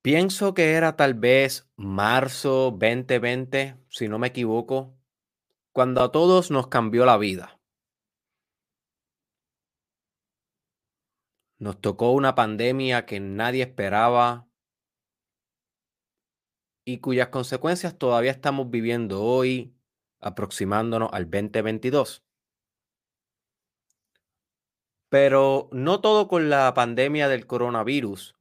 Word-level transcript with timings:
Pienso 0.00 0.54
que 0.54 0.74
era 0.74 0.94
tal 0.94 1.14
vez 1.14 1.68
marzo 1.76 2.70
2020, 2.70 3.76
si 3.88 4.06
no 4.06 4.20
me 4.20 4.28
equivoco, 4.28 4.96
cuando 5.72 6.02
a 6.02 6.12
todos 6.12 6.52
nos 6.52 6.68
cambió 6.68 7.04
la 7.04 7.16
vida. 7.16 7.60
Nos 11.58 11.80
tocó 11.80 12.12
una 12.12 12.36
pandemia 12.36 13.06
que 13.06 13.18
nadie 13.18 13.64
esperaba 13.64 14.48
y 16.84 17.00
cuyas 17.00 17.28
consecuencias 17.28 17.98
todavía 17.98 18.30
estamos 18.30 18.70
viviendo 18.70 19.20
hoy, 19.24 19.74
aproximándonos 20.20 21.10
al 21.12 21.24
2022. 21.28 22.24
Pero 25.08 25.68
no 25.72 26.00
todo 26.00 26.28
con 26.28 26.48
la 26.50 26.72
pandemia 26.74 27.28
del 27.28 27.48
coronavirus 27.48 28.37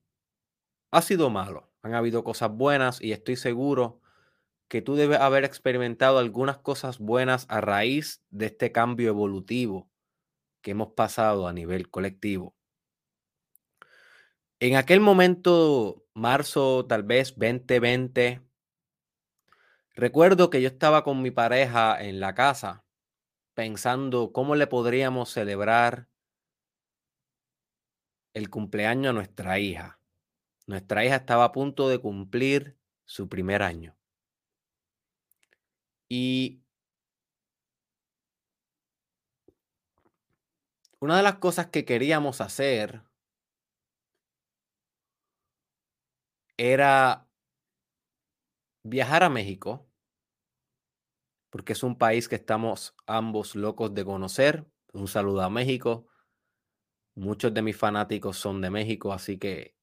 ha 0.97 1.01
sido 1.01 1.29
malo. 1.29 1.71
Han 1.81 1.93
habido 1.93 2.23
cosas 2.23 2.51
buenas 2.51 3.01
y 3.01 3.11
estoy 3.11 3.35
seguro 3.35 4.01
que 4.67 4.81
tú 4.81 4.95
debes 4.95 5.19
haber 5.19 5.45
experimentado 5.45 6.19
algunas 6.19 6.57
cosas 6.57 6.99
buenas 6.99 7.45
a 7.49 7.61
raíz 7.61 8.21
de 8.29 8.47
este 8.47 8.71
cambio 8.71 9.09
evolutivo 9.09 9.89
que 10.61 10.71
hemos 10.71 10.89
pasado 10.93 11.47
a 11.47 11.53
nivel 11.53 11.89
colectivo. 11.89 12.55
En 14.59 14.75
aquel 14.75 14.99
momento, 14.99 16.05
marzo 16.13 16.85
tal 16.87 17.03
vez 17.03 17.35
2020, 17.37 18.41
recuerdo 19.95 20.49
que 20.49 20.61
yo 20.61 20.67
estaba 20.67 21.03
con 21.03 21.21
mi 21.21 21.31
pareja 21.31 22.03
en 22.03 22.19
la 22.19 22.33
casa 22.33 22.83
pensando 23.53 24.31
cómo 24.33 24.55
le 24.55 24.67
podríamos 24.67 25.29
celebrar 25.29 26.07
el 28.33 28.49
cumpleaños 28.49 29.11
a 29.11 29.13
nuestra 29.13 29.59
hija. 29.59 29.96
Nuestra 30.67 31.05
hija 31.05 31.15
estaba 31.15 31.45
a 31.45 31.51
punto 31.53 31.87
de 31.87 31.99
cumplir 31.99 32.77
su 33.05 33.29
primer 33.29 33.63
año. 33.63 33.95
Y 36.09 36.61
una 40.99 41.15
de 41.17 41.23
las 41.23 41.35
cosas 41.35 41.67
que 41.67 41.85
queríamos 41.85 42.41
hacer 42.41 43.03
era 46.57 47.29
viajar 48.83 49.23
a 49.23 49.29
México, 49.29 49.87
porque 51.49 51.73
es 51.73 51.83
un 51.83 51.97
país 51.97 52.27
que 52.27 52.35
estamos 52.35 52.93
ambos 53.05 53.55
locos 53.55 53.93
de 53.93 54.03
conocer. 54.03 54.65
Un 54.91 55.07
saludo 55.07 55.43
a 55.43 55.49
México. 55.49 56.07
Muchos 57.15 57.53
de 57.53 57.61
mis 57.61 57.77
fanáticos 57.77 58.37
son 58.37 58.59
de 58.59 58.69
México, 58.69 59.13
así 59.13 59.37
que 59.37 59.76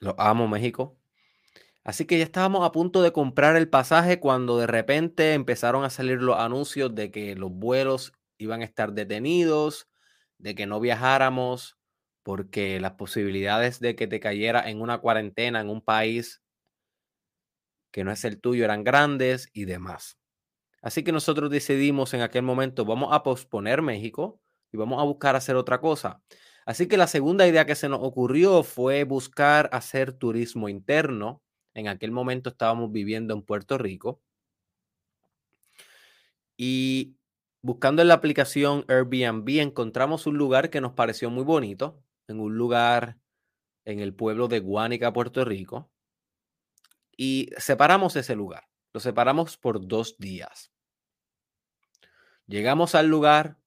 lo 0.00 0.14
amo 0.18 0.48
México. 0.48 0.98
Así 1.84 2.04
que 2.06 2.18
ya 2.18 2.24
estábamos 2.24 2.66
a 2.66 2.72
punto 2.72 3.02
de 3.02 3.12
comprar 3.12 3.56
el 3.56 3.68
pasaje 3.68 4.20
cuando 4.20 4.58
de 4.58 4.66
repente 4.66 5.34
empezaron 5.34 5.84
a 5.84 5.90
salir 5.90 6.22
los 6.22 6.38
anuncios 6.38 6.94
de 6.94 7.10
que 7.10 7.34
los 7.36 7.50
vuelos 7.52 8.12
iban 8.38 8.62
a 8.62 8.64
estar 8.64 8.92
detenidos, 8.92 9.88
de 10.38 10.54
que 10.54 10.66
no 10.66 10.80
viajáramos, 10.80 11.78
porque 12.22 12.80
las 12.80 12.92
posibilidades 12.92 13.80
de 13.80 13.96
que 13.96 14.06
te 14.06 14.20
cayera 14.20 14.68
en 14.68 14.80
una 14.82 14.98
cuarentena 14.98 15.60
en 15.60 15.70
un 15.70 15.82
país 15.82 16.42
que 17.90 18.04
no 18.04 18.12
es 18.12 18.24
el 18.24 18.40
tuyo 18.40 18.64
eran 18.64 18.84
grandes 18.84 19.50
y 19.52 19.64
demás. 19.64 20.18
Así 20.82 21.04
que 21.04 21.12
nosotros 21.12 21.50
decidimos 21.50 22.14
en 22.14 22.22
aquel 22.22 22.42
momento, 22.42 22.84
vamos 22.84 23.10
a 23.12 23.22
posponer 23.22 23.82
México 23.82 24.40
y 24.72 24.78
vamos 24.78 25.00
a 25.00 25.04
buscar 25.04 25.36
hacer 25.36 25.56
otra 25.56 25.80
cosa. 25.80 26.22
Así 26.70 26.86
que 26.86 26.96
la 26.96 27.08
segunda 27.08 27.48
idea 27.48 27.66
que 27.66 27.74
se 27.74 27.88
nos 27.88 27.98
ocurrió 28.00 28.62
fue 28.62 29.02
buscar 29.02 29.68
hacer 29.72 30.12
turismo 30.12 30.68
interno. 30.68 31.42
En 31.74 31.88
aquel 31.88 32.12
momento 32.12 32.50
estábamos 32.50 32.92
viviendo 32.92 33.34
en 33.34 33.42
Puerto 33.42 33.76
Rico. 33.76 34.22
Y 36.56 37.16
buscando 37.60 38.02
en 38.02 38.06
la 38.06 38.14
aplicación 38.14 38.84
Airbnb 38.86 39.48
encontramos 39.58 40.28
un 40.28 40.38
lugar 40.38 40.70
que 40.70 40.80
nos 40.80 40.92
pareció 40.92 41.28
muy 41.28 41.42
bonito, 41.42 42.04
en 42.28 42.38
un 42.38 42.56
lugar 42.56 43.18
en 43.84 43.98
el 43.98 44.14
pueblo 44.14 44.46
de 44.46 44.60
Guánica, 44.60 45.12
Puerto 45.12 45.44
Rico. 45.44 45.90
Y 47.16 47.50
separamos 47.58 48.14
ese 48.14 48.36
lugar. 48.36 48.68
Lo 48.92 49.00
separamos 49.00 49.56
por 49.56 49.88
dos 49.88 50.18
días. 50.18 50.70
Llegamos 52.46 52.94
al 52.94 53.08
lugar, 53.08 53.59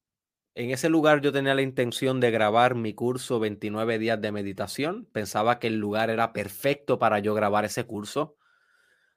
en 0.55 0.69
ese 0.71 0.89
lugar 0.89 1.21
yo 1.21 1.31
tenía 1.31 1.55
la 1.55 1.61
intención 1.63 2.19
de 2.19 2.29
grabar 2.31 2.75
mi 2.75 2.93
curso 2.93 3.39
29 3.39 3.97
días 3.97 4.21
de 4.21 4.31
meditación. 4.31 5.05
Pensaba 5.11 5.59
que 5.59 5.67
el 5.67 5.79
lugar 5.79 6.09
era 6.09 6.33
perfecto 6.33 6.99
para 6.99 7.19
yo 7.19 7.33
grabar 7.33 7.65
ese 7.65 7.85
curso. 7.85 8.37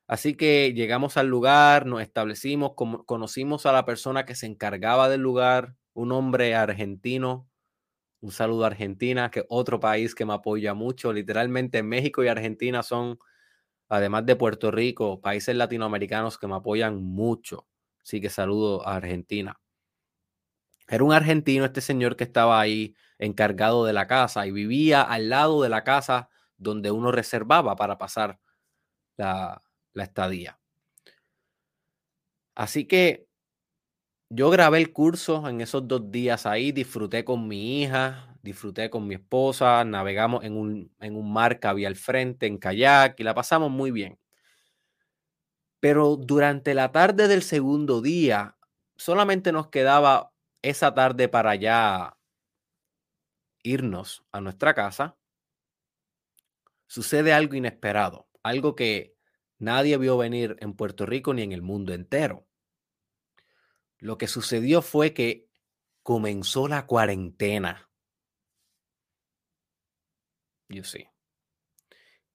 Así 0.06 0.36
que 0.36 0.72
llegamos 0.74 1.16
al 1.16 1.28
lugar, 1.28 1.86
nos 1.86 2.02
establecimos, 2.02 2.72
conocimos 3.06 3.66
a 3.66 3.72
la 3.72 3.84
persona 3.84 4.24
que 4.24 4.36
se 4.36 4.46
encargaba 4.46 5.08
del 5.08 5.20
lugar, 5.22 5.76
un 5.94 6.12
hombre 6.12 6.54
argentino. 6.54 7.48
Un 8.20 8.32
saludo 8.32 8.64
a 8.64 8.68
Argentina, 8.68 9.30
que 9.30 9.44
otro 9.48 9.80
país 9.80 10.14
que 10.14 10.26
me 10.26 10.34
apoya 10.34 10.74
mucho. 10.74 11.12
Literalmente 11.12 11.82
México 11.82 12.24
y 12.24 12.28
Argentina 12.28 12.82
son, 12.82 13.18
además 13.88 14.26
de 14.26 14.36
Puerto 14.36 14.70
Rico, 14.70 15.20
países 15.20 15.56
latinoamericanos 15.56 16.38
que 16.38 16.48
me 16.48 16.56
apoyan 16.56 17.02
mucho. 17.02 17.68
Así 18.02 18.20
que 18.20 18.30
saludo 18.30 18.86
a 18.86 18.96
Argentina. 18.96 19.60
Era 20.88 21.04
un 21.04 21.12
argentino 21.12 21.64
este 21.64 21.80
señor 21.80 22.16
que 22.16 22.24
estaba 22.24 22.60
ahí 22.60 22.94
encargado 23.18 23.84
de 23.84 23.92
la 23.92 24.06
casa 24.06 24.46
y 24.46 24.52
vivía 24.52 25.02
al 25.02 25.28
lado 25.28 25.62
de 25.62 25.68
la 25.68 25.84
casa 25.84 26.28
donde 26.58 26.90
uno 26.90 27.12
reservaba 27.12 27.76
para 27.76 27.98
pasar 27.98 28.38
la, 29.16 29.62
estadía. 29.94 30.58
Así 32.54 32.86
que 32.86 33.26
yo 34.28 34.50
grabé 34.50 34.78
el 34.78 34.92
curso 34.92 35.48
en 35.48 35.60
esos 35.60 35.86
dos 35.88 36.10
días 36.10 36.46
ahí, 36.46 36.72
disfruté 36.72 37.24
con 37.24 37.48
mi 37.48 37.82
hija, 37.82 38.36
disfruté 38.42 38.90
con 38.90 39.06
mi 39.06 39.14
esposa, 39.14 39.84
navegamos 39.84 40.44
en 40.44 40.56
un, 40.56 40.92
en 41.00 41.16
un 41.16 41.32
mar 41.32 41.60
que 41.60 41.68
había 41.68 41.88
al 41.88 41.96
frente, 41.96 42.46
en 42.46 42.58
kayak, 42.58 43.18
y 43.20 43.24
la 43.24 43.34
pasamos 43.34 43.70
muy 43.70 43.90
bien. 43.90 44.18
Pero 45.80 46.16
durante 46.16 46.74
la 46.74 46.92
tarde 46.92 47.28
del 47.28 47.42
segundo 47.42 48.02
día, 48.02 48.56
solamente 48.96 49.52
nos 49.52 49.68
quedaba 49.68 50.32
esa 50.68 50.92
tarde 50.94 51.28
para 51.28 51.54
ya 51.54 52.18
irnos 53.62 54.24
a 54.32 54.40
nuestra 54.40 54.74
casa, 54.74 55.16
sucede 56.88 57.32
algo 57.32 57.54
inesperado, 57.54 58.28
algo 58.42 58.74
que 58.74 59.14
nadie 59.58 59.96
vio 59.96 60.16
venir 60.16 60.56
en 60.58 60.74
Puerto 60.74 61.06
Rico 61.06 61.32
ni 61.34 61.42
en 61.42 61.52
el 61.52 61.62
mundo 61.62 61.94
entero. 61.94 62.48
Lo 63.98 64.18
que 64.18 64.26
sucedió 64.26 64.82
fue 64.82 65.14
que 65.14 65.48
comenzó 66.02 66.66
la 66.66 66.86
cuarentena. 66.86 67.88
Yo 70.68 70.82
sí. 70.82 71.06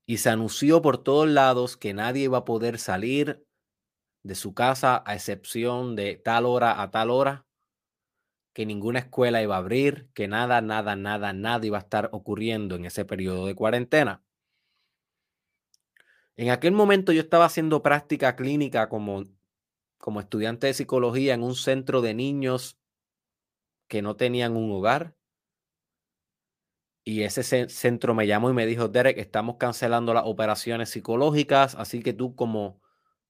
Y 0.06 0.18
se 0.18 0.30
anunció 0.30 0.82
por 0.82 1.04
todos 1.04 1.28
lados 1.28 1.76
que 1.76 1.94
nadie 1.94 2.24
iba 2.24 2.40
a 2.40 2.46
poder 2.46 2.80
salir 2.80 3.46
de 4.24 4.36
su 4.36 4.54
casa 4.54 5.04
a 5.06 5.16
excepción 5.16 5.98
de 5.98 6.16
tal 6.16 6.46
hora 6.46 6.82
a 6.82 6.92
tal 6.92 7.10
hora 7.10 7.46
que 8.54 8.66
ninguna 8.66 9.00
escuela 9.00 9.42
iba 9.42 9.56
a 9.56 9.60
abrir, 9.60 10.10
que 10.14 10.28
nada, 10.28 10.62
nada, 10.62 10.96
nada, 10.96 11.34
nada 11.34 11.66
iba 11.66 11.78
a 11.78 11.82
estar 11.82 12.10
ocurriendo 12.12 12.76
en 12.76 12.86
ese 12.86 13.06
periodo 13.06 13.48
de 13.48 13.56
cuarentena. 13.56 14.24
En 16.36 16.50
aquel 16.50 16.74
momento 16.74 17.12
yo 17.12 17.22
estaba 17.22 17.46
haciendo 17.46 17.84
práctica 17.84 18.36
clínica 18.36 18.90
como, 18.90 19.26
como 19.98 20.20
estudiante 20.20 20.68
de 20.68 20.74
psicología 20.74 21.34
en 21.34 21.44
un 21.44 21.56
centro 21.56 22.02
de 22.02 22.14
niños 22.14 22.78
que 23.88 24.02
no 24.02 24.16
tenían 24.16 24.56
un 24.56 24.72
hogar. 24.72 25.16
Y 27.04 27.24
ese 27.24 27.68
centro 27.70 28.14
me 28.14 28.28
llamó 28.28 28.50
y 28.50 28.54
me 28.54 28.66
dijo, 28.66 28.88
Derek, 28.88 29.18
estamos 29.18 29.58
cancelando 29.58 30.14
las 30.14 30.24
operaciones 30.26 30.90
psicológicas, 30.90 31.76
así 31.76 32.02
que 32.02 32.14
tú 32.14 32.36
como 32.36 32.80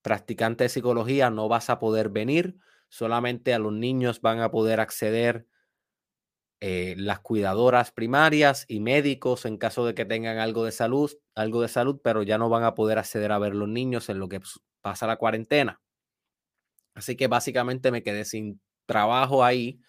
practicante 0.02 0.66
de 0.66 0.70
psicología 0.70 1.30
no 1.30 1.48
vas 1.48 1.70
a 1.70 1.80
poder 1.80 2.10
venir 2.10 2.58
solamente 2.92 3.54
a 3.54 3.60
los 3.60 3.74
niños 3.74 4.22
van 4.22 4.42
a 4.42 4.52
poder 4.52 4.82
acceder 4.82 5.48
eh, 6.60 6.94
las 6.98 7.22
cuidadoras 7.22 7.92
primarias 7.92 8.66
y 8.68 8.82
médicos 8.82 9.46
en 9.46 9.58
caso 9.58 9.86
de 9.86 9.96
que 9.96 10.06
tengan 10.06 10.38
algo 10.38 10.66
de 10.66 10.72
salud, 10.72 11.12
algo 11.34 11.62
de 11.64 11.70
salud, 11.70 12.00
pero 12.04 12.22
ya 12.22 12.38
no 12.38 12.50
van 12.50 12.64
a 12.64 12.76
poder 12.76 13.00
acceder 13.00 13.32
a 13.32 13.40
ver 13.40 13.56
los 13.56 13.68
niños 13.70 14.10
en 14.10 14.20
lo 14.20 14.30
que 14.30 14.42
pasa 14.82 15.08
la 15.08 15.16
cuarentena. 15.16 15.82
Así 16.94 17.16
que 17.16 17.28
básicamente 17.28 17.92
me 17.92 18.04
quedé 18.04 18.26
sin 18.26 18.62
trabajo 18.86 19.44
ahí, 19.44 19.80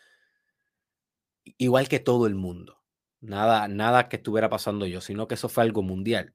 igual 1.58 1.88
que 1.88 1.98
todo 1.98 2.26
el 2.26 2.34
mundo. 2.34 2.78
Nada, 3.20 3.68
nada 3.68 4.08
que 4.08 4.16
estuviera 4.16 4.48
pasando 4.48 4.86
yo, 4.86 5.00
sino 5.00 5.28
que 5.28 5.34
eso 5.34 5.48
fue 5.48 5.64
algo 5.64 5.82
mundial. 5.82 6.34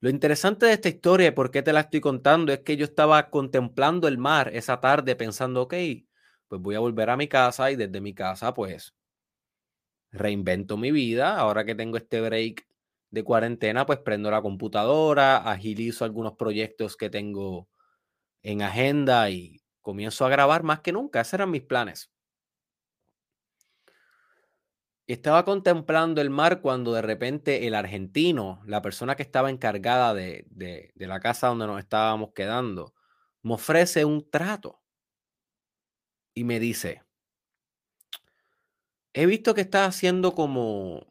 Lo 0.00 0.08
interesante 0.10 0.64
de 0.66 0.72
esta 0.72 0.88
historia 0.88 1.28
y 1.28 1.30
por 1.32 1.50
qué 1.50 1.62
te 1.62 1.72
la 1.72 1.80
estoy 1.80 2.00
contando 2.00 2.50
es 2.52 2.60
que 2.60 2.76
yo 2.78 2.84
estaba 2.86 3.28
contemplando 3.30 4.08
el 4.08 4.16
mar 4.18 4.50
esa 4.54 4.80
tarde 4.80 5.16
pensando, 5.16 5.62
ok, 5.62 5.74
pues 6.48 6.60
voy 6.62 6.74
a 6.76 6.80
volver 6.80 7.10
a 7.10 7.16
mi 7.16 7.28
casa 7.28 7.70
y 7.70 7.76
desde 7.76 8.00
mi 8.00 8.14
casa 8.14 8.54
pues 8.54 8.94
reinvento 10.12 10.76
mi 10.76 10.90
vida. 10.92 11.36
Ahora 11.38 11.64
que 11.64 11.74
tengo 11.74 11.96
este 11.96 12.20
break 12.20 12.66
de 13.10 13.24
cuarentena, 13.24 13.86
pues 13.86 13.98
prendo 14.00 14.30
la 14.30 14.42
computadora, 14.42 15.38
agilizo 15.38 16.04
algunos 16.04 16.34
proyectos 16.34 16.96
que 16.96 17.10
tengo 17.10 17.68
en 18.42 18.62
agenda 18.62 19.30
y 19.30 19.62
comienzo 19.82 20.26
a 20.26 20.30
grabar 20.30 20.62
más 20.64 20.80
que 20.80 20.92
nunca. 20.92 21.22
Esos 21.22 21.34
eran 21.34 21.50
mis 21.50 21.62
planes. 21.64 22.10
Estaba 25.06 25.44
contemplando 25.44 26.20
el 26.20 26.30
mar 26.30 26.60
cuando 26.60 26.92
de 26.92 27.02
repente 27.02 27.66
el 27.66 27.74
argentino, 27.74 28.60
la 28.66 28.82
persona 28.82 29.14
que 29.14 29.22
estaba 29.22 29.50
encargada 29.50 30.14
de, 30.14 30.46
de, 30.50 30.90
de 30.94 31.06
la 31.06 31.20
casa 31.20 31.46
donde 31.46 31.66
nos 31.66 31.78
estábamos 31.78 32.32
quedando, 32.34 32.94
me 33.42 33.54
ofrece 33.54 34.04
un 34.04 34.28
trato 34.28 34.82
y 36.34 36.44
me 36.44 36.58
dice, 36.58 37.04
he 39.14 39.26
visto 39.26 39.54
que 39.54 39.62
estás 39.62 39.88
haciendo 39.88 40.34
como 40.34 41.06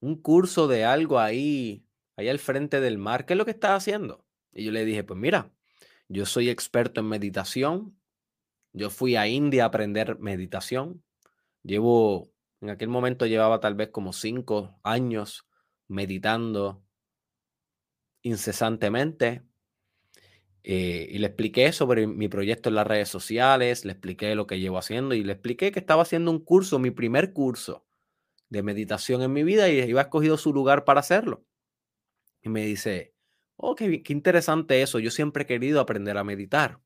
un 0.00 0.20
curso 0.20 0.68
de 0.68 0.84
algo 0.84 1.18
ahí, 1.18 1.86
ahí 2.16 2.28
al 2.28 2.38
frente 2.38 2.80
del 2.80 2.98
mar. 2.98 3.26
¿Qué 3.26 3.32
es 3.32 3.38
lo 3.38 3.44
que 3.44 3.50
estás 3.52 3.72
haciendo? 3.72 4.24
Y 4.52 4.64
yo 4.64 4.72
le 4.72 4.84
dije, 4.84 5.04
pues 5.04 5.18
mira, 5.18 5.52
yo 6.08 6.26
soy 6.26 6.48
experto 6.48 7.00
en 7.00 7.08
meditación. 7.08 7.98
Yo 8.72 8.90
fui 8.90 9.16
a 9.16 9.26
India 9.26 9.64
a 9.64 9.68
aprender 9.68 10.18
meditación. 10.18 11.02
Llevo, 11.66 12.32
en 12.60 12.70
aquel 12.70 12.88
momento 12.88 13.26
llevaba 13.26 13.58
tal 13.58 13.74
vez 13.74 13.88
como 13.88 14.12
cinco 14.12 14.78
años 14.84 15.48
meditando 15.88 16.84
incesantemente. 18.22 19.42
Eh, 20.62 21.08
y 21.10 21.18
le 21.18 21.26
expliqué 21.26 21.72
sobre 21.72 22.06
mi 22.06 22.28
proyecto 22.28 22.68
en 22.68 22.76
las 22.76 22.86
redes 22.86 23.08
sociales, 23.08 23.84
le 23.84 23.92
expliqué 23.92 24.34
lo 24.34 24.46
que 24.46 24.58
llevo 24.58 24.78
haciendo 24.78 25.14
y 25.14 25.22
le 25.22 25.32
expliqué 25.32 25.70
que 25.70 25.78
estaba 25.78 26.02
haciendo 26.02 26.30
un 26.30 26.40
curso, 26.40 26.78
mi 26.78 26.90
primer 26.90 27.32
curso 27.32 27.84
de 28.48 28.62
meditación 28.62 29.22
en 29.22 29.32
mi 29.32 29.42
vida 29.42 29.68
y 29.68 29.80
iba 29.80 30.02
escogido 30.02 30.36
su 30.38 30.52
lugar 30.52 30.84
para 30.84 31.00
hacerlo. 31.00 31.44
Y 32.42 32.48
me 32.48 32.64
dice, 32.64 33.14
oh, 33.56 33.74
qué, 33.74 34.02
qué 34.02 34.12
interesante 34.12 34.82
eso, 34.82 34.98
yo 34.98 35.10
siempre 35.10 35.44
he 35.44 35.46
querido 35.46 35.80
aprender 35.80 36.16
a 36.16 36.24
meditar. 36.24 36.80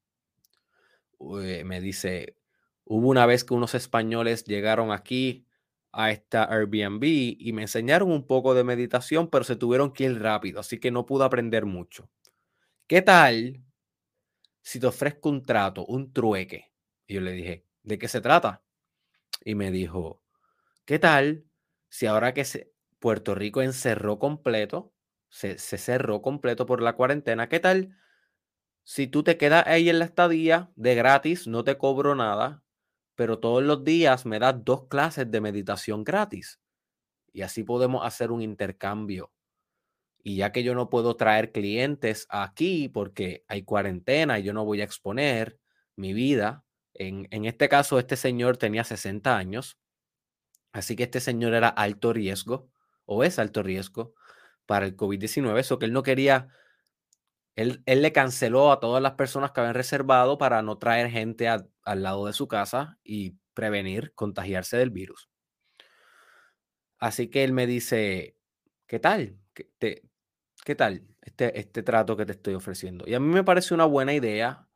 me 1.18 1.80
dice, 1.80 2.39
Hubo 2.92 3.06
una 3.06 3.24
vez 3.24 3.44
que 3.44 3.54
unos 3.54 3.76
españoles 3.76 4.42
llegaron 4.42 4.90
aquí 4.90 5.46
a 5.92 6.10
esta 6.10 6.42
Airbnb 6.52 7.04
y 7.04 7.52
me 7.52 7.62
enseñaron 7.62 8.10
un 8.10 8.26
poco 8.26 8.52
de 8.52 8.64
meditación, 8.64 9.28
pero 9.30 9.44
se 9.44 9.54
tuvieron 9.54 9.92
que 9.92 10.06
ir 10.06 10.20
rápido, 10.20 10.58
así 10.58 10.80
que 10.80 10.90
no 10.90 11.06
pude 11.06 11.24
aprender 11.24 11.66
mucho. 11.66 12.10
¿Qué 12.88 13.00
tal 13.00 13.62
si 14.60 14.80
te 14.80 14.88
ofrezco 14.88 15.28
un 15.28 15.44
trato, 15.44 15.86
un 15.86 16.12
trueque? 16.12 16.72
Y 17.06 17.14
yo 17.14 17.20
le 17.20 17.30
dije, 17.30 17.64
¿de 17.84 17.96
qué 17.96 18.08
se 18.08 18.20
trata? 18.20 18.64
Y 19.44 19.54
me 19.54 19.70
dijo, 19.70 20.24
¿qué 20.84 20.98
tal 20.98 21.44
si 21.88 22.06
ahora 22.06 22.34
que 22.34 22.44
Puerto 22.98 23.36
Rico 23.36 23.62
encerró 23.62 24.18
completo, 24.18 24.92
se, 25.28 25.58
se 25.58 25.78
cerró 25.78 26.22
completo 26.22 26.66
por 26.66 26.82
la 26.82 26.94
cuarentena, 26.94 27.48
¿qué 27.48 27.60
tal 27.60 27.96
si 28.82 29.06
tú 29.06 29.22
te 29.22 29.36
quedas 29.36 29.64
ahí 29.68 29.88
en 29.88 30.00
la 30.00 30.06
estadía 30.06 30.72
de 30.74 30.96
gratis, 30.96 31.46
no 31.46 31.62
te 31.62 31.78
cobro 31.78 32.16
nada, 32.16 32.64
pero 33.20 33.38
todos 33.38 33.62
los 33.62 33.84
días 33.84 34.24
me 34.24 34.38
das 34.38 34.64
dos 34.64 34.88
clases 34.88 35.30
de 35.30 35.42
meditación 35.42 36.04
gratis. 36.04 36.58
Y 37.34 37.42
así 37.42 37.64
podemos 37.64 38.02
hacer 38.06 38.30
un 38.30 38.40
intercambio. 38.40 39.30
Y 40.22 40.36
ya 40.36 40.52
que 40.52 40.62
yo 40.62 40.74
no 40.74 40.88
puedo 40.88 41.16
traer 41.16 41.52
clientes 41.52 42.26
aquí 42.30 42.88
porque 42.88 43.44
hay 43.46 43.62
cuarentena 43.62 44.38
y 44.38 44.42
yo 44.42 44.54
no 44.54 44.64
voy 44.64 44.80
a 44.80 44.84
exponer 44.84 45.58
mi 45.96 46.14
vida, 46.14 46.64
en, 46.94 47.28
en 47.30 47.44
este 47.44 47.68
caso 47.68 47.98
este 47.98 48.16
señor 48.16 48.56
tenía 48.56 48.84
60 48.84 49.36
años, 49.36 49.76
así 50.72 50.96
que 50.96 51.02
este 51.02 51.20
señor 51.20 51.52
era 51.52 51.68
alto 51.68 52.14
riesgo 52.14 52.70
o 53.04 53.22
es 53.22 53.38
alto 53.38 53.62
riesgo 53.62 54.14
para 54.64 54.86
el 54.86 54.96
COVID-19, 54.96 55.58
eso 55.58 55.78
que 55.78 55.84
él 55.84 55.92
no 55.92 56.02
quería 56.02 56.48
él, 57.60 57.82
le 57.84 58.12
canceló 58.12 58.72
a 58.72 58.80
todas 58.80 59.02
las 59.02 59.12
personas 59.12 59.52
que 59.52 59.60
habían 59.60 59.74
reservado 59.74 60.38
para 60.38 60.62
no 60.62 60.78
traer 60.78 61.10
gente 61.10 61.48
al 61.90 62.02
lado 62.02 62.26
de 62.26 62.32
su 62.32 62.48
casa 62.48 62.98
y 63.04 63.36
prevenir 63.54 64.14
contagiarse 64.14 64.76
del 64.76 64.90
virus. 64.90 65.28
Así 66.98 67.28
que 67.28 67.44
él 67.44 67.52
me 67.52 67.66
dice, 67.66 68.36
¿qué 68.86 68.98
tal? 69.00 69.38
¿Qué, 69.54 70.02
qué 70.64 70.74
tal 70.74 71.06
este, 71.22 71.58
este 71.58 71.82
trato 71.82 72.16
que 72.16 72.26
te 72.26 72.32
estoy 72.32 72.54
ofreciendo? 72.54 73.04
Y 73.06 73.14
a 73.14 73.20
mí 73.20 73.26
me 73.32 73.44
parece 73.44 73.74
una 73.74 73.86
buena 73.86 74.14
idea 74.14 74.68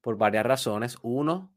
por 0.00 0.18
varias 0.18 0.46
razones. 0.46 0.98
Uno, 1.02 1.54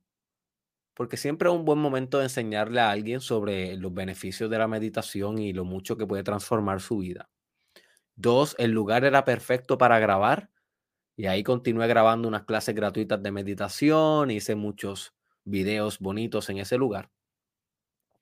porque 0.94 1.18
siempre 1.18 1.50
es 1.50 1.56
un 1.56 1.66
buen 1.66 1.80
momento 1.80 2.20
de 2.20 2.26
enseñarle 2.26 2.82
a 2.82 2.92
alguien 2.92 3.22
sobre 3.22 3.76
los 3.78 3.94
beneficios 3.94 4.50
de 4.50 4.58
la 4.58 4.68
meditación 4.68 5.40
y 5.40 5.54
lo 5.54 5.66
mucho 5.66 5.98
que 5.98 6.06
puede 6.06 6.24
transformar 6.24 6.82
su 6.82 7.00
vida. 7.00 7.30
Dos, 8.16 8.56
el 8.60 8.72
lugar 8.72 9.06
era 9.06 9.26
perfecto 9.26 9.78
para 9.78 10.00
grabar 10.00 10.52
y 11.20 11.28
ahí 11.28 11.44
continué 11.44 11.86
grabando 11.88 12.30
unas 12.30 12.46
clases 12.46 12.74
gratuitas 12.74 13.22
de 13.22 13.30
meditación, 13.30 14.32
hice 14.32 14.56
muchos 14.56 15.14
videos 15.44 16.00
bonitos 16.00 16.50
en 16.50 16.60
ese 16.60 16.78
lugar. 16.78 17.12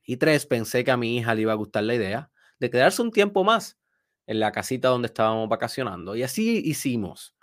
Y 0.03 0.17
tres, 0.17 0.47
pensé 0.47 0.83
que 0.83 0.89
a 0.89 0.97
mi 0.97 1.15
hija 1.15 1.35
le 1.35 1.43
iba 1.43 1.51
a 1.51 1.57
gustar 1.57 1.83
la 1.83 1.93
idea 1.93 2.31
de 2.57 2.71
quedarse 2.71 3.03
un 3.03 3.11
tiempo 3.11 3.43
más 3.43 3.77
en 4.25 4.39
la 4.39 4.51
casita 4.51 4.87
donde 4.87 5.09
estábamos 5.09 5.47
vacacionando. 5.47 6.15
Y 6.15 6.23
así 6.23 6.59
hicimos. 6.65 7.35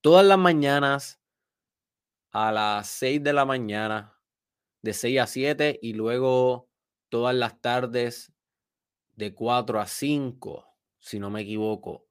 Todas 0.00 0.24
las 0.24 0.38
mañanas 0.38 1.20
a 2.30 2.50
las 2.50 2.88
6 2.88 3.22
de 3.22 3.34
la 3.34 3.44
mañana, 3.44 4.18
de 4.80 4.94
6 4.94 5.20
a 5.20 5.26
7, 5.26 5.78
y 5.82 5.92
luego 5.92 6.70
todas 7.10 7.34
las 7.34 7.60
tardes 7.60 8.32
de 9.14 9.34
4 9.34 9.78
a 9.78 9.86
5 9.86 10.66
si 11.00 11.18
no 11.18 11.28
me 11.28 11.42
equivoco. 11.42 12.05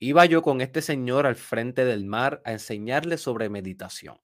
Iba 0.00 0.26
yo 0.26 0.42
con 0.42 0.60
este 0.60 0.82
señor 0.82 1.26
al 1.26 1.36
frente 1.36 1.84
del 1.84 2.04
mar 2.04 2.40
a 2.44 2.52
enseñarle 2.52 3.18
sobre 3.18 3.48
meditación. 3.48 4.20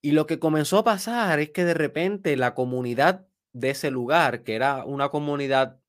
Y 0.00 0.12
lo 0.12 0.26
que 0.26 0.38
comenzó 0.38 0.78
a 0.78 0.84
pasar 0.84 1.40
es 1.40 1.50
que 1.50 1.64
de 1.64 1.74
repente 1.74 2.36
la 2.36 2.54
comunidad 2.54 3.26
de 3.52 3.70
ese 3.70 3.90
lugar, 3.90 4.44
que 4.44 4.54
era 4.54 4.84
una 4.84 5.08
comunidad 5.08 5.80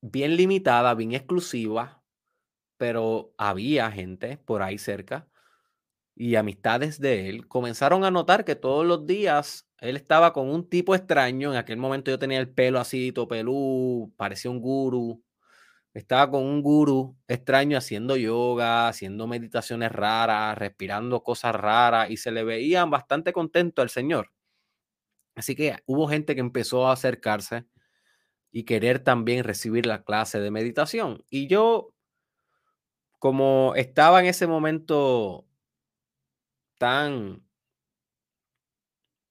bien 0.00 0.36
limitada, 0.36 0.94
bien 0.94 1.12
exclusiva, 1.12 2.02
pero 2.76 3.34
había 3.38 3.90
gente 3.90 4.38
por 4.38 4.62
ahí 4.62 4.78
cerca 4.78 5.28
y 6.16 6.36
amistades 6.36 7.00
de 7.00 7.30
él, 7.30 7.48
comenzaron 7.48 8.04
a 8.04 8.10
notar 8.10 8.44
que 8.44 8.56
todos 8.56 8.86
los 8.86 9.06
días 9.06 9.68
él 9.80 9.96
estaba 9.96 10.32
con 10.32 10.48
un 10.50 10.68
tipo 10.68 10.94
extraño. 10.94 11.52
En 11.52 11.58
aquel 11.58 11.78
momento 11.78 12.10
yo 12.10 12.18
tenía 12.18 12.40
el 12.40 12.50
pelo 12.50 12.80
así, 12.80 13.12
pelú, 13.12 14.12
parecía 14.16 14.50
un 14.50 14.60
gurú. 14.60 15.23
Estaba 15.94 16.28
con 16.32 16.42
un 16.42 16.60
gurú 16.60 17.16
extraño 17.28 17.78
haciendo 17.78 18.16
yoga, 18.16 18.88
haciendo 18.88 19.28
meditaciones 19.28 19.92
raras, 19.92 20.58
respirando 20.58 21.22
cosas 21.22 21.54
raras 21.54 22.10
y 22.10 22.16
se 22.16 22.32
le 22.32 22.42
veían 22.42 22.90
bastante 22.90 23.32
contento 23.32 23.80
al 23.80 23.90
señor. 23.90 24.32
Así 25.36 25.54
que 25.54 25.76
hubo 25.86 26.08
gente 26.08 26.34
que 26.34 26.40
empezó 26.40 26.88
a 26.88 26.92
acercarse 26.92 27.66
y 28.50 28.64
querer 28.64 29.00
también 29.00 29.44
recibir 29.44 29.86
la 29.86 30.04
clase 30.04 30.40
de 30.40 30.50
meditación. 30.50 31.24
Y 31.30 31.46
yo, 31.48 31.94
como 33.20 33.74
estaba 33.76 34.20
en 34.20 34.26
ese 34.26 34.46
momento 34.48 35.46
tan 36.78 37.44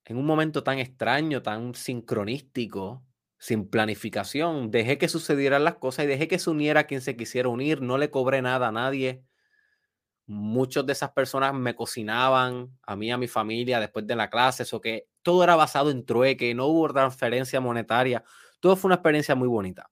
en 0.06 0.16
un 0.18 0.26
momento 0.26 0.62
tan 0.62 0.78
extraño, 0.78 1.42
tan 1.42 1.74
sincronístico, 1.74 3.02
sin 3.38 3.68
planificación. 3.68 4.70
Dejé 4.70 4.98
que 4.98 5.08
sucedieran 5.08 5.64
las 5.64 5.76
cosas 5.76 6.04
y 6.04 6.08
dejé 6.08 6.28
que 6.28 6.38
se 6.38 6.50
uniera 6.50 6.84
quien 6.84 7.00
se 7.00 7.16
quisiera 7.16 7.48
unir. 7.48 7.82
No 7.82 7.98
le 7.98 8.10
cobré 8.10 8.42
nada 8.42 8.68
a 8.68 8.72
nadie. 8.72 9.22
Muchas 10.26 10.86
de 10.86 10.92
esas 10.92 11.12
personas 11.12 11.52
me 11.52 11.74
cocinaban 11.74 12.76
a 12.82 12.96
mí, 12.96 13.12
a 13.12 13.18
mi 13.18 13.28
familia, 13.28 13.80
después 13.80 14.06
de 14.06 14.16
la 14.16 14.30
clase, 14.30 14.62
eso 14.62 14.80
que 14.80 15.06
todo 15.22 15.44
era 15.44 15.54
basado 15.54 15.90
en 15.90 16.06
trueque, 16.06 16.54
no 16.54 16.66
hubo 16.66 16.90
transferencia 16.92 17.60
monetaria. 17.60 18.24
Todo 18.60 18.76
fue 18.76 18.88
una 18.88 18.94
experiencia 18.94 19.34
muy 19.34 19.48
bonita. 19.48 19.90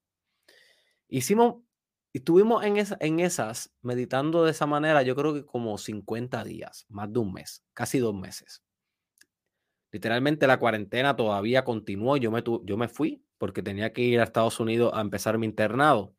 Hicimos, 1.09 1.57
estuvimos 2.15 2.65
en, 2.65 2.77
en 3.01 3.21
esas, 3.21 3.75
meditando 3.83 4.45
de 4.45 4.53
esa 4.53 4.65
manera, 4.65 5.03
yo 5.03 5.15
creo 5.15 5.35
que 5.35 5.45
como 5.45 5.77
50 5.77 6.43
días, 6.45 6.87
más 6.89 7.13
de 7.13 7.19
un 7.19 7.35
mes, 7.35 7.63
casi 7.75 7.99
dos 7.99 8.15
meses. 8.15 8.63
Literalmente 9.93 10.47
la 10.47 10.59
cuarentena 10.59 11.15
todavía 11.15 11.65
continuó. 11.65 12.17
Yo 12.17 12.31
me, 12.31 12.43
yo 12.43 12.77
me 12.79 12.89
fui 12.89 13.23
porque 13.43 13.61
tenía 13.61 13.93
que 13.93 14.03
ir 14.03 14.21
a 14.21 14.23
Estados 14.23 14.61
Unidos 14.61 14.93
a 14.95 15.01
empezar 15.01 15.37
mi 15.37 15.47
internado. 15.47 16.15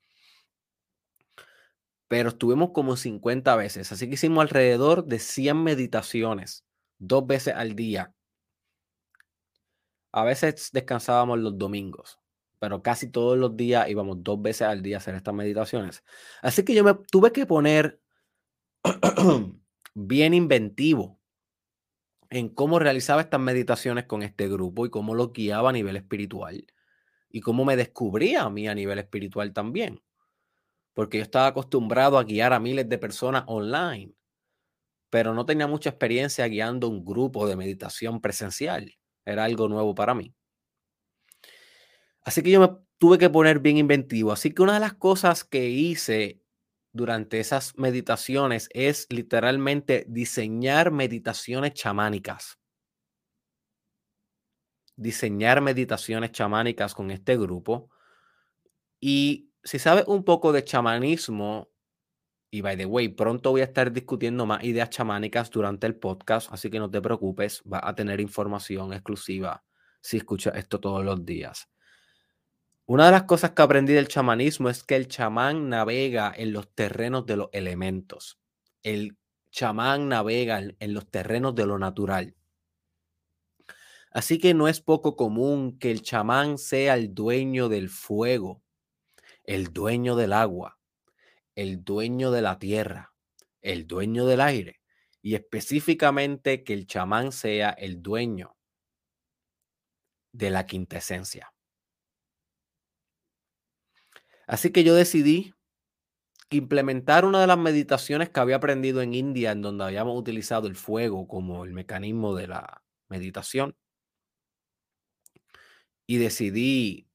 Pero 2.10 2.28
estuvimos 2.28 2.72
como 2.72 2.98
50 2.98 3.56
veces. 3.56 3.94
Así 3.94 4.10
que 4.10 4.16
hicimos 4.16 4.42
alrededor 4.42 5.06
de 5.06 5.20
100 5.20 5.64
meditaciones, 5.64 6.66
dos 6.98 7.26
veces 7.26 7.54
al 7.56 7.78
día. 7.78 8.14
A 10.12 10.26
veces 10.26 10.70
descansábamos 10.74 11.40
los 11.40 11.58
domingos, 11.58 12.20
pero 12.60 12.84
casi 12.84 13.10
todos 13.10 13.38
los 13.38 13.56
días 13.56 13.88
íbamos 13.88 14.22
dos 14.22 14.42
veces 14.42 14.64
al 14.64 14.84
día 14.84 14.98
a 14.98 15.00
hacer 15.00 15.16
estas 15.16 15.34
meditaciones. 15.34 16.04
Así 16.42 16.66
que 16.66 16.74
yo 16.74 16.84
me 16.84 16.94
tuve 17.10 17.32
que 17.32 17.46
poner 17.46 18.02
bien 19.94 20.34
inventivo 20.34 21.22
en 22.30 22.50
cómo 22.50 22.80
realizaba 22.80 23.22
estas 23.22 23.40
meditaciones 23.40 24.08
con 24.08 24.24
este 24.24 24.50
grupo 24.50 24.86
y 24.86 24.90
cómo 24.90 25.16
lo 25.16 25.32
guiaba 25.32 25.70
a 25.70 25.74
nivel 25.74 25.96
espiritual 25.96 26.66
y 27.34 27.42
cómo 27.42 27.66
me 27.66 27.76
descubría 27.76 28.44
a 28.44 28.50
mí 28.50 28.68
a 28.70 28.76
nivel 28.76 29.00
espiritual 29.00 29.52
también. 29.52 30.02
Porque 30.94 31.18
yo 31.18 31.24
estaba 31.24 31.48
acostumbrado 31.48 32.18
a 32.18 32.24
guiar 32.24 32.54
a 32.54 32.60
miles 32.60 32.88
de 32.88 33.00
personas 33.00 33.44
online, 33.48 34.14
pero 35.10 35.34
no 35.34 35.46
tenía 35.46 35.68
mucha 35.68 35.90
experiencia 35.90 36.48
guiando 36.48 36.88
un 36.88 37.04
grupo 37.04 37.48
de 37.48 37.56
meditación 37.56 38.22
presencial. 38.22 38.96
Era 39.26 39.46
algo 39.46 39.68
nuevo 39.68 39.96
para 39.96 40.14
mí. 40.14 40.34
Así 42.22 42.44
que 42.44 42.52
yo 42.52 42.62
me 42.62 42.70
tuve 43.00 43.18
que 43.18 43.30
poner 43.30 43.60
bien 43.60 43.78
inventivo. 43.78 44.32
Así 44.32 44.52
que 44.54 44.62
una 44.62 44.76
de 44.76 44.80
las 44.80 44.94
cosas 44.94 45.44
que 45.44 45.70
hice 45.70 46.42
durante 46.94 47.40
esas 47.40 47.76
meditaciones 47.78 48.70
es 48.74 49.08
literalmente 49.10 50.06
diseñar 50.08 50.92
meditaciones 50.92 51.74
chamánicas. 51.74 52.60
Diseñar 54.96 55.62
meditaciones 55.62 56.32
chamánicas 56.32 56.94
con 56.94 57.12
este 57.12 57.38
grupo. 57.38 57.90
Y 59.00 59.50
si 59.64 59.80
sabes 59.80 60.06
un 60.08 60.24
poco 60.24 60.52
de 60.52 60.64
chamanismo, 60.64 61.70
y 62.52 62.62
by 62.62 62.78
the 62.78 62.86
way, 62.86 63.10
pronto 63.10 63.52
voy 63.52 63.62
a 63.62 63.66
estar 63.66 63.92
discutiendo 63.92 64.46
más 64.46 64.64
ideas 64.64 64.90
chamánicas 64.90 65.50
durante 65.50 65.88
el 65.88 65.96
podcast, 65.96 66.54
así 66.54 66.70
que 66.70 66.80
no 66.80 66.90
te 66.90 67.02
preocupes, 67.02 67.64
va 67.72 67.82
a 67.84 67.96
tener 67.96 68.22
información 68.22 68.94
exclusiva 68.94 69.64
si 70.02 70.18
escuchas 70.18 70.56
esto 70.56 70.80
todos 70.80 71.04
los 71.04 71.26
días. 71.26 71.70
Una 72.86 73.06
de 73.06 73.12
las 73.12 73.24
cosas 73.24 73.52
que 73.52 73.62
aprendí 73.62 73.94
del 73.94 74.10
chamanismo 74.10 74.70
es 74.70 74.84
que 74.84 74.98
el 74.98 75.08
chamán 75.08 75.70
navega 75.70 76.34
en 76.36 76.52
los 76.52 76.70
terrenos 76.76 77.26
de 77.26 77.38
los 77.38 77.50
elementos. 77.54 78.40
El 78.84 79.18
chamán 79.50 80.10
navega 80.10 80.60
en 80.60 80.94
los 80.94 81.10
terrenos 81.10 81.56
de 81.56 81.66
lo 81.66 81.80
natural. 81.80 82.36
Así 84.14 84.38
que 84.38 84.54
no 84.54 84.68
es 84.68 84.80
poco 84.80 85.16
común 85.16 85.80
que 85.80 85.90
el 85.90 86.04
chamán 86.04 86.60
sea 86.60 86.94
el 86.94 87.16
dueño 87.16 87.68
del 87.68 87.90
fuego, 87.90 88.62
el 89.44 89.74
dueño 89.74 90.16
del 90.16 90.34
agua, 90.34 90.78
el 91.56 91.84
dueño 91.84 92.30
de 92.30 92.44
la 92.44 92.60
tierra, 92.60 93.14
el 93.62 93.88
dueño 93.88 94.26
del 94.28 94.42
aire 94.42 94.82
y 95.24 95.34
específicamente 95.36 96.64
que 96.64 96.74
el 96.74 96.86
chamán 96.86 97.32
sea 97.32 97.72
el 97.72 98.04
dueño 98.04 98.56
de 100.32 100.50
la 100.52 100.68
quintesencia. 100.68 101.52
Así 104.46 104.72
que 104.72 104.84
yo 104.84 104.94
decidí 104.94 105.54
implementar 106.52 107.26
una 107.26 107.42
de 107.42 107.48
las 107.48 107.58
meditaciones 107.58 108.30
que 108.30 108.40
había 108.40 108.58
aprendido 108.58 109.02
en 109.02 109.14
India, 109.14 109.52
en 109.52 109.62
donde 109.62 109.86
habíamos 109.86 110.20
utilizado 110.20 110.68
el 110.68 110.76
fuego 110.76 111.28
como 111.28 111.66
el 111.66 111.74
mecanismo 111.74 112.36
de 112.36 112.48
la 112.48 112.84
meditación. 113.10 113.76
Y 116.06 116.18
decidí 116.18 117.10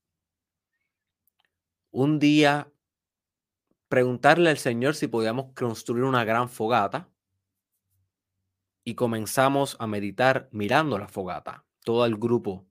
un 1.91 2.19
día 2.19 2.73
preguntarle 3.89 4.51
al 4.51 4.59
Señor 4.59 4.95
si 4.95 5.09
podíamos 5.09 5.53
construir 5.55 6.05
una 6.05 6.25
gran 6.25 6.49
fogata. 6.49 7.09
Y 8.85 8.95
comenzamos 8.95 9.77
a 9.79 9.87
meditar 9.87 10.49
mirando 10.53 10.99
la 10.99 11.09
fogata. 11.09 11.67
Todo 11.85 12.07
el 12.07 12.17
grupo 12.17 12.67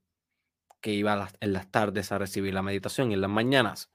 que 0.80 0.92
iba 0.92 1.28
en 1.40 1.52
las 1.52 1.70
tardes 1.70 2.12
a 2.12 2.18
recibir 2.18 2.54
la 2.54 2.62
meditación 2.62 3.10
y 3.10 3.14
en 3.14 3.20
las 3.20 3.30
mañanas. 3.30 3.92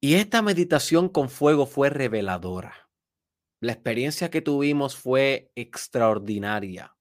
Y 0.00 0.14
esta 0.14 0.42
meditación 0.42 1.08
con 1.08 1.28
fuego 1.28 1.66
fue 1.66 1.90
reveladora. 1.90 2.88
La 3.60 3.72
experiencia 3.72 4.30
que 4.30 4.40
tuvimos 4.40 4.96
fue 4.96 5.52
extraordinaria. 5.54 6.96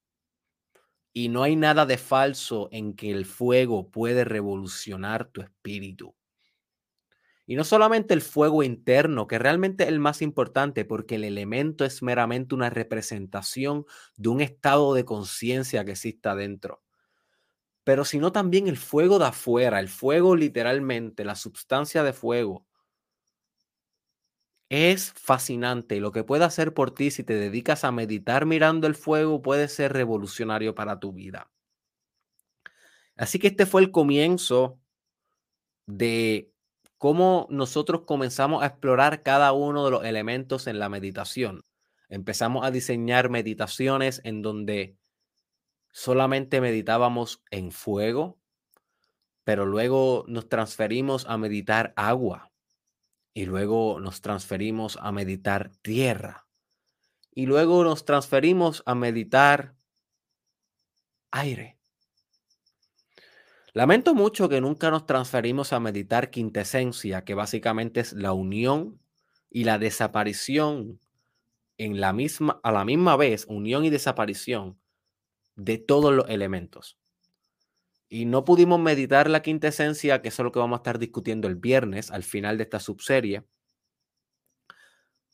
Y 1.13 1.29
no 1.29 1.43
hay 1.43 1.55
nada 1.55 1.85
de 1.85 1.97
falso 1.97 2.69
en 2.71 2.95
que 2.95 3.11
el 3.11 3.25
fuego 3.25 3.89
puede 3.89 4.23
revolucionar 4.25 5.25
tu 5.25 5.41
espíritu. 5.41 6.15
Y 7.49 7.55
no 7.55 7.63
solamente 7.63 8.13
el 8.13 8.21
fuego 8.21 8.61
interno, 8.61 9.25
que 9.25 9.39
realmente 9.39 9.83
es 9.83 9.89
el 9.89 9.99
más 9.99 10.21
importante, 10.21 10.85
porque 10.85 11.15
el 11.15 11.23
elemento 11.23 11.83
es 11.83 12.03
meramente 12.03 12.53
una 12.53 12.69
representación 12.69 13.85
de 14.17 14.29
un 14.29 14.39
estado 14.39 14.93
de 14.93 15.03
conciencia 15.03 15.83
que 15.83 15.93
exista 15.93 16.35
dentro. 16.35 16.83
Pero 17.83 18.05
sino 18.05 18.31
también 18.31 18.67
el 18.67 18.77
fuego 18.77 19.17
de 19.17 19.25
afuera, 19.25 19.79
el 19.79 19.89
fuego 19.89 20.35
literalmente, 20.35 21.25
la 21.25 21.35
sustancia 21.35 22.03
de 22.03 22.13
fuego, 22.13 22.67
es 24.69 25.11
fascinante. 25.13 25.99
Lo 25.99 26.11
que 26.11 26.23
puede 26.23 26.45
hacer 26.45 26.73
por 26.73 26.91
ti 26.91 27.11
si 27.11 27.23
te 27.23 27.33
dedicas 27.33 27.83
a 27.83 27.91
meditar 27.91 28.45
mirando 28.45 28.87
el 28.87 28.95
fuego 28.95 29.41
puede 29.41 29.67
ser 29.67 29.93
revolucionario 29.93 30.75
para 30.75 30.99
tu 30.99 31.11
vida. 31.11 31.51
Así 33.17 33.39
que 33.39 33.47
este 33.47 33.65
fue 33.65 33.81
el 33.81 33.91
comienzo 33.91 34.79
de 35.87 36.51
cómo 36.97 37.47
nosotros 37.49 38.03
comenzamos 38.05 38.63
a 38.63 38.67
explorar 38.67 39.23
cada 39.23 39.51
uno 39.51 39.85
de 39.85 39.91
los 39.91 40.05
elementos 40.05 40.67
en 40.67 40.79
la 40.79 40.87
meditación. 40.87 41.65
Empezamos 42.07 42.65
a 42.65 42.71
diseñar 42.71 43.29
meditaciones 43.29 44.21
en 44.23 44.41
donde 44.41 44.95
solamente 45.91 46.61
meditábamos 46.61 47.41
en 47.49 47.71
fuego, 47.71 48.39
pero 49.43 49.65
luego 49.65 50.25
nos 50.27 50.47
transferimos 50.47 51.25
a 51.27 51.37
meditar 51.37 51.93
agua 51.95 52.49
y 53.39 53.45
luego 53.45 54.01
nos 54.01 54.19
transferimos 54.19 54.99
a 55.01 55.13
meditar 55.13 55.71
tierra 55.81 56.45
y 57.33 57.45
luego 57.45 57.85
nos 57.85 58.03
transferimos 58.03 58.83
a 58.85 58.95
meditar 58.95 59.77
aire. 61.31 61.79
Lamento 63.71 64.13
mucho 64.13 64.49
que 64.49 64.59
nunca 64.59 64.91
nos 64.91 65.05
transferimos 65.05 65.71
a 65.71 65.79
meditar 65.79 66.31
quintesencia, 66.31 67.23
que 67.23 67.33
básicamente 67.33 68.01
es 68.01 68.11
la 68.11 68.33
unión 68.33 69.01
y 69.49 69.63
la 69.63 69.79
desaparición 69.79 70.99
en 71.77 72.01
la 72.01 72.11
misma 72.11 72.59
a 72.61 72.73
la 72.73 72.83
misma 72.83 73.15
vez, 73.15 73.45
unión 73.47 73.85
y 73.85 73.89
desaparición 73.89 74.77
de 75.55 75.77
todos 75.77 76.13
los 76.13 76.27
elementos. 76.27 76.99
Y 78.09 78.25
no 78.25 78.43
pudimos 78.43 78.79
meditar 78.79 79.29
la 79.29 79.43
quinta 79.43 79.67
esencia, 79.67 80.23
que 80.23 80.29
es 80.29 80.39
lo 80.39 80.51
que 80.51 80.57
vamos 80.57 80.77
a 80.77 80.81
estar 80.81 80.97
discutiendo 80.97 81.47
el 81.47 81.55
viernes 81.55 82.09
al 82.09 82.23
final 82.23 82.57
de 82.57 82.63
esta 82.63 82.79
subserie. 82.79 83.43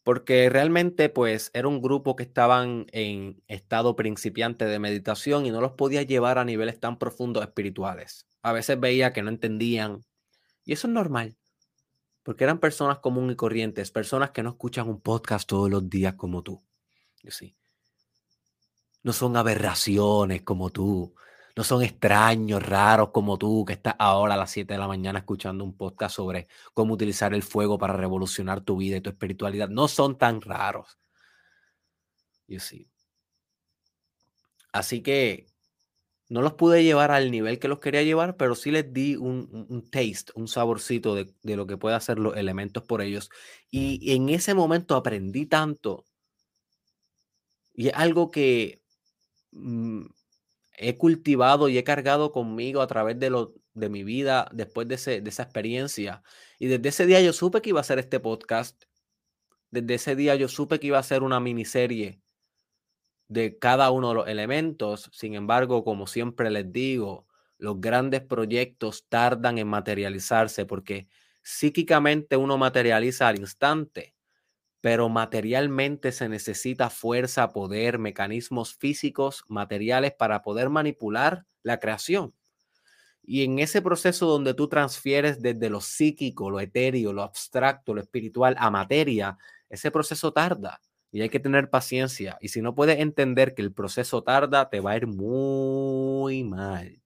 Porque 0.04 0.50
realmente, 0.50 1.08
pues, 1.08 1.52
era 1.54 1.70
un 1.70 1.82
grupo 1.82 2.18
que 2.18 2.24
estaban 2.24 2.86
en 2.92 3.42
estado 3.48 3.96
principiante 3.96 4.66
de 4.66 4.78
meditación 4.78 5.46
y 5.46 5.52
no 5.52 5.62
los 5.62 5.72
podía 5.72 6.04
llevar 6.04 6.38
a 6.38 6.46
niveles 6.46 6.80
tan 6.80 7.00
profundos 7.00 7.44
espirituales. 7.44 8.28
A 8.44 8.52
veces 8.52 8.78
veía 8.78 9.14
que 9.14 9.24
no 9.24 9.30
entendían. 9.30 10.06
Y 10.66 10.74
eso 10.74 10.88
es 10.88 10.94
normal. 10.94 11.38
Porque 12.24 12.44
eran 12.44 12.60
personas 12.60 13.00
comunes 13.00 13.34
y 13.34 13.38
corrientes, 13.38 13.90
personas 13.90 14.32
que 14.32 14.44
no 14.44 14.50
escuchan 14.50 14.90
un 14.90 15.00
podcast 15.00 15.48
todos 15.48 15.70
los 15.70 15.90
días 15.90 16.16
como 16.16 16.44
tú. 16.44 16.62
Sí. 17.30 17.56
No 19.02 19.14
son 19.14 19.38
aberraciones 19.38 20.42
como 20.42 20.72
tú 20.72 21.16
no 21.56 21.64
son 21.64 21.84
extraños, 21.84 22.62
raros 22.62 23.10
como 23.12 23.38
tú, 23.38 23.64
que 23.66 23.74
estás 23.74 23.96
ahora 23.98 24.34
a 24.34 24.38
las 24.38 24.52
7 24.52 24.74
de 24.74 24.80
la 24.80 24.88
mañana 24.88 25.20
escuchando 25.20 25.64
un 25.64 25.76
podcast 25.78 26.16
sobre 26.16 26.48
cómo 26.74 26.94
utilizar 26.94 27.34
el 27.34 27.44
fuego 27.44 27.78
para 27.78 27.94
revolucionar 27.94 28.62
tu 28.62 28.78
vida 28.78 28.98
y 28.98 29.02
tu 29.02 29.10
espiritualidad. 29.10 29.70
No 29.70 29.88
son 29.88 30.18
tan 30.18 30.42
raros. 30.42 31.00
You 32.48 32.60
see. 32.60 32.90
Así 34.74 35.02
que 35.02 35.48
no 36.28 36.42
los 36.42 36.54
pude 36.54 36.84
llevar 36.84 37.12
al 37.12 37.32
nivel 37.32 37.60
que 37.60 37.70
los 37.70 37.80
quería 37.80 38.04
llevar, 38.04 38.36
pero 38.36 38.56
sí 38.56 38.72
les 38.72 38.92
di 38.92 39.16
un, 39.16 39.88
taste, 39.90 40.34
un 40.36 40.50
saborcito 40.50 41.16
de, 41.16 41.34
lo 41.44 41.68
que 41.68 41.78
puede 41.78 41.96
hacer 41.96 42.20
los 42.20 42.36
elementos 42.36 42.84
por 42.84 43.02
ellos. 43.02 43.30
Y 43.72 44.14
en 44.14 44.28
ese 44.30 44.54
momento 44.54 44.96
aprendí 44.96 45.46
tanto. 45.46 46.04
Y 47.74 47.88
es 47.88 47.94
algo 47.96 48.32
que 48.32 48.82
mm, 49.52 50.06
he 50.78 50.98
cultivado 50.98 51.70
y 51.70 51.78
he 51.78 51.84
cargado 51.84 52.32
conmigo 52.32 52.82
a 52.82 52.88
través 52.88 53.20
de, 53.20 53.30
lo, 53.30 53.54
de 53.74 53.90
mi 53.90 54.04
vida 54.04 54.50
después 54.52 54.88
de, 54.88 54.96
ese, 54.96 55.22
de 55.22 55.30
esa 55.30 55.44
experiencia. 55.44 56.24
Y 56.60 56.68
desde 56.68 56.90
ese 56.90 57.06
día 57.06 57.22
yo 57.22 57.34
supe 57.34 57.62
que 57.62 57.70
iba 57.70 57.80
a 57.80 57.82
hacer 57.82 58.00
este 58.00 58.20
podcast. 58.20 58.84
Desde 59.72 59.96
ese 59.96 60.16
día 60.16 60.36
yo 60.36 60.48
supe 60.48 60.80
que 60.80 60.88
iba 60.88 61.00
a 61.00 61.04
ser 61.04 61.24
una 61.24 61.40
miniserie 61.40 62.22
de 63.28 63.58
cada 63.58 63.92
uno 63.92 64.10
de 64.10 64.16
los 64.16 64.28
elementos. 64.28 65.10
Sin 65.14 65.36
embargo, 65.36 65.84
como 65.84 66.08
siempre 66.08 66.50
les 66.52 66.72
digo, 66.72 67.28
los 67.58 67.80
grandes 67.80 68.22
proyectos 68.22 69.08
tardan 69.08 69.58
en 69.58 69.68
materializarse 69.68 70.66
porque 70.66 71.08
psíquicamente 71.42 72.38
uno 72.38 72.58
materializa 72.58 73.28
al 73.28 73.40
instante 73.40 74.15
pero 74.86 75.10
materialmente 75.10 76.12
se 76.12 76.30
necesita 76.30 76.92
fuerza, 76.92 77.52
poder, 77.54 77.98
mecanismos 77.98 78.76
físicos, 78.76 79.44
materiales 79.48 80.14
para 80.14 80.44
poder 80.44 80.70
manipular 80.70 81.44
la 81.64 81.80
creación. 81.80 82.36
Y 83.24 83.44
en 83.46 83.58
ese 83.58 83.82
proceso 83.82 84.28
donde 84.28 84.54
tú 84.54 84.68
transfieres 84.68 85.42
desde 85.42 85.72
lo 85.72 85.82
psíquico, 85.82 86.52
lo 86.52 86.60
etéreo, 86.60 87.14
lo 87.14 87.24
abstracto, 87.24 87.96
lo 87.96 88.02
espiritual 88.02 88.56
a 88.60 88.70
materia, 88.70 89.40
ese 89.70 89.90
proceso 89.90 90.32
tarda. 90.32 90.80
y 91.12 91.22
hay 91.22 91.30
que 91.30 91.40
tener 91.40 91.72
paciencia. 91.72 92.38
Y 92.40 92.50
si 92.50 92.62
no 92.62 92.76
puedes 92.76 93.00
entender 93.00 93.56
que 93.56 93.64
el 93.64 93.74
proceso 93.74 94.22
tarda, 94.22 94.70
te 94.70 94.82
va 94.82 94.92
a 94.92 94.98
ir 94.98 95.08
muy 95.08 96.44
mal 96.44 97.02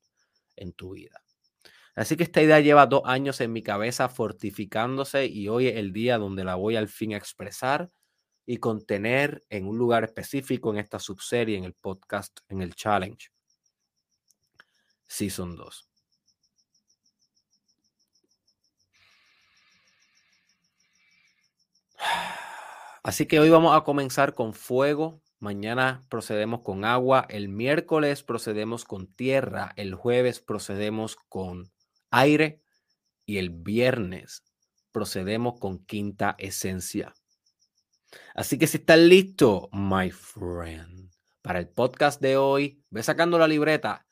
en 0.58 0.74
tu 0.74 0.96
vida. 0.96 1.24
Así 2.00 2.16
que 2.16 2.24
esta 2.24 2.42
idea 2.42 2.62
lleva 2.62 2.86
dos 2.86 3.02
años 3.04 3.42
en 3.42 3.52
mi 3.52 3.62
cabeza 3.62 4.08
fortificándose 4.08 5.26
y 5.26 5.50
hoy 5.50 5.68
es 5.68 5.76
el 5.76 5.92
día 5.92 6.18
donde 6.18 6.46
la 6.46 6.56
voy 6.56 6.78
al 6.78 6.88
fin 6.88 7.14
a 7.14 7.18
expresar 7.18 7.92
y 8.46 8.56
contener 8.56 9.44
en 9.50 9.68
un 9.68 9.78
lugar 9.78 10.06
específico 10.06 10.72
en 10.72 10.78
esta 10.80 10.98
subserie, 10.98 11.58
en 11.58 11.66
el 11.66 11.74
podcast, 11.74 12.40
en 12.48 12.62
el 12.62 12.74
challenge. 12.74 13.32
Season 15.08 15.58
2. 15.58 15.90
Así 23.04 23.26
que 23.26 23.42
hoy 23.42 23.50
vamos 23.50 23.76
a 23.76 23.84
comenzar 23.84 24.36
con 24.36 24.54
fuego, 24.54 25.22
mañana 25.40 26.02
procedemos 26.10 26.62
con 26.62 26.86
agua, 26.86 27.26
el 27.28 27.50
miércoles 27.50 28.24
procedemos 28.24 28.86
con 28.86 29.08
tierra, 29.08 29.74
el 29.76 29.96
jueves 29.96 30.40
procedemos 30.40 31.18
con 31.28 31.74
aire 32.12 32.62
y 33.26 33.38
el 33.38 33.50
viernes 33.50 34.44
procedemos 34.92 35.60
con 35.60 35.86
quinta 35.86 36.36
esencia. 36.38 37.14
Así 38.34 38.58
que 38.58 38.68
si 38.68 38.78
estás 38.78 39.00
listo, 39.00 39.70
my 39.72 40.10
friend, 40.12 41.12
para 41.42 41.60
el 41.60 41.70
podcast 41.70 42.22
de 42.22 42.38
hoy, 42.38 42.84
ve 42.90 43.04
sacando 43.04 43.38
la 43.38 43.48
libreta 43.48 44.06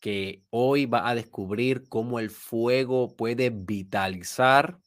que 0.00 0.44
hoy 0.50 0.86
va 0.86 1.08
a 1.08 1.14
descubrir 1.14 1.88
cómo 1.88 2.20
el 2.20 2.30
fuego 2.30 3.16
puede 3.16 3.50
vitalizar 3.50 4.78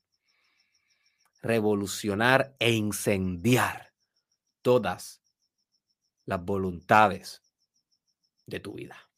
revolucionar 1.41 2.55
e 2.59 2.71
incendiar 2.71 3.93
todas 4.61 5.21
las 6.25 6.43
voluntades 6.43 7.41
de 8.45 8.59
tu 8.59 8.73
vida. 8.73 9.11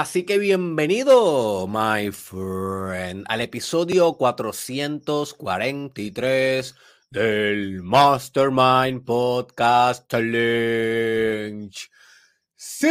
Así 0.00 0.22
que 0.22 0.38
bienvenido, 0.38 1.66
my 1.66 2.12
friend, 2.12 3.24
al 3.28 3.40
episodio 3.40 4.16
443 4.16 6.76
del 7.10 7.82
Mastermind 7.82 9.04
Podcast 9.04 10.08
Challenge. 10.08 11.76
Sí, 12.54 12.86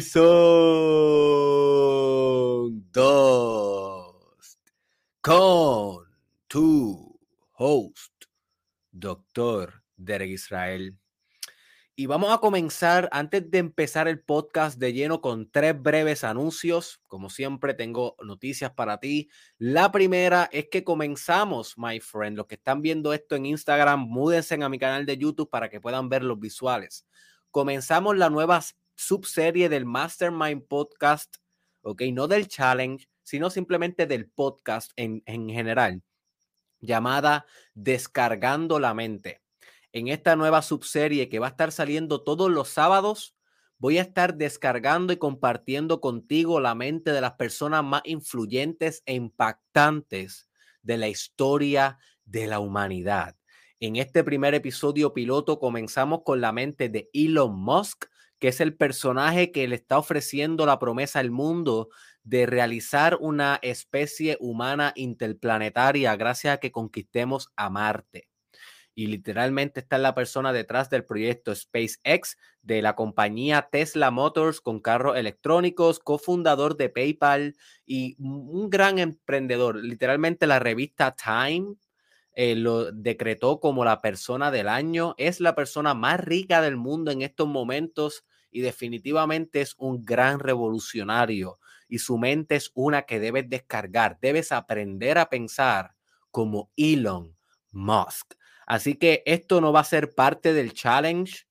son 0.00 0.90
dos 2.90 4.58
con 5.20 6.04
tu 6.48 7.16
host, 7.52 8.24
Doctor 8.90 9.84
Derek 9.96 10.30
Israel. 10.30 10.98
Y 12.00 12.06
vamos 12.06 12.32
a 12.32 12.38
comenzar, 12.38 13.10
antes 13.12 13.50
de 13.50 13.58
empezar 13.58 14.08
el 14.08 14.22
podcast 14.22 14.78
de 14.78 14.94
lleno, 14.94 15.20
con 15.20 15.50
tres 15.50 15.78
breves 15.78 16.24
anuncios. 16.24 17.02
Como 17.06 17.28
siempre, 17.28 17.74
tengo 17.74 18.16
noticias 18.24 18.72
para 18.72 19.00
ti. 19.00 19.28
La 19.58 19.92
primera 19.92 20.48
es 20.50 20.70
que 20.70 20.82
comenzamos, 20.82 21.76
my 21.76 22.00
friend. 22.00 22.38
Los 22.38 22.46
que 22.46 22.54
están 22.54 22.80
viendo 22.80 23.12
esto 23.12 23.36
en 23.36 23.44
Instagram, 23.44 24.00
múdense 24.00 24.54
a 24.54 24.68
mi 24.70 24.78
canal 24.78 25.04
de 25.04 25.18
YouTube 25.18 25.50
para 25.50 25.68
que 25.68 25.78
puedan 25.78 26.08
ver 26.08 26.24
los 26.24 26.40
visuales. 26.40 27.06
Comenzamos 27.50 28.16
la 28.16 28.30
nueva 28.30 28.62
subserie 28.94 29.68
del 29.68 29.84
Mastermind 29.84 30.66
Podcast, 30.68 31.36
¿ok? 31.82 32.00
No 32.14 32.28
del 32.28 32.48
challenge, 32.48 33.10
sino 33.22 33.50
simplemente 33.50 34.06
del 34.06 34.26
podcast 34.26 34.90
en, 34.96 35.22
en 35.26 35.50
general, 35.50 36.02
llamada 36.80 37.44
Descargando 37.74 38.80
la 38.80 38.94
Mente 38.94 39.42
en 39.92 40.08
esta 40.08 40.36
nueva 40.36 40.62
subserie 40.62 41.28
que 41.28 41.38
va 41.38 41.48
a 41.48 41.50
estar 41.50 41.72
saliendo 41.72 42.22
todos 42.22 42.50
los 42.50 42.68
sábados. 42.68 43.34
Voy 43.78 43.98
a 43.98 44.02
estar 44.02 44.36
descargando 44.36 45.12
y 45.12 45.16
compartiendo 45.16 46.00
contigo 46.00 46.60
la 46.60 46.74
mente 46.74 47.12
de 47.12 47.20
las 47.20 47.32
personas 47.32 47.82
más 47.82 48.02
influyentes 48.04 49.02
e 49.06 49.14
impactantes 49.14 50.48
de 50.82 50.98
la 50.98 51.08
historia 51.08 51.98
de 52.24 52.46
la 52.46 52.60
humanidad. 52.60 53.36
En 53.80 53.96
este 53.96 54.22
primer 54.22 54.54
episodio 54.54 55.14
piloto 55.14 55.58
comenzamos 55.58 56.20
con 56.24 56.40
la 56.40 56.52
mente 56.52 56.90
de 56.90 57.08
Elon 57.14 57.58
Musk, 57.58 58.04
que 58.38 58.48
es 58.48 58.60
el 58.60 58.76
personaje 58.76 59.50
que 59.50 59.66
le 59.66 59.76
está 59.76 59.98
ofreciendo 59.98 60.66
la 60.66 60.78
promesa 60.78 61.18
al 61.18 61.30
mundo 61.30 61.88
de 62.22 62.44
realizar 62.46 63.16
una 63.20 63.58
especie 63.62 64.36
humana 64.40 64.92
interplanetaria 64.94 66.14
gracias 66.16 66.54
a 66.54 66.60
que 66.60 66.70
conquistemos 66.70 67.48
a 67.56 67.70
Marte 67.70 68.29
y 68.94 69.06
literalmente 69.06 69.80
está 69.80 69.98
la 69.98 70.14
persona 70.14 70.52
detrás 70.52 70.90
del 70.90 71.04
proyecto 71.04 71.54
SpaceX 71.54 72.36
de 72.62 72.82
la 72.82 72.94
compañía 72.94 73.68
Tesla 73.70 74.10
Motors 74.10 74.60
con 74.60 74.80
carros 74.80 75.16
electrónicos, 75.16 75.98
cofundador 76.00 76.76
de 76.76 76.88
PayPal 76.88 77.56
y 77.86 78.16
un 78.18 78.68
gran 78.68 78.98
emprendedor. 78.98 79.76
Literalmente 79.76 80.46
la 80.46 80.58
revista 80.58 81.14
Time 81.14 81.76
eh, 82.34 82.54
lo 82.54 82.92
decretó 82.92 83.60
como 83.60 83.84
la 83.84 84.00
persona 84.00 84.50
del 84.50 84.68
año. 84.68 85.14
Es 85.18 85.40
la 85.40 85.54
persona 85.54 85.94
más 85.94 86.20
rica 86.20 86.60
del 86.60 86.76
mundo 86.76 87.10
en 87.10 87.22
estos 87.22 87.48
momentos 87.48 88.24
y 88.50 88.60
definitivamente 88.60 89.60
es 89.60 89.74
un 89.78 90.04
gran 90.04 90.40
revolucionario 90.40 91.58
y 91.88 91.98
su 91.98 92.18
mente 92.18 92.56
es 92.56 92.70
una 92.74 93.02
que 93.02 93.20
debes 93.20 93.48
descargar. 93.48 94.18
Debes 94.20 94.52
aprender 94.52 95.18
a 95.18 95.28
pensar 95.28 95.94
como 96.30 96.70
Elon 96.76 97.36
Musk. 97.72 98.34
Así 98.70 98.94
que 98.94 99.24
esto 99.26 99.60
no 99.60 99.72
va 99.72 99.80
a 99.80 99.84
ser 99.84 100.14
parte 100.14 100.52
del 100.52 100.72
challenge. 100.72 101.44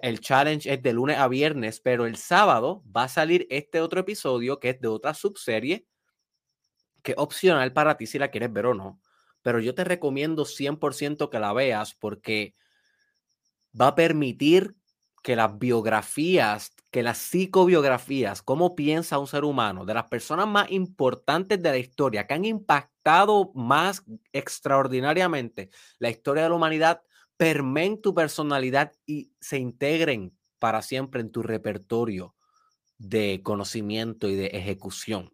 el 0.00 0.20
challenge 0.20 0.72
es 0.72 0.82
de 0.82 0.94
lunes 0.94 1.18
a 1.18 1.28
viernes, 1.28 1.80
pero 1.80 2.06
el 2.06 2.16
sábado 2.16 2.82
va 2.96 3.02
a 3.02 3.08
salir 3.08 3.46
este 3.50 3.82
otro 3.82 4.00
episodio 4.00 4.58
que 4.58 4.70
es 4.70 4.80
de 4.80 4.88
otra 4.88 5.12
subserie, 5.12 5.86
que 7.02 7.12
es 7.12 7.18
opcional 7.18 7.74
para 7.74 7.98
ti 7.98 8.06
si 8.06 8.18
la 8.18 8.30
quieres 8.30 8.50
ver 8.50 8.64
o 8.64 8.74
no. 8.74 9.02
Pero 9.42 9.60
yo 9.60 9.74
te 9.74 9.84
recomiendo 9.84 10.46
100% 10.46 11.28
que 11.28 11.38
la 11.38 11.52
veas 11.52 11.92
porque 11.92 12.54
va 13.78 13.88
a 13.88 13.94
permitir 13.94 14.76
que 15.22 15.36
las 15.36 15.58
biografías, 15.58 16.72
que 16.90 17.02
las 17.02 17.18
psicobiografías, 17.18 18.42
cómo 18.42 18.74
piensa 18.74 19.18
un 19.18 19.26
ser 19.26 19.44
humano, 19.44 19.84
de 19.84 19.94
las 19.94 20.04
personas 20.04 20.46
más 20.48 20.70
importantes 20.70 21.62
de 21.62 21.70
la 21.70 21.78
historia, 21.78 22.26
que 22.26 22.34
han 22.34 22.44
impactado 22.44 23.52
más 23.54 24.02
extraordinariamente 24.32 25.70
la 25.98 26.10
historia 26.10 26.44
de 26.44 26.48
la 26.48 26.54
humanidad, 26.54 27.02
permeen 27.36 28.00
tu 28.00 28.14
personalidad 28.14 28.92
y 29.06 29.32
se 29.40 29.58
integren 29.58 30.36
para 30.58 30.82
siempre 30.82 31.20
en 31.20 31.30
tu 31.30 31.42
repertorio 31.42 32.34
de 32.98 33.40
conocimiento 33.42 34.28
y 34.28 34.36
de 34.36 34.46
ejecución. 34.48 35.32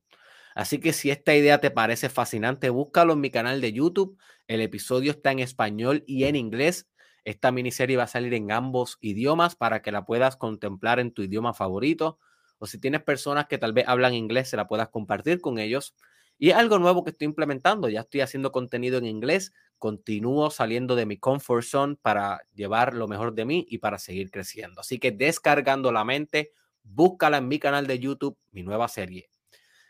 Así 0.55 0.79
que 0.79 0.93
si 0.93 1.11
esta 1.11 1.35
idea 1.35 1.61
te 1.61 1.71
parece 1.71 2.09
fascinante, 2.09 2.71
búscalo 2.71 3.15
en 3.15 3.21
mi 3.21 3.31
canal 3.31 3.61
de 3.61 3.73
YouTube. 3.73 4.19
El 4.47 4.61
episodio 4.61 5.11
está 5.11 5.33
en 5.33 5.41
español 5.41 6.05
y 6.07 6.25
en 6.25 6.37
inglés. 6.37 6.89
Esta 7.25 7.51
miniserie 7.51 7.97
va 7.97 8.05
a 8.05 8.09
salir 8.09 8.35
en 8.35 8.53
ambos 8.53 8.99
idiomas 9.01 9.57
para 9.57 9.83
que 9.83 9.93
la 9.93 10.05
puedas 10.05 10.37
contemplar 10.37 11.01
en 11.01 11.13
tu 11.13 11.23
idioma 11.23 11.55
favorito. 11.55 12.19
O 12.59 12.67
si 12.67 12.79
tienes 12.79 13.03
personas 13.03 13.47
que 13.47 13.59
tal 13.59 13.73
vez 13.73 13.87
hablan 13.89 14.15
inglés, 14.15 14.49
se 14.49 14.57
la 14.57 14.69
puedas 14.69 14.89
compartir 14.89 15.41
con 15.41 15.59
ellos. 15.59 15.95
Y 16.39 16.51
es 16.51 16.57
algo 16.57 16.79
nuevo 16.79 17.05
que 17.05 17.11
estoy 17.11 17.27
implementando. 17.27 17.89
Ya 17.89 18.01
estoy 18.01 18.21
haciendo 18.21 18.53
contenido 18.53 18.99
en 18.99 19.07
inglés. 19.07 19.53
Continúo 19.79 20.51
saliendo 20.51 20.97
de 20.97 21.07
mi 21.07 21.17
comfort 21.17 21.65
zone 21.65 21.97
para 22.01 22.41
llevar 22.55 22.95
lo 22.95 23.09
mejor 23.09 23.35
de 23.35 23.45
mí 23.45 23.67
y 23.69 23.79
para 23.79 23.99
seguir 23.99 24.31
creciendo. 24.31 24.81
Así 24.81 24.99
que 24.99 25.11
descargando 25.11 25.93
la 25.93 26.05
mente, 26.05 26.53
búscala 26.83 27.39
en 27.39 27.49
mi 27.49 27.59
canal 27.59 27.87
de 27.87 27.99
YouTube, 27.99 28.37
mi 28.51 28.63
nueva 28.63 28.89
serie. 28.89 29.31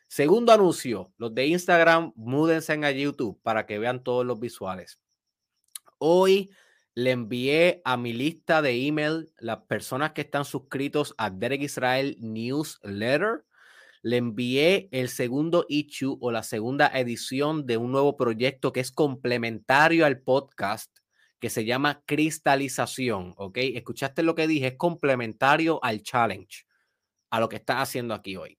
Segundo 0.07 0.53
anuncio, 0.53 1.13
los 1.17 1.35
de 1.35 1.47
Instagram, 1.47 2.13
múdense 2.15 2.73
a 2.73 2.91
YouTube 2.93 3.41
para 3.43 3.67
que 3.67 3.79
vean 3.79 4.05
todos 4.05 4.25
los 4.25 4.39
visuales. 4.39 5.01
Hoy 5.99 6.51
le 6.95 7.11
envié 7.11 7.83
a 7.85 7.97
mi 7.97 8.13
lista 8.13 8.63
de 8.63 8.87
email 8.87 9.33
las 9.39 9.63
personas 9.63 10.13
que 10.13 10.21
están 10.21 10.45
suscritos 10.45 11.15
a 11.19 11.31
Derek 11.31 11.63
Israel 11.63 12.17
Newsletter. 12.21 13.45
Le 14.03 14.19
envié 14.19 14.89
el 14.93 15.09
segundo 15.09 15.67
issue 15.69 16.17
o 16.21 16.31
la 16.31 16.43
segunda 16.43 16.87
edición 16.95 17.67
de 17.67 17.79
un 17.79 17.91
nuevo 17.91 18.17
proyecto 18.17 18.73
que 18.73 18.81
es 18.81 18.93
complementario 18.93 20.07
al 20.07 20.21
podcast 20.21 20.95
que 21.41 21.51
se 21.51 21.65
llama 21.65 22.03
cristalización. 22.07 23.35
¿Ok? 23.39 23.59
¿Escuchaste 23.59 24.23
lo 24.23 24.35
que 24.35 24.47
dije? 24.47 24.69
Es 24.69 24.77
complementario 24.77 25.83
al 25.83 26.03
challenge, 26.03 26.65
a 27.31 27.41
lo 27.41 27.49
que 27.49 27.57
estás 27.57 27.79
haciendo 27.79 28.15
aquí 28.15 28.37
hoy. 28.37 28.59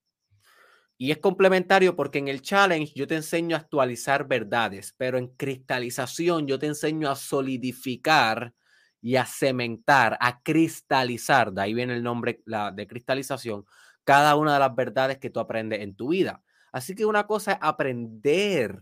Y 0.97 1.11
es 1.11 1.17
complementario 1.17 1.95
porque 1.95 2.19
en 2.19 2.27
el 2.29 2.41
challenge 2.41 2.93
yo 2.95 3.05
te 3.07 3.15
enseño 3.15 3.55
a 3.55 3.59
actualizar 3.59 4.27
verdades, 4.27 4.93
pero 4.97 5.17
en 5.17 5.27
cristalización 5.27 6.47
yo 6.47 6.57
te 6.57 6.67
enseño 6.67 7.09
a 7.09 7.15
solidificar 7.15 8.53
y 9.01 9.17
a 9.17 9.25
cementar, 9.25 10.17
a 10.21 10.41
cristalizar, 10.41 11.51
de 11.51 11.61
ahí 11.61 11.73
viene 11.73 11.93
el 11.95 12.03
nombre 12.03 12.41
de 12.73 12.87
cristalización, 12.87 13.65
cada 14.03 14.35
una 14.35 14.53
de 14.53 14.59
las 14.59 14.73
verdades 14.75 15.17
que 15.19 15.29
tú 15.29 15.39
aprendes 15.39 15.81
en 15.81 15.95
tu 15.95 16.09
vida. 16.09 16.41
Así 16.71 16.95
que 16.95 17.05
una 17.05 17.27
cosa 17.27 17.53
es 17.53 17.57
aprender 17.61 18.81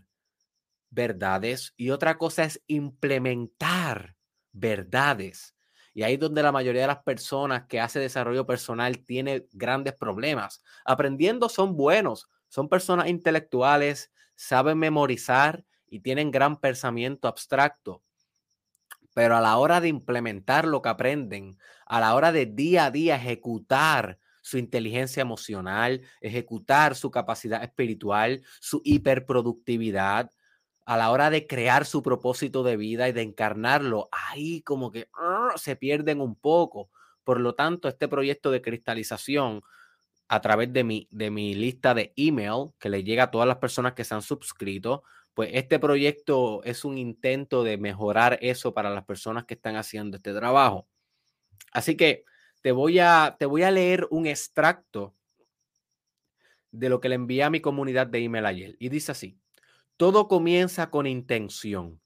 verdades 0.90 1.74
y 1.76 1.90
otra 1.90 2.16
cosa 2.16 2.44
es 2.44 2.62
implementar 2.66 4.16
verdades. 4.52 5.54
Y 5.94 6.02
ahí 6.02 6.14
es 6.14 6.20
donde 6.20 6.42
la 6.42 6.52
mayoría 6.52 6.82
de 6.82 6.88
las 6.88 7.02
personas 7.02 7.66
que 7.68 7.80
hace 7.80 8.00
desarrollo 8.00 8.44
personal 8.44 8.98
tiene 8.98 9.46
grandes 9.52 9.94
problemas. 9.94 10.62
Aprendiendo 10.84 11.48
son 11.48 11.76
buenos, 11.76 12.28
son 12.48 12.68
personas 12.68 13.06
intelectuales, 13.06 14.12
saben 14.34 14.78
memorizar 14.78 15.64
y 15.86 16.00
tienen 16.00 16.32
gran 16.32 16.56
pensamiento 16.56 17.28
abstracto. 17.28 18.02
Pero 19.14 19.36
a 19.36 19.40
la 19.40 19.56
hora 19.56 19.80
de 19.80 19.88
implementar 19.88 20.66
lo 20.66 20.82
que 20.82 20.88
aprenden, 20.88 21.56
a 21.86 22.00
la 22.00 22.16
hora 22.16 22.32
de 22.32 22.46
día 22.46 22.86
a 22.86 22.90
día 22.90 23.14
ejecutar 23.14 24.18
su 24.42 24.58
inteligencia 24.58 25.20
emocional, 25.20 26.02
ejecutar 26.20 26.96
su 26.96 27.10
capacidad 27.10 27.62
espiritual, 27.62 28.42
su 28.60 28.82
hiperproductividad, 28.84 30.30
a 30.84 30.96
la 30.96 31.10
hora 31.10 31.30
de 31.30 31.46
crear 31.46 31.86
su 31.86 32.02
propósito 32.02 32.62
de 32.62 32.76
vida 32.76 33.08
y 33.08 33.12
de 33.12 33.22
encarnarlo, 33.22 34.08
ahí 34.12 34.60
como 34.62 34.92
que 34.92 35.08
se 35.56 35.76
pierden 35.76 36.20
un 36.20 36.34
poco. 36.34 36.90
Por 37.24 37.40
lo 37.40 37.54
tanto, 37.54 37.88
este 37.88 38.06
proyecto 38.06 38.50
de 38.50 38.60
cristalización 38.60 39.62
a 40.28 40.40
través 40.40 40.72
de 40.72 40.84
mi, 40.84 41.08
de 41.10 41.30
mi 41.30 41.54
lista 41.54 41.94
de 41.94 42.12
email 42.16 42.72
que 42.78 42.90
le 42.90 43.02
llega 43.02 43.24
a 43.24 43.30
todas 43.30 43.48
las 43.48 43.58
personas 43.58 43.94
que 43.94 44.04
se 44.04 44.14
han 44.14 44.22
suscrito, 44.22 45.04
pues 45.34 45.50
este 45.52 45.78
proyecto 45.78 46.62
es 46.64 46.84
un 46.84 46.98
intento 46.98 47.64
de 47.64 47.76
mejorar 47.78 48.38
eso 48.40 48.74
para 48.74 48.90
las 48.90 49.04
personas 49.04 49.44
que 49.44 49.54
están 49.54 49.76
haciendo 49.76 50.16
este 50.16 50.32
trabajo. 50.32 50.86
Así 51.72 51.96
que 51.96 52.24
te 52.62 52.72
voy 52.72 52.98
a, 52.98 53.36
te 53.38 53.46
voy 53.46 53.62
a 53.62 53.70
leer 53.70 54.06
un 54.10 54.26
extracto 54.26 55.14
de 56.70 56.88
lo 56.88 57.00
que 57.00 57.08
le 57.08 57.14
envié 57.14 57.42
a 57.42 57.50
mi 57.50 57.60
comunidad 57.60 58.06
de 58.06 58.24
email 58.24 58.46
ayer. 58.46 58.76
Y 58.78 58.88
dice 58.88 59.12
así. 59.12 59.38
Todo 59.96 60.26
comienza 60.26 60.90
con 60.90 61.06
intención. 61.06 62.00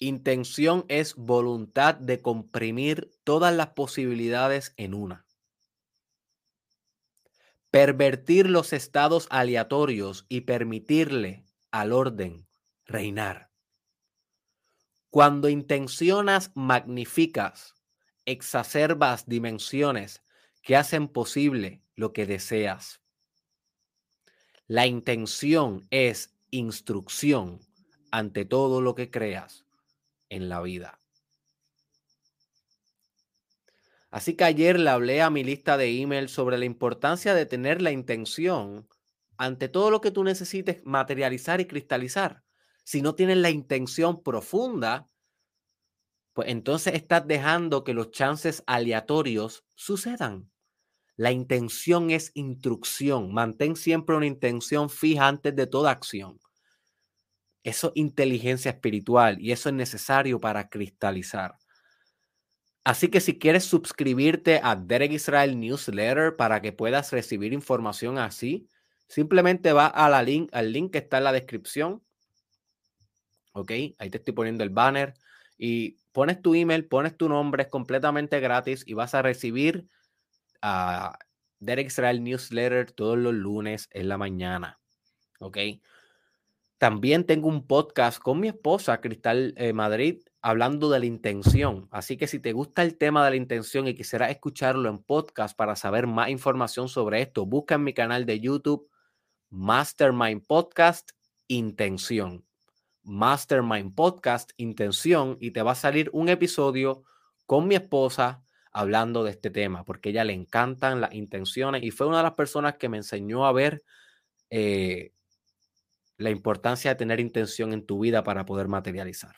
Intención 0.00 0.84
es 0.88 1.14
voluntad 1.14 1.94
de 1.94 2.20
comprimir 2.20 3.12
todas 3.22 3.54
las 3.54 3.68
posibilidades 3.68 4.74
en 4.76 4.94
una. 4.94 5.26
Pervertir 7.70 8.50
los 8.50 8.72
estados 8.72 9.28
aleatorios 9.30 10.26
y 10.28 10.42
permitirle 10.42 11.44
al 11.70 11.92
orden 11.92 12.48
reinar. 12.84 13.50
Cuando 15.10 15.48
intencionas, 15.48 16.50
magnificas, 16.54 17.74
exacerbas 18.26 19.26
dimensiones 19.26 20.24
que 20.62 20.74
hacen 20.74 21.06
posible 21.06 21.84
lo 21.94 22.12
que 22.12 22.26
deseas. 22.26 23.03
La 24.66 24.86
intención 24.86 25.86
es 25.90 26.34
instrucción 26.50 27.60
ante 28.10 28.46
todo 28.46 28.80
lo 28.80 28.94
que 28.94 29.10
creas 29.10 29.66
en 30.30 30.48
la 30.48 30.62
vida. 30.62 30.98
Así 34.10 34.36
que 34.36 34.44
ayer 34.44 34.80
le 34.80 34.88
hablé 34.88 35.20
a 35.20 35.28
mi 35.28 35.44
lista 35.44 35.76
de 35.76 36.00
email 36.00 36.30
sobre 36.30 36.56
la 36.56 36.64
importancia 36.64 37.34
de 37.34 37.44
tener 37.44 37.82
la 37.82 37.90
intención 37.90 38.88
ante 39.36 39.68
todo 39.68 39.90
lo 39.90 40.00
que 40.00 40.12
tú 40.12 40.24
necesites 40.24 40.80
materializar 40.84 41.60
y 41.60 41.66
cristalizar. 41.66 42.42
Si 42.84 43.02
no 43.02 43.14
tienes 43.14 43.36
la 43.36 43.50
intención 43.50 44.22
profunda, 44.22 45.10
pues 46.32 46.48
entonces 46.48 46.94
estás 46.94 47.26
dejando 47.26 47.84
que 47.84 47.92
los 47.92 48.12
chances 48.12 48.62
aleatorios 48.66 49.66
sucedan. 49.74 50.53
La 51.16 51.30
intención 51.30 52.10
es 52.10 52.32
instrucción. 52.34 53.32
Mantén 53.32 53.76
siempre 53.76 54.16
una 54.16 54.26
intención 54.26 54.90
fija 54.90 55.28
antes 55.28 55.54
de 55.54 55.66
toda 55.66 55.90
acción. 55.90 56.40
Eso 57.62 57.88
es 57.88 57.92
inteligencia 57.96 58.70
espiritual 58.70 59.40
y 59.40 59.52
eso 59.52 59.68
es 59.68 59.74
necesario 59.74 60.40
para 60.40 60.68
cristalizar. 60.68 61.56
Así 62.84 63.08
que 63.08 63.20
si 63.20 63.38
quieres 63.38 63.64
suscribirte 63.64 64.60
a 64.62 64.76
Derek 64.76 65.12
Israel 65.12 65.58
Newsletter 65.58 66.36
para 66.36 66.60
que 66.60 66.72
puedas 66.72 67.10
recibir 67.12 67.54
información 67.54 68.18
así, 68.18 68.68
simplemente 69.08 69.72
va 69.72 69.86
a 69.86 70.10
la 70.10 70.22
link, 70.22 70.50
al 70.52 70.72
link 70.72 70.92
que 70.92 70.98
está 70.98 71.18
en 71.18 71.24
la 71.24 71.32
descripción. 71.32 72.02
Ok, 73.52 73.70
ahí 73.70 74.10
te 74.10 74.18
estoy 74.18 74.34
poniendo 74.34 74.64
el 74.64 74.70
banner 74.70 75.14
y 75.56 75.96
pones 76.12 76.42
tu 76.42 76.54
email, 76.54 76.86
pones 76.86 77.16
tu 77.16 77.28
nombre, 77.28 77.62
es 77.62 77.68
completamente 77.68 78.38
gratis 78.40 78.82
y 78.86 78.92
vas 78.92 79.14
a 79.14 79.22
recibir 79.22 79.88
a 80.66 81.18
Derek 81.60 81.92
Newsletter 82.20 82.90
todos 82.90 83.18
los 83.18 83.34
lunes 83.34 83.86
en 83.90 84.08
la 84.08 84.16
mañana. 84.16 84.80
¿Ok? 85.38 85.58
También 86.78 87.24
tengo 87.24 87.48
un 87.48 87.66
podcast 87.66 88.18
con 88.18 88.40
mi 88.40 88.48
esposa, 88.48 89.02
Cristal 89.02 89.52
eh, 89.58 89.74
Madrid, 89.74 90.22
hablando 90.40 90.88
de 90.88 91.00
la 91.00 91.04
intención. 91.04 91.86
Así 91.90 92.16
que 92.16 92.26
si 92.26 92.38
te 92.40 92.54
gusta 92.54 92.82
el 92.82 92.96
tema 92.96 93.22
de 93.24 93.30
la 93.30 93.36
intención 93.36 93.86
y 93.88 93.94
quisieras 93.94 94.30
escucharlo 94.30 94.88
en 94.88 95.02
podcast 95.02 95.54
para 95.54 95.76
saber 95.76 96.06
más 96.06 96.30
información 96.30 96.88
sobre 96.88 97.20
esto, 97.20 97.44
busca 97.44 97.74
en 97.74 97.84
mi 97.84 97.92
canal 97.92 98.24
de 98.24 98.40
YouTube 98.40 98.88
Mastermind 99.50 100.46
Podcast 100.46 101.10
Intención. 101.46 102.46
Mastermind 103.02 103.94
Podcast 103.94 104.52
Intención 104.56 105.36
y 105.40 105.50
te 105.50 105.60
va 105.60 105.72
a 105.72 105.76
salir 105.76 106.08
un 106.14 106.30
episodio 106.30 107.04
con 107.44 107.68
mi 107.68 107.74
esposa 107.74 108.43
hablando 108.74 109.22
de 109.22 109.30
este 109.30 109.50
tema, 109.50 109.84
porque 109.84 110.10
ella 110.10 110.24
le 110.24 110.32
encantan 110.32 111.00
las 111.00 111.14
intenciones 111.14 111.82
y 111.84 111.92
fue 111.92 112.08
una 112.08 112.18
de 112.18 112.24
las 112.24 112.34
personas 112.34 112.76
que 112.76 112.88
me 112.88 112.98
enseñó 112.98 113.46
a 113.46 113.52
ver 113.52 113.84
eh, 114.50 115.12
la 116.18 116.30
importancia 116.30 116.90
de 116.90 116.96
tener 116.96 117.20
intención 117.20 117.72
en 117.72 117.86
tu 117.86 118.00
vida 118.00 118.24
para 118.24 118.44
poder 118.44 118.66
materializar. 118.66 119.36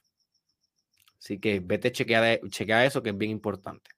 Así 1.18 1.38
que 1.38 1.60
vete 1.60 1.92
chequea, 1.92 2.40
chequea 2.48 2.86
eso 2.86 3.02
que 3.02 3.10
es 3.10 3.18
bien 3.18 3.30
importante. 3.30 3.90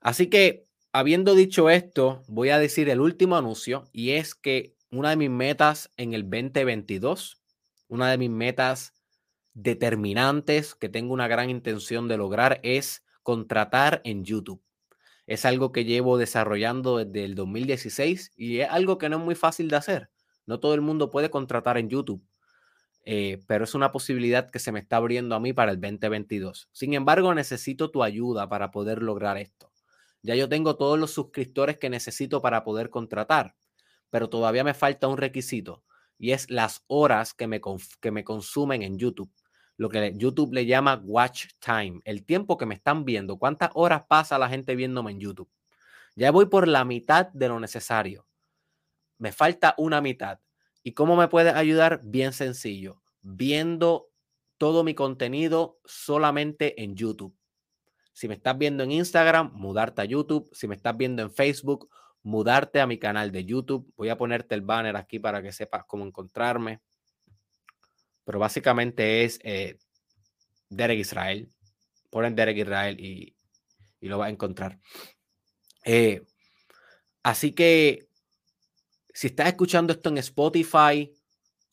Así 0.00 0.28
que, 0.28 0.66
habiendo 0.92 1.34
dicho 1.34 1.70
esto, 1.70 2.22
voy 2.28 2.50
a 2.50 2.58
decir 2.58 2.88
el 2.88 3.00
último 3.00 3.36
anuncio 3.36 3.84
y 3.92 4.10
es 4.10 4.34
que 4.34 4.74
una 4.90 5.10
de 5.10 5.16
mis 5.16 5.30
metas 5.30 5.90
en 5.96 6.12
el 6.12 6.22
2022, 6.22 7.42
una 7.88 8.10
de 8.10 8.18
mis 8.18 8.30
metas 8.30 8.92
determinantes 9.54 10.74
que 10.74 10.88
tengo 10.88 11.12
una 11.12 11.28
gran 11.28 11.50
intención 11.50 12.08
de 12.08 12.16
lograr 12.16 12.60
es 12.62 13.04
contratar 13.22 14.00
en 14.04 14.24
YouTube. 14.24 14.62
Es 15.26 15.44
algo 15.44 15.72
que 15.72 15.84
llevo 15.84 16.18
desarrollando 16.18 16.98
desde 16.98 17.24
el 17.24 17.34
2016 17.34 18.32
y 18.36 18.58
es 18.58 18.70
algo 18.70 18.98
que 18.98 19.08
no 19.08 19.18
es 19.18 19.22
muy 19.22 19.34
fácil 19.34 19.68
de 19.68 19.76
hacer. 19.76 20.10
No 20.46 20.58
todo 20.58 20.74
el 20.74 20.80
mundo 20.80 21.10
puede 21.10 21.30
contratar 21.30 21.78
en 21.78 21.88
YouTube, 21.88 22.24
eh, 23.04 23.40
pero 23.46 23.64
es 23.64 23.74
una 23.74 23.92
posibilidad 23.92 24.50
que 24.50 24.58
se 24.58 24.72
me 24.72 24.80
está 24.80 24.96
abriendo 24.96 25.34
a 25.36 25.40
mí 25.40 25.52
para 25.52 25.70
el 25.70 25.80
2022. 25.80 26.68
Sin 26.72 26.94
embargo, 26.94 27.32
necesito 27.34 27.90
tu 27.90 28.02
ayuda 28.02 28.48
para 28.48 28.70
poder 28.70 29.02
lograr 29.02 29.38
esto. 29.38 29.70
Ya 30.22 30.34
yo 30.34 30.48
tengo 30.48 30.76
todos 30.76 30.98
los 30.98 31.12
suscriptores 31.12 31.78
que 31.78 31.90
necesito 31.90 32.42
para 32.42 32.64
poder 32.64 32.90
contratar, 32.90 33.54
pero 34.10 34.28
todavía 34.28 34.64
me 34.64 34.74
falta 34.74 35.08
un 35.08 35.16
requisito 35.16 35.84
y 36.18 36.32
es 36.32 36.50
las 36.50 36.84
horas 36.86 37.34
que 37.34 37.46
me, 37.46 37.60
que 38.00 38.10
me 38.10 38.24
consumen 38.24 38.82
en 38.82 38.98
YouTube 38.98 39.32
lo 39.76 39.88
que 39.88 40.12
YouTube 40.16 40.54
le 40.54 40.66
llama 40.66 41.00
watch 41.04 41.46
time, 41.58 42.00
el 42.04 42.24
tiempo 42.24 42.56
que 42.56 42.66
me 42.66 42.74
están 42.74 43.04
viendo, 43.04 43.38
cuántas 43.38 43.70
horas 43.74 44.04
pasa 44.08 44.38
la 44.38 44.48
gente 44.48 44.76
viéndome 44.76 45.12
en 45.12 45.20
YouTube. 45.20 45.50
Ya 46.14 46.30
voy 46.30 46.46
por 46.46 46.68
la 46.68 46.84
mitad 46.84 47.28
de 47.28 47.48
lo 47.48 47.58
necesario. 47.58 48.26
Me 49.18 49.32
falta 49.32 49.74
una 49.78 50.00
mitad. 50.00 50.40
¿Y 50.82 50.92
cómo 50.92 51.16
me 51.16 51.28
puede 51.28 51.50
ayudar? 51.50 52.00
Bien 52.02 52.32
sencillo, 52.32 53.02
viendo 53.22 54.10
todo 54.58 54.84
mi 54.84 54.94
contenido 54.94 55.78
solamente 55.84 56.82
en 56.82 56.94
YouTube. 56.94 57.36
Si 58.12 58.28
me 58.28 58.34
estás 58.34 58.58
viendo 58.58 58.84
en 58.84 58.92
Instagram, 58.92 59.52
mudarte 59.54 60.02
a 60.02 60.04
YouTube. 60.04 60.50
Si 60.52 60.68
me 60.68 60.74
estás 60.74 60.96
viendo 60.96 61.22
en 61.22 61.30
Facebook, 61.30 61.88
mudarte 62.22 62.80
a 62.80 62.86
mi 62.86 62.98
canal 62.98 63.32
de 63.32 63.44
YouTube. 63.44 63.90
Voy 63.96 64.10
a 64.10 64.18
ponerte 64.18 64.54
el 64.54 64.60
banner 64.60 64.96
aquí 64.96 65.18
para 65.18 65.42
que 65.42 65.52
sepas 65.52 65.84
cómo 65.86 66.04
encontrarme. 66.04 66.80
Pero 68.24 68.38
básicamente 68.38 69.24
es 69.24 69.38
eh, 69.42 69.78
Derek 70.68 70.98
Israel. 70.98 71.50
Ponen 72.10 72.34
Derek 72.34 72.58
Israel 72.58 73.00
y, 73.00 73.36
lo 74.00 74.18
va 74.18 74.26
a 74.26 74.30
encontrar. 74.30 74.78
Eh, 75.84 76.22
así 77.22 77.52
que 77.52 78.08
si 79.14 79.28
estás 79.28 79.48
escuchando 79.48 79.92
esto 79.92 80.08
en 80.08 80.18
Spotify, 80.18 81.12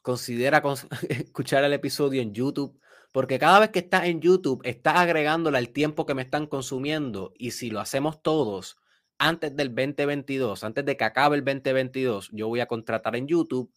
considera 0.01 0.62
escuchar 1.09 1.63
el 1.63 1.73
episodio 1.73 2.21
en 2.21 2.33
YouTube, 2.33 2.79
porque 3.12 3.39
cada 3.39 3.59
vez 3.59 3.69
que 3.69 3.79
estás 3.79 4.05
en 4.05 4.21
YouTube, 4.21 4.62
estás 4.63 4.97
agregándole 4.97 5.57
al 5.57 5.69
tiempo 5.69 6.05
que 6.05 6.13
me 6.13 6.21
están 6.21 6.47
consumiendo. 6.47 7.33
Y 7.38 7.51
si 7.51 7.71
lo 7.71 7.79
hacemos 7.79 8.21
todos 8.21 8.77
antes 9.17 9.55
del 9.55 9.69
2022, 9.69 10.63
antes 10.63 10.85
de 10.85 10.95
que 10.95 11.03
acabe 11.03 11.38
el 11.38 11.43
2022, 11.43 12.29
yo 12.31 12.47
voy 12.47 12.59
a 12.59 12.67
contratar 12.67 13.15
en 13.15 13.27
YouTube, 13.27 13.71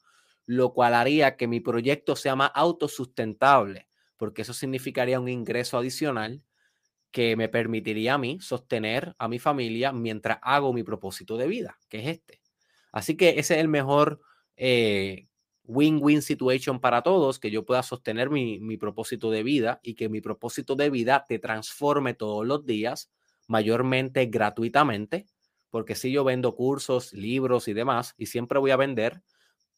lo 0.46 0.72
cual 0.72 0.94
haría 0.94 1.36
que 1.36 1.46
mi 1.46 1.60
proyecto 1.60 2.16
sea 2.16 2.36
más 2.36 2.50
autosustentable, 2.54 3.88
porque 4.16 4.42
eso 4.42 4.54
significaría 4.54 5.20
un 5.20 5.28
ingreso 5.28 5.78
adicional 5.78 6.42
que 7.10 7.36
me 7.36 7.48
permitiría 7.48 8.14
a 8.14 8.18
mí 8.18 8.38
sostener 8.40 9.14
a 9.18 9.28
mi 9.28 9.38
familia 9.38 9.92
mientras 9.92 10.38
hago 10.42 10.72
mi 10.72 10.82
propósito 10.82 11.36
de 11.36 11.46
vida, 11.46 11.78
que 11.88 12.00
es 12.00 12.08
este. 12.08 12.40
Así 12.90 13.16
que 13.16 13.30
ese 13.30 13.54
es 13.54 13.60
el 13.60 13.68
mejor 13.68 14.20
eh, 14.56 15.28
win-win 15.64 16.22
situation 16.22 16.80
para 16.80 17.02
todos, 17.02 17.38
que 17.38 17.50
yo 17.50 17.64
pueda 17.64 17.82
sostener 17.82 18.30
mi, 18.30 18.58
mi, 18.60 18.76
propósito 18.76 19.30
de 19.30 19.42
vida 19.42 19.80
y 19.82 19.94
que 19.94 20.08
mi 20.08 20.20
propósito 20.20 20.74
de 20.74 20.90
vida 20.90 21.24
te 21.28 21.38
transforme 21.38 22.14
todos 22.14 22.46
los 22.46 22.64
días, 22.66 23.10
mayormente 23.46 24.26
gratuitamente, 24.26 25.26
porque 25.70 25.94
si 25.94 26.12
yo 26.12 26.24
vendo 26.24 26.54
cursos, 26.54 27.12
libros 27.12 27.68
y 27.68 27.72
demás, 27.72 28.14
y 28.16 28.26
siempre 28.26 28.58
voy 28.58 28.70
a 28.70 28.76
vender, 28.76 29.22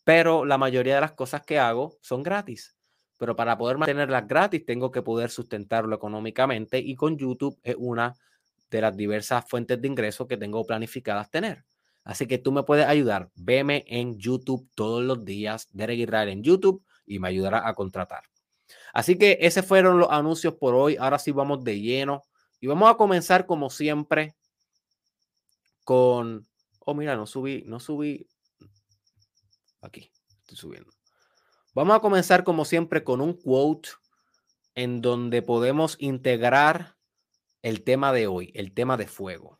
pero 0.04 0.44
la 0.44 0.58
mayoría 0.58 0.96
de 0.96 1.00
las 1.00 1.12
cosas 1.12 1.42
que 1.42 1.58
hago 1.58 1.96
son 2.00 2.22
gratis. 2.22 2.76
Pero 3.18 3.34
para 3.34 3.56
poder 3.56 3.78
mantenerlas 3.78 4.28
gratis, 4.28 4.64
tengo 4.64 4.90
que 4.90 5.02
poder 5.02 5.30
sustentarlo 5.30 5.96
económicamente 5.96 6.78
y 6.78 6.94
con 6.94 7.16
YouTube 7.16 7.58
es 7.62 7.74
una 7.78 8.14
de 8.70 8.80
las 8.80 8.96
diversas 8.96 9.48
fuentes 9.48 9.80
de 9.80 9.88
ingresos 9.88 10.26
que 10.26 10.36
tengo 10.36 10.64
planificadas 10.66 11.30
tener. 11.30 11.64
Así 12.02 12.26
que 12.26 12.38
tú 12.38 12.52
me 12.52 12.64
puedes 12.64 12.86
ayudar. 12.86 13.30
Veme 13.34 13.84
en 13.86 14.18
YouTube 14.18 14.68
todos 14.74 15.02
los 15.02 15.24
días, 15.24 15.68
Derek 15.72 16.00
Israel 16.00 16.28
en 16.28 16.42
YouTube 16.42 16.84
y 17.06 17.18
me 17.18 17.28
ayudará 17.28 17.66
a 17.66 17.74
contratar. 17.74 18.24
Así 18.92 19.16
que 19.16 19.38
esos 19.40 19.64
fueron 19.64 19.98
los 19.98 20.10
anuncios 20.10 20.54
por 20.54 20.74
hoy. 20.74 20.96
Ahora 20.98 21.18
sí 21.18 21.32
vamos 21.32 21.64
de 21.64 21.80
lleno 21.80 22.24
y 22.60 22.66
vamos 22.66 22.90
a 22.90 22.96
comenzar 22.96 23.46
como 23.46 23.70
siempre 23.70 24.34
con, 25.84 26.46
oh 26.80 26.94
mira, 26.94 27.16
no 27.16 27.26
subí, 27.26 27.62
no 27.66 27.80
subí, 27.80 28.26
aquí, 29.84 30.10
estoy 30.40 30.56
subiendo. 30.56 30.92
Vamos 31.74 31.96
a 31.96 32.00
comenzar 32.00 32.44
como 32.44 32.64
siempre 32.64 33.02
con 33.02 33.20
un 33.20 33.34
quote 33.34 33.90
en 34.74 35.00
donde 35.00 35.42
podemos 35.42 35.96
integrar 35.98 36.96
el 37.62 37.82
tema 37.82 38.12
de 38.12 38.26
hoy, 38.26 38.52
el 38.54 38.72
tema 38.72 38.96
de 38.96 39.06
fuego. 39.06 39.58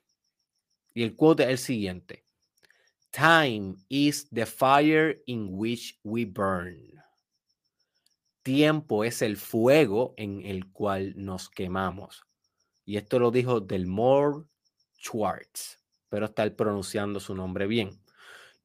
Y 0.93 1.03
el 1.03 1.17
quote 1.17 1.45
es 1.45 1.49
el 1.49 1.59
siguiente. 1.59 2.25
Time 3.11 3.77
is 3.89 4.29
the 4.31 4.47
fire 4.47 5.23
in 5.27 5.49
which 5.51 5.99
we 6.03 6.25
burn. 6.25 7.03
Tiempo 8.43 9.05
es 9.05 9.23
el 9.23 9.37
fuego 9.37 10.15
en 10.17 10.45
el 10.45 10.71
cual 10.71 11.15
nos 11.17 11.49
quemamos. 11.49 12.25
Y 12.85 12.97
esto 12.97 13.19
lo 13.19 13.31
dijo 13.31 13.61
Delmore 13.61 14.45
Schwartz, 15.01 15.79
pero 16.09 16.27
está 16.27 16.49
pronunciando 16.55 17.21
su 17.21 17.35
nombre 17.35 17.67
bien. 17.67 18.04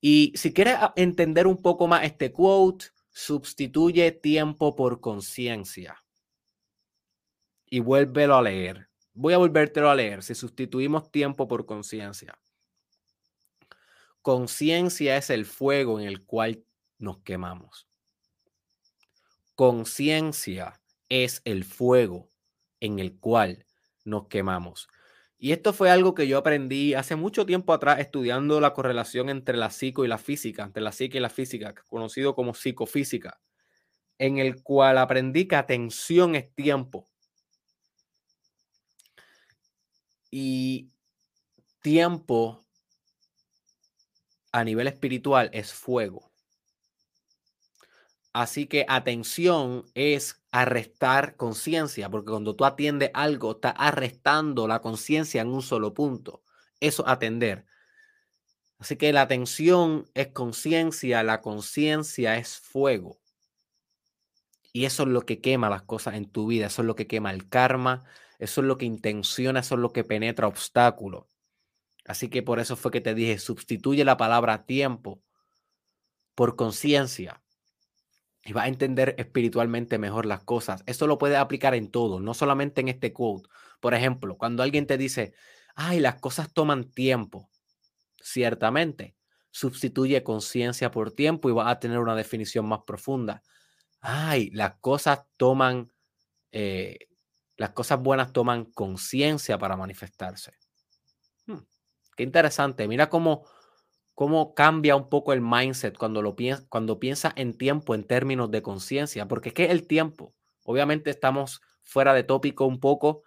Y 0.01 0.31
si 0.35 0.53
quieres 0.53 0.77
entender 0.95 1.47
un 1.47 1.61
poco 1.61 1.87
más 1.87 2.03
este 2.03 2.31
quote, 2.31 2.87
sustituye 3.11 4.11
tiempo 4.11 4.75
por 4.75 5.01
conciencia. 5.01 6.03
Y 7.65 7.79
vuélvelo 7.81 8.35
a 8.35 8.41
leer. 8.41 8.89
Voy 9.13 9.33
a 9.33 9.37
volvértelo 9.37 9.89
a 9.89 9.95
leer 9.95 10.23
si 10.23 10.33
sustituimos 10.33 11.11
tiempo 11.11 11.47
por 11.47 11.65
conciencia. 11.65 12.39
Conciencia 14.21 15.17
es 15.17 15.29
el 15.29 15.45
fuego 15.45 15.99
en 15.99 16.07
el 16.07 16.25
cual 16.25 16.63
nos 16.97 17.19
quemamos. 17.19 17.87
Conciencia 19.55 20.79
es 21.09 21.41
el 21.43 21.65
fuego 21.65 22.29
en 22.79 22.99
el 22.99 23.17
cual 23.17 23.65
nos 24.05 24.27
quemamos. 24.27 24.87
Y 25.41 25.53
esto 25.53 25.71
fue 25.71 25.89
algo 25.89 26.13
que 26.13 26.27
yo 26.27 26.37
aprendí 26.37 26.93
hace 26.93 27.15
mucho 27.15 27.45
tiempo 27.45 27.71
atrás 27.71 27.99
estudiando 27.99 28.59
la 28.59 28.73
correlación 28.73 29.29
entre 29.29 29.55
la 29.55 29.71
psico 29.71 30.03
y 30.03 30.09
la 30.09 30.17
física, 30.17 30.63
entre 30.63 30.83
la 30.83 30.91
psique 30.91 31.17
y 31.17 31.21
la 31.21 31.29
física, 31.29 31.73
conocido 31.87 32.35
como 32.35 32.53
psicofísica, 32.53 33.39
en 34.17 34.37
el 34.37 34.61
cual 34.63 34.97
aprendí 34.97 35.47
que 35.47 35.55
atención 35.55 36.35
es 36.35 36.53
tiempo. 36.55 37.09
Y 40.29 40.89
tiempo 41.81 42.65
a 44.51 44.63
nivel 44.63 44.87
espiritual 44.87 45.49
es 45.53 45.73
fuego. 45.73 46.28
Así 48.33 48.67
que 48.67 48.85
atención 48.87 49.85
es 49.95 50.41
arrestar 50.51 51.35
conciencia, 51.35 52.09
porque 52.09 52.31
cuando 52.31 52.55
tú 52.55 52.65
atiendes 52.65 53.09
algo, 53.13 53.53
estás 53.53 53.73
arrestando 53.77 54.67
la 54.67 54.81
conciencia 54.81 55.41
en 55.41 55.49
un 55.49 55.61
solo 55.63 55.93
punto. 55.93 56.43
Eso 56.79 57.07
atender. 57.07 57.65
Así 58.77 58.95
que 58.95 59.11
la 59.11 59.23
atención 59.23 60.09
es 60.13 60.27
conciencia, 60.27 61.23
la 61.23 61.41
conciencia 61.41 62.37
es 62.37 62.59
fuego. 62.59 63.19
Y 64.71 64.85
eso 64.85 65.03
es 65.03 65.09
lo 65.09 65.25
que 65.25 65.41
quema 65.41 65.69
las 65.69 65.81
cosas 65.81 66.13
en 66.13 66.29
tu 66.29 66.47
vida, 66.47 66.67
eso 66.67 66.83
es 66.83 66.85
lo 66.85 66.95
que 66.95 67.07
quema 67.07 67.31
el 67.31 67.49
karma, 67.49 68.03
eso 68.37 68.61
es 68.61 68.67
lo 68.67 68.77
que 68.77 68.85
intenciona, 68.85 69.61
eso 69.61 69.75
es 69.75 69.81
lo 69.81 69.91
que 69.91 70.03
penetra 70.03 70.47
obstáculos. 70.47 71.25
Así 72.05 72.29
que 72.29 72.43
por 72.43 72.59
eso 72.59 72.75
fue 72.75 72.91
que 72.91 73.01
te 73.01 73.15
dije, 73.15 73.39
sustituye 73.39 74.05
la 74.05 74.17
palabra 74.17 74.65
tiempo 74.65 75.21
por 76.35 76.55
conciencia 76.55 77.41
y 78.43 78.53
vas 78.53 78.65
a 78.65 78.69
entender 78.69 79.15
espiritualmente 79.17 79.97
mejor 79.97 80.25
las 80.25 80.43
cosas. 80.43 80.83
Eso 80.85 81.07
lo 81.07 81.17
puedes 81.17 81.37
aplicar 81.37 81.75
en 81.75 81.91
todo, 81.91 82.19
no 82.19 82.33
solamente 82.33 82.81
en 82.81 82.87
este 82.87 83.13
quote. 83.13 83.49
Por 83.79 83.93
ejemplo, 83.93 84.37
cuando 84.37 84.63
alguien 84.63 84.87
te 84.87 84.97
dice, 84.97 85.33
ay, 85.75 85.99
las 85.99 86.15
cosas 86.15 86.51
toman 86.53 86.91
tiempo, 86.91 87.49
ciertamente, 88.21 89.15
sustituye 89.51 90.23
conciencia 90.23 90.91
por 90.91 91.11
tiempo 91.11 91.49
y 91.49 91.53
vas 91.53 91.71
a 91.71 91.79
tener 91.79 91.99
una 91.99 92.15
definición 92.15 92.67
más 92.67 92.81
profunda. 92.85 93.43
Ay, 94.01 94.49
las 94.51 94.75
cosas 94.79 95.21
toman, 95.37 95.91
eh, 96.51 96.97
las 97.57 97.71
cosas 97.71 97.99
buenas 98.01 98.31
toman 98.31 98.65
conciencia 98.65 99.57
para 99.57 99.75
manifestarse. 99.75 100.53
Hmm. 101.45 101.59
Qué 102.15 102.23
interesante. 102.23 102.87
Mira 102.87 103.09
cómo, 103.09 103.45
cómo 104.19 104.53
cambia 104.53 104.97
un 104.97 105.07
poco 105.07 105.31
el 105.31 105.39
mindset 105.39 105.97
cuando, 105.97 106.21
lo 106.21 106.35
piensa, 106.35 106.65
cuando 106.67 106.99
en 107.37 107.57
tiempo 107.57 107.95
en 107.95 108.03
términos 108.03 108.51
de 108.51 108.61
conciencia, 108.61 109.29
porque 109.29 109.47
es 109.47 109.55
que 109.55 109.67
el 109.67 109.87
tiempo, 109.87 110.35
obviamente 110.65 111.09
estamos 111.09 111.61
fuera 111.83 112.13
de 112.13 112.23
tópico 112.23 112.65
un 112.65 112.81
poco, 112.81 113.23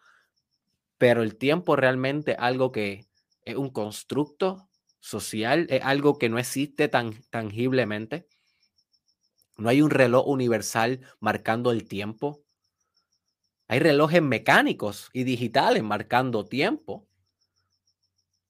pero 0.98 1.22
el 1.22 1.38
tiempo 1.38 1.76
realmente 1.76 2.36
algo 2.38 2.72
que 2.72 3.06
es 3.46 3.56
un 3.56 3.70
constructo 3.70 4.68
social, 5.00 5.66
es 5.70 5.82
algo 5.82 6.18
que 6.18 6.28
no 6.28 6.38
existe 6.38 6.88
tan 6.88 7.22
tangiblemente. 7.30 8.26
No 9.56 9.70
hay 9.70 9.80
un 9.80 9.88
reloj 9.88 10.26
universal 10.26 11.00
marcando 11.20 11.70
el 11.70 11.88
tiempo. 11.88 12.42
Hay 13.66 13.78
relojes 13.78 14.20
mecánicos 14.20 15.08
y 15.14 15.24
digitales 15.24 15.82
marcando 15.82 16.44
tiempo. 16.44 17.08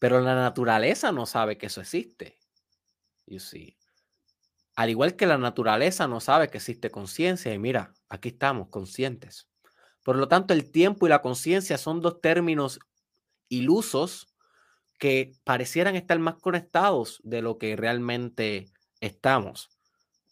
Pero 0.03 0.21
la 0.21 0.35
naturaleza 0.35 1.12
no 1.12 1.27
sabe 1.27 1.57
que 1.57 1.67
eso 1.67 1.81
existe. 1.81 2.37
You 3.25 3.38
see. 3.38 3.77
Al 4.75 4.91
igual 4.91 5.15
que 5.15 5.27
la 5.27 5.38
naturaleza 5.38 6.09
no 6.09 6.19
sabe 6.19 6.49
que 6.49 6.59
existe 6.59 6.91
conciencia, 6.91 7.55
y 7.55 7.61
mira, 7.61 7.95
aquí 8.09 8.31
estamos, 8.31 8.69
conscientes. 8.69 9.49
Por 10.03 10.17
lo 10.17 10.27
tanto, 10.27 10.55
el 10.55 10.73
tiempo 10.73 11.07
y 11.07 11.09
la 11.09 11.23
conciencia 11.23 11.79
son 11.79 12.01
dos 12.01 12.21
términos 12.21 12.81
ilusos 13.49 14.27
que 14.99 15.37
parecieran 15.45 15.95
estar 15.95 16.19
más 16.19 16.35
conectados 16.35 17.21
de 17.23 17.41
lo 17.41 17.59
que 17.59 17.77
realmente 17.77 18.73
estamos 18.99 19.71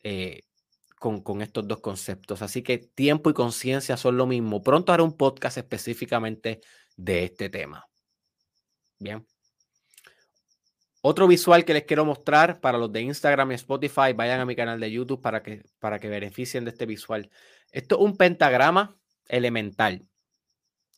eh, 0.02 0.42
con, 0.98 1.22
con, 1.22 1.42
estos 1.42 1.68
dos 1.68 1.78
conceptos. 1.78 2.42
Así 2.42 2.64
que 2.64 2.78
tiempo 2.78 3.30
y 3.30 3.34
conciencia 3.34 3.96
son 3.96 4.16
lo 4.16 4.26
mismo. 4.26 4.64
Pronto 4.64 4.92
haré 4.92 5.04
un 5.04 5.16
podcast 5.16 5.58
específicamente 5.58 6.60
de 6.96 7.22
este 7.22 7.50
tema. 7.50 7.86
Bien. 8.98 9.24
Otro 11.02 11.26
visual 11.26 11.64
que 11.64 11.72
les 11.72 11.84
quiero 11.84 12.04
mostrar 12.04 12.60
para 12.60 12.76
los 12.76 12.92
de 12.92 13.00
Instagram 13.00 13.52
y 13.52 13.54
Spotify, 13.54 14.12
vayan 14.14 14.40
a 14.40 14.44
mi 14.44 14.54
canal 14.54 14.78
de 14.78 14.90
YouTube 14.90 15.22
para 15.22 15.42
que, 15.42 15.62
para 15.78 15.98
que 15.98 16.08
beneficien 16.08 16.64
de 16.64 16.70
este 16.70 16.84
visual. 16.84 17.30
Esto 17.72 17.96
es 17.96 18.02
un 18.02 18.16
pentagrama 18.16 18.98
elemental 19.28 20.06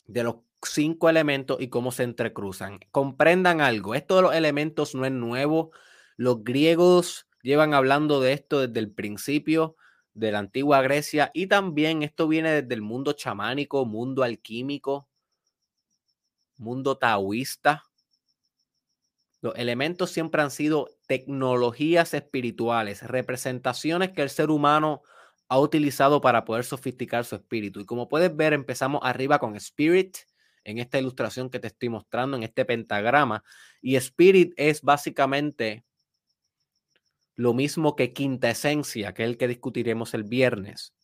de 0.06 0.24
los 0.24 0.36
cinco 0.64 1.08
elementos 1.08 1.60
y 1.60 1.68
cómo 1.68 1.92
se 1.92 2.02
entrecruzan. 2.02 2.80
Comprendan 2.90 3.60
algo, 3.60 3.94
esto 3.94 4.16
de 4.16 4.22
los 4.22 4.34
elementos 4.34 4.94
no 4.94 5.04
es 5.04 5.12
nuevo. 5.12 5.70
Los 6.16 6.42
griegos 6.42 7.28
llevan 7.42 7.74
hablando 7.74 8.20
de 8.20 8.32
esto 8.32 8.60
desde 8.60 8.80
el 8.80 8.90
principio. 8.90 9.76
de 10.14 10.30
la 10.30 10.40
antigua 10.40 10.82
Grecia 10.82 11.30
y 11.32 11.46
también 11.46 12.02
esto 12.02 12.28
viene 12.28 12.62
desde 12.62 12.74
el 12.74 12.82
mundo 12.82 13.14
chamánico, 13.14 13.86
mundo 13.86 14.22
alquímico, 14.22 15.08
mundo 16.58 16.98
taoísta. 16.98 17.84
Los 19.42 19.56
elementos 19.56 20.10
siempre 20.10 20.40
han 20.40 20.52
sido 20.52 20.88
tecnologías 21.08 22.14
espirituales, 22.14 23.02
representaciones 23.02 24.12
que 24.12 24.22
el 24.22 24.30
ser 24.30 24.50
humano 24.50 25.02
ha 25.48 25.58
utilizado 25.58 26.20
para 26.20 26.44
poder 26.44 26.64
sofisticar 26.64 27.24
su 27.24 27.34
espíritu. 27.34 27.80
Y 27.80 27.84
como 27.84 28.08
puedes 28.08 28.34
ver, 28.34 28.52
empezamos 28.52 29.00
arriba 29.02 29.40
con 29.40 29.56
Spirit, 29.56 30.16
en 30.62 30.78
esta 30.78 31.00
ilustración 31.00 31.50
que 31.50 31.58
te 31.58 31.66
estoy 31.66 31.88
mostrando, 31.88 32.36
en 32.36 32.44
este 32.44 32.64
pentagrama. 32.64 33.42
Y 33.80 33.96
Spirit 33.96 34.54
es 34.56 34.80
básicamente 34.80 35.84
lo 37.34 37.52
mismo 37.52 37.96
que 37.96 38.12
quinta 38.12 38.48
esencia, 38.48 39.12
que 39.12 39.24
es 39.24 39.28
el 39.28 39.38
que 39.38 39.48
discutiremos 39.48 40.14
el 40.14 40.22
viernes. 40.22 40.94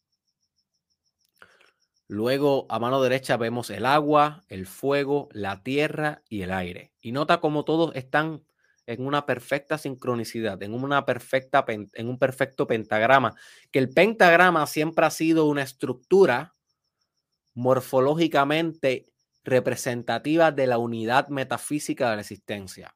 Luego 2.08 2.66
a 2.70 2.78
mano 2.78 3.02
derecha 3.02 3.36
vemos 3.36 3.68
el 3.68 3.84
agua, 3.84 4.42
el 4.48 4.66
fuego, 4.66 5.28
la 5.32 5.62
tierra 5.62 6.22
y 6.30 6.40
el 6.40 6.52
aire. 6.52 6.94
Y 7.02 7.12
nota 7.12 7.38
cómo 7.38 7.64
todos 7.66 7.94
están 7.94 8.42
en 8.86 9.04
una 9.04 9.26
perfecta 9.26 9.76
sincronicidad, 9.76 10.60
en, 10.62 10.72
un 10.72 12.18
perfecto 12.18 12.66
pentagrama, 12.66 13.34
que 13.70 13.78
el 13.78 13.90
pentagrama 13.90 14.66
siempre 14.66 15.04
ha 15.04 15.10
sido 15.10 15.44
una 15.44 15.62
estructura 15.62 16.54
morfológicamente 17.52 19.12
representativa 19.44 20.50
de 20.50 20.66
la 20.66 20.78
unidad 20.78 21.28
metafísica 21.28 22.08
de 22.08 22.16
la 22.16 22.22
existencia. 22.22 22.94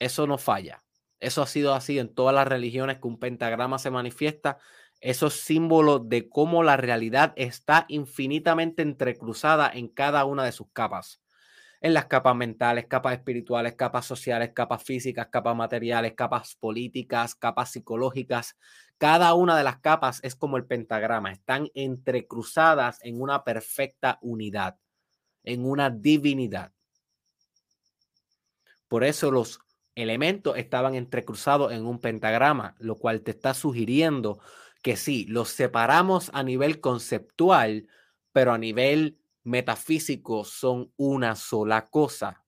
Eso 0.00 0.26
no 0.26 0.38
falla. 0.38 0.82
Eso 1.20 1.42
ha 1.42 1.46
sido 1.46 1.72
así 1.72 2.00
en 2.00 2.12
todas 2.12 2.34
las 2.34 2.48
religiones 2.48 2.98
que 2.98 3.06
un 3.06 3.20
pentagrama 3.20 3.78
se 3.78 3.92
manifiesta. 3.92 4.58
Esos 5.00 5.34
símbolos 5.34 6.08
de 6.08 6.28
cómo 6.28 6.62
la 6.62 6.76
realidad 6.76 7.32
está 7.36 7.86
infinitamente 7.88 8.82
entrecruzada 8.82 9.70
en 9.72 9.88
cada 9.88 10.24
una 10.24 10.44
de 10.44 10.52
sus 10.52 10.68
capas. 10.72 11.22
En 11.80 11.94
las 11.94 12.06
capas 12.06 12.36
mentales, 12.36 12.86
capas 12.86 13.14
espirituales, 13.14 13.74
capas 13.74 14.04
sociales, 14.04 14.50
capas 14.54 14.82
físicas, 14.82 15.28
capas 15.28 15.56
materiales, 15.56 16.12
capas 16.12 16.54
políticas, 16.54 17.34
capas 17.34 17.70
psicológicas. 17.70 18.58
Cada 18.98 19.32
una 19.32 19.56
de 19.56 19.64
las 19.64 19.78
capas 19.78 20.20
es 20.22 20.34
como 20.34 20.58
el 20.58 20.66
pentagrama, 20.66 21.32
están 21.32 21.68
entrecruzadas 21.72 22.98
en 23.02 23.22
una 23.22 23.44
perfecta 23.44 24.18
unidad, 24.20 24.76
en 25.42 25.64
una 25.64 25.88
divinidad. 25.88 26.72
Por 28.86 29.04
eso 29.04 29.30
los 29.30 29.60
elementos 29.94 30.58
estaban 30.58 30.94
entrecruzados 30.94 31.72
en 31.72 31.86
un 31.86 31.98
pentagrama, 31.98 32.74
lo 32.78 32.96
cual 32.96 33.22
te 33.22 33.30
está 33.30 33.54
sugiriendo 33.54 34.40
que 34.82 34.96
sí, 34.96 35.26
los 35.26 35.50
separamos 35.50 36.30
a 36.34 36.42
nivel 36.42 36.80
conceptual, 36.80 37.88
pero 38.32 38.52
a 38.52 38.58
nivel 38.58 39.18
metafísico 39.42 40.44
son 40.44 40.92
una 40.96 41.36
sola 41.36 41.86
cosa, 41.86 42.44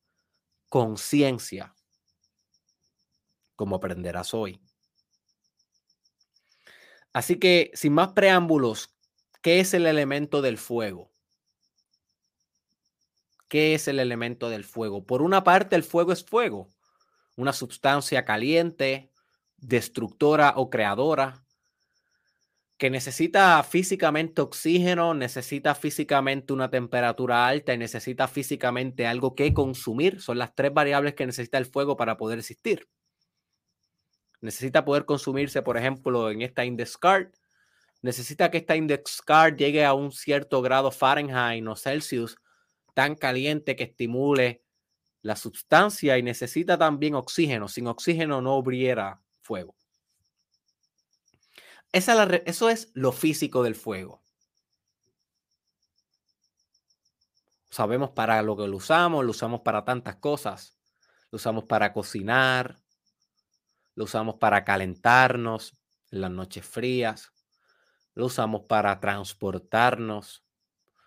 conciencia, 0.68 1.75
como 3.57 3.77
aprenderás 3.77 4.35
hoy. 4.35 4.61
Así 7.12 7.37
que, 7.37 7.71
sin 7.75 7.92
más 7.92 8.12
preámbulos, 8.12 8.97
¿qué 9.42 9.61
es 9.61 9.75
el 9.75 9.87
elemento 9.87 10.40
del 10.40 10.57
fuego? 10.57 11.12
¿Qué 13.49 13.75
es 13.75 13.87
el 13.87 13.99
elemento 13.99 14.49
del 14.49 14.64
fuego? 14.64 15.05
Por 15.05 15.21
una 15.21 15.45
parte, 15.45 15.77
el 15.77 15.83
fuego 15.83 16.12
es 16.12 16.25
fuego 16.25 16.71
una 17.37 17.53
sustancia 17.53 18.25
caliente, 18.25 19.11
destructora 19.57 20.55
o 20.57 20.71
creadora, 20.71 21.41
que 22.83 22.90
necesita 22.90 23.62
físicamente 23.62 24.42
oxígeno, 24.42 25.14
necesita 25.14 25.77
físicamente 25.77 26.53
una 26.53 26.68
temperatura 26.68 27.47
alta 27.47 27.73
y 27.73 27.79
necesita 27.79 28.27
físicamente 28.27 29.07
algo 29.07 29.37
que 29.37 29.55
consumir. 29.55 30.21
Son 30.21 30.37
las 30.37 30.53
tres 30.57 30.75
variables 30.75 31.14
que 31.14 31.25
necesita 31.25 31.59
el 31.59 31.66
fuego 31.66 31.97
para 31.97 32.16
poder 32.16 32.40
existir. 32.40 32.88
Necesita 34.40 34.85
poder 34.85 35.05
consumirse, 35.05 35.62
por 35.62 35.77
ejemplo, 35.77 36.29
en 36.29 36.42
esta 36.42 36.64
index 36.64 36.99
card. 36.99 37.29
Necesita 38.01 38.51
que 38.51 38.59
esta 38.59 38.75
index 38.75 39.23
card 39.23 39.55
llegue 39.55 39.85
a 39.85 39.95
un 39.95 40.11
cierto 40.11 40.61
grado 40.61 40.90
Fahrenheit 40.90 41.64
o 41.68 41.77
Celsius 41.77 42.37
tan 42.95 43.14
caliente 43.14 43.77
que 43.77 43.85
estimule 43.85 44.64
la 45.21 45.37
sustancia 45.37 46.18
y 46.18 46.25
necesita 46.25 46.77
también 46.77 47.14
oxígeno. 47.14 47.68
Sin 47.68 47.87
oxígeno 47.87 48.42
no 48.42 48.57
hubiera 48.57 49.23
fuego. 49.40 49.77
Eso 51.92 52.70
es 52.70 52.90
lo 52.94 53.12
físico 53.12 53.62
del 53.62 53.74
fuego. 53.74 54.22
Sabemos 57.70 58.11
para 58.11 58.42
lo 58.42 58.57
que 58.57 58.66
lo 58.66 58.76
usamos, 58.76 59.24
lo 59.24 59.31
usamos 59.31 59.61
para 59.61 59.85
tantas 59.85 60.16
cosas. 60.16 60.76
Lo 61.31 61.37
usamos 61.37 61.64
para 61.64 61.94
cocinar, 61.94 62.83
lo 63.94 64.05
usamos 64.05 64.35
para 64.35 64.64
calentarnos 64.64 65.72
en 66.11 66.20
las 66.20 66.31
noches 66.31 66.66
frías, 66.66 67.33
lo 68.14 68.26
usamos 68.26 68.64
para 68.68 69.00
transportarnos, 69.00 70.44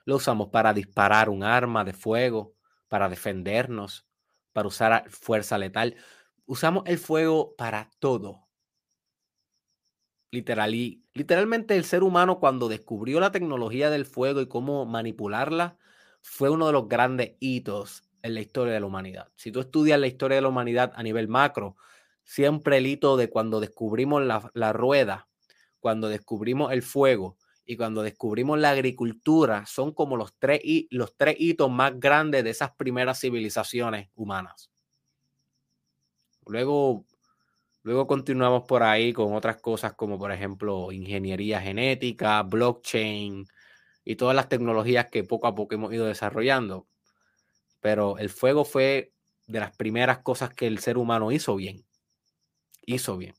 lo 0.05 0.15
usamos 0.15 0.47
para 0.47 0.73
disparar 0.73 1.29
un 1.29 1.43
arma 1.43 1.83
de 1.83 1.93
fuego, 1.93 2.55
para 2.87 3.07
defendernos, 3.07 4.07
para 4.51 4.67
usar 4.67 5.07
fuerza 5.11 5.59
letal. 5.59 5.95
Usamos 6.47 6.83
el 6.87 6.97
fuego 6.97 7.55
para 7.55 7.91
todo. 7.99 8.44
Literal, 10.35 10.71
literalmente 11.13 11.77
el 11.77 11.85
ser 11.85 12.03
humano 12.03 12.41
cuando 12.41 12.67
descubrió 12.67 13.21
la 13.21 13.31
tecnología 13.31 13.89
del 13.89 14.05
fuego 14.05 14.41
y 14.41 14.47
cómo 14.49 14.85
manipularla, 14.85 15.77
fue 16.21 16.49
uno 16.49 16.67
de 16.67 16.73
los 16.73 16.89
grandes 16.89 17.37
hitos 17.39 18.03
en 18.21 18.33
la 18.33 18.41
historia 18.41 18.73
de 18.73 18.81
la 18.81 18.85
humanidad. 18.85 19.29
Si 19.37 19.49
tú 19.53 19.61
estudias 19.61 19.97
la 19.97 20.07
historia 20.07 20.35
de 20.35 20.41
la 20.41 20.49
humanidad 20.49 20.91
a 20.93 21.03
nivel 21.03 21.29
macro, 21.29 21.77
siempre 22.25 22.79
el 22.79 22.87
hito 22.87 23.15
de 23.15 23.29
cuando 23.29 23.61
descubrimos 23.61 24.25
la, 24.25 24.51
la 24.53 24.73
rueda, 24.73 25.29
cuando 25.79 26.09
descubrimos 26.09 26.73
el 26.73 26.81
fuego, 26.81 27.37
y 27.65 27.77
cuando 27.77 28.03
descubrimos 28.03 28.59
la 28.59 28.71
agricultura, 28.71 29.65
son 29.65 29.93
como 29.93 30.17
los 30.17 30.37
tres, 30.37 30.59
los 30.91 31.15
tres 31.15 31.37
hitos 31.39 31.71
más 31.71 31.97
grandes 31.97 32.43
de 32.43 32.49
esas 32.49 32.75
primeras 32.75 33.21
civilizaciones 33.21 34.09
humanas. 34.15 34.69
Luego, 36.45 37.05
luego 37.85 38.07
continuamos 38.07 38.63
por 38.63 38.81
ahí 38.81 39.13
con 39.13 39.35
otras 39.35 39.61
cosas 39.61 39.93
como 39.93 40.17
por 40.17 40.31
ejemplo 40.31 40.91
ingeniería 40.91 41.61
genética, 41.61 42.41
blockchain 42.41 43.45
y 44.03 44.15
todas 44.15 44.35
las 44.35 44.49
tecnologías 44.49 45.09
que 45.11 45.23
poco 45.23 45.45
a 45.45 45.53
poco 45.53 45.75
hemos 45.75 45.93
ido 45.93 46.07
desarrollando. 46.07 46.87
Pero 47.81 48.17
el 48.17 48.29
fuego 48.29 48.65
fue 48.65 49.13
de 49.45 49.59
las 49.59 49.75
primeras 49.77 50.19
cosas 50.19 50.49
que 50.51 50.65
el 50.65 50.79
ser 50.79 50.97
humano 50.97 51.31
hizo 51.31 51.55
bien. 51.55 51.85
Hizo 52.87 53.17
bien. 53.17 53.35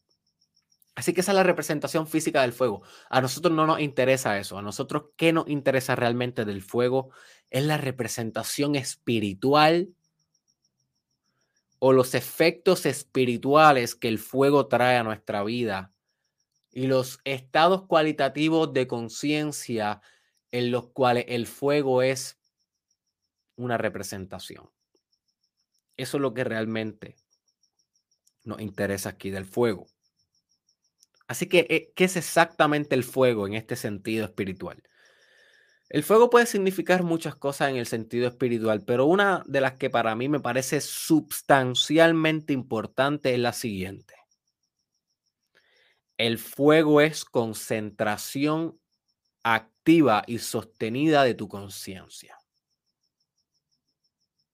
Así 0.95 1.13
que 1.13 1.23
esa 1.23 1.33
es 1.33 1.37
la 1.37 1.43
representación 1.43 2.07
física 2.07 2.43
del 2.43 2.53
fuego. 2.53 2.83
A 3.11 3.21
nosotros 3.21 3.53
no 3.53 3.67
nos 3.67 3.81
interesa 3.81 4.39
eso. 4.39 4.59
A 4.59 4.63
nosotros, 4.63 5.07
¿qué 5.17 5.33
nos 5.33 5.49
interesa 5.49 5.97
realmente 5.97 6.45
del 6.45 6.63
fuego? 6.63 7.11
Es 7.51 7.65
la 7.65 7.79
representación 7.79 8.77
espiritual 8.77 9.89
o 11.79 11.93
los 11.93 12.15
efectos 12.15 12.87
espirituales 12.87 13.95
que 13.95 14.09
el 14.09 14.19
fuego 14.19 14.67
trae 14.67 14.97
a 14.97 15.05
nuestra 15.05 15.43
vida 15.45 15.93
y 16.73 16.87
los 16.87 17.21
estados 17.25 17.87
cualitativos 17.87 18.73
de 18.73 18.87
conciencia 18.87 20.01
en 20.51 20.71
los 20.71 20.89
cuales 20.89 21.25
el 21.29 21.47
fuego 21.47 22.03
es 22.03 22.39
una 23.57 23.79
representación. 23.79 24.71
Eso 25.97 26.17
es 26.19 26.21
lo 26.21 26.35
que 26.35 26.45
realmente 26.45 27.17
nos 28.45 28.61
interesa 28.61 29.11
aquí 29.11 29.31
del 29.31 29.47
fuego. 29.47 29.87
Así 31.27 31.47
que, 31.47 31.67
eh, 31.71 31.93
¿qué 31.97 32.05
es 32.05 32.17
exactamente 32.17 32.95
el 32.95 33.03
fuego 33.03 33.47
en 33.47 33.55
este 33.55 33.75
sentido 33.77 34.25
espiritual? 34.25 34.83
El 35.89 36.03
fuego 36.03 36.31
puede 36.31 36.47
significar 36.47 37.05
muchas 37.05 37.37
cosas 37.37 37.71
en 37.71 37.77
el 37.77 37.87
sentido 37.87 38.27
espiritual, 38.27 38.83
pero 38.85 39.07
una 39.07 39.45
de 39.47 39.61
las 39.61 39.75
que 39.75 39.89
para 39.89 40.17
mí 40.17 40.29
me 40.29 40.41
parece 40.41 40.81
sustancialmente 40.81 42.53
importante 42.53 43.33
es 43.33 43.39
la 43.39 43.53
siguiente. 43.53 44.15
El 46.19 46.39
fuego 46.39 47.01
es 47.01 47.25
concentración 47.25 48.81
activa 49.45 50.25
y 50.27 50.39
sostenida 50.39 51.23
de 51.23 51.35
tu 51.35 51.47
conciencia. 51.47 52.37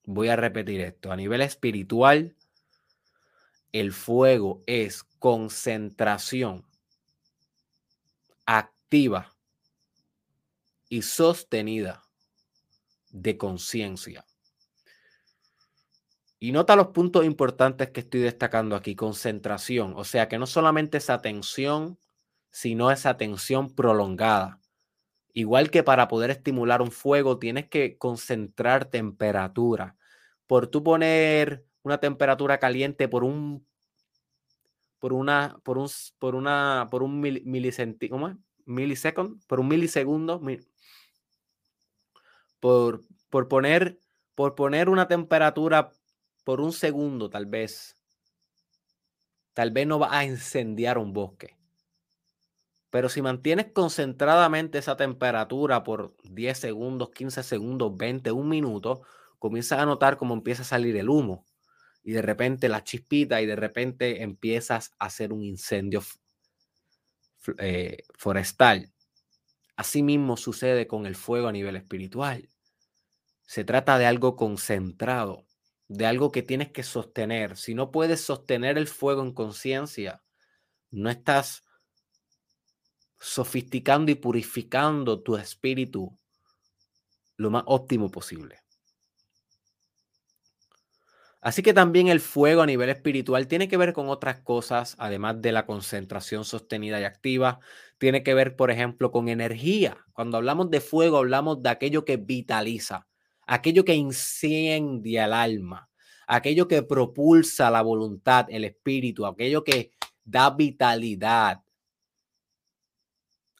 Voy 0.04 0.28
a 0.28 0.36
repetir 0.36 0.80
esto. 0.82 1.12
A 1.12 1.16
nivel 1.16 1.40
espiritual, 1.40 2.36
el 3.70 3.92
fuego 3.92 4.62
es 4.66 5.04
concentración 5.18 6.66
activa 8.44 9.32
y 10.92 11.00
sostenida 11.00 12.04
de 13.12 13.38
conciencia. 13.38 14.26
Y 16.38 16.52
nota 16.52 16.76
los 16.76 16.88
puntos 16.88 17.24
importantes 17.24 17.88
que 17.92 18.00
estoy 18.00 18.20
destacando 18.20 18.76
aquí. 18.76 18.94
Concentración, 18.94 19.94
o 19.96 20.04
sea 20.04 20.28
que 20.28 20.38
no 20.38 20.46
solamente 20.46 20.98
es 20.98 21.08
atención, 21.08 21.98
sino 22.50 22.90
esa 22.90 23.16
tensión 23.16 23.74
prolongada. 23.74 24.60
Igual 25.32 25.70
que 25.70 25.82
para 25.82 26.08
poder 26.08 26.30
estimular 26.30 26.82
un 26.82 26.90
fuego, 26.90 27.38
tienes 27.38 27.70
que 27.70 27.96
concentrar 27.96 28.84
temperatura. 28.84 29.96
Por 30.46 30.66
tú 30.66 30.84
poner 30.84 31.64
una 31.84 32.00
temperatura 32.00 32.58
caliente 32.58 33.08
por 33.08 33.24
un 33.24 33.66
por 34.98 35.14
una 35.14 35.56
por 35.64 35.78
un 35.78 35.88
por 36.18 36.34
una 36.34 36.88
por 36.90 37.02
un 37.02 37.18
Milisecond, 38.66 39.46
por 39.46 39.58
un 39.58 39.68
milisegundo 39.68 40.38
por 42.62 43.02
por 43.28 43.48
poner 43.48 43.98
por 44.36 44.54
poner 44.54 44.88
una 44.88 45.08
temperatura 45.08 45.90
por 46.44 46.60
un 46.60 46.72
segundo 46.72 47.28
tal 47.28 47.46
vez 47.46 47.96
tal 49.52 49.72
vez 49.72 49.84
no 49.86 49.98
va 49.98 50.16
a 50.16 50.24
incendiar 50.24 50.96
un 50.96 51.12
bosque. 51.12 51.56
Pero 52.90 53.08
si 53.08 53.20
mantienes 53.20 53.72
concentradamente 53.72 54.78
esa 54.78 54.96
temperatura 54.96 55.82
por 55.82 56.14
10 56.22 56.56
segundos, 56.56 57.10
15 57.10 57.42
segundos, 57.42 57.96
20, 57.96 58.30
un 58.30 58.48
minuto, 58.48 59.02
comienzas 59.38 59.80
a 59.80 59.86
notar 59.86 60.16
cómo 60.16 60.34
empieza 60.34 60.62
a 60.62 60.66
salir 60.66 60.96
el 60.96 61.08
humo 61.08 61.44
y 62.04 62.12
de 62.12 62.22
repente 62.22 62.68
la 62.68 62.84
chispita 62.84 63.42
y 63.42 63.46
de 63.46 63.56
repente 63.56 64.22
empiezas 64.22 64.92
a 65.00 65.06
hacer 65.06 65.32
un 65.32 65.42
incendio 65.42 66.02
eh, 67.58 68.04
forestal. 68.14 68.92
Asimismo 69.76 70.36
sucede 70.36 70.86
con 70.86 71.06
el 71.06 71.16
fuego 71.16 71.48
a 71.48 71.52
nivel 71.52 71.76
espiritual. 71.76 72.48
Se 73.52 73.64
trata 73.64 73.98
de 73.98 74.06
algo 74.06 74.34
concentrado, 74.34 75.46
de 75.86 76.06
algo 76.06 76.32
que 76.32 76.42
tienes 76.42 76.72
que 76.72 76.82
sostener. 76.82 77.58
Si 77.58 77.74
no 77.74 77.90
puedes 77.90 78.22
sostener 78.22 78.78
el 78.78 78.86
fuego 78.86 79.20
en 79.20 79.34
conciencia, 79.34 80.22
no 80.90 81.10
estás 81.10 81.62
sofisticando 83.20 84.10
y 84.10 84.14
purificando 84.14 85.22
tu 85.22 85.36
espíritu 85.36 86.18
lo 87.36 87.50
más 87.50 87.64
óptimo 87.66 88.10
posible. 88.10 88.60
Así 91.42 91.62
que 91.62 91.74
también 91.74 92.08
el 92.08 92.20
fuego 92.20 92.62
a 92.62 92.66
nivel 92.66 92.88
espiritual 92.88 93.48
tiene 93.48 93.68
que 93.68 93.76
ver 93.76 93.92
con 93.92 94.08
otras 94.08 94.40
cosas, 94.40 94.96
además 94.98 95.42
de 95.42 95.52
la 95.52 95.66
concentración 95.66 96.46
sostenida 96.46 97.02
y 97.02 97.04
activa. 97.04 97.60
Tiene 97.98 98.22
que 98.22 98.32
ver, 98.32 98.56
por 98.56 98.70
ejemplo, 98.70 99.12
con 99.12 99.28
energía. 99.28 100.06
Cuando 100.14 100.38
hablamos 100.38 100.70
de 100.70 100.80
fuego, 100.80 101.18
hablamos 101.18 101.62
de 101.62 101.68
aquello 101.68 102.06
que 102.06 102.16
vitaliza, 102.16 103.08
aquello 103.46 103.84
que 103.84 103.94
incendia 103.94 105.24
el 105.24 105.32
alma, 105.32 105.90
aquello 106.26 106.68
que 106.68 106.82
propulsa 106.82 107.70
la 107.70 107.82
voluntad, 107.82 108.46
el 108.48 108.64
espíritu, 108.64 109.26
aquello 109.26 109.64
que 109.64 109.92
da 110.24 110.50
vitalidad, 110.50 111.62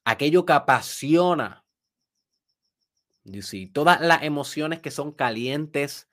aquello 0.05 0.45
que 0.45 0.53
apasiona. 0.53 1.64
todas 3.72 4.01
las 4.01 4.22
emociones 4.22 4.80
que 4.80 4.91
son 4.91 5.12
calientes, 5.12 6.09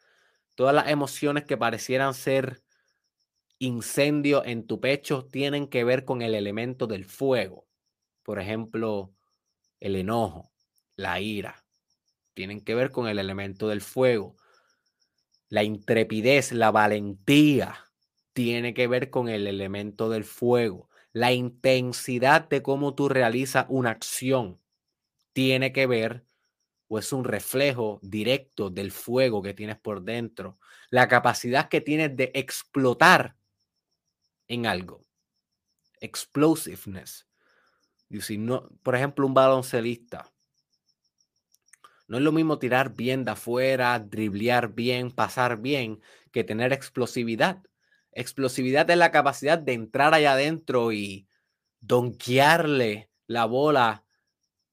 todas 0.56 0.76
las 0.76 0.90
emociones 0.90 1.46
que 1.46 1.58
parecieran 1.58 2.14
ser 2.14 2.62
incendio 3.60 4.44
en 4.46 4.66
tu 4.66 4.80
pecho 4.80 5.26
tienen 5.26 5.68
que 5.68 5.84
ver 5.84 6.06
con 6.06 6.22
el 6.22 6.34
elemento 6.34 6.88
del 6.88 7.06
fuego. 7.06 7.68
Por 8.24 8.40
ejemplo, 8.40 9.14
el 9.80 9.96
enojo, 9.96 10.52
la 10.96 11.20
ira, 11.20 11.59
tienen 12.40 12.62
que 12.62 12.74
ver 12.74 12.92
con 12.92 13.10
el 13.10 13.20
elemento 13.20 13.68
del 13.68 13.82
fuego. 13.82 14.38
La 15.50 15.64
intrepidez, 15.64 16.54
la 16.54 16.72
valentía, 16.72 17.76
tiene 18.32 18.74
que 18.74 18.88
ver 18.88 19.10
con 19.10 19.28
el 19.28 19.46
elemento 19.46 20.10
del 20.10 20.24
fuego. 20.24 20.90
La 21.12 21.34
intensidad 21.34 22.48
de 22.48 22.64
cómo 22.64 22.96
tú 22.96 23.10
realizas 23.10 23.66
una 23.68 23.90
acción 23.90 24.58
tiene 25.34 25.74
que 25.74 25.86
ver 25.86 26.24
o 26.88 26.98
es 26.98 27.12
un 27.12 27.26
reflejo 27.26 28.00
directo 28.02 28.70
del 28.70 28.94
fuego 28.94 29.42
que 29.42 29.54
tienes 29.54 29.78
por 29.78 30.02
dentro. 30.02 30.60
La 30.92 31.10
capacidad 31.10 31.68
que 31.68 31.82
tienes 31.82 32.16
de 32.16 32.32
explotar 32.34 33.36
en 34.48 34.66
algo. 34.66 35.02
Explosiveness. 36.00 37.28
no, 38.38 38.70
por 38.82 38.96
ejemplo, 38.96 39.28
un 39.28 39.34
baloncelista. 39.34 40.32
No 42.10 42.18
es 42.18 42.24
lo 42.24 42.32
mismo 42.32 42.58
tirar 42.58 42.96
bien 42.96 43.24
de 43.24 43.32
afuera, 43.32 44.00
driblear 44.00 44.74
bien, 44.74 45.12
pasar 45.12 45.62
bien, 45.62 46.02
que 46.32 46.44
tener 46.44 46.74
explosividad. 46.74 47.62
Explosividad 48.12 48.90
es 48.90 48.98
la 48.98 49.12
capacidad 49.12 49.60
de 49.60 49.74
entrar 49.74 50.16
allá 50.16 50.34
adentro 50.34 50.92
y 50.92 51.28
donkearle 51.82 53.12
la 53.28 53.46
bola 53.46 54.04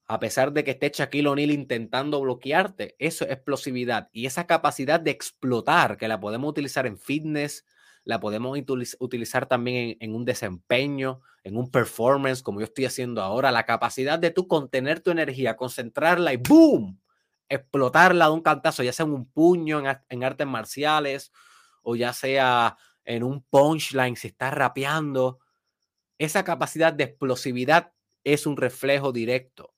a 0.07 0.19
pesar 0.19 0.51
de 0.51 0.63
que 0.63 0.71
esté 0.71 0.89
Shaquille 0.91 1.27
O'Neal 1.27 1.51
intentando 1.51 2.19
bloquearte. 2.21 2.95
Eso 2.97 3.23
es 3.25 3.31
explosividad. 3.31 4.09
Y 4.13 4.25
esa 4.25 4.47
capacidad 4.47 4.99
de 4.99 5.11
explotar, 5.11 5.97
que 5.97 6.07
la 6.07 6.19
podemos 6.19 6.49
utilizar 6.49 6.87
en 6.87 6.97
fitness, 6.97 7.65
la 8.03 8.19
podemos 8.19 8.57
utilizar 8.99 9.45
también 9.45 9.95
en, 9.99 10.15
un 10.15 10.25
desempeño, 10.25 11.21
en 11.43 11.55
un 11.55 11.69
performance, 11.69 12.41
como 12.41 12.61
yo 12.61 12.65
estoy 12.65 12.85
haciendo 12.85 13.21
ahora. 13.21 13.51
La 13.51 13.65
capacidad 13.65 14.17
de 14.17 14.31
tú 14.31 14.47
contener 14.47 15.01
tu 15.01 15.11
energía, 15.11 15.55
concentrarla 15.55 16.33
y 16.33 16.37
¡boom! 16.37 16.99
Explotarla 17.49 18.25
de 18.25 18.31
un 18.31 18.41
cantazo, 18.41 18.83
ya 18.83 18.93
sea 18.93 19.05
en 19.05 19.13
un 19.13 19.29
puño 19.29 19.81
en, 20.09 20.23
artes 20.23 20.47
marciales 20.47 21.31
o 21.81 21.95
ya 21.95 22.13
sea 22.13 22.77
en 23.05 23.23
un 23.23 23.41
punchline, 23.43 24.17
si 24.17 24.27
estás 24.27 24.53
rapeando, 24.53 25.39
esa 26.17 26.43
capacidad 26.43 26.91
de 26.91 27.05
explosividad 27.05 27.93
es 28.23 28.45
un 28.45 28.57
reflejo 28.57 29.11
directo 29.11 29.73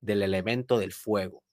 del 0.00 0.22
elemento 0.22 0.78
del 0.78 0.92
fuego. 0.92 1.44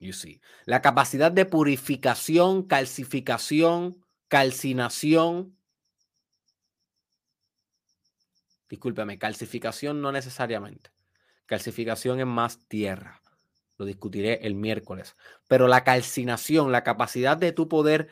You 0.00 0.12
see. 0.12 0.40
La 0.64 0.80
capacidad 0.80 1.32
de 1.32 1.44
purificación, 1.44 2.62
calcificación, 2.62 4.04
calcinación. 4.28 5.56
Discúlpame, 8.68 9.18
calcificación 9.18 10.00
no 10.00 10.12
necesariamente. 10.12 10.90
Calcificación 11.48 12.20
es 12.20 12.26
más 12.26 12.60
tierra 12.68 13.20
lo 13.78 13.86
discutiré 13.86 14.40
el 14.42 14.54
miércoles. 14.54 15.16
Pero 15.46 15.68
la 15.68 15.84
calcinación, 15.84 16.72
la 16.72 16.84
capacidad 16.84 17.36
de 17.36 17.52
tu 17.52 17.68
poder 17.68 18.08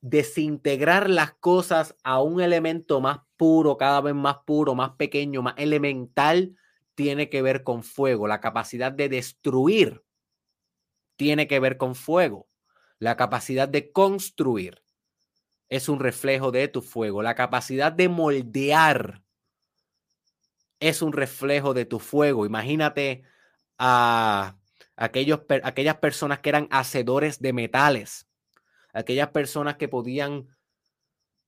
desintegrar 0.00 1.10
las 1.10 1.32
cosas 1.32 1.96
a 2.04 2.22
un 2.22 2.40
elemento 2.40 3.00
más 3.00 3.20
puro, 3.36 3.76
cada 3.76 4.00
vez 4.00 4.14
más 4.14 4.36
puro, 4.46 4.74
más 4.74 4.90
pequeño, 4.90 5.42
más 5.42 5.54
elemental, 5.56 6.54
tiene 6.94 7.30
que 7.30 7.42
ver 7.42 7.64
con 7.64 7.82
fuego. 7.82 8.28
La 8.28 8.40
capacidad 8.40 8.92
de 8.92 9.08
destruir 9.08 10.04
tiene 11.16 11.48
que 11.48 11.58
ver 11.58 11.78
con 11.78 11.94
fuego. 11.94 12.48
La 12.98 13.16
capacidad 13.16 13.68
de 13.68 13.90
construir 13.90 14.82
es 15.68 15.88
un 15.88 15.98
reflejo 15.98 16.52
de 16.52 16.68
tu 16.68 16.82
fuego. 16.82 17.22
La 17.22 17.34
capacidad 17.34 17.90
de 17.90 18.08
moldear 18.08 19.22
es 20.80 21.02
un 21.02 21.12
reflejo 21.12 21.74
de 21.74 21.84
tu 21.84 21.98
fuego. 21.98 22.46
Imagínate 22.46 23.22
a 23.78 24.56
aquellos, 24.96 25.40
aquellas 25.62 25.96
personas 25.96 26.40
que 26.40 26.48
eran 26.48 26.68
hacedores 26.70 27.40
de 27.40 27.52
metales, 27.52 28.28
aquellas 28.92 29.28
personas 29.28 29.76
que 29.76 29.88
podían 29.88 30.48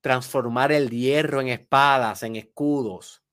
transformar 0.01 0.71
el 0.71 0.89
hierro 0.89 1.41
en 1.41 1.49
espadas, 1.49 2.23
en 2.23 2.35
escudos, 2.35 3.23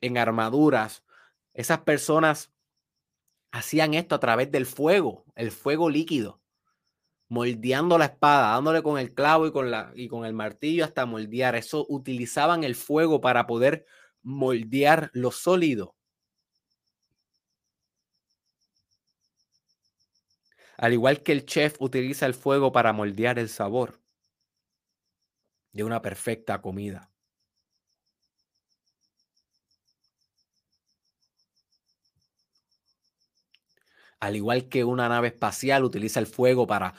en 0.00 0.18
armaduras. 0.18 1.04
Esas 1.52 1.80
personas 1.80 2.52
hacían 3.52 3.94
esto 3.94 4.14
a 4.14 4.20
través 4.20 4.50
del 4.50 4.66
fuego, 4.66 5.24
el 5.36 5.50
fuego 5.50 5.90
líquido, 5.90 6.40
moldeando 7.28 7.98
la 7.98 8.06
espada, 8.06 8.54
dándole 8.54 8.82
con 8.82 8.98
el 8.98 9.14
clavo 9.14 9.46
y 9.46 9.52
con, 9.52 9.70
la, 9.70 9.92
y 9.94 10.08
con 10.08 10.24
el 10.24 10.32
martillo 10.32 10.84
hasta 10.84 11.06
moldear. 11.06 11.54
Eso 11.54 11.86
utilizaban 11.88 12.64
el 12.64 12.74
fuego 12.74 13.20
para 13.20 13.46
poder 13.46 13.86
moldear 14.24 15.10
lo 15.12 15.30
sólido. 15.30 15.94
Al 20.76 20.92
igual 20.92 21.22
que 21.22 21.32
el 21.32 21.46
chef 21.46 21.76
utiliza 21.78 22.26
el 22.26 22.34
fuego 22.34 22.72
para 22.72 22.92
moldear 22.92 23.38
el 23.38 23.48
sabor 23.48 24.00
de 25.72 25.84
una 25.84 26.02
perfecta 26.02 26.60
comida. 26.60 27.10
Al 34.20 34.36
igual 34.36 34.68
que 34.68 34.84
una 34.84 35.08
nave 35.08 35.28
espacial 35.28 35.84
utiliza 35.84 36.18
el 36.18 36.26
fuego 36.26 36.66
para 36.66 36.94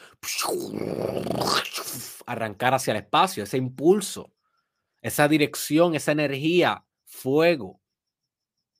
arrancar 2.27 2.75
hacia 2.75 2.91
el 2.91 2.97
espacio, 2.97 3.43
ese 3.43 3.57
impulso, 3.57 4.31
esa 5.01 5.27
dirección, 5.27 5.95
esa 5.95 6.11
energía, 6.11 6.85
fuego. 7.15 7.81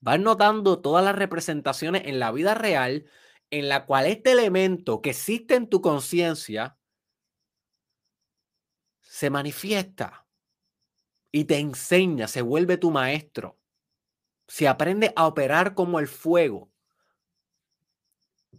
Vas 0.01 0.19
notando 0.19 0.81
todas 0.81 1.03
las 1.03 1.15
representaciones 1.15 2.03
en 2.05 2.19
la 2.19 2.31
vida 2.31 2.53
real 2.53 3.05
en 3.49 3.69
la 3.69 3.85
cual 3.85 4.05
este 4.07 4.31
elemento 4.31 5.01
que 5.01 5.11
existe 5.11 5.55
en 5.55 5.69
tu 5.69 5.81
conciencia 5.81 6.77
se 9.01 9.29
manifiesta 9.29 10.27
y 11.31 11.45
te 11.45 11.59
enseña, 11.59 12.27
se 12.27 12.41
vuelve 12.41 12.77
tu 12.77 12.91
maestro, 12.91 13.57
si 14.47 14.65
aprende 14.65 15.13
a 15.15 15.27
operar 15.27 15.73
como 15.73 15.99
el 15.99 16.07
fuego, 16.07 16.71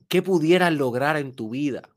¿qué 0.08 0.22
pudieras 0.22 0.72
lograr 0.72 1.16
en 1.16 1.34
tu 1.34 1.50
vida? 1.50 1.88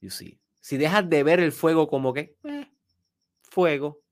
You 0.00 0.10
see. 0.10 0.38
Si 0.60 0.76
dejas 0.76 1.08
de 1.08 1.22
ver 1.22 1.40
el 1.40 1.52
fuego 1.52 1.88
como 1.88 2.12
que 2.12 2.36
eh, 2.44 2.70
fuego, 3.42 4.02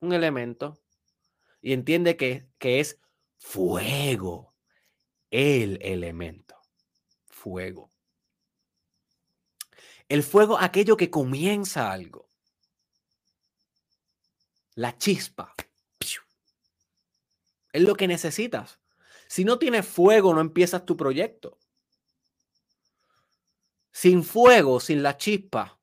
un 0.00 0.12
elemento, 0.12 0.81
y 1.62 1.72
entiende 1.72 2.16
que, 2.16 2.48
que 2.58 2.80
es 2.80 3.00
fuego, 3.38 4.54
el 5.30 5.78
elemento, 5.80 6.56
fuego. 7.24 7.90
El 10.08 10.22
fuego, 10.22 10.58
aquello 10.58 10.96
que 10.96 11.08
comienza 11.08 11.90
algo. 11.90 12.28
La 14.74 14.98
chispa. 14.98 15.54
Es 17.72 17.82
lo 17.82 17.94
que 17.94 18.06
necesitas. 18.06 18.78
Si 19.28 19.44
no 19.44 19.58
tienes 19.58 19.86
fuego, 19.86 20.34
no 20.34 20.42
empiezas 20.42 20.84
tu 20.84 20.96
proyecto. 20.96 21.58
Sin 23.90 24.24
fuego, 24.24 24.80
sin 24.80 25.02
la 25.02 25.16
chispa, 25.16 25.78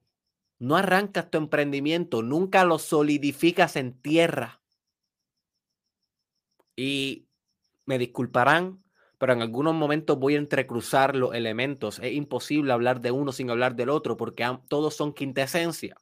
no 0.60 0.76
arrancas 0.76 1.32
tu 1.32 1.38
emprendimiento, 1.38 2.22
nunca 2.22 2.64
lo 2.66 2.78
solidificas 2.78 3.76
en 3.76 4.00
tierra. 4.00 4.59
Y 6.80 7.28
me 7.86 7.98
disculparán, 7.98 8.82
pero 9.18 9.34
en 9.34 9.42
algunos 9.42 9.76
momentos 9.76 10.18
voy 10.18 10.36
a 10.36 10.38
entrecruzar 10.38 11.14
los 11.14 11.36
elementos. 11.36 12.00
Es 12.00 12.14
imposible 12.14 12.72
hablar 12.72 13.02
de 13.02 13.12
uno 13.12 13.34
sin 13.34 13.50
hablar 13.50 13.76
del 13.76 13.90
otro 13.90 14.16
porque 14.16 14.50
todos 14.70 14.96
son 14.96 15.12
quintesencia. 15.12 15.98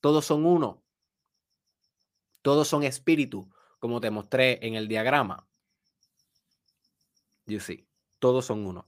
Todos 0.00 0.24
son 0.24 0.46
uno. 0.46 0.84
Todos 2.42 2.68
son 2.68 2.84
espíritu, 2.84 3.52
como 3.80 4.00
te 4.00 4.12
mostré 4.12 4.64
en 4.64 4.76
el 4.76 4.86
diagrama. 4.86 5.48
You 7.46 7.58
see, 7.58 7.84
todos 8.20 8.46
son 8.46 8.64
uno. 8.64 8.86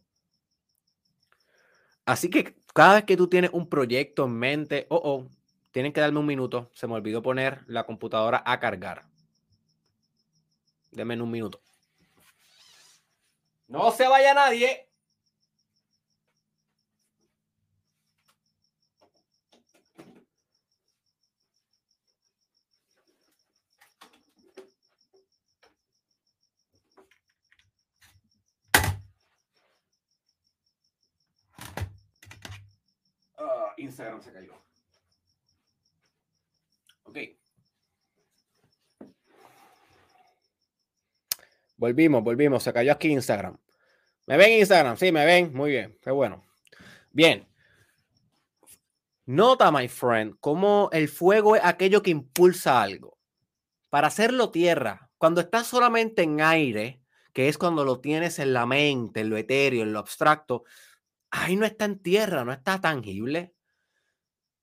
Así 2.07 2.31
que 2.31 2.55
cada 2.73 2.95
vez 2.95 3.05
que 3.05 3.17
tú 3.17 3.27
tienes 3.27 3.51
un 3.53 3.69
proyecto 3.69 4.27
en 4.27 4.39
mente, 4.39 4.87
oh, 4.91 5.01
oh, 5.03 5.29
tienen 5.73 5.93
que 5.93 6.01
darme 6.01 6.21
un 6.21 6.27
minuto. 6.27 6.71
Se 6.73 6.87
me 6.87 6.95
olvidó 6.95 7.21
poner 7.21 7.65
la 7.67 7.83
computadora 7.83 8.45
a 8.47 8.61
cargar. 8.61 9.13
Denme 10.95 11.21
un 11.21 11.31
minuto. 11.31 11.61
No 13.69 13.91
se 13.91 14.07
vaya 14.07 14.33
nadie. 14.33 14.89
Instagram 33.77 34.23
se 34.23 34.33
cayó. 34.33 34.55
Ok. 37.05 37.19
Volvimos, 41.85 42.25
volvimos. 42.25 42.63
Se 42.63 42.73
cayó 42.73 42.93
aquí 42.93 43.09
Instagram. 43.09 43.59
¿Me 44.25 44.39
ven 44.39 44.59
Instagram? 44.59 44.97
Sí, 44.97 45.13
me 45.13 45.27
ven. 45.27 45.53
Muy 45.53 45.71
bien. 45.71 45.99
Qué 46.01 46.11
bueno. 46.11 46.43
Bien. 47.11 47.47
Nota, 49.27 49.71
my 49.71 49.87
friend, 49.87 50.37
cómo 50.41 50.89
el 50.93 51.11
fuego 51.11 51.57
es 51.57 51.63
aquello 51.63 52.01
que 52.01 52.11
impulsa 52.11 52.81
algo. 52.81 53.19
Para 53.91 54.07
hacerlo 54.07 54.51
tierra, 54.51 55.11
cuando 55.19 55.43
estás 55.43 55.67
solamente 55.67 56.23
en 56.23 56.41
aire, 56.41 57.03
que 57.35 57.49
es 57.49 57.59
cuando 57.59 57.85
lo 57.85 58.01
tienes 58.01 58.39
en 58.39 58.55
la 58.55 58.65
mente, 58.65 59.21
en 59.21 59.29
lo 59.29 59.37
etéreo, 59.37 59.83
en 59.83 59.93
lo 59.93 59.99
abstracto, 59.99 60.65
ahí 61.31 61.55
no 61.55 61.67
está 61.67 61.85
en 61.85 61.99
tierra, 61.99 62.47
no 62.47 62.53
está 62.53 62.81
tangible. 62.81 63.53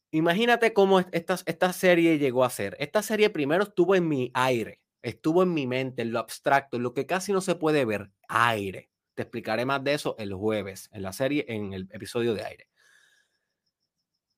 Imagínate 0.10 0.74
cómo 0.74 1.02
esta, 1.02 1.38
esta 1.46 1.72
serie 1.72 2.18
llegó 2.18 2.44
a 2.44 2.50
ser. 2.50 2.76
Esta 2.80 3.04
serie 3.04 3.30
primero 3.30 3.66
estuvo 3.66 3.94
en 3.94 4.08
mi 4.08 4.32
aire, 4.34 4.82
estuvo 5.02 5.44
en 5.44 5.54
mi 5.54 5.68
mente, 5.68 6.02
en 6.02 6.12
lo 6.12 6.20
abstracto, 6.20 6.78
en 6.78 6.84
lo 6.84 6.94
que 6.94 7.06
casi 7.06 7.34
no 7.34 7.42
se 7.42 7.56
puede 7.56 7.86
ver, 7.86 8.12
aire. 8.28 8.90
Te 9.14 9.24
explicaré 9.24 9.66
más 9.66 9.84
de 9.84 9.94
eso 9.94 10.16
el 10.18 10.34
jueves, 10.34 10.90
en 10.94 11.02
la 11.04 11.14
serie, 11.14 11.46
en 11.48 11.74
el 11.74 11.88
episodio 11.92 12.34
de 12.34 12.44
aire. 12.44 12.68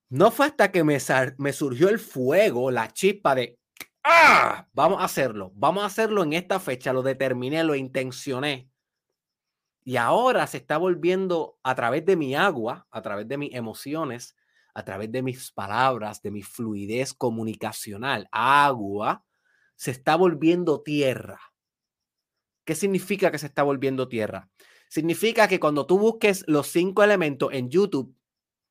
No 0.10 0.32
fue 0.32 0.48
hasta 0.48 0.72
que 0.72 0.84
me, 0.84 1.00
surgió 1.00 1.90
el 1.90 2.00
fuego, 2.00 2.70
la 2.72 2.92
chispa 2.92 3.36
de, 3.36 3.58
¡ah! 4.04 4.68
Vamos 4.74 5.02
a 5.02 5.06
hacerlo, 5.06 5.52
vamos 5.56 5.84
a 5.84 5.88
hacerlo 5.88 6.24
en 6.24 6.34
esta 6.34 6.60
fecha, 6.60 6.94
lo 6.94 7.02
determiné, 7.02 7.64
lo 7.64 7.76
intencioné. 7.76 8.70
Y 9.84 9.98
ahora 9.98 10.48
se 10.48 10.58
está 10.58 10.78
volviendo 10.78 11.58
a 11.64 11.76
través 11.76 12.06
de 12.06 12.16
mi 12.16 12.36
agua, 12.36 12.88
a 12.90 13.02
través 13.02 13.28
de 13.28 13.38
mis 13.38 13.54
emociones, 13.54 14.36
a 14.74 14.84
través 14.84 15.12
de 15.12 15.22
mis 15.22 15.52
palabras, 15.52 16.22
de 16.22 16.32
mi 16.32 16.42
fluidez 16.42 17.14
comunicacional, 17.14 18.28
agua, 18.32 19.24
se 19.84 19.92
está 19.92 20.16
volviendo 20.16 20.82
tierra. 20.82 21.42
¿Qué 22.66 22.74
significa 22.74 23.32
que 23.32 23.38
se 23.38 23.48
está 23.48 23.64
volviendo 23.64 24.08
tierra? 24.08 24.50
Significa 24.88 25.50
que 25.50 25.60
cuando 25.60 25.86
tú 25.86 26.00
busques 26.00 26.46
los 26.48 26.68
cinco 26.68 27.04
elementos 27.04 27.52
en 27.52 27.70
YouTube, 27.70 28.16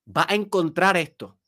vas 0.06 0.24
a 0.30 0.34
encontrar 0.34 0.96
esto. 0.96 1.38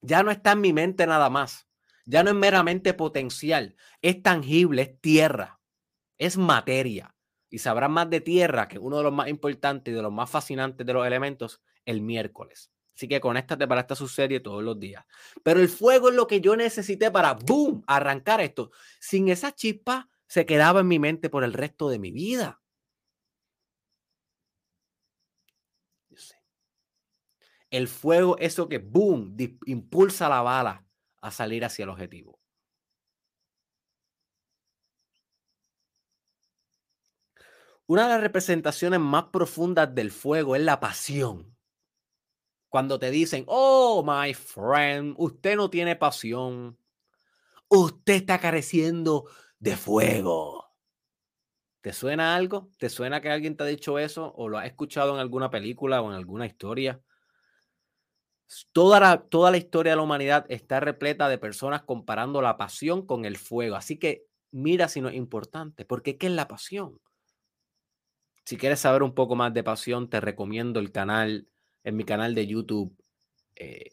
Ya 0.00 0.22
no 0.22 0.30
está 0.30 0.52
en 0.52 0.62
mi 0.62 0.72
mente 0.72 1.06
nada 1.06 1.28
más. 1.28 1.68
Ya 2.06 2.22
no 2.22 2.30
es 2.30 2.36
meramente 2.36 2.94
potencial. 2.94 3.76
Es 4.00 4.22
tangible, 4.22 4.80
es 4.80 5.00
tierra. 5.02 5.60
Es 6.16 6.38
materia. 6.38 7.14
Y 7.50 7.58
sabrás 7.58 7.90
más 7.90 8.08
de 8.08 8.22
tierra, 8.22 8.68
que 8.68 8.78
uno 8.78 8.96
de 8.96 9.02
los 9.02 9.12
más 9.12 9.28
importantes 9.28 9.92
y 9.92 9.94
de 9.94 10.02
los 10.02 10.12
más 10.12 10.30
fascinantes 10.30 10.86
de 10.86 10.94
los 10.94 11.06
elementos, 11.06 11.62
el 11.84 12.00
miércoles. 12.00 12.72
Así 12.96 13.08
que 13.08 13.20
conéctate 13.20 13.68
para 13.68 13.82
esta 13.82 13.94
su 13.94 14.08
serie 14.08 14.40
todos 14.40 14.62
los 14.64 14.80
días. 14.80 15.04
Pero 15.42 15.60
el 15.60 15.68
fuego 15.68 16.08
es 16.08 16.14
lo 16.14 16.26
que 16.26 16.40
yo 16.40 16.56
necesité 16.56 17.10
para, 17.10 17.34
boom, 17.34 17.84
arrancar 17.86 18.40
esto. 18.40 18.70
Sin 18.98 19.28
esa 19.28 19.54
chispa 19.54 20.08
se 20.26 20.46
quedaba 20.46 20.80
en 20.80 20.88
mi 20.88 20.98
mente 20.98 21.28
por 21.28 21.44
el 21.44 21.52
resto 21.52 21.90
de 21.90 21.98
mi 21.98 22.10
vida. 22.10 22.62
El 27.70 27.88
fuego, 27.88 28.38
eso 28.38 28.68
que, 28.68 28.78
boom, 28.78 29.36
impulsa 29.66 30.28
la 30.30 30.40
bala 30.40 30.86
a 31.20 31.30
salir 31.30 31.64
hacia 31.64 31.82
el 31.82 31.90
objetivo. 31.90 32.40
Una 37.86 38.04
de 38.04 38.08
las 38.08 38.20
representaciones 38.22 39.00
más 39.00 39.24
profundas 39.24 39.94
del 39.94 40.10
fuego 40.10 40.56
es 40.56 40.62
la 40.62 40.80
pasión. 40.80 41.55
Cuando 42.76 42.98
te 42.98 43.10
dicen, 43.10 43.44
oh, 43.46 44.04
my 44.06 44.34
friend, 44.34 45.14
usted 45.16 45.56
no 45.56 45.70
tiene 45.70 45.96
pasión. 45.96 46.76
Usted 47.68 48.16
está 48.16 48.38
careciendo 48.38 49.24
de 49.58 49.78
fuego. 49.78 50.76
¿Te 51.80 51.94
suena 51.94 52.36
algo? 52.36 52.68
¿Te 52.76 52.90
suena 52.90 53.22
que 53.22 53.30
alguien 53.30 53.56
te 53.56 53.64
ha 53.64 53.66
dicho 53.66 53.98
eso? 53.98 54.34
¿O 54.36 54.50
lo 54.50 54.58
has 54.58 54.66
escuchado 54.66 55.14
en 55.14 55.20
alguna 55.20 55.48
película 55.48 56.02
o 56.02 56.10
en 56.10 56.16
alguna 56.18 56.44
historia? 56.44 57.00
Toda 58.72 59.00
la, 59.00 59.56
historia 59.56 59.92
de 59.92 59.96
la 59.96 60.02
humanidad 60.02 60.44
está 60.50 60.78
repleta 60.78 61.30
de 61.30 61.38
personas 61.38 61.80
comparando 61.80 62.42
la 62.42 62.58
pasión 62.58 63.06
con 63.06 63.24
el 63.24 63.38
fuego. 63.38 63.76
Así 63.76 63.98
que 63.98 64.26
mira 64.50 64.88
si 64.88 65.00
no 65.00 65.08
es 65.08 65.14
importante, 65.14 65.86
porque 65.86 66.18
¿qué 66.18 66.26
es 66.26 66.32
la 66.34 66.46
pasión? 66.46 67.00
Si 68.44 68.58
quieres 68.58 68.80
saber 68.80 69.02
un 69.02 69.14
poco 69.14 69.34
más 69.34 69.54
de 69.54 69.64
pasión, 69.64 70.10
te 70.10 70.20
recomiendo 70.20 70.78
el 70.78 70.92
canal 70.92 71.48
en 71.86 71.96
mi 71.96 72.04
canal 72.04 72.34
de 72.34 72.48
YouTube. 72.48 72.92
Eh, 73.54 73.92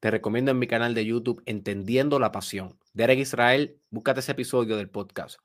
te 0.00 0.10
recomiendo 0.10 0.50
en 0.50 0.58
mi 0.58 0.66
canal 0.66 0.94
de 0.94 1.06
YouTube 1.06 1.42
Entendiendo 1.46 2.18
la 2.18 2.32
Pasión. 2.32 2.76
Derek 2.92 3.20
Israel, 3.20 3.80
búscate 3.88 4.18
ese 4.18 4.32
episodio 4.32 4.76
del 4.76 4.90
podcast. 4.90 5.38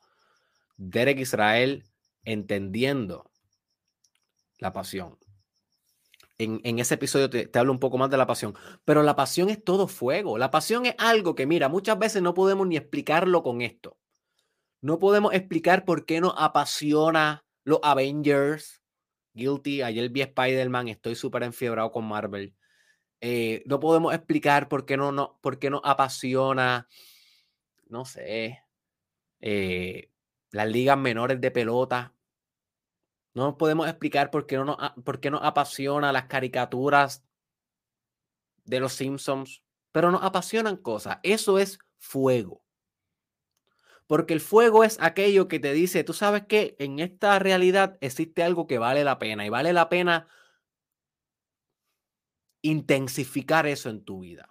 Derek 0.78 1.20
Israel 1.20 1.86
Entendiendo 2.24 3.30
la 4.58 4.74
Pasión. 4.74 5.20
En, 6.40 6.80
ese 6.80 6.96
episodio 6.96 7.30
te, 7.30 7.46
te, 7.46 7.60
hablo 7.60 7.72
un 7.72 7.80
poco 7.80 7.98
más 7.98 8.10
de 8.10 8.18
la 8.18 8.26
pasión. 8.26 8.56
Pero 8.86 9.04
la 9.04 9.16
pasión 9.16 9.50
es 9.50 9.62
todo 9.62 9.88
fuego. 9.88 10.38
La 10.38 10.50
pasión 10.52 10.86
es 10.86 10.96
algo 10.98 11.36
que, 11.36 11.46
mira, 11.46 11.68
muchas 11.68 12.00
veces 12.00 12.22
no 12.22 12.34
podemos 12.34 12.66
ni 12.66 12.78
explicarlo 12.78 13.44
con 13.44 13.62
esto. 13.62 13.98
No 14.80 15.00
podemos 15.00 15.34
explicar 15.34 15.84
por 15.84 16.06
qué 16.06 16.22
nos 16.22 16.34
apasiona 16.38 17.46
los 17.66 17.82
Avengers, 17.84 18.79
Guilty. 19.40 19.82
Ayer 19.82 20.10
vi 20.10 20.22
Spider-Man, 20.22 20.90
estoy 20.90 21.16
súper 21.16 21.44
enfiebrado 21.44 21.92
con 21.92 22.06
Marvel. 22.06 22.56
Eh, 23.22 23.64
no 23.66 23.80
podemos 23.80 24.14
explicar 24.14 24.70
por 24.70 24.86
qué 24.86 24.98
no, 24.98 25.12
no, 25.12 25.40
por 25.42 25.60
qué 25.60 25.70
nos 25.70 25.82
apasiona, 25.84 26.88
no 27.88 28.06
sé, 28.06 28.64
eh, 29.42 30.12
las 30.52 30.68
ligas 30.68 30.98
menores 30.98 31.42
de 31.42 31.52
pelota. 31.52 32.14
No 33.34 33.58
podemos 33.58 33.88
explicar 33.88 34.32
por 34.32 34.46
qué, 34.46 34.58
no 34.58 34.66
nos, 34.66 34.78
por 35.04 35.20
qué 35.20 35.32
nos 35.32 35.44
apasiona 35.44 36.12
las 36.12 36.26
caricaturas 36.26 37.26
de 38.64 38.80
los 38.80 38.94
Simpsons. 38.94 39.64
pero 39.92 40.12
nos 40.12 40.24
apasionan 40.24 40.78
cosas. 40.78 41.18
Eso 41.24 41.58
es 41.58 41.80
fuego. 41.98 42.64
Porque 44.10 44.34
el 44.34 44.41
fuego 44.41 44.84
es 44.84 44.97
aquello 44.99 45.47
que 45.47 45.60
te 45.60 45.72
dice, 45.72 46.03
tú 46.03 46.14
sabes 46.14 46.47
que 46.47 46.76
en 46.80 46.97
esta 46.97 47.38
realidad 47.38 47.99
existe 48.01 48.41
algo 48.41 48.66
que 48.66 48.80
vale 48.80 49.03
la 49.03 49.20
pena 49.20 49.45
y 49.45 49.49
vale 49.49 49.72
la 49.72 49.88
pena 49.88 50.28
intensificar 52.64 53.68
eso 53.68 53.88
en 53.91 54.03
tu 54.03 54.22
vida. 54.22 54.49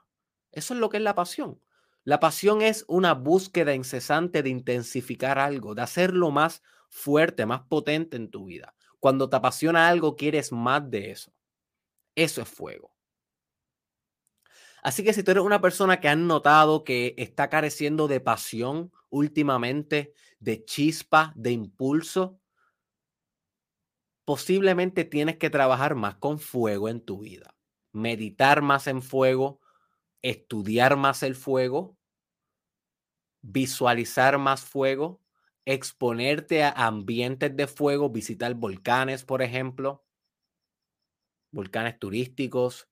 Eso 0.53 0.75
es 0.75 0.81
lo 0.81 0.89
que 0.89 0.99
es 0.99 1.03
la 1.03 1.17
pasión. 1.17 1.61
La 2.05 2.21
pasión 2.21 2.63
es 2.63 2.85
una 2.87 3.15
búsqueda 3.15 3.75
incesante 3.75 4.45
de 4.45 4.51
intensificar 4.51 5.41
algo, 5.41 5.75
de 5.75 5.83
hacerlo 5.83 6.31
más 6.31 6.63
fuerte, 6.89 7.45
más 7.45 7.63
potente 7.63 8.17
en 8.17 8.31
tu 8.31 8.45
vida. 8.45 8.77
Cuando 9.01 9.29
te 9.29 9.39
apasiona 9.39 9.89
algo, 9.89 10.15
quieres 10.15 10.53
más 10.53 10.89
de 10.89 11.11
eso. 11.11 11.33
Eso 12.15 12.43
es 12.43 12.49
fuego. 12.49 12.93
Así 14.85 15.03
que 15.03 15.13
si 15.13 15.25
tú 15.25 15.33
eres 15.33 15.43
una 15.43 15.61
persona 15.61 15.99
que 15.99 16.09
han 16.09 16.29
notado 16.29 16.85
que 16.85 17.17
está 17.19 17.51
careciendo 17.51 18.07
de 18.07 18.21
pasión 18.21 18.93
últimamente, 19.11 20.13
de 20.39 20.65
chispa, 20.65 21.33
de 21.37 21.53
impulso, 21.53 22.41
posiblemente 24.25 25.05
tienes 25.05 25.39
que 25.39 25.51
trabajar 25.51 25.95
más 25.95 26.17
con 26.17 26.39
fuego 26.39 26.89
en 26.89 27.01
tu 27.01 27.21
vida, 27.21 27.57
meditar 27.93 28.63
más 28.63 28.87
en 28.87 29.03
fuego, 29.03 29.61
estudiar 30.23 30.97
más 30.97 31.23
el 31.23 31.35
fuego, 31.35 31.97
visualizar 33.41 34.39
más 34.39 34.63
fuego, 34.65 35.23
exponerte 35.65 36.63
a 36.63 36.71
ambientes 36.71 37.57
de 37.57 37.67
fuego, 37.67 38.11
visitar 38.11 38.55
volcanes, 38.55 39.25
por 39.25 39.43
ejemplo, 39.43 40.05
volcanes 41.51 41.99
turísticos, 41.99 42.89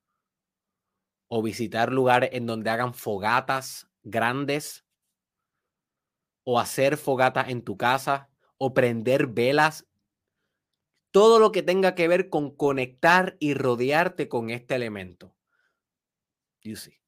o 1.29 1.43
visitar 1.43 1.93
lugares 1.93 2.31
en 2.33 2.47
donde 2.47 2.71
hagan 2.71 2.95
fogatas 2.95 3.89
grandes, 4.03 4.86
o 6.49 6.61
hacer 6.61 6.97
fogatas 6.97 7.49
en 7.49 7.61
tu 7.63 7.77
casa, 7.77 8.31
o 8.57 8.73
prender 8.73 9.27
velas. 9.27 9.85
Todo 11.11 11.41
lo 11.41 11.51
que 11.51 11.65
tenga 11.65 11.97
que 11.97 12.07
ver 12.07 12.31
con 12.31 12.55
conectar 12.55 13.37
y 13.41 13.55
rodearte 13.55 14.29
con 14.29 14.51
este 14.51 14.77
elemento. 14.77 15.35
You 16.63 16.77
see. 16.77 17.01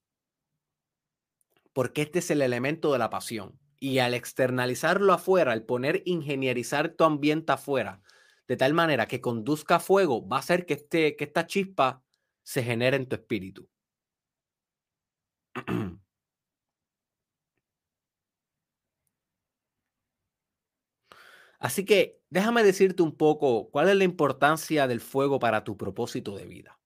Porque 1.73 2.03
este 2.03 2.19
es 2.19 2.33
el 2.33 2.43
elemento 2.43 2.93
de 2.93 2.99
la 2.99 3.11
pasión. 3.11 3.61
Y 3.79 4.01
al 4.01 4.15
externalizarlo 4.15 5.13
afuera, 5.13 5.53
al 5.53 5.63
poner 5.63 6.03
ingenierizar 6.05 6.89
tu 6.89 7.05
ambiente 7.05 7.53
afuera, 7.53 8.03
de 8.49 8.57
tal 8.57 8.75
manera 8.75 9.07
que 9.07 9.21
conduzca 9.21 9.79
fuego, 9.79 10.27
va 10.27 10.39
a 10.39 10.41
hacer 10.41 10.67
que, 10.67 10.75
este, 10.75 11.15
que 11.15 11.25
esta 11.25 11.47
chispa 11.47 12.03
se 12.43 12.65
genere 12.65 12.97
en 12.97 13.09
tu 13.09 13.15
espíritu. 13.15 13.69
Así 21.59 21.85
que 21.85 22.21
déjame 22.31 22.63
decirte 22.63 23.03
un 23.03 23.17
poco 23.17 23.71
cuál 23.71 23.89
es 23.89 23.97
la 23.97 24.05
importancia 24.05 24.87
del 24.87 25.01
fuego 25.01 25.39
para 25.39 25.65
tu 25.65 25.77
propósito 25.77 26.37
de 26.37 26.47
vida. 26.47 26.79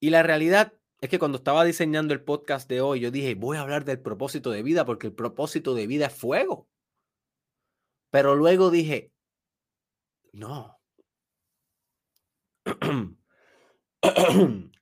Y 0.00 0.10
la 0.10 0.22
realidad 0.22 0.74
es 1.00 1.08
que 1.08 1.18
cuando 1.18 1.38
estaba 1.38 1.64
diseñando 1.64 2.14
el 2.14 2.22
podcast 2.22 2.68
de 2.68 2.80
hoy, 2.80 3.00
yo 3.00 3.10
dije, 3.10 3.34
voy 3.34 3.56
a 3.56 3.62
hablar 3.62 3.84
del 3.84 4.00
propósito 4.00 4.50
de 4.50 4.62
vida 4.62 4.84
porque 4.84 5.08
el 5.08 5.14
propósito 5.14 5.74
de 5.74 5.86
vida 5.86 6.06
es 6.06 6.14
fuego. 6.14 6.68
Pero 8.10 8.36
luego 8.36 8.70
dije, 8.70 9.12
no. 10.32 10.78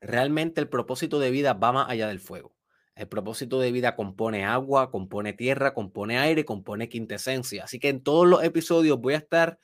Realmente 0.00 0.60
el 0.60 0.68
propósito 0.68 1.18
de 1.18 1.30
vida 1.30 1.54
va 1.54 1.72
más 1.72 1.88
allá 1.88 2.08
del 2.08 2.20
fuego. 2.20 2.54
El 2.94 3.08
propósito 3.08 3.60
de 3.60 3.72
vida 3.72 3.96
compone 3.96 4.44
agua, 4.44 4.90
compone 4.90 5.32
tierra, 5.32 5.72
compone 5.74 6.18
aire, 6.18 6.44
compone 6.44 6.88
quintesencia. 6.88 7.64
Así 7.64 7.78
que 7.78 7.88
en 7.88 8.02
todos 8.02 8.26
los 8.26 8.42
episodios 8.44 9.00
voy 9.00 9.14
a 9.14 9.18
estar 9.18 9.58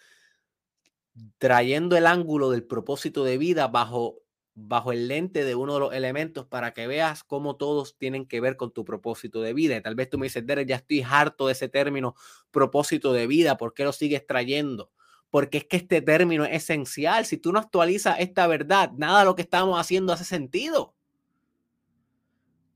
trayendo 1.38 1.96
el 1.96 2.06
ángulo 2.06 2.50
del 2.50 2.64
propósito 2.64 3.24
de 3.24 3.38
vida 3.38 3.68
bajo, 3.68 4.22
bajo 4.54 4.92
el 4.92 5.08
lente 5.08 5.44
de 5.44 5.54
uno 5.54 5.74
de 5.74 5.80
los 5.80 5.94
elementos 5.94 6.46
para 6.46 6.72
que 6.72 6.86
veas 6.86 7.24
cómo 7.24 7.56
todos 7.56 7.96
tienen 7.98 8.26
que 8.26 8.40
ver 8.40 8.56
con 8.56 8.72
tu 8.72 8.84
propósito 8.84 9.40
de 9.42 9.54
vida. 9.54 9.76
Y 9.76 9.82
tal 9.82 9.94
vez 9.94 10.08
tú 10.08 10.18
me 10.18 10.26
dices, 10.26 10.46
Derek, 10.46 10.68
ya 10.68 10.76
estoy 10.76 11.02
harto 11.02 11.46
de 11.46 11.52
ese 11.52 11.68
término 11.68 12.14
propósito 12.50 13.12
de 13.12 13.26
vida, 13.26 13.56
¿por 13.56 13.74
qué 13.74 13.84
lo 13.84 13.92
sigues 13.92 14.26
trayendo? 14.26 14.90
porque 15.30 15.58
es 15.58 15.64
que 15.66 15.76
este 15.76 16.00
término 16.02 16.44
es 16.44 16.62
esencial. 16.62 17.26
Si 17.26 17.36
tú 17.36 17.52
no 17.52 17.58
actualizas 17.58 18.16
esta 18.20 18.46
verdad, 18.46 18.92
nada 18.96 19.20
de 19.20 19.24
lo 19.26 19.34
que 19.34 19.42
estamos 19.42 19.78
haciendo 19.78 20.12
hace 20.12 20.24
sentido. 20.24 20.94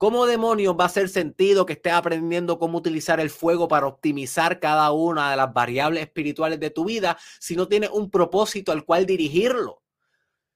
¿Cómo 0.01 0.25
demonios 0.25 0.75
va 0.75 0.85
a 0.85 0.87
hacer 0.87 1.09
sentido 1.09 1.67
que 1.67 1.73
estés 1.73 1.93
aprendiendo 1.93 2.57
cómo 2.57 2.79
utilizar 2.79 3.19
el 3.19 3.29
fuego 3.29 3.67
para 3.67 3.85
optimizar 3.85 4.59
cada 4.59 4.91
una 4.91 5.29
de 5.29 5.37
las 5.37 5.53
variables 5.53 6.01
espirituales 6.01 6.59
de 6.59 6.71
tu 6.71 6.85
vida 6.85 7.19
si 7.39 7.55
no 7.55 7.67
tienes 7.67 7.91
un 7.91 8.09
propósito 8.09 8.71
al 8.71 8.83
cual 8.83 9.05
dirigirlo? 9.05 9.83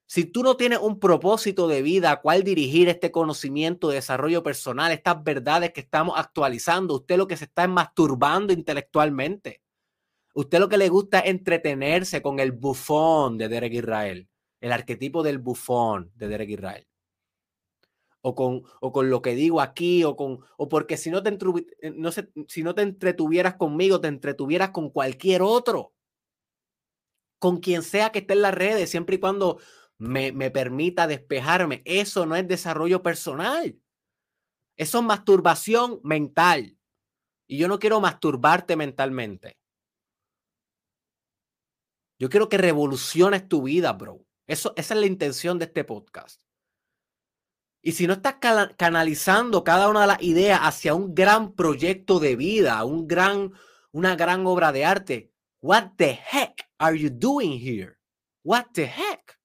Si 0.07 0.25
tú 0.25 0.41
no 0.41 0.57
tienes 0.57 0.79
un 0.79 0.99
propósito 0.99 1.67
de 1.67 1.83
vida 1.83 2.09
a 2.09 2.21
cual 2.21 2.43
dirigir 2.43 2.89
este 2.89 3.11
conocimiento, 3.11 3.89
de 3.89 3.97
desarrollo 3.97 4.41
personal, 4.41 4.91
estas 4.91 5.23
verdades 5.23 5.73
que 5.73 5.81
estamos 5.81 6.17
actualizando, 6.17 6.95
usted 6.95 7.15
lo 7.15 7.27
que 7.27 7.37
se 7.37 7.45
está 7.45 7.65
es 7.65 7.69
masturbando 7.69 8.51
intelectualmente. 8.51 9.61
Usted 10.33 10.57
lo 10.57 10.69
que 10.69 10.77
le 10.77 10.89
gusta 10.89 11.19
es 11.19 11.29
entretenerse 11.29 12.23
con 12.23 12.39
el 12.39 12.51
bufón 12.51 13.37
de 13.37 13.47
Derek 13.47 13.73
Israel, 13.73 14.27
el 14.59 14.71
arquetipo 14.71 15.21
del 15.21 15.37
bufón 15.37 16.11
de 16.15 16.29
Derek 16.29 16.49
Israel. 16.49 16.87
O 18.27 18.33
con, 18.33 18.63
o 18.81 18.91
con 18.91 19.11
lo 19.11 19.21
que 19.21 19.35
digo 19.35 19.61
aquí, 19.61 20.03
o, 20.03 20.15
con, 20.15 20.39
o 20.57 20.67
porque 20.67 20.97
si 20.97 21.11
no, 21.11 21.21
te 21.21 21.29
eh, 21.29 21.91
no 21.95 22.09
si 22.47 22.63
no 22.63 22.73
te 22.73 22.81
entretuvieras 22.81 23.53
conmigo, 23.53 24.01
te 24.01 24.07
entretuvieras 24.07 24.71
con 24.71 24.89
cualquier 24.89 25.43
otro. 25.43 25.93
Con 27.37 27.59
quien 27.59 27.83
sea 27.83 28.11
que 28.11 28.19
esté 28.19 28.33
en 28.33 28.41
las 28.41 28.55
redes, 28.55 28.89
siempre 28.89 29.17
y 29.17 29.19
cuando 29.19 29.59
me, 29.99 30.31
me 30.31 30.49
permita 30.49 31.05
despejarme. 31.05 31.83
Eso 31.85 32.25
no 32.25 32.35
es 32.35 32.47
desarrollo 32.47 33.03
personal. 33.03 33.79
Eso 34.75 34.97
es 34.97 35.05
masturbación 35.05 35.99
mental. 36.03 36.79
Y 37.47 37.59
yo 37.59 37.67
no 37.67 37.77
quiero 37.77 38.01
masturbarte 38.01 38.75
mentalmente. 38.75 39.59
Yo 42.19 42.29
quiero 42.29 42.49
que 42.49 42.57
revoluciones 42.57 43.47
tu 43.47 43.61
vida, 43.61 43.93
bro. 43.93 44.25
Eso, 44.47 44.73
esa 44.77 44.95
es 44.95 44.99
la 44.99 45.05
intención 45.05 45.59
de 45.59 45.65
este 45.65 45.83
podcast. 45.83 46.44
Y 47.85 47.91
si 47.91 48.07
no 48.07 48.13
estás 48.13 48.37
canalizando 48.77 49.63
cada 49.63 49.89
una 49.89 50.01
de 50.01 50.07
las 50.07 50.23
ideas 50.23 50.59
hacia 50.63 50.95
un 50.95 51.13
gran 51.13 51.53
proyecto 51.53 52.19
de 52.19 52.35
vida, 52.35 52.83
un 52.83 53.07
gran, 53.07 53.53
una 53.91 54.15
gran 54.15 54.47
obra 54.47 54.71
de 54.71 54.83
arte, 54.83 55.31
what 55.61 55.91
the 55.95 56.19
heck 56.31 56.67
are 56.79 56.97
you 56.97 57.11
doing 57.11 57.59
here? 57.61 57.99
What 58.43 58.69
the 58.73 58.85
heck? 58.85 59.39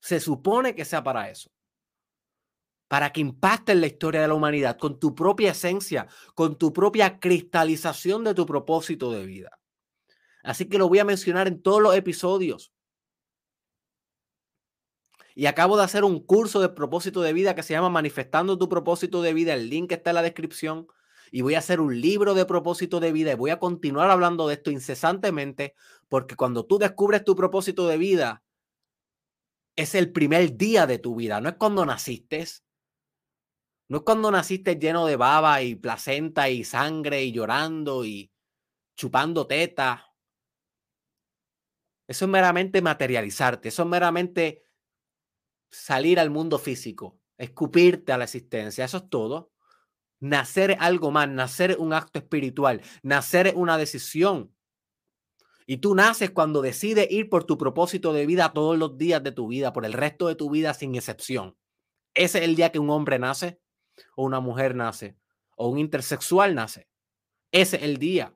Se 0.00 0.18
supone 0.18 0.74
que 0.74 0.84
sea 0.84 1.04
para 1.04 1.30
eso. 1.30 1.48
Para 2.88 3.12
que 3.12 3.20
impacte 3.20 3.72
la 3.76 3.86
historia 3.86 4.22
de 4.22 4.28
la 4.28 4.34
humanidad 4.34 4.76
con 4.76 4.98
tu 4.98 5.14
propia 5.14 5.52
esencia, 5.52 6.08
con 6.34 6.58
tu 6.58 6.72
propia 6.72 7.20
cristalización 7.20 8.24
de 8.24 8.34
tu 8.34 8.46
propósito 8.46 9.12
de 9.12 9.26
vida. 9.26 9.60
Así 10.42 10.68
que 10.68 10.76
lo 10.76 10.88
voy 10.88 10.98
a 10.98 11.04
mencionar 11.04 11.46
en 11.46 11.62
todos 11.62 11.80
los 11.80 11.94
episodios. 11.94 12.73
Y 15.34 15.46
acabo 15.46 15.76
de 15.76 15.84
hacer 15.84 16.04
un 16.04 16.20
curso 16.20 16.60
de 16.60 16.68
propósito 16.68 17.20
de 17.20 17.32
vida 17.32 17.54
que 17.54 17.62
se 17.62 17.74
llama 17.74 17.90
Manifestando 17.90 18.56
tu 18.56 18.68
propósito 18.68 19.20
de 19.22 19.34
vida. 19.34 19.54
El 19.54 19.68
link 19.68 19.90
está 19.92 20.10
en 20.10 20.16
la 20.16 20.22
descripción. 20.22 20.86
Y 21.32 21.42
voy 21.42 21.54
a 21.54 21.58
hacer 21.58 21.80
un 21.80 22.00
libro 22.00 22.34
de 22.34 22.46
propósito 22.46 23.00
de 23.00 23.10
vida 23.10 23.32
y 23.32 23.34
voy 23.34 23.50
a 23.50 23.58
continuar 23.58 24.08
hablando 24.10 24.46
de 24.46 24.54
esto 24.54 24.70
incesantemente 24.70 25.74
porque 26.08 26.36
cuando 26.36 26.64
tú 26.64 26.78
descubres 26.78 27.24
tu 27.24 27.34
propósito 27.34 27.88
de 27.88 27.98
vida, 27.98 28.44
es 29.74 29.96
el 29.96 30.12
primer 30.12 30.56
día 30.56 30.86
de 30.86 30.98
tu 30.98 31.16
vida, 31.16 31.40
no 31.40 31.48
es 31.48 31.56
cuando 31.56 31.84
naciste. 31.84 32.46
No 33.88 33.98
es 33.98 34.02
cuando 34.04 34.30
naciste 34.30 34.76
lleno 34.76 35.06
de 35.06 35.16
baba 35.16 35.60
y 35.62 35.74
placenta 35.74 36.48
y 36.48 36.64
sangre 36.64 37.22
y 37.24 37.32
llorando 37.32 38.04
y 38.04 38.30
chupando 38.96 39.46
teta. 39.46 40.14
Eso 42.06 42.24
es 42.24 42.30
meramente 42.30 42.80
materializarte, 42.80 43.68
eso 43.68 43.82
es 43.82 43.88
meramente 43.88 44.63
salir 45.74 46.20
al 46.20 46.30
mundo 46.30 46.58
físico, 46.58 47.18
escupirte 47.36 48.12
a 48.12 48.18
la 48.18 48.24
existencia, 48.24 48.84
eso 48.84 48.98
es 48.98 49.08
todo. 49.08 49.50
Nacer 50.20 50.76
algo 50.80 51.10
más, 51.10 51.28
nacer 51.28 51.76
un 51.78 51.92
acto 51.92 52.18
espiritual, 52.18 52.80
nacer 53.02 53.52
una 53.56 53.76
decisión. 53.76 54.54
Y 55.66 55.78
tú 55.78 55.94
naces 55.94 56.30
cuando 56.30 56.62
decides 56.62 57.10
ir 57.10 57.28
por 57.28 57.44
tu 57.44 57.58
propósito 57.58 58.12
de 58.12 58.24
vida 58.24 58.52
todos 58.52 58.78
los 58.78 58.96
días 58.96 59.22
de 59.22 59.32
tu 59.32 59.48
vida, 59.48 59.72
por 59.72 59.84
el 59.84 59.92
resto 59.92 60.28
de 60.28 60.34
tu 60.34 60.48
vida 60.48 60.72
sin 60.72 60.94
excepción. 60.94 61.56
Ese 62.14 62.38
es 62.38 62.44
el 62.44 62.54
día 62.54 62.70
que 62.70 62.78
un 62.78 62.90
hombre 62.90 63.18
nace, 63.18 63.60
o 64.14 64.24
una 64.24 64.40
mujer 64.40 64.74
nace, 64.74 65.16
o 65.56 65.68
un 65.68 65.78
intersexual 65.78 66.54
nace. 66.54 66.88
Ese 67.50 67.76
es 67.76 67.82
el 67.82 67.98
día. 67.98 68.34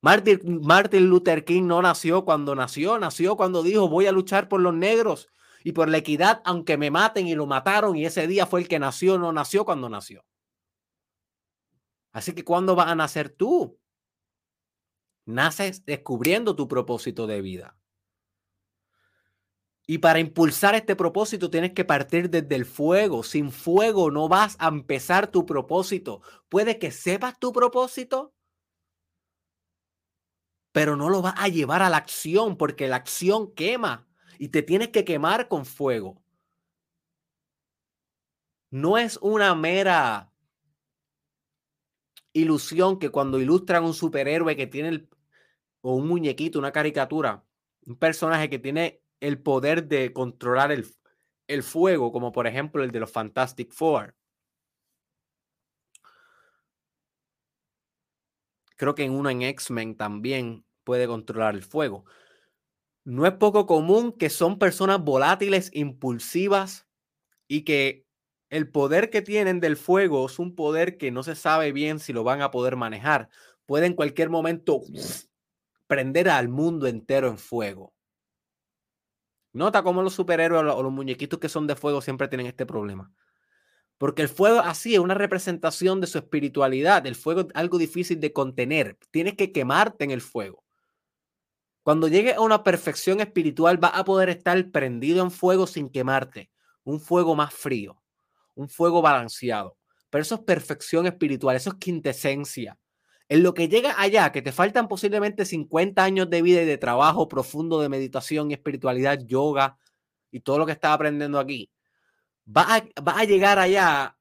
Martin, 0.00 1.08
Luther 1.08 1.44
King 1.44 1.66
no 1.66 1.82
nació 1.82 2.24
cuando 2.24 2.54
nació, 2.54 2.98
nació 2.98 3.36
cuando 3.36 3.62
dijo 3.62 3.88
voy 3.88 4.06
a 4.06 4.12
luchar 4.12 4.48
por 4.48 4.60
los 4.60 4.74
negros 4.74 5.28
Y 5.66 5.72
por 5.72 5.88
la 5.88 5.96
equidad, 5.96 6.42
aunque 6.44 6.76
me 6.76 6.90
maten 6.90 7.26
y 7.26 7.34
lo 7.34 7.46
mataron 7.46 7.96
y 7.96 8.04
ese 8.04 8.26
día 8.26 8.46
fue 8.46 8.60
el 8.60 8.68
que 8.68 8.78
nació, 8.78 9.18
no 9.18 9.32
nació 9.32 9.64
cuando 9.64 9.88
nació. 9.88 10.24
Así 12.12 12.34
que 12.34 12.44
¿cuándo 12.44 12.76
vas 12.76 12.88
a 12.88 12.94
nacer 12.94 13.30
tú? 13.30 13.80
Naces 15.24 15.86
descubriendo 15.86 16.54
tu 16.54 16.68
propósito 16.68 17.26
de 17.26 17.40
vida. 17.40 17.78
Y 19.86 19.98
para 19.98 20.18
impulsar 20.18 20.74
este 20.74 20.96
propósito 20.96 21.50
tienes 21.50 21.72
que 21.72 21.86
partir 21.86 22.28
desde 22.28 22.54
el 22.54 22.66
fuego. 22.66 23.22
Sin 23.22 23.50
fuego 23.50 24.10
no 24.10 24.28
vas 24.28 24.56
a 24.58 24.68
empezar 24.68 25.30
tu 25.30 25.46
propósito. 25.46 26.20
Puede 26.50 26.78
que 26.78 26.90
sepas 26.90 27.38
tu 27.38 27.52
propósito, 27.52 28.34
pero 30.72 30.94
no 30.94 31.08
lo 31.08 31.22
vas 31.22 31.34
a 31.38 31.48
llevar 31.48 31.80
a 31.80 31.88
la 31.88 31.96
acción 31.96 32.58
porque 32.58 32.86
la 32.86 32.96
acción 32.96 33.54
quema 33.54 34.06
y 34.38 34.48
te 34.48 34.62
tienes 34.62 34.88
que 34.88 35.04
quemar 35.04 35.48
con 35.48 35.66
fuego. 35.66 36.22
No 38.70 38.98
es 38.98 39.18
una 39.22 39.54
mera 39.54 40.32
ilusión 42.32 42.98
que 42.98 43.10
cuando 43.10 43.40
ilustran 43.40 43.84
un 43.84 43.94
superhéroe 43.94 44.56
que 44.56 44.66
tiene 44.66 45.08
o 45.80 45.94
un 45.96 46.08
muñequito, 46.08 46.58
una 46.58 46.72
caricatura, 46.72 47.44
un 47.86 47.96
personaje 47.96 48.50
que 48.50 48.58
tiene 48.58 49.02
el 49.20 49.40
poder 49.40 49.86
de 49.86 50.12
controlar 50.12 50.72
el, 50.72 50.86
el 51.46 51.62
fuego, 51.62 52.10
como 52.10 52.32
por 52.32 52.46
ejemplo 52.46 52.82
el 52.82 52.90
de 52.90 53.00
los 53.00 53.12
Fantastic 53.12 53.72
Four. 53.72 54.16
Creo 58.76 58.94
que 58.94 59.04
en 59.04 59.12
uno 59.12 59.30
en 59.30 59.42
X-Men 59.42 59.96
también 59.96 60.64
puede 60.82 61.06
controlar 61.06 61.54
el 61.54 61.62
fuego. 61.62 62.04
No 63.04 63.26
es 63.26 63.32
poco 63.34 63.66
común 63.66 64.12
que 64.12 64.30
son 64.30 64.58
personas 64.58 65.00
volátiles, 65.00 65.70
impulsivas 65.74 66.86
y 67.46 67.62
que 67.62 68.06
el 68.48 68.70
poder 68.70 69.10
que 69.10 69.20
tienen 69.20 69.60
del 69.60 69.76
fuego 69.76 70.26
es 70.26 70.38
un 70.38 70.54
poder 70.54 70.96
que 70.96 71.10
no 71.10 71.22
se 71.22 71.34
sabe 71.34 71.72
bien 71.72 71.98
si 71.98 72.12
lo 72.12 72.24
van 72.24 72.40
a 72.40 72.50
poder 72.50 72.76
manejar. 72.76 73.28
Puede 73.66 73.86
en 73.86 73.94
cualquier 73.94 74.30
momento 74.30 74.80
prender 75.86 76.30
al 76.30 76.48
mundo 76.48 76.86
entero 76.86 77.28
en 77.28 77.36
fuego. 77.36 77.92
Nota 79.52 79.82
cómo 79.82 80.02
los 80.02 80.14
superhéroes 80.14 80.74
o 80.74 80.82
los 80.82 80.92
muñequitos 80.92 81.38
que 81.38 81.48
son 81.48 81.66
de 81.66 81.76
fuego 81.76 82.00
siempre 82.00 82.28
tienen 82.28 82.46
este 82.46 82.66
problema. 82.66 83.12
Porque 83.98 84.22
el 84.22 84.28
fuego 84.28 84.60
así 84.60 84.94
es 84.94 85.00
una 85.00 85.14
representación 85.14 86.00
de 86.00 86.06
su 86.06 86.18
espiritualidad. 86.18 87.06
El 87.06 87.14
fuego 87.14 87.42
es 87.42 87.46
algo 87.54 87.78
difícil 87.78 88.18
de 88.18 88.32
contener. 88.32 88.98
Tienes 89.10 89.34
que 89.34 89.52
quemarte 89.52 90.04
en 90.04 90.10
el 90.10 90.20
fuego. 90.20 90.63
Cuando 91.84 92.08
llegues 92.08 92.36
a 92.36 92.40
una 92.40 92.64
perfección 92.64 93.20
espiritual, 93.20 93.76
vas 93.76 93.92
a 93.94 94.06
poder 94.06 94.30
estar 94.30 94.70
prendido 94.70 95.22
en 95.22 95.30
fuego 95.30 95.66
sin 95.66 95.90
quemarte. 95.90 96.50
Un 96.82 96.98
fuego 96.98 97.36
más 97.36 97.52
frío, 97.52 98.02
un 98.54 98.70
fuego 98.70 99.02
balanceado. 99.02 99.76
Pero 100.08 100.22
eso 100.22 100.36
es 100.36 100.40
perfección 100.40 101.06
espiritual, 101.06 101.56
eso 101.56 101.70
es 101.70 101.76
quintesencia. 101.76 102.78
En 103.28 103.42
lo 103.42 103.52
que 103.52 103.68
llega 103.68 104.00
allá, 104.00 104.32
que 104.32 104.40
te 104.40 104.50
faltan 104.50 104.88
posiblemente 104.88 105.44
50 105.44 106.02
años 106.02 106.30
de 106.30 106.40
vida 106.40 106.62
y 106.62 106.66
de 106.66 106.78
trabajo 106.78 107.28
profundo 107.28 107.78
de 107.80 107.90
meditación 107.90 108.50
y 108.50 108.54
espiritualidad, 108.54 109.18
yoga 109.26 109.76
y 110.30 110.40
todo 110.40 110.58
lo 110.58 110.64
que 110.64 110.72
estás 110.72 110.92
aprendiendo 110.92 111.38
aquí, 111.38 111.70
vas 112.46 112.82
a, 112.96 113.10
a 113.10 113.24
llegar 113.24 113.58
allá 113.58 114.16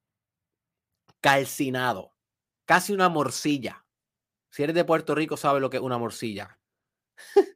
calcinado, 1.22 2.12
casi 2.66 2.92
una 2.92 3.08
morcilla. 3.08 3.86
Si 4.50 4.64
eres 4.64 4.76
de 4.76 4.84
Puerto 4.84 5.16
Rico, 5.16 5.38
sabes 5.38 5.62
lo 5.62 5.70
que 5.70 5.78
es 5.78 5.84
una 5.84 5.98
morcilla. 5.98 6.60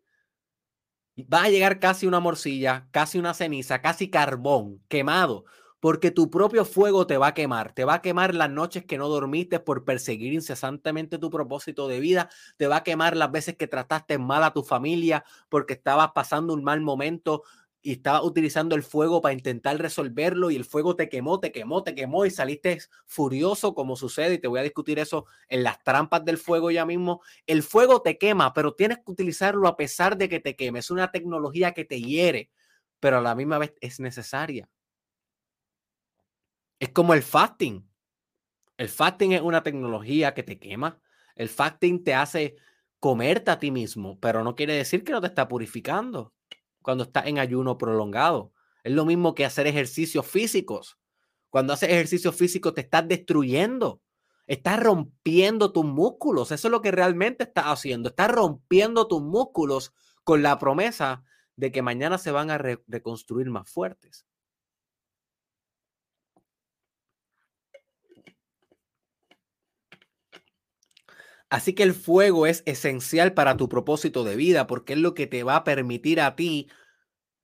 Va 1.19 1.45
a 1.45 1.49
llegar 1.49 1.79
casi 1.79 2.05
una 2.05 2.19
morcilla, 2.19 2.87
casi 2.91 3.17
una 3.17 3.33
ceniza, 3.33 3.81
casi 3.81 4.09
carbón 4.09 4.83
quemado, 4.87 5.45
porque 5.79 6.11
tu 6.11 6.29
propio 6.29 6.63
fuego 6.63 7.07
te 7.07 7.17
va 7.17 7.27
a 7.27 7.33
quemar. 7.33 7.73
Te 7.73 7.85
va 7.85 7.95
a 7.95 8.01
quemar 8.03 8.35
las 8.35 8.51
noches 8.51 8.85
que 8.85 8.99
no 8.99 9.07
dormiste 9.07 9.59
por 9.59 9.83
perseguir 9.83 10.33
incesantemente 10.33 11.17
tu 11.17 11.31
propósito 11.31 11.87
de 11.87 11.99
vida. 11.99 12.29
Te 12.57 12.67
va 12.67 12.77
a 12.77 12.83
quemar 12.83 13.17
las 13.17 13.31
veces 13.31 13.55
que 13.57 13.67
trataste 13.67 14.19
mal 14.19 14.43
a 14.43 14.53
tu 14.53 14.63
familia 14.63 15.23
porque 15.49 15.73
estabas 15.73 16.11
pasando 16.13 16.53
un 16.53 16.63
mal 16.63 16.81
momento 16.81 17.41
y 17.87 17.93
estaba 17.93 18.21
utilizando 18.21 18.75
el 18.75 18.83
fuego 18.83 19.21
para 19.21 19.31
intentar 19.31 19.77
resolverlo 19.77 20.51
y 20.51 20.57
el 20.57 20.65
fuego 20.65 20.97
te 20.97 21.07
quemó, 21.07 21.39
te 21.39 21.53
quemó, 21.53 21.83
te 21.83 21.95
quemó 21.95 22.25
y 22.25 22.31
saliste 22.31 22.79
furioso 23.05 23.73
como 23.73 23.95
sucede 23.95 24.33
y 24.33 24.39
te 24.39 24.49
voy 24.49 24.59
a 24.59 24.63
discutir 24.63 24.99
eso 24.99 25.25
en 25.47 25.63
las 25.63 25.81
trampas 25.85 26.25
del 26.25 26.37
fuego 26.37 26.69
ya 26.69 26.85
mismo. 26.85 27.21
El 27.45 27.63
fuego 27.63 28.01
te 28.01 28.17
quema, 28.17 28.53
pero 28.53 28.73
tienes 28.73 28.97
que 28.97 29.09
utilizarlo 29.09 29.69
a 29.69 29.77
pesar 29.77 30.17
de 30.17 30.27
que 30.27 30.41
te 30.41 30.57
queme. 30.57 30.79
Es 30.79 30.91
una 30.91 31.13
tecnología 31.13 31.73
que 31.73 31.85
te 31.85 32.01
hiere, 32.01 32.51
pero 32.99 33.19
a 33.19 33.21
la 33.21 33.35
misma 33.35 33.57
vez 33.57 33.73
es 33.79 34.01
necesaria. 34.01 34.69
Es 36.79 36.89
como 36.89 37.13
el 37.13 37.23
fasting. 37.23 37.89
El 38.75 38.89
fasting 38.89 39.31
es 39.31 39.41
una 39.41 39.63
tecnología 39.63 40.33
que 40.33 40.43
te 40.43 40.59
quema. 40.59 40.99
El 41.37 41.47
fasting 41.47 42.03
te 42.03 42.13
hace 42.13 42.57
comerte 42.99 43.49
a 43.49 43.59
ti 43.59 43.71
mismo, 43.71 44.19
pero 44.19 44.43
no 44.43 44.55
quiere 44.55 44.73
decir 44.73 45.05
que 45.05 45.13
no 45.13 45.21
te 45.21 45.27
está 45.27 45.47
purificando 45.47 46.33
cuando 46.87 47.03
estás 47.03 47.25
en 47.25 47.37
ayuno 47.37 47.77
prolongado. 47.77 48.53
Es 48.81 48.93
lo 48.93 49.03
mismo 49.03 49.35
que 49.35 49.43
hacer 49.43 49.67
ejercicios 49.67 50.25
físicos. 50.25 50.97
Cuando 51.49 51.73
haces 51.73 51.89
ejercicio 51.89 52.31
físico 52.31 52.73
te 52.73 52.79
estás 52.79 53.05
destruyendo. 53.05 53.99
Estás 54.45 54.79
rompiendo 54.79 55.73
tus 55.73 55.83
músculos. 55.83 56.53
Eso 56.53 56.69
es 56.69 56.71
lo 56.71 56.81
que 56.81 56.91
realmente 56.91 57.43
estás 57.43 57.65
haciendo. 57.65 58.07
Estás 58.07 58.31
rompiendo 58.31 59.05
tus 59.05 59.21
músculos 59.21 59.91
con 60.23 60.41
la 60.41 60.57
promesa 60.59 61.25
de 61.57 61.73
que 61.73 61.81
mañana 61.81 62.17
se 62.17 62.31
van 62.31 62.51
a 62.51 62.57
reconstruir 62.57 63.49
más 63.49 63.69
fuertes. 63.69 64.25
Así 71.49 71.73
que 71.73 71.83
el 71.83 71.93
fuego 71.93 72.45
es 72.45 72.63
esencial 72.65 73.33
para 73.33 73.55
tu 73.55 73.69
propósito 73.69 74.23
de 74.23 74.35
vida 74.35 74.67
porque 74.67 74.93
es 74.93 74.99
lo 74.99 75.13
que 75.13 75.27
te 75.27 75.43
va 75.43 75.57
a 75.57 75.63
permitir 75.63 76.19
a 76.19 76.35
ti 76.35 76.69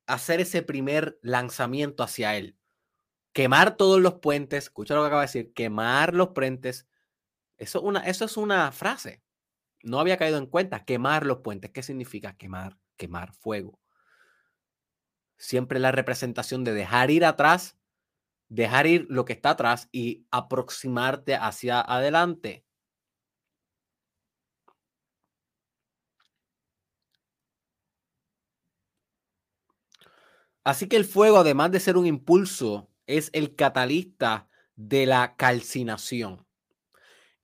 hacer 0.08 0.42
ese 0.42 0.62
primer 0.62 1.18
lanzamiento 1.22 2.04
hacia 2.04 2.36
él. 2.36 2.58
Quemar 3.34 3.78
todos 3.78 4.02
los 4.02 4.16
puentes, 4.16 4.66
escucha 4.66 4.94
lo 4.94 5.02
que 5.02 5.08
acaba 5.08 5.22
de 5.22 5.28
decir, 5.28 5.54
quemar 5.54 6.14
los 6.14 6.30
puentes. 6.30 6.88
Eso, 7.58 7.82
una, 7.82 8.02
eso 8.02 8.26
es 8.26 8.38
una 8.38 8.72
frase. 8.72 9.24
No 9.82 10.00
había 10.00 10.18
caído 10.18 10.38
en 10.38 10.48
cuenta. 10.48 10.86
Quemar 10.86 11.26
los 11.26 11.40
puentes. 11.40 11.72
¿Qué 11.72 11.82
significa 11.82 12.38
quemar? 12.38 12.78
Quemar 12.98 13.34
fuego. 13.34 13.80
Siempre 15.38 15.80
la 15.80 15.92
representación 15.92 16.64
de 16.64 16.74
dejar 16.74 17.10
ir 17.10 17.26
atrás, 17.26 17.78
dejar 18.50 18.86
ir 18.88 19.08
lo 19.10 19.26
que 19.26 19.34
está 19.34 19.52
atrás 19.52 19.90
y 19.92 20.26
aproximarte 20.30 21.36
hacia 21.36 21.82
adelante. 21.82 22.66
Así 30.64 30.88
que 30.88 30.96
el 30.96 31.06
fuego, 31.06 31.38
además 31.38 31.72
de 31.72 31.80
ser 31.80 31.98
un 31.98 32.06
impulso, 32.06 32.90
es 33.06 33.30
el 33.34 33.56
catalista 33.56 34.48
de 34.76 35.06
la 35.06 35.36
calcinación. 35.36 36.46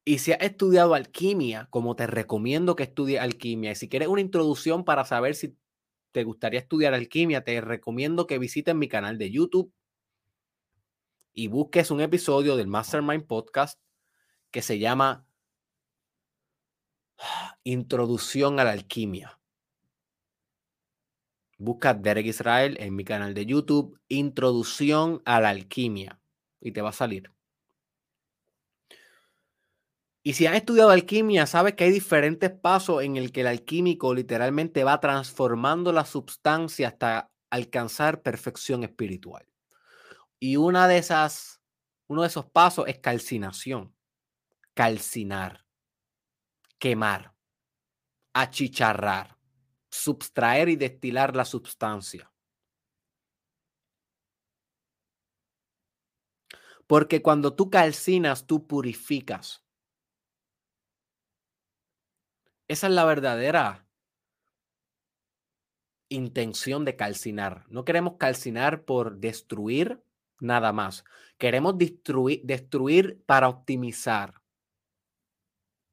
Y 0.05 0.19
si 0.19 0.31
has 0.31 0.41
estudiado 0.41 0.95
alquimia, 0.95 1.67
como 1.69 1.95
te 1.95 2.07
recomiendo 2.07 2.75
que 2.75 2.83
estudies 2.83 3.21
alquimia, 3.21 3.71
y 3.71 3.75
si 3.75 3.89
quieres 3.89 4.07
una 4.07 4.21
introducción 4.21 4.85
para 4.85 5.05
saber 5.05 5.35
si 5.35 5.55
te 6.11 6.23
gustaría 6.23 6.59
estudiar 6.59 6.93
alquimia, 6.93 7.43
te 7.43 7.61
recomiendo 7.61 8.25
que 8.25 8.39
visites 8.39 8.73
mi 8.73 8.87
canal 8.87 9.17
de 9.17 9.31
YouTube 9.31 9.71
y 11.33 11.47
busques 11.47 11.91
un 11.91 12.01
episodio 12.01 12.55
del 12.55 12.67
Mastermind 12.67 13.27
Podcast 13.27 13.79
que 14.51 14.61
se 14.61 14.79
llama 14.79 15.27
Introducción 17.63 18.59
a 18.59 18.63
la 18.63 18.71
Alquimia. 18.71 19.38
Busca 21.59 21.93
Derek 21.93 22.25
Israel 22.25 22.77
en 22.79 22.95
mi 22.95 23.03
canal 23.03 23.33
de 23.33 23.45
YouTube, 23.45 23.99
Introducción 24.07 25.21
a 25.25 25.41
la 25.41 25.49
Alquimia, 25.49 26.21
y 26.61 26.71
te 26.71 26.81
va 26.81 26.89
a 26.89 26.93
salir. 26.93 27.33
Y 30.23 30.33
si 30.33 30.45
has 30.45 30.55
estudiado 30.55 30.89
alquimia, 30.89 31.45
sabes 31.47 31.73
que 31.73 31.83
hay 31.83 31.91
diferentes 31.91 32.51
pasos 32.51 33.03
en 33.03 33.17
el 33.17 33.33
que 33.33 33.41
el 33.41 33.47
alquímico 33.47 34.13
literalmente 34.13 34.83
va 34.83 35.01
transformando 35.01 35.91
la 35.91 36.05
sustancia 36.05 36.87
hasta 36.87 37.31
alcanzar 37.49 38.21
perfección 38.21 38.83
espiritual. 38.85 39.45
Y 40.39 40.55
una 40.55 40.87
de 40.87 40.97
esas, 40.97 41.61
uno 42.07 42.21
de 42.21 42.27
esos 42.27 42.45
pasos 42.45 42.87
es 42.87 42.99
calcinación, 42.99 43.93
calcinar, 44.73 45.65
quemar, 46.77 47.33
achicharrar 48.33 49.38
subtraer 49.89 50.69
y 50.69 50.75
destilar 50.75 51.35
la 51.35 51.45
sustancia. 51.45 52.31
Porque 56.87 57.21
cuando 57.21 57.53
tú 57.55 57.69
calcinas, 57.69 58.47
tú 58.47 58.65
purificas. 58.65 59.63
Esa 62.67 62.87
es 62.87 62.93
la 62.93 63.05
verdadera 63.05 63.87
intención 66.09 66.85
de 66.85 66.95
calcinar. 66.95 67.65
No 67.69 67.85
queremos 67.85 68.17
calcinar 68.17 68.83
por 68.83 69.17
destruir 69.17 70.01
nada 70.39 70.73
más. 70.73 71.03
Queremos 71.37 71.77
destruir, 71.77 72.41
destruir 72.43 73.21
para 73.25 73.49
optimizar. 73.49 74.38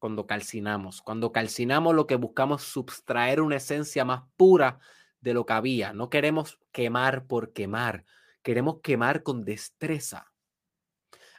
Cuando 0.06 0.28
calcinamos, 0.28 1.02
cuando 1.02 1.32
calcinamos 1.32 1.92
lo 1.92 2.06
que 2.06 2.14
buscamos 2.14 2.62
es 2.62 2.68
subtraer 2.68 3.40
una 3.40 3.56
esencia 3.56 4.04
más 4.04 4.22
pura 4.36 4.78
de 5.18 5.34
lo 5.34 5.44
que 5.44 5.54
había. 5.54 5.92
No 5.94 6.10
queremos 6.10 6.60
quemar 6.70 7.26
por 7.26 7.52
quemar, 7.52 8.04
queremos 8.40 8.80
quemar 8.84 9.24
con 9.24 9.44
destreza. 9.44 10.32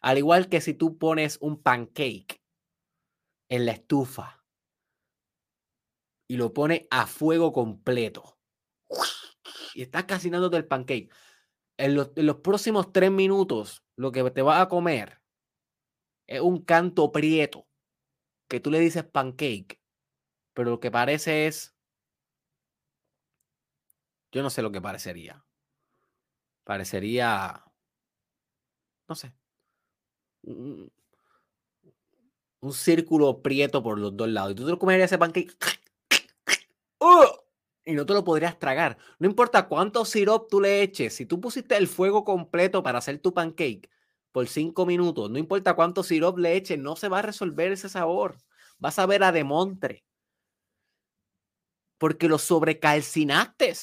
Al 0.01 0.18
igual 0.18 0.49
que 0.49 0.59
si 0.59 0.74
tú 0.74 0.97
pones 0.97 1.38
un 1.39 1.63
pancake 1.63 2.41
en 3.47 3.65
la 3.65 3.72
estufa 3.72 4.43
y 6.28 6.36
lo 6.36 6.51
pones 6.51 6.88
a 6.89 7.07
fuego 7.07 7.53
completo 7.53 8.38
y 9.76 9.82
estás 9.82 10.03
calcinándote 10.03 10.57
el 10.57 10.68
pancake, 10.68 11.09
en 11.78 11.95
los, 11.95 12.11
los 12.18 12.36
próximos 12.41 12.91
tres 12.91 13.11
minutos 13.11 13.86
lo 13.95 14.11
que 14.11 14.30
te 14.30 14.41
vas 14.41 14.61
a 14.61 14.68
comer 14.68 15.22
es 16.28 16.41
un 16.41 16.65
canto 16.65 17.13
prieto 17.13 17.66
que 18.48 18.60
tú 18.60 18.72
le 18.72 18.80
dices 18.80 19.04
pancake, 19.04 19.80
pero 20.54 20.72
lo 20.72 20.80
que 20.80 20.91
parece 20.91 21.48
es 21.48 21.78
yo 24.32 24.43
no 24.43 24.50
sé 24.50 24.62
lo 24.62 24.72
que 24.72 24.82
parecería. 24.82 25.43
Parecería, 26.64 27.64
no 29.08 29.16
sé, 29.16 29.34
un, 30.43 30.91
círculo 32.72 33.41
prieto 33.41 33.82
por 33.82 33.98
los 33.98 34.16
dos 34.18 34.28
lados. 34.28 34.52
Y 34.52 34.56
tú 34.56 34.66
te 34.66 34.72
lo 34.72 34.80
comerías 34.80 35.10
ese 35.10 35.18
pancake 35.18 35.56
y 37.86 37.93
no 37.93 38.06
te 38.06 38.14
lo 38.14 38.24
podrías 38.26 38.60
tragar. 38.60 38.98
No 39.20 39.28
importa 39.28 39.68
cuánto 39.70 40.04
sirop 40.04 40.50
tú 40.50 40.60
le 40.60 40.82
eches, 40.82 41.14
si 41.14 41.26
tú 41.26 41.39
pusiste 41.39 41.78
el 41.78 41.88
fuego 41.88 42.26
completo 42.26 42.84
para 42.84 43.00
hacer 43.00 43.20
tu 43.20 43.34
pancake 43.34 43.89
por 44.38 44.47
cinco 44.47 44.85
minutos, 44.85 45.31
no 45.31 45.39
importa 45.39 45.75
cuánto 45.75 46.03
sirop 46.03 46.38
le 46.38 46.61
no 46.77 46.95
se 46.95 47.07
va 47.07 47.17
a 47.17 47.21
resolver 47.23 47.71
ese 47.71 47.89
sabor. 47.89 48.38
Vas 48.77 48.99
a 48.99 49.07
ver 49.07 49.23
a 49.23 49.31
demontre. 49.31 50.05
Porque 51.97 52.27
lo 52.27 52.38
sobrecalcinaste 52.38 53.73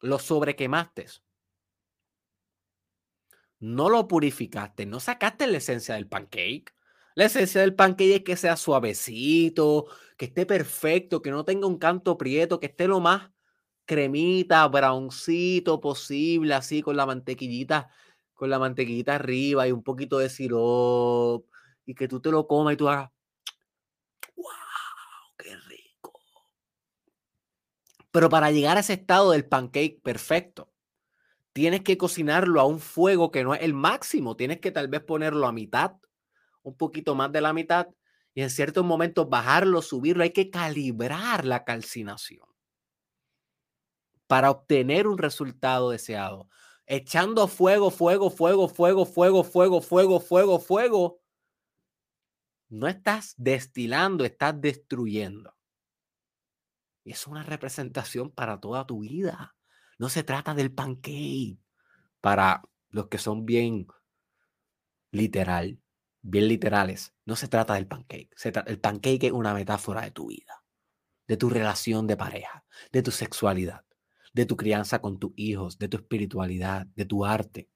lo 0.00 0.18
sobrequemaste. 0.18 1.06
No 3.60 3.88
lo 3.88 4.08
purificaste, 4.08 4.86
no 4.86 4.98
sacaste 4.98 5.46
la 5.46 5.58
esencia 5.58 5.94
del 5.94 6.08
pancake. 6.08 6.74
La 7.14 7.26
esencia 7.26 7.60
del 7.60 7.76
pancake 7.76 8.16
es 8.16 8.24
que 8.24 8.36
sea 8.36 8.56
suavecito, 8.56 9.86
que 10.16 10.24
esté 10.24 10.46
perfecto, 10.46 11.22
que 11.22 11.30
no 11.30 11.44
tenga 11.44 11.68
un 11.68 11.78
canto 11.78 12.18
prieto, 12.18 12.58
que 12.58 12.66
esté 12.66 12.88
lo 12.88 12.98
más 12.98 13.30
cremita, 13.84 14.66
browncito 14.68 15.80
posible, 15.80 16.54
así 16.54 16.82
con 16.82 16.96
la 16.96 17.06
mantequillita, 17.06 17.90
con 18.34 18.50
la 18.50 18.58
mantequillita 18.58 19.16
arriba 19.16 19.68
y 19.68 19.72
un 19.72 19.82
poquito 19.82 20.18
de 20.18 20.28
sirope, 20.28 21.48
y 21.86 21.94
que 21.94 22.08
tú 22.08 22.20
te 22.20 22.30
lo 22.30 22.46
comas 22.46 22.74
y 22.74 22.76
tú 22.76 22.88
hagas, 22.88 23.10
wow, 24.36 24.46
qué 25.36 25.56
rico. 25.56 26.20
Pero 28.10 28.28
para 28.28 28.50
llegar 28.50 28.76
a 28.76 28.80
ese 28.80 28.94
estado 28.94 29.32
del 29.32 29.46
pancake 29.46 30.00
perfecto, 30.02 30.72
tienes 31.52 31.82
que 31.82 31.98
cocinarlo 31.98 32.60
a 32.60 32.66
un 32.66 32.80
fuego 32.80 33.30
que 33.30 33.44
no 33.44 33.54
es 33.54 33.62
el 33.62 33.74
máximo. 33.74 34.36
Tienes 34.36 34.60
que 34.60 34.72
tal 34.72 34.88
vez 34.88 35.02
ponerlo 35.02 35.46
a 35.46 35.52
mitad, 35.52 35.92
un 36.62 36.76
poquito 36.76 37.14
más 37.14 37.30
de 37.32 37.40
la 37.40 37.52
mitad, 37.52 37.88
y 38.34 38.42
en 38.42 38.50
ciertos 38.50 38.84
momentos 38.84 39.28
bajarlo, 39.28 39.82
subirlo. 39.82 40.24
Hay 40.24 40.32
que 40.32 40.50
calibrar 40.50 41.44
la 41.44 41.64
calcinación 41.64 42.53
para 44.34 44.50
obtener 44.50 45.06
un 45.06 45.16
resultado 45.16 45.90
deseado. 45.90 46.50
Echando 46.86 47.46
fuego, 47.46 47.92
fuego, 47.92 48.30
fuego, 48.30 48.68
fuego, 48.68 49.06
fuego, 49.06 49.44
fuego, 49.44 49.80
fuego, 49.80 50.18
fuego, 50.18 50.58
fuego. 50.58 51.20
No 52.68 52.88
estás 52.88 53.34
destilando, 53.36 54.24
estás 54.24 54.60
destruyendo. 54.60 55.56
Y 57.04 57.12
es 57.12 57.28
una 57.28 57.44
representación 57.44 58.32
para 58.32 58.58
toda 58.58 58.84
tu 58.84 59.02
vida. 59.02 59.54
No 60.00 60.08
se 60.08 60.24
trata 60.24 60.52
del 60.52 60.74
pancake. 60.74 61.60
Para 62.20 62.64
los 62.88 63.06
que 63.06 63.18
son 63.18 63.46
bien 63.46 63.86
literal, 65.12 65.80
bien 66.22 66.48
literales, 66.48 67.14
no 67.24 67.36
se 67.36 67.46
trata 67.46 67.74
del 67.74 67.86
pancake. 67.86 68.34
el 68.66 68.80
pancake 68.80 69.26
es 69.26 69.32
una 69.32 69.54
metáfora 69.54 70.00
de 70.00 70.10
tu 70.10 70.26
vida, 70.26 70.64
de 71.28 71.36
tu 71.36 71.50
relación 71.50 72.08
de 72.08 72.16
pareja, 72.16 72.64
de 72.90 73.00
tu 73.00 73.12
sexualidad, 73.12 73.84
de 74.34 74.46
tu 74.46 74.56
crianza 74.56 75.00
con 75.00 75.18
tus 75.18 75.32
hijos, 75.36 75.78
de 75.78 75.88
tu 75.88 75.96
espiritualidad, 75.96 76.86
de 76.94 77.06
tu 77.06 77.24
arte. 77.24 77.70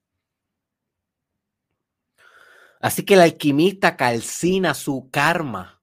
Así 2.81 3.03
que 3.03 3.15
el 3.15 3.21
alquimista 3.21 3.97
calcina 3.97 4.73
su 4.73 5.09
karma 5.09 5.81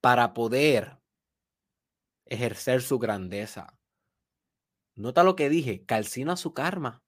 para 0.00 0.34
poder 0.34 0.98
ejercer 2.26 2.82
su 2.82 2.98
grandeza. 2.98 3.78
Nota 4.94 5.24
lo 5.24 5.36
que 5.36 5.48
dije, 5.48 5.84
calcina 5.84 6.36
su 6.36 6.52
karma. 6.54 7.02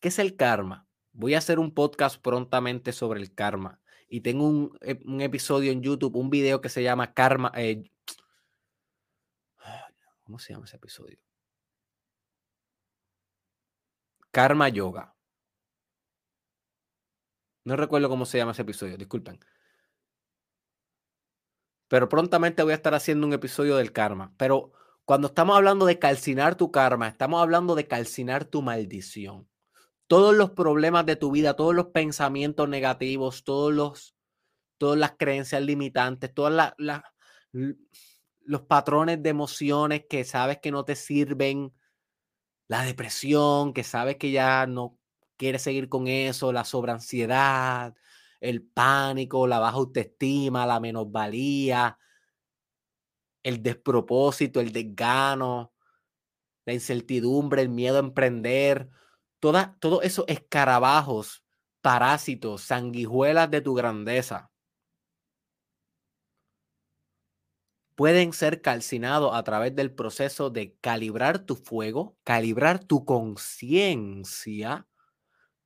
¿Qué 0.00 0.08
es 0.08 0.18
el 0.18 0.36
karma? 0.36 0.86
Voy 1.12 1.34
a 1.34 1.38
hacer 1.38 1.58
un 1.58 1.72
podcast 1.72 2.20
prontamente 2.20 2.92
sobre 2.92 3.20
el 3.20 3.34
karma. 3.34 3.80
Y 4.08 4.20
tengo 4.20 4.46
un, 4.46 4.78
episodio 5.20 5.72
en 5.72 5.82
YouTube, 5.82 6.16
un 6.16 6.30
video 6.30 6.60
que 6.60 6.68
se 6.68 6.82
llama 6.82 7.14
Karma. 7.14 7.50
Eh, 7.56 7.90
¿Cómo 10.22 10.38
se 10.38 10.52
llama 10.52 10.66
ese 10.66 10.76
episodio? 10.76 11.18
Karma 14.34 14.68
Yoga. 14.68 15.14
No 17.64 17.76
recuerdo 17.76 18.08
cómo 18.08 18.26
se 18.26 18.36
llama 18.36 18.50
ese 18.50 18.62
episodio, 18.62 18.96
disculpen. 18.96 19.38
Pero 21.86 22.08
prontamente 22.08 22.64
voy 22.64 22.72
a 22.72 22.74
estar 22.74 22.94
haciendo 22.94 23.28
un 23.28 23.32
episodio 23.32 23.76
del 23.76 23.92
karma. 23.92 24.34
Pero 24.36 24.72
cuando 25.04 25.28
estamos 25.28 25.56
hablando 25.56 25.86
de 25.86 26.00
calcinar 26.00 26.56
tu 26.56 26.72
karma, 26.72 27.06
estamos 27.06 27.40
hablando 27.40 27.76
de 27.76 27.86
calcinar 27.86 28.44
tu 28.44 28.60
maldición. 28.60 29.48
Todos 30.08 30.34
los 30.34 30.50
problemas 30.50 31.06
de 31.06 31.14
tu 31.14 31.30
vida, 31.30 31.54
todos 31.54 31.72
los 31.72 31.86
pensamientos 31.86 32.68
negativos, 32.68 33.44
todos 33.44 33.72
los, 33.72 34.16
todas 34.78 34.98
las 34.98 35.12
creencias 35.16 35.62
limitantes, 35.62 36.34
todos 36.34 36.52
los 37.52 38.62
patrones 38.62 39.22
de 39.22 39.30
emociones 39.30 40.06
que 40.10 40.24
sabes 40.24 40.58
que 40.58 40.72
no 40.72 40.84
te 40.84 40.96
sirven, 40.96 41.72
la 42.68 42.82
depresión, 42.82 43.72
que 43.72 43.84
sabes 43.84 44.16
que 44.16 44.30
ya 44.30 44.66
no 44.66 44.98
quieres 45.36 45.62
seguir 45.62 45.88
con 45.88 46.08
eso, 46.08 46.52
la 46.52 46.64
sobreansiedad, 46.64 47.94
el 48.40 48.62
pánico, 48.62 49.46
la 49.46 49.58
baja 49.58 49.76
autoestima, 49.76 50.66
la 50.66 50.80
menosvalía, 50.80 51.98
el 53.42 53.62
despropósito, 53.62 54.60
el 54.60 54.72
desgano, 54.72 55.72
la 56.64 56.72
incertidumbre, 56.72 57.62
el 57.62 57.68
miedo 57.68 57.96
a 57.96 58.00
emprender, 58.00 58.88
todos 59.38 60.02
esos 60.02 60.24
escarabajos, 60.28 61.44
parásitos, 61.82 62.62
sanguijuelas 62.62 63.50
de 63.50 63.60
tu 63.60 63.74
grandeza, 63.74 64.50
pueden 67.94 68.32
ser 68.32 68.60
calcinados 68.60 69.34
a 69.34 69.42
través 69.44 69.74
del 69.74 69.92
proceso 69.92 70.50
de 70.50 70.76
calibrar 70.80 71.40
tu 71.40 71.56
fuego, 71.56 72.16
calibrar 72.24 72.82
tu 72.82 73.04
conciencia 73.04 74.86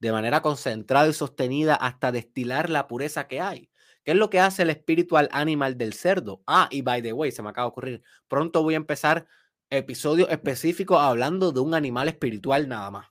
de 0.01 0.13
manera 0.13 0.43
concentrada 0.43 1.09
y 1.09 1.13
sostenida 1.13 1.75
hasta 1.75 2.13
destilar 2.13 2.71
la 2.71 2.87
pureza 2.87 3.27
que 3.29 3.41
hay. 3.41 3.71
¿Qué 4.05 4.13
es 4.13 4.17
lo 4.17 4.31
que 4.31 4.41
hace 4.41 4.63
el 4.63 4.71
espiritual 4.71 5.29
animal 5.33 5.77
del 5.77 5.93
cerdo? 5.93 6.43
Ah, 6.47 6.69
y 6.71 6.83
by 6.83 7.03
the 7.03 7.13
way, 7.13 7.33
se 7.33 7.43
me 7.43 7.51
acaba 7.51 7.67
de 7.67 7.71
ocurrir. 7.71 8.03
Pronto 8.29 8.63
voy 8.63 8.75
a 8.75 8.79
empezar 8.79 9.27
episodios 9.71 10.31
específicos 10.31 10.99
hablando 10.99 11.53
de 11.53 11.61
un 11.61 11.75
animal 11.75 12.09
espiritual 12.09 12.69
nada 12.69 12.91
más. 12.91 13.09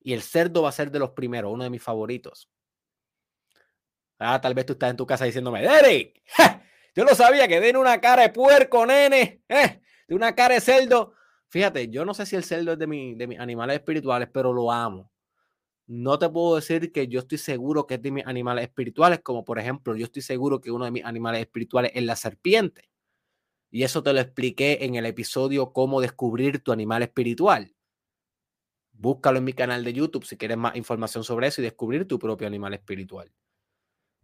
Y 0.00 0.12
el 0.12 0.22
cerdo 0.22 0.62
va 0.62 0.68
a 0.68 0.72
ser 0.72 0.90
de 0.90 0.98
los 0.98 1.10
primeros, 1.10 1.52
uno 1.52 1.64
de 1.64 1.70
mis 1.70 1.82
favoritos. 1.82 2.50
Ah, 4.18 4.40
tal 4.40 4.54
vez 4.54 4.66
tú 4.66 4.74
estás 4.74 4.90
en 4.90 4.96
tu 4.96 5.06
casa 5.06 5.24
diciéndome, 5.24 5.62
Derek, 5.62 6.22
yo 6.94 7.04
no 7.04 7.14
sabía 7.14 7.48
que 7.48 7.60
den 7.60 7.76
una 7.76 8.00
cara 8.00 8.22
de 8.22 8.30
puerco, 8.30 8.86
nene, 8.86 9.42
eh, 9.48 9.80
de 10.08 10.14
una 10.14 10.34
cara 10.34 10.54
de 10.54 10.60
cerdo. 10.60 11.14
Fíjate, 11.48 11.88
yo 11.88 12.04
no 12.04 12.14
sé 12.14 12.26
si 12.26 12.36
el 12.36 12.44
cerdo 12.44 12.72
es 12.72 12.78
de, 12.78 12.86
mi, 12.86 13.14
de 13.14 13.26
mis 13.26 13.38
animales 13.38 13.76
espirituales, 13.76 14.28
pero 14.32 14.52
lo 14.52 14.72
amo 14.72 15.10
no 15.86 16.18
te 16.18 16.28
puedo 16.28 16.56
decir 16.56 16.92
que 16.92 17.08
yo 17.08 17.20
estoy 17.20 17.38
seguro 17.38 17.86
que 17.86 17.94
es 17.94 18.02
de 18.02 18.10
mis 18.10 18.26
animales 18.26 18.64
espirituales, 18.64 19.20
como 19.20 19.44
por 19.44 19.58
ejemplo, 19.58 19.94
yo 19.96 20.06
estoy 20.06 20.22
seguro 20.22 20.60
que 20.60 20.70
uno 20.70 20.84
de 20.84 20.90
mis 20.90 21.04
animales 21.04 21.42
espirituales 21.42 21.92
es 21.94 22.02
la 22.04 22.16
serpiente. 22.16 22.88
Y 23.70 23.82
eso 23.82 24.02
te 24.02 24.12
lo 24.12 24.20
expliqué 24.20 24.78
en 24.82 24.94
el 24.94 25.04
episodio 25.04 25.72
Cómo 25.72 26.00
descubrir 26.00 26.62
tu 26.62 26.72
animal 26.72 27.02
espiritual. 27.02 27.74
Búscalo 28.92 29.38
en 29.38 29.44
mi 29.44 29.52
canal 29.52 29.84
de 29.84 29.92
YouTube 29.92 30.24
si 30.24 30.36
quieres 30.36 30.56
más 30.56 30.76
información 30.76 31.24
sobre 31.24 31.48
eso 31.48 31.60
y 31.60 31.64
descubrir 31.64 32.06
tu 32.06 32.18
propio 32.18 32.46
animal 32.46 32.72
espiritual. 32.74 33.32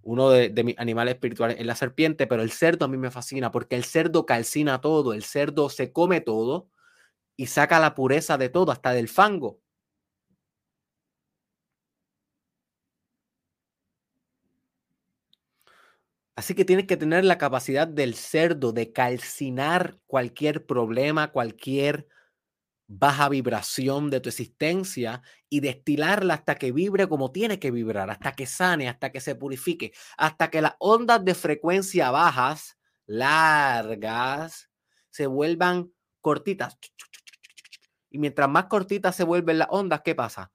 Uno 0.03 0.30
de, 0.30 0.51
mis 0.64 0.78
animales 0.78 1.14
espirituales 1.14 1.59
es 1.59 1.66
la 1.66 1.74
serpiente, 1.74 2.26
pero 2.26 2.42
el 2.42 2.51
cerdo 2.53 2.86
a 2.86 2.88
mí 2.88 2.96
me 2.96 3.11
fascina 3.11 3.51
porque 3.51 3.76
el 3.76 3.84
cerdo 3.84 4.26
calcina 4.26 4.80
todo, 4.80 5.12
el 5.12 5.24
cerdo 5.24 5.68
se 5.68 5.92
come 5.92 6.20
todo 6.20 6.68
y 7.36 7.46
saca 7.46 7.80
la 7.80 7.94
pureza 7.94 8.38
de 8.38 8.48
todo, 8.48 8.72
hasta 8.72 8.92
del 8.92 9.09
fango. 9.09 9.61
Así 16.36 16.55
que 16.55 16.64
tienes 16.64 16.86
que 16.86 16.96
tener 16.96 17.24
la 17.24 17.38
capacidad 17.38 17.86
del 17.86 18.14
cerdo 18.14 18.72
de 18.72 18.92
calcinar 18.92 19.98
cualquier 20.07 20.64
problema, 20.64 21.32
cualquier 21.32 22.09
baja 22.93 23.28
vibración 23.28 24.11
de 24.11 24.18
tu 24.18 24.28
existencia 24.28 25.22
y 25.49 25.61
destilarla 25.61 26.34
hasta 26.34 26.57
que 26.57 26.72
vibre 26.72 27.09
como 27.09 27.30
tiene 27.30 27.61
que 27.61 27.70
vibrar, 27.70 28.11
hasta 28.11 28.32
que 28.32 28.47
sane, 28.47 28.88
hasta 28.88 29.12
que 29.12 29.20
se 29.20 29.36
purifique, 29.36 29.93
hasta 30.16 30.51
que 30.51 30.61
las 30.61 30.74
ondas 30.80 31.24
de 31.24 31.36
frecuencia 31.36 32.11
bajas, 32.11 32.78
largas, 33.07 34.70
se 35.09 35.28
vuelvan 35.28 35.93
cortitas. 36.20 36.78
Y 38.11 38.18
mientras 38.18 38.49
más 38.49 38.64
cortitas 38.64 39.14
se 39.14 39.22
vuelven 39.22 39.59
las 39.59 39.68
ondas, 39.70 40.01
¿qué 40.05 40.16
pasa? 40.16 40.51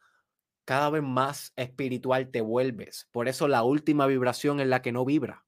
Cada 0.65 0.89
vez 0.89 1.03
más 1.03 1.53
espiritual 1.55 2.31
te 2.31 2.41
vuelves. 2.41 3.07
Por 3.13 3.29
eso 3.29 3.47
la 3.47 3.63
última 3.63 4.07
vibración 4.07 4.59
es 4.59 4.67
la 4.67 4.81
que 4.81 4.91
no 4.91 5.05
vibra. 5.05 5.45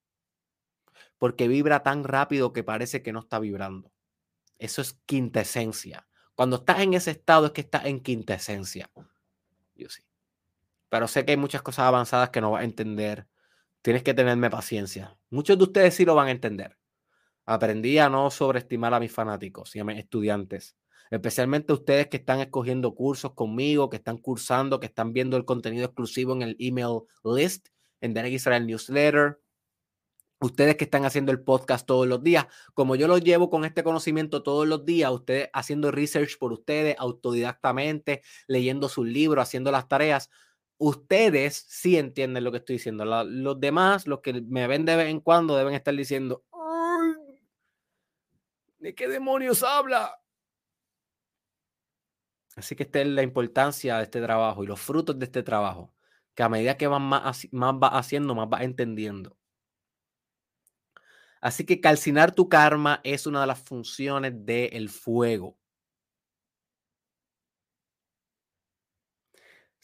Porque 1.18 1.50
vibra 1.50 1.84
tan 1.84 2.06
rápido 2.06 2.54
que 2.54 2.64
parece 2.64 3.04
que 3.04 3.12
no 3.12 3.20
está 3.20 3.40
vibrando. 3.40 3.92
Eso 4.58 4.82
es 4.82 4.94
quintesencia. 5.06 6.07
Cuando 6.38 6.58
estás 6.58 6.82
en 6.82 6.94
ese 6.94 7.10
estado 7.10 7.48
es 7.48 7.52
que 7.52 7.62
estás 7.62 7.86
en 7.86 8.00
quintesencia. 8.00 8.92
Yo 9.74 9.90
sí. 9.90 10.04
Pero 10.88 11.08
sé 11.08 11.26
que 11.26 11.32
hay 11.32 11.38
muchas 11.38 11.64
cosas 11.64 11.86
avanzadas 11.86 12.30
que 12.30 12.42
no 12.42 12.52
vas 12.52 12.62
a 12.62 12.66
entender. 12.66 13.26
Tienes 13.82 14.04
que 14.04 14.14
tenerme 14.14 14.48
paciencia. 14.52 15.18
Muchos 15.32 15.58
de 15.58 15.64
ustedes 15.64 15.96
sí 15.96 16.06
lo 16.06 16.14
van 16.14 16.28
a 16.28 16.32
entender. 16.32 16.78
Aprendí 17.44 17.98
a 17.98 18.08
no 18.08 18.30
sobreestimar 18.30 18.94
a 18.94 19.00
mis 19.00 19.12
fanáticos 19.12 19.76
y 19.76 19.80
a 19.80 19.84
mis 19.84 19.98
estudiantes. 19.98 20.78
Especialmente 21.10 21.74
ustedes 21.74 22.06
que 22.06 22.18
están 22.18 22.40
escogiendo 22.40 22.94
cursos 22.94 23.34
conmigo, 23.34 23.90
que 23.90 23.98
están 23.98 24.20
cursando, 24.20 24.80
que 24.80 24.86
están 24.86 25.14
viendo 25.14 25.38
el 25.38 25.46
contenido 25.46 25.86
exclusivo 25.86 26.36
en 26.36 26.44
el 26.44 26.56
email 26.60 27.00
list, 27.24 27.70
en 28.00 28.14
Derek 28.14 28.34
Israel 28.34 28.68
Newsletter, 28.68 29.40
Ustedes 30.40 30.76
que 30.76 30.84
están 30.84 31.04
haciendo 31.04 31.32
el 31.32 31.42
podcast 31.42 31.88
todos 31.88 32.08
los 32.08 32.22
días, 32.24 32.46
como 32.76 32.96
yo 32.96 33.08
lo 33.08 33.18
llevo 33.18 33.50
con 33.50 33.66
este 33.66 33.84
conocimiento 33.84 34.44
todos 34.44 34.68
los 34.68 34.86
días, 34.86 35.12
ustedes 35.12 35.50
haciendo 35.52 35.90
research 35.90 36.38
por 36.38 36.54
ustedes, 36.54 36.96
autodidactamente, 37.00 38.22
leyendo 38.48 38.88
sus 38.88 39.08
libros, 39.08 39.42
haciendo 39.42 39.72
las 39.72 39.88
tareas, 39.88 40.30
ustedes 40.78 41.66
sí 41.68 41.98
entienden 41.98 42.44
lo 42.44 42.52
que 42.52 42.60
estoy 42.60 42.76
diciendo. 42.76 43.04
los 43.06 43.60
demás, 43.60 44.08
los 44.08 44.22
que 44.22 44.42
me 44.42 44.68
ven 44.68 44.86
de 44.86 44.96
vez 44.96 45.10
en 45.10 45.22
cuando, 45.22 45.58
deben 45.58 45.74
estar 45.74 45.96
diciendo, 45.96 46.44
¿de 48.80 48.96
qué 48.96 49.08
demonios 49.08 49.64
habla? 49.64 50.20
Así 52.56 52.76
que 52.76 52.84
esta 52.84 53.02
es 53.02 53.08
la 53.08 53.22
importancia 53.24 53.98
de 53.98 54.04
este 54.04 54.22
trabajo 54.22 54.64
y 54.64 54.68
los 54.68 54.80
frutos 54.80 55.18
de 55.20 55.26
este 55.26 55.44
trabajo, 55.44 55.94
que 56.34 56.44
a 56.44 56.50
medida 56.50 56.78
que 56.78 56.88
van 56.88 57.04
más, 57.04 57.48
más 57.52 57.74
va 57.76 57.88
haciendo, 57.90 58.34
más 58.36 58.48
va 58.48 58.64
entendiendo. 58.64 59.37
Así 61.42 61.66
que 61.66 61.82
calcinar 61.82 62.34
tu 62.34 62.50
karma 62.50 63.02
es 63.04 63.28
una 63.28 63.42
de 63.42 63.48
las 63.48 63.60
funciones 63.62 64.34
del 64.46 64.90
fuego. 64.90 65.58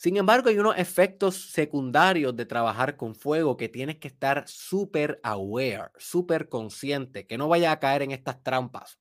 Sin 0.04 0.18
embargo, 0.18 0.50
hay 0.50 0.60
unos 0.60 0.78
efectos 0.78 1.52
secundarios 1.54 2.36
de 2.36 2.46
trabajar 2.46 2.98
con 2.98 3.16
fuego 3.16 3.56
que 3.56 3.70
tienes 3.70 4.00
que 4.00 4.10
estar 4.10 4.46
súper 4.50 5.22
aware, 5.24 5.92
súper 5.98 6.50
consciente, 6.50 7.26
que 7.26 7.38
no 7.38 7.48
vaya 7.48 7.72
a 7.72 7.80
caer 7.80 8.02
en 8.02 8.12
estas 8.12 8.44
trampas. 8.44 9.00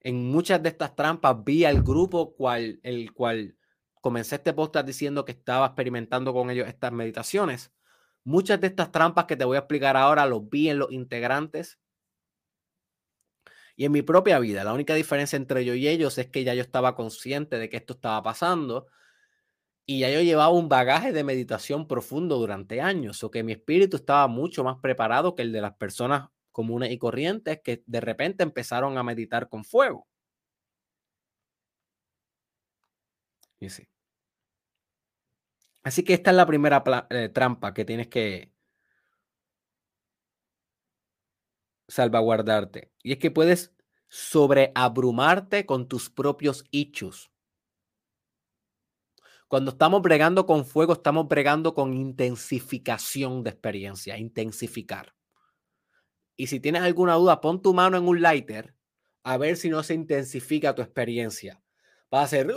En 0.00 0.30
muchas 0.30 0.62
de 0.62 0.68
estas 0.68 0.94
trampas 0.94 1.42
vi 1.44 1.64
al 1.64 1.82
grupo 1.82 2.36
el 2.84 3.12
cual 3.12 3.56
comencé 4.00 4.36
este 4.36 4.52
podcast 4.52 4.86
diciendo 4.86 5.24
que 5.24 5.32
estaba 5.32 5.66
experimentando 5.66 6.32
con 6.32 6.48
ellos 6.48 6.68
estas 6.68 6.92
meditaciones. 6.92 7.73
Muchas 8.24 8.60
de 8.60 8.68
estas 8.68 8.90
trampas 8.90 9.26
que 9.26 9.36
te 9.36 9.44
voy 9.44 9.56
a 9.56 9.60
explicar 9.60 9.96
ahora 9.96 10.26
los 10.26 10.48
vi 10.48 10.70
en 10.70 10.78
los 10.78 10.90
integrantes 10.92 11.78
y 13.76 13.84
en 13.84 13.92
mi 13.92 14.02
propia 14.02 14.38
vida. 14.38 14.64
La 14.64 14.72
única 14.72 14.94
diferencia 14.94 15.36
entre 15.36 15.64
yo 15.64 15.74
y 15.74 15.88
ellos 15.88 16.18
es 16.18 16.28
que 16.28 16.44
ya 16.44 16.54
yo 16.54 16.62
estaba 16.62 16.94
consciente 16.94 17.58
de 17.58 17.68
que 17.68 17.76
esto 17.76 17.94
estaba 17.94 18.22
pasando 18.22 18.86
y 19.86 20.00
ya 20.00 20.10
yo 20.10 20.22
llevaba 20.22 20.50
un 20.50 20.68
bagaje 20.68 21.12
de 21.12 21.24
meditación 21.24 21.86
profundo 21.86 22.38
durante 22.38 22.80
años, 22.80 23.22
o 23.22 23.30
que 23.30 23.42
mi 23.42 23.52
espíritu 23.52 23.96
estaba 23.98 24.26
mucho 24.28 24.64
más 24.64 24.78
preparado 24.80 25.34
que 25.34 25.42
el 25.42 25.52
de 25.52 25.60
las 25.60 25.74
personas 25.76 26.28
comunes 26.52 26.90
y 26.92 26.98
corrientes 26.98 27.60
que 27.62 27.82
de 27.86 28.00
repente 28.00 28.42
empezaron 28.42 28.96
a 28.96 29.02
meditar 29.02 29.48
con 29.48 29.64
fuego. 29.64 30.06
Y 33.60 33.68
sí. 33.70 33.86
Así 35.84 36.02
que 36.02 36.14
esta 36.14 36.30
es 36.30 36.36
la 36.36 36.46
primera 36.46 36.82
eh, 37.10 37.28
trampa 37.28 37.74
que 37.74 37.84
tienes 37.84 38.08
que 38.08 38.50
salvaguardarte. 41.88 42.90
Y 43.02 43.12
es 43.12 43.18
que 43.18 43.30
puedes 43.30 43.74
sobreabrumarte 44.08 45.66
con 45.66 45.86
tus 45.86 46.08
propios 46.08 46.64
hechos. 46.72 47.30
Cuando 49.46 49.72
estamos 49.72 50.00
bregando 50.00 50.46
con 50.46 50.64
fuego, 50.64 50.94
estamos 50.94 51.28
bregando 51.28 51.74
con 51.74 51.92
intensificación 51.92 53.44
de 53.44 53.50
experiencia, 53.50 54.16
intensificar. 54.16 55.14
Y 56.34 56.46
si 56.46 56.60
tienes 56.60 56.82
alguna 56.82 57.14
duda, 57.14 57.42
pon 57.42 57.60
tu 57.60 57.74
mano 57.74 57.98
en 57.98 58.08
un 58.08 58.22
lighter 58.22 58.74
a 59.22 59.36
ver 59.36 59.56
si 59.56 59.68
no 59.68 59.82
se 59.82 59.94
intensifica 59.94 60.74
tu 60.74 60.80
experiencia. 60.82 61.62
Va 62.12 62.22
a 62.22 62.28
ser 62.28 62.52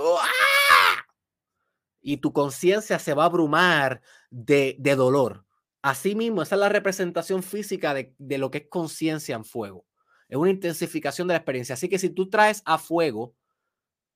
y 2.01 2.17
tu 2.17 2.33
conciencia 2.33 2.99
se 2.99 3.13
va 3.13 3.23
a 3.23 3.27
abrumar 3.27 4.01
de, 4.29 4.77
dolor. 4.95 5.45
Asimismo, 5.81 6.41
esa 6.41 6.55
es 6.55 6.61
la 6.61 6.69
representación 6.69 7.43
física 7.43 7.93
de, 7.93 8.37
lo 8.37 8.51
que 8.51 8.59
es 8.59 8.67
conciencia 8.69 9.35
en 9.35 9.45
fuego. 9.45 9.85
Es 10.27 10.37
una 10.37 10.49
intensificación 10.49 11.27
de 11.27 11.33
la 11.33 11.37
experiencia. 11.37 11.73
Así 11.73 11.87
que 11.87 11.99
si 11.99 12.09
tú 12.09 12.29
traes 12.29 12.61
a 12.65 12.77
fuego, 12.77 13.35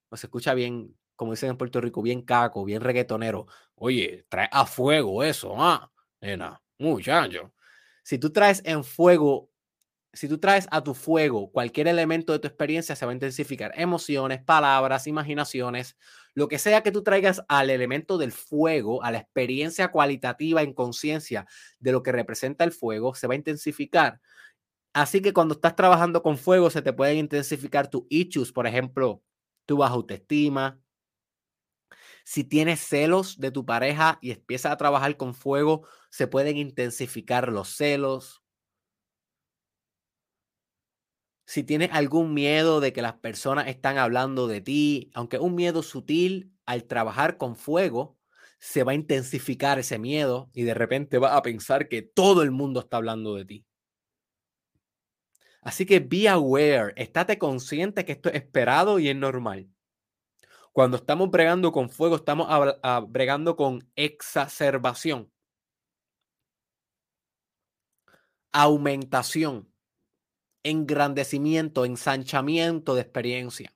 pues 0.10 0.22
se 0.22 0.28
escucha 0.28 0.54
bien, 0.54 0.96
como 1.16 1.32
dicen 1.32 1.52
en 1.52 1.58
Puerto 1.58 1.80
Rico, 1.80 2.02
bien 2.02 2.22
caco, 2.22 2.66
bien 2.66 2.82
reggaetonero. 2.82 3.48
Oye, 3.76 4.26
trae 4.30 4.50
a 4.52 4.66
fuego 4.66 5.24
eso, 5.24 5.56
ah, 5.58 5.92
nena, 6.20 6.62
muchacho. 6.78 7.54
Si 8.04 8.18
tú 8.18 8.32
traes 8.32 8.62
en 8.66 8.84
fuego 8.84 9.52
si 10.14 10.28
tú 10.28 10.38
traes 10.40 10.68
a 10.72 10.84
tu 10.84 10.94
fuego 10.94 11.52
cualquier 11.52 11.88
elemento 11.88 12.34
de 12.34 12.40
tu 12.40 12.48
experiencia, 12.48 12.96
se 12.96 13.06
va 13.06 13.12
a 13.12 13.16
intensificar. 13.16 13.72
Emociones, 13.76 14.42
palabras, 14.44 15.08
imaginaciones, 15.08 15.96
lo 16.34 16.48
que 16.48 16.60
sea 16.60 16.82
que 16.82 16.92
tú 16.92 17.04
traigas 17.04 17.44
al 17.48 17.70
elemento 17.70 18.18
del 18.18 18.32
fuego, 18.32 19.04
a 19.04 19.12
la 19.12 19.20
experiencia 19.20 19.92
cualitativa 19.92 20.62
en 20.62 20.74
conciencia 20.74 21.46
de 21.80 21.92
lo 21.92 22.04
que 22.04 22.12
representa 22.12 22.64
el 22.64 22.72
fuego, 22.72 23.16
se 23.16 23.28
va 23.28 23.34
a 23.34 23.38
intensificar. 23.38 24.22
Así 24.94 25.22
que 25.22 25.34
cuando 25.34 25.56
estás 25.56 25.76
trabajando 25.76 26.22
con 26.22 26.38
fuego, 26.38 26.70
se 26.70 26.82
te 26.82 26.94
pueden 26.94 27.18
intensificar 27.18 27.90
tus 27.90 28.04
issues, 28.10 28.52
por 28.52 28.68
ejemplo, 28.68 29.24
tu 29.66 29.78
baja 29.78 29.94
autoestima. 29.94 30.82
Si 32.24 32.44
tienes 32.44 32.80
celos 32.82 33.40
de 33.40 33.52
tu 33.52 33.66
pareja 33.66 34.20
y 34.22 34.32
empiezas 34.32 34.72
a 34.72 34.78
trabajar 34.78 35.18
con 35.18 35.34
fuego, 35.34 35.88
se 36.10 36.28
pueden 36.28 36.58
intensificar 36.58 37.52
los 37.52 37.70
celos 37.70 38.41
si 41.52 41.66
tienes 41.66 41.90
algún 41.92 42.34
miedo 42.34 42.80
de 42.80 42.94
que 42.94 43.02
las 43.02 43.16
personas 43.16 43.68
están 43.68 43.98
hablando 43.98 44.48
de 44.48 44.62
ti, 44.62 45.12
aunque 45.14 45.38
un 45.38 45.54
miedo 45.54 45.84
sutil, 45.84 46.54
al 46.66 46.86
trabajar 46.86 47.36
con 47.36 47.58
fuego, 47.58 48.18
se 48.58 48.84
va 48.84 48.94
a 48.94 48.96
intensificar 48.96 49.78
ese 49.78 50.00
miedo 50.00 50.50
y 50.54 50.64
de 50.64 50.74
repente 50.74 51.18
vas 51.18 51.34
a 51.34 51.42
pensar 51.42 51.90
que 51.90 52.04
todo 52.04 52.42
el 52.42 52.52
mundo 52.52 52.80
está 52.80 52.96
hablando 52.96 53.36
de 53.36 53.44
ti. 53.44 53.66
Así 55.62 55.86
que 55.86 56.00
be 56.00 56.30
aware, 56.30 56.94
estate 56.96 57.38
consciente 57.38 58.06
que 58.06 58.14
esto 58.14 58.30
es 58.30 58.36
esperado 58.36 58.98
y 58.98 59.10
es 59.10 59.16
normal. 59.18 59.68
Cuando 60.72 60.96
estamos 60.96 61.30
bregando 61.32 61.74
con 61.74 61.90
fuego, 61.90 62.16
estamos 62.16 62.48
bregando 63.10 63.58
con 63.58 63.86
exacerbación, 63.98 65.30
aumentación 68.54 69.71
engrandecimiento, 70.64 71.86
ensanchamiento 71.86 72.96
de 72.96 73.02
experiencia, 73.02 73.74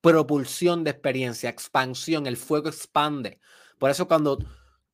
propulsión 0.00 0.84
de 0.84 0.90
experiencia, 0.90 1.50
expansión, 1.50 2.26
el 2.26 2.36
fuego 2.36 2.68
expande. 2.68 3.40
Por 3.78 3.90
eso 3.90 4.08
cuando 4.08 4.38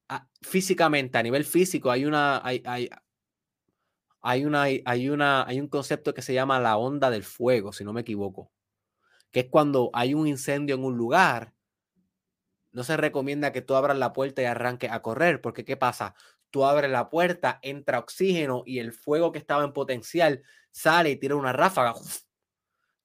ah, 0.09 0.29
físicamente, 0.43 1.19
a 1.19 1.23
nivel 1.23 1.45
físico, 1.45 1.91
hay 1.91 2.05
una, 2.05 2.41
hay, 2.45 2.63
hay, 2.67 2.91
hay, 4.21 4.45
una, 4.45 4.63
hay, 4.63 5.09
una, 5.09 5.47
hay 5.47 5.61
un 5.61 5.69
concepto 5.69 6.15
que 6.15 6.23
se 6.23 6.35
llama 6.35 6.61
la 6.61 6.77
onda 6.77 7.11
del 7.11 7.25
fuego, 7.25 7.73
si 7.73 7.85
no 7.85 7.93
me 7.93 8.03
equivoco, 8.03 8.51
que 9.31 9.41
es 9.41 9.47
cuando 9.51 9.91
hay 9.93 10.15
un 10.15 10.27
incendio 10.27 10.75
en 10.75 10.85
un 10.85 10.97
lugar, 10.97 11.55
no 12.73 12.83
se 12.83 12.97
recomienda 12.97 13.53
que 13.53 13.63
tú 13.63 13.77
abras 13.77 13.97
la 13.97 14.13
puerta 14.13 14.43
y 14.43 14.47
arranques 14.47 14.91
a 14.91 15.01
correr, 15.01 15.41
porque 15.41 15.65
¿qué 15.65 15.77
pasa? 15.77 16.17
Tú 16.55 16.65
abres 16.65 16.89
la 16.89 17.11
puerta, 17.11 17.59
entra 17.63 17.99
oxígeno 17.99 18.63
y 18.65 18.79
el 18.79 18.93
fuego 18.93 19.33
que 19.33 19.41
estaba 19.41 19.65
en 19.65 19.73
potencial 19.73 20.45
sale 20.71 21.11
y 21.11 21.17
tira 21.17 21.35
una 21.35 21.53
ráfaga 21.53 21.95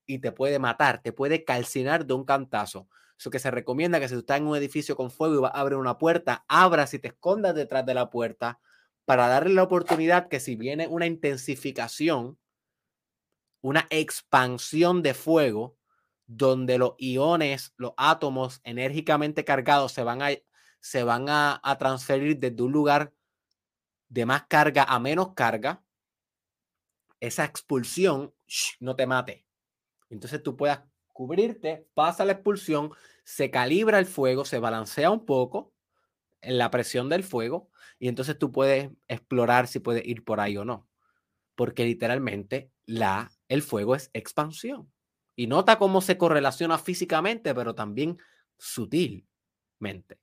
y 0.06 0.20
te 0.20 0.32
puede 0.32 0.60
matar, 0.60 1.02
te 1.02 1.14
puede 1.14 1.44
calcinar 1.44 2.06
de 2.06 2.14
un 2.14 2.26
cantazo. 2.26 2.88
Eso 3.18 3.32
que 3.32 3.40
se 3.40 3.50
recomienda 3.50 4.00
que 4.00 4.08
si 4.08 4.14
tú 4.14 4.20
estás 4.20 4.38
en 4.38 4.46
un 4.46 4.56
edificio 4.56 4.96
con 4.96 5.10
fuego 5.10 5.34
y 5.34 5.40
vas 5.40 5.52
a 5.56 5.64
una 5.64 5.98
puerta, 5.98 6.46
abras 6.48 6.94
y 6.94 7.00
te 7.00 7.08
escondas 7.08 7.56
detrás 7.56 7.84
de 7.88 7.96
la 7.96 8.12
puerta 8.12 8.60
para 9.06 9.28
darle 9.28 9.56
la 9.56 9.64
oportunidad 9.64 10.28
que 10.28 10.40
si 10.40 10.56
viene 10.56 10.86
una 10.86 11.08
intensificación, 11.08 12.38
una 13.62 13.88
expansión 13.90 15.02
de 15.02 15.16
fuego, 15.16 15.76
donde 16.28 16.78
los 16.78 16.94
iones, 17.00 17.74
los 17.78 17.94
átomos 17.98 18.62
enérgicamente 18.64 19.44
cargados 19.44 19.92
se 19.92 20.04
van 20.04 20.22
a, 20.22 20.30
se 20.82 21.04
van 21.04 21.26
a, 21.30 21.60
transferir 21.80 22.38
desde 22.38 22.62
un 22.62 22.72
lugar 22.72 23.12
de 24.10 24.26
más 24.26 24.44
carga 24.48 24.84
a 24.84 25.00
menos 25.00 25.34
carga, 25.34 25.84
esa 27.20 27.46
expulsión 27.46 28.34
no 28.80 28.96
te 28.96 29.06
mate. 29.06 29.46
Entonces 30.10 30.42
tú 30.42 30.58
puedas 30.58 30.82
cubrirte, 31.14 31.88
pasa 31.94 32.26
la 32.26 32.34
expulsión, 32.34 32.92
se 33.24 33.52
calibra 33.52 34.00
el 34.00 34.06
fuego, 34.06 34.46
se 34.46 34.60
balancea 34.60 35.12
un 35.12 35.26
poco 35.26 35.74
en 36.42 36.58
la 36.58 36.72
presión 36.72 37.10
del 37.10 37.24
fuego 37.24 37.70
y 38.00 38.08
entonces 38.08 38.38
tú 38.40 38.52
puedes 38.52 38.90
explorar 39.08 39.68
si 39.68 39.80
puedes 39.80 40.06
ir 40.06 40.24
por 40.24 40.40
ahí 40.40 40.58
o 40.58 40.66
no. 40.66 40.88
Porque 41.56 41.84
literalmente 41.84 42.72
la, 42.86 43.32
el 43.50 43.62
fuego 43.62 43.96
es 43.96 44.10
expansión. 44.14 44.92
Y 45.36 45.48
nota 45.48 45.78
cómo 45.78 46.02
se 46.02 46.18
correlaciona 46.18 46.78
físicamente, 46.78 47.54
pero 47.54 47.76
también 47.76 48.18
sutilmente. 48.58 50.20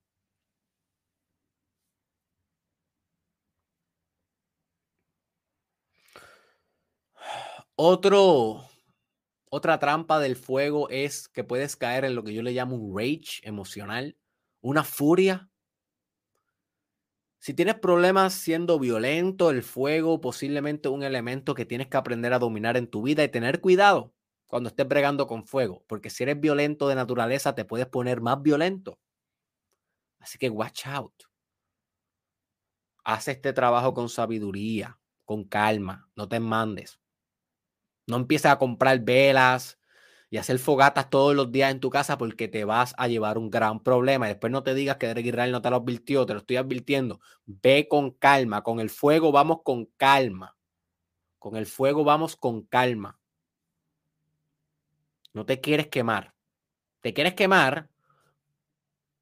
Otro, 7.79 8.65
otra 9.51 9.79
trampa 9.79 10.19
del 10.19 10.35
fuego 10.35 10.89
es 10.89 11.29
que 11.29 11.45
puedes 11.45 11.77
caer 11.77 12.07
en 12.07 12.15
lo 12.15 12.25
que 12.25 12.33
yo 12.33 12.43
le 12.43 12.53
llamo 12.53 12.75
un 12.75 12.99
rage 12.99 13.41
emocional, 13.43 14.17
una 14.63 14.83
furia. 14.83 15.51
Si 17.39 17.53
tienes 17.53 17.75
problemas 17.75 18.33
siendo 18.33 18.79
violento, 18.79 19.51
el 19.51 19.63
fuego 19.63 20.23
posiblemente 20.23 20.89
un 20.89 21.03
elemento 21.03 21.55
que 21.55 21.67
tienes 21.67 21.89
que 21.89 21.99
aprender 21.99 22.33
a 22.33 22.39
dominar 22.39 22.79
en 22.79 22.87
tu 22.87 23.03
vida 23.03 23.23
y 23.23 23.29
tener 23.29 23.61
cuidado 23.61 24.15
cuando 24.47 24.71
estés 24.71 24.89
bregando 24.89 25.27
con 25.27 25.45
fuego, 25.45 25.85
porque 25.87 26.09
si 26.09 26.23
eres 26.23 26.41
violento 26.41 26.89
de 26.89 26.95
naturaleza 26.95 27.55
te 27.55 27.67
puedes 27.67 27.89
poner 27.89 28.23
más 28.23 28.41
violento. 28.41 28.99
Así 30.19 30.39
que 30.39 30.49
watch 30.49 30.87
out. 30.87 31.13
Haz 33.05 33.29
este 33.29 33.53
trabajo 33.53 33.93
con 33.93 34.09
sabiduría, 34.09 34.99
con 35.27 35.45
calma, 35.45 36.09
no 36.17 36.27
te 36.27 36.41
mandes. 36.41 36.99
No 38.07 38.17
empieces 38.17 38.51
a 38.51 38.59
comprar 38.59 39.01
velas 39.01 39.79
y 40.31 40.39
hacer 40.39 40.59
fogatas 40.59 41.11
todos 41.11 41.35
los 41.35 41.51
días 41.53 41.71
en 41.71 41.81
tu 41.81 41.91
casa 41.91 42.19
porque 42.19 42.49
te 42.49 42.65
vas 42.65 42.95
a 42.99 43.09
llevar 43.09 43.39
un 43.39 43.51
gran 43.51 43.83
problema. 43.83 44.27
Y 44.27 44.31
después 44.31 44.53
no 44.53 44.63
te 44.63 44.75
digas 44.75 44.97
que 44.97 45.07
Derek 45.07 45.27
Israel 45.27 45.53
no 45.53 45.63
te 45.63 45.71
lo 45.71 45.77
advirtió, 45.77 46.27
te 46.27 46.35
lo 46.35 46.41
estoy 46.41 46.57
advirtiendo. 46.57 47.21
Ve 47.47 47.87
con 47.89 48.13
calma, 48.13 48.63
con 48.63 48.81
el 48.81 48.91
fuego 48.91 49.33
vamos 49.33 49.59
con 49.65 49.87
calma. 49.97 50.57
Con 51.39 51.57
el 51.57 51.67
fuego 51.67 52.05
vamos 52.05 52.37
con 52.37 52.63
calma. 52.63 53.19
No 55.33 55.45
te 55.45 55.61
quieres 55.61 55.89
quemar. 55.89 56.35
Te 57.01 57.13
quieres 57.13 57.35
quemar, 57.35 57.89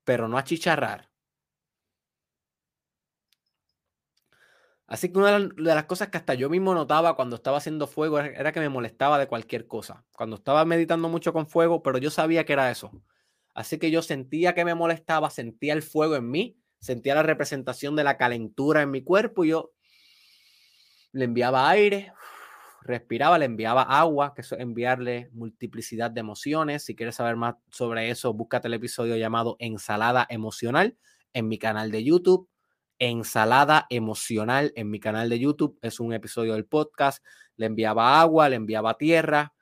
pero 0.04 0.28
no 0.28 0.38
achicharrar. 0.38 1.10
Así 4.94 5.10
que 5.10 5.18
una 5.18 5.40
de 5.40 5.74
las 5.74 5.86
cosas 5.86 6.06
que 6.06 6.18
hasta 6.18 6.34
yo 6.34 6.48
mismo 6.48 6.72
notaba 6.72 7.16
cuando 7.16 7.34
estaba 7.34 7.56
haciendo 7.56 7.88
fuego 7.88 8.20
era 8.20 8.52
que 8.52 8.60
me 8.60 8.68
molestaba 8.68 9.18
de 9.18 9.26
cualquier 9.26 9.66
cosa. 9.66 10.04
Cuando 10.12 10.36
estaba 10.36 10.64
meditando 10.64 11.08
mucho 11.08 11.32
con 11.32 11.48
fuego, 11.48 11.82
pero 11.82 11.98
yo 11.98 12.10
sabía 12.10 12.44
que 12.44 12.52
era 12.52 12.70
eso. 12.70 12.92
Así 13.54 13.80
que 13.80 13.90
yo 13.90 14.02
sentía 14.02 14.54
que 14.54 14.64
me 14.64 14.76
molestaba, 14.76 15.30
sentía 15.30 15.72
el 15.72 15.82
fuego 15.82 16.14
en 16.14 16.30
mí, 16.30 16.56
sentía 16.78 17.16
la 17.16 17.24
representación 17.24 17.96
de 17.96 18.04
la 18.04 18.16
calentura 18.16 18.82
en 18.82 18.92
mi 18.92 19.02
cuerpo 19.02 19.44
y 19.44 19.48
yo 19.48 19.72
le 21.10 21.24
enviaba 21.24 21.68
aire, 21.70 22.12
respiraba, 22.82 23.36
le 23.36 23.46
enviaba 23.46 23.82
agua, 23.82 24.32
que 24.32 24.42
es 24.42 24.52
enviarle 24.52 25.28
multiplicidad 25.32 26.12
de 26.12 26.20
emociones. 26.20 26.84
Si 26.84 26.94
quieres 26.94 27.16
saber 27.16 27.34
más 27.34 27.56
sobre 27.68 28.10
eso, 28.10 28.32
búscate 28.32 28.68
el 28.68 28.74
episodio 28.74 29.16
llamado 29.16 29.56
Ensalada 29.58 30.24
Emocional 30.30 30.96
en 31.32 31.48
mi 31.48 31.58
canal 31.58 31.90
de 31.90 32.04
YouTube. 32.04 32.48
Ensalada 33.04 33.86
Emocional 33.90 34.72
en 34.76 34.88
mi 34.88 34.98
canal 34.98 35.28
de 35.28 35.38
YouTube 35.38 35.78
es 35.82 36.00
un 36.00 36.14
episodio 36.14 36.54
del 36.54 36.64
podcast. 36.64 37.22
Le 37.56 37.66
enviaba 37.66 38.18
agua, 38.18 38.48
le 38.48 38.56
enviaba 38.56 38.96
tierra. 38.96 39.52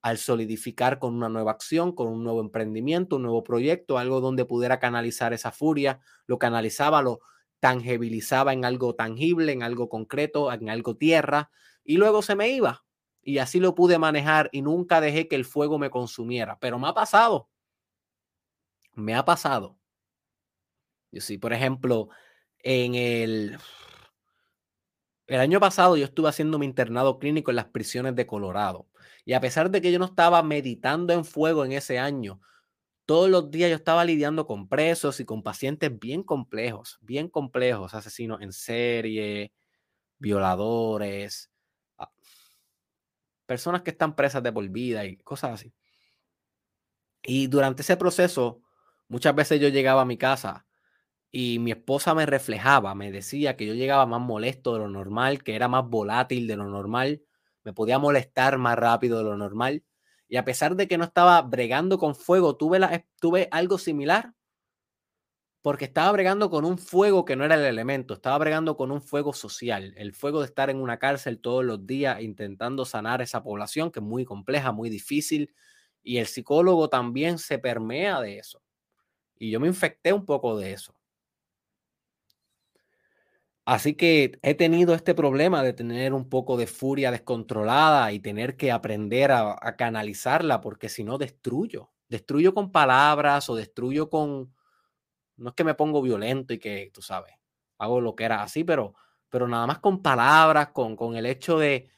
Al 0.00 0.16
solidificar 0.16 0.98
con 0.98 1.14
una 1.14 1.28
nueva 1.28 1.50
acción, 1.50 1.94
con 1.94 2.08
un 2.08 2.24
nuevo 2.24 2.40
emprendimiento, 2.40 3.16
un 3.16 3.22
nuevo 3.22 3.44
proyecto, 3.44 3.98
algo 3.98 4.22
donde 4.22 4.46
pudiera 4.46 4.78
canalizar 4.78 5.34
esa 5.34 5.52
furia, 5.52 6.00
lo 6.26 6.38
canalizaba, 6.38 7.02
lo 7.02 7.20
tangibilizaba 7.60 8.54
en 8.54 8.64
algo 8.64 8.94
tangible, 8.94 9.52
en 9.52 9.62
algo 9.62 9.90
concreto, 9.90 10.50
en 10.50 10.70
algo 10.70 10.96
tierra, 10.96 11.50
y 11.84 11.98
luego 11.98 12.22
se 12.22 12.34
me 12.34 12.48
iba. 12.48 12.84
Y 13.22 13.38
así 13.38 13.60
lo 13.60 13.74
pude 13.74 13.98
manejar 13.98 14.48
y 14.52 14.62
nunca 14.62 15.02
dejé 15.02 15.28
que 15.28 15.36
el 15.36 15.44
fuego 15.44 15.78
me 15.78 15.90
consumiera. 15.90 16.58
Pero 16.60 16.78
me 16.78 16.88
ha 16.88 16.94
pasado. 16.94 17.50
Me 18.94 19.14
ha 19.14 19.24
pasado. 19.24 19.78
Yo 21.10 21.20
sí, 21.20 21.38
por 21.38 21.52
ejemplo, 21.52 22.08
en 22.64 22.94
el, 22.94 23.58
el 25.26 25.40
año 25.40 25.60
pasado 25.60 25.96
yo 25.96 26.06
estuve 26.06 26.30
haciendo 26.30 26.58
mi 26.58 26.66
internado 26.66 27.18
clínico 27.18 27.50
en 27.50 27.56
las 27.56 27.66
prisiones 27.66 28.16
de 28.16 28.26
Colorado. 28.26 28.88
Y 29.26 29.34
a 29.34 29.40
pesar 29.40 29.70
de 29.70 29.80
que 29.80 29.92
yo 29.92 29.98
no 29.98 30.06
estaba 30.06 30.42
meditando 30.42 31.12
en 31.12 31.24
fuego 31.24 31.64
en 31.64 31.72
ese 31.72 31.98
año, 31.98 32.40
todos 33.06 33.28
los 33.28 33.50
días 33.50 33.70
yo 33.70 33.76
estaba 33.76 34.04
lidiando 34.04 34.46
con 34.46 34.68
presos 34.68 35.20
y 35.20 35.26
con 35.26 35.42
pacientes 35.42 35.98
bien 35.98 36.22
complejos, 36.22 36.98
bien 37.02 37.28
complejos, 37.28 37.94
asesinos 37.94 38.40
en 38.40 38.52
serie, 38.52 39.52
violadores, 40.18 41.50
personas 43.46 43.82
que 43.82 43.90
están 43.90 44.16
presas 44.16 44.42
de 44.42 44.52
por 44.52 44.66
vida 44.70 45.04
y 45.04 45.18
cosas 45.18 45.52
así. 45.52 45.74
Y 47.22 47.46
durante 47.46 47.82
ese 47.82 47.96
proceso, 47.98 48.62
muchas 49.08 49.34
veces 49.34 49.60
yo 49.60 49.68
llegaba 49.68 50.02
a 50.02 50.06
mi 50.06 50.16
casa 50.16 50.66
y 51.36 51.58
mi 51.58 51.72
esposa 51.72 52.14
me 52.14 52.26
reflejaba, 52.26 52.94
me 52.94 53.10
decía 53.10 53.56
que 53.56 53.66
yo 53.66 53.74
llegaba 53.74 54.06
más 54.06 54.20
molesto 54.20 54.72
de 54.74 54.78
lo 54.78 54.88
normal, 54.88 55.42
que 55.42 55.56
era 55.56 55.66
más 55.66 55.84
volátil 55.84 56.46
de 56.46 56.54
lo 56.54 56.68
normal, 56.68 57.22
me 57.64 57.72
podía 57.72 57.98
molestar 57.98 58.56
más 58.56 58.78
rápido 58.78 59.18
de 59.18 59.24
lo 59.24 59.36
normal. 59.36 59.82
Y 60.28 60.36
a 60.36 60.44
pesar 60.44 60.76
de 60.76 60.86
que 60.86 60.96
no 60.96 61.02
estaba 61.02 61.42
bregando 61.42 61.98
con 61.98 62.14
fuego, 62.14 62.56
tuve, 62.56 62.78
la, 62.78 63.04
tuve 63.20 63.48
algo 63.50 63.78
similar 63.78 64.32
porque 65.60 65.86
estaba 65.86 66.12
bregando 66.12 66.50
con 66.50 66.64
un 66.64 66.78
fuego 66.78 67.24
que 67.24 67.34
no 67.34 67.44
era 67.44 67.56
el 67.56 67.64
elemento, 67.64 68.14
estaba 68.14 68.38
bregando 68.38 68.76
con 68.76 68.92
un 68.92 69.02
fuego 69.02 69.32
social, 69.32 69.92
el 69.96 70.14
fuego 70.14 70.38
de 70.38 70.46
estar 70.46 70.70
en 70.70 70.76
una 70.76 71.00
cárcel 71.00 71.40
todos 71.40 71.64
los 71.64 71.84
días 71.84 72.22
intentando 72.22 72.84
sanar 72.84 73.22
esa 73.22 73.42
población 73.42 73.90
que 73.90 73.98
es 73.98 74.06
muy 74.06 74.24
compleja, 74.24 74.70
muy 74.70 74.88
difícil, 74.88 75.52
y 76.00 76.18
el 76.18 76.26
psicólogo 76.28 76.88
también 76.88 77.38
se 77.38 77.58
permea 77.58 78.20
de 78.20 78.38
eso. 78.38 78.62
Y 79.36 79.50
yo 79.50 79.58
me 79.58 79.66
infecté 79.66 80.12
un 80.12 80.24
poco 80.24 80.56
de 80.56 80.74
eso. 80.74 80.94
Así 83.66 83.94
que 83.94 84.38
he 84.42 84.54
tenido 84.54 84.94
este 84.94 85.14
problema 85.14 85.62
de 85.62 85.72
tener 85.72 86.12
un 86.12 86.28
poco 86.28 86.56
de 86.56 86.66
furia 86.66 87.10
descontrolada 87.10 88.12
y 88.12 88.20
tener 88.20 88.56
que 88.56 88.70
aprender 88.70 89.32
a, 89.32 89.56
a 89.60 89.76
canalizarla, 89.76 90.60
porque 90.60 90.88
si 90.88 91.04
no 91.04 91.18
destruyo. 91.18 91.90
Destruyo 92.08 92.52
con 92.54 92.70
palabras 92.70 93.48
o 93.48 93.56
destruyo 93.56 94.10
con, 94.10 94.52
no 95.36 95.48
es 95.50 95.54
que 95.54 95.64
me 95.64 95.74
pongo 95.74 96.02
violento 96.02 96.54
y 96.54 96.58
que, 96.58 96.90
tú 96.92 97.02
sabes, 97.02 97.34
hago 97.78 98.00
lo 98.00 98.14
que 98.14 98.24
era 98.24 98.42
así, 98.42 98.64
pero, 98.64 98.94
pero 99.30 99.48
nada 99.48 99.66
más 99.66 99.78
con 99.78 100.02
palabras, 100.02 100.68
con, 100.68 100.96
con 100.96 101.16
el 101.16 101.26
hecho 101.26 101.58
de, 101.58 101.88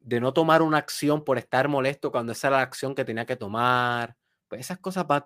de 0.00 0.20
no 0.20 0.32
tomar 0.32 0.62
una 0.62 0.78
acción 0.78 1.24
por 1.24 1.38
estar 1.38 1.68
molesto 1.68 2.10
cuando 2.12 2.32
esa 2.32 2.48
era 2.48 2.56
la 2.58 2.62
acción 2.62 2.94
que 2.94 3.04
tenía 3.04 3.24
que 3.26 3.36
tomar. 3.36 4.16
Pues 4.48 4.60
esas 4.60 4.78
cosas 4.78 5.06
vas, 5.06 5.24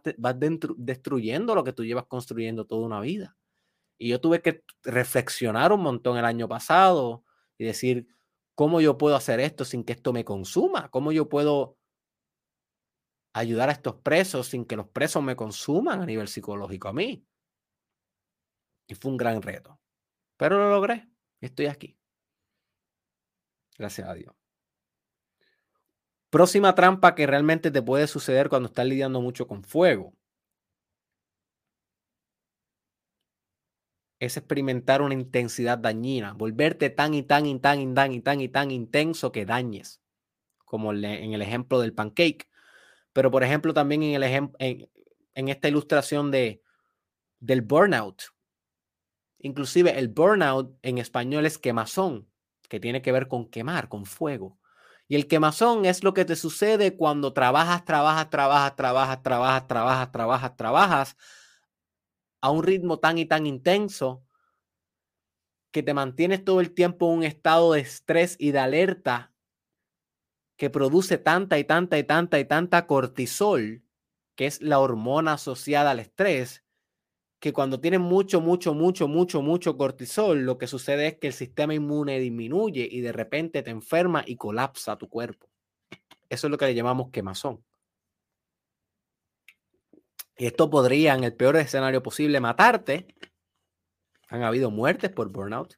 destruyendo 0.77 1.55
lo 1.55 1.65
que 1.65 1.73
tú 1.73 1.85
llevas 1.85 2.07
construyendo 2.07 2.65
toda 2.65 2.87
una 2.87 3.01
vida. 3.01 3.37
Y 3.99 4.09
yo 4.09 4.21
tuve 4.21 4.41
que 4.41 4.65
reflexionar 4.83 5.73
un 5.73 5.83
montón 5.83 6.17
el 6.17 6.25
año 6.25 6.49
pasado 6.49 7.25
y 7.59 7.65
decir, 7.65 8.09
¿cómo 8.55 8.81
yo 8.81 8.97
puedo 8.97 9.17
hacer 9.17 9.41
esto 9.41 9.65
sin 9.65 9.85
que 9.85 9.93
esto 9.93 10.13
me 10.13 10.25
consuma? 10.25 10.89
¿Cómo 10.91 11.13
yo 11.13 11.29
puedo 11.29 11.79
ayudar 13.39 13.69
a 13.69 13.73
estos 13.73 13.97
presos 13.97 14.49
sin 14.49 14.65
que 14.65 14.77
los 14.77 14.89
presos 14.89 15.23
me 15.23 15.37
consuman 15.37 16.01
a 16.01 16.07
nivel 16.07 16.29
psicológico 16.29 16.89
a 16.89 16.93
mí. 16.93 17.25
Y 18.87 18.95
fue 18.95 19.11
un 19.11 19.17
gran 19.17 19.43
reto. 19.43 19.79
Pero 20.37 20.59
lo 20.59 20.71
logré. 20.71 21.09
Estoy 21.41 21.67
aquí. 21.67 21.99
Gracias 23.77 24.09
a 24.09 24.15
Dios. 24.15 24.35
Próxima 26.31 26.75
trampa 26.75 27.15
que 27.15 27.27
realmente 27.27 27.71
te 27.71 27.83
puede 27.83 28.07
suceder 28.07 28.49
cuando 28.49 28.69
estás 28.69 28.87
lidiando 28.87 29.21
mucho 29.21 29.47
con 29.47 29.63
fuego. 29.63 30.15
Es 34.21 34.37
experimentar 34.37 35.01
una 35.01 35.15
intensidad 35.15 35.79
dañina, 35.79 36.33
volverte 36.33 36.91
tan 36.91 37.15
y 37.15 37.23
tan 37.23 37.47
y 37.47 37.59
tan 37.59 37.81
y 37.81 37.95
tan 37.95 38.13
y 38.13 38.21
tan 38.21 38.41
y 38.41 38.49
tan 38.49 38.71
intenso 38.71 39.31
que 39.31 39.47
dañes, 39.47 40.01
como 40.65 40.93
en 40.93 41.33
el 41.33 41.43
ejemplo 41.43 41.81
del 41.81 41.95
pancake. 41.95 42.49
Pero 43.13 43.31
por 43.31 43.45
ejemplo 43.45 43.73
también 43.73 44.03
en, 44.03 44.23
el 44.23 44.51
en, 44.59 44.91
en 45.35 45.49
esta 45.49 45.69
ilustración 45.69 46.31
de, 46.31 46.63
del 47.39 47.63
burnout. 47.63 48.23
Inclusive 49.39 49.97
el 49.97 50.09
burnout 50.09 50.77
en 50.83 50.99
español 50.99 51.47
es 51.47 51.59
quemazón, 51.59 52.29
que 52.69 52.81
tiene 52.81 53.03
que 53.03 53.13
ver 53.13 53.29
con 53.29 53.49
quemar, 53.49 53.89
con 53.89 54.05
fuego. 54.05 54.59
Y 55.07 55.15
el 55.15 55.27
quemazón 55.27 55.87
es 55.87 56.03
lo 56.03 56.13
que 56.13 56.25
te 56.25 56.37
sucede 56.37 56.97
cuando 56.97 57.33
trabajas, 57.33 57.85
trabajas, 57.85 58.29
trabajas, 58.29 58.77
trabajas, 58.77 59.23
trabajas, 59.23 59.69
trabajas, 59.69 60.13
trabajas, 60.13 60.57
trabajas 60.57 61.17
a 62.41 62.51
un 62.51 62.63
ritmo 62.63 62.99
tan 62.99 63.19
y 63.19 63.27
tan 63.27 63.47
intenso 63.47 64.25
que 65.71 65.83
te 65.83 65.95
mantienes 65.95 66.45
todo 66.45 66.61
el 66.61 66.73
tiempo 66.73 67.11
en 67.11 67.19
un 67.19 67.25
estado 67.25 67.73
de 67.73 67.81
estrés 67.81 68.37
y 68.39 68.53
de 68.53 68.59
alerta 68.59 69.33
que 70.57 70.71
produce 70.71 71.19
tanta 71.19 71.59
y 71.59 71.65
tanta 71.65 71.99
y 71.99 72.05
tanta 72.05 72.39
y 72.41 72.45
tanta 72.45 72.87
cortisol, 72.87 73.83
que 74.35 74.47
es 74.47 74.61
la 74.61 74.81
hormona 74.81 75.35
asociada 75.35 75.93
al 75.93 76.01
estrés, 76.01 76.65
que 77.39 77.53
cuando 77.53 77.81
tienes 77.81 78.01
mucho, 78.01 78.41
mucho, 78.41 78.75
mucho, 78.75 79.07
mucho, 79.07 79.43
mucho 79.43 79.77
cortisol, 79.77 80.41
lo 80.41 80.59
que 80.59 80.67
sucede 80.67 81.07
es 81.07 81.19
que 81.19 81.29
el 81.29 81.33
sistema 81.33 81.75
inmune 81.75 82.19
disminuye 82.19 82.89
y 82.91 83.01
de 83.01 83.13
repente 83.13 83.63
te 83.63 83.71
enferma 83.71 84.25
y 84.27 84.37
colapsa 84.37 84.99
tu 84.99 85.09
cuerpo. 85.09 85.49
Eso 86.29 86.47
es 86.49 86.51
lo 86.51 86.59
que 86.59 86.67
le 86.67 86.75
llamamos 86.75 87.11
quemazón. 87.11 87.65
Y 90.39 90.47
esto 90.47 90.71
podría, 90.71 91.15
en 91.15 91.25
el 91.25 91.35
peor 91.35 91.57
escenario 91.57 92.03
posible, 92.03 92.41
matarte. 92.41 93.09
Han 94.29 94.45
habido 94.45 94.71
muertes 94.71 95.11
por 95.11 95.31
burnout. 95.31 95.75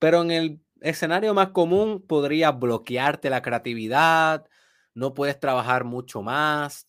Pero 0.00 0.22
en 0.22 0.30
el 0.32 0.60
escenario 0.80 1.34
más 1.34 1.50
común 1.50 2.04
podría 2.06 2.50
bloquearte 2.50 3.30
la 3.30 3.42
creatividad, 3.42 4.46
no 4.94 5.14
puedes 5.14 5.38
trabajar 5.38 5.84
mucho 5.84 6.22
más, 6.22 6.88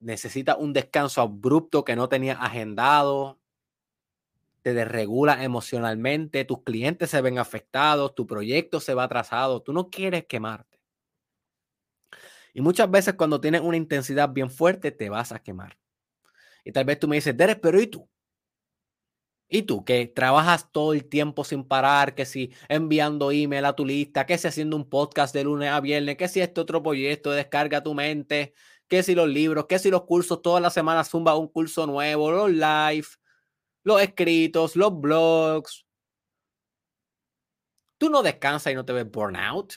necesitas 0.00 0.56
un 0.58 0.72
descanso 0.72 1.20
abrupto 1.20 1.84
que 1.84 1.94
no 1.94 2.08
tenías 2.08 2.38
agendado, 2.40 3.38
te 4.62 4.74
desregula 4.74 5.44
emocionalmente, 5.44 6.44
tus 6.44 6.62
clientes 6.62 7.10
se 7.10 7.20
ven 7.20 7.38
afectados, 7.38 8.14
tu 8.14 8.26
proyecto 8.26 8.80
se 8.80 8.94
va 8.94 9.04
atrasado, 9.04 9.62
tú 9.62 9.72
no 9.72 9.90
quieres 9.90 10.24
quemarte. 10.26 10.75
Y 12.56 12.62
muchas 12.62 12.90
veces 12.90 13.12
cuando 13.12 13.38
tienes 13.38 13.60
una 13.60 13.76
intensidad 13.76 14.30
bien 14.30 14.50
fuerte, 14.50 14.90
te 14.90 15.10
vas 15.10 15.30
a 15.30 15.38
quemar. 15.42 15.76
Y 16.64 16.72
tal 16.72 16.86
vez 16.86 16.98
tú 16.98 17.06
me 17.06 17.16
dices, 17.16 17.34
pero 17.60 17.78
¿y 17.78 17.86
tú? 17.86 18.08
¿Y 19.46 19.64
tú 19.64 19.84
que 19.84 20.06
trabajas 20.06 20.72
todo 20.72 20.94
el 20.94 21.06
tiempo 21.06 21.44
sin 21.44 21.64
parar? 21.64 22.14
Que 22.14 22.24
si 22.24 22.54
enviando 22.70 23.30
email 23.30 23.66
a 23.66 23.76
tu 23.76 23.84
lista, 23.84 24.24
que 24.24 24.38
si 24.38 24.48
haciendo 24.48 24.74
un 24.74 24.88
podcast 24.88 25.34
de 25.34 25.44
lunes 25.44 25.68
a 25.68 25.82
viernes, 25.82 26.16
que 26.16 26.28
si 26.28 26.40
este 26.40 26.62
otro 26.62 26.82
proyecto 26.82 27.30
descarga 27.30 27.82
tu 27.82 27.92
mente, 27.92 28.54
que 28.88 29.02
si 29.02 29.14
los 29.14 29.28
libros, 29.28 29.66
que 29.66 29.78
si 29.78 29.90
los 29.90 30.04
cursos, 30.04 30.40
todas 30.40 30.62
las 30.62 30.72
semanas 30.72 31.10
zumba 31.10 31.36
un 31.36 31.48
curso 31.48 31.86
nuevo, 31.86 32.30
los 32.30 32.50
live, 32.50 33.06
los 33.84 34.00
escritos, 34.00 34.76
los 34.76 34.98
blogs. 34.98 35.86
Tú 37.98 38.08
no 38.08 38.22
descansas 38.22 38.72
y 38.72 38.76
no 38.76 38.86
te 38.86 38.94
ves 38.94 39.10
burnout. 39.10 39.74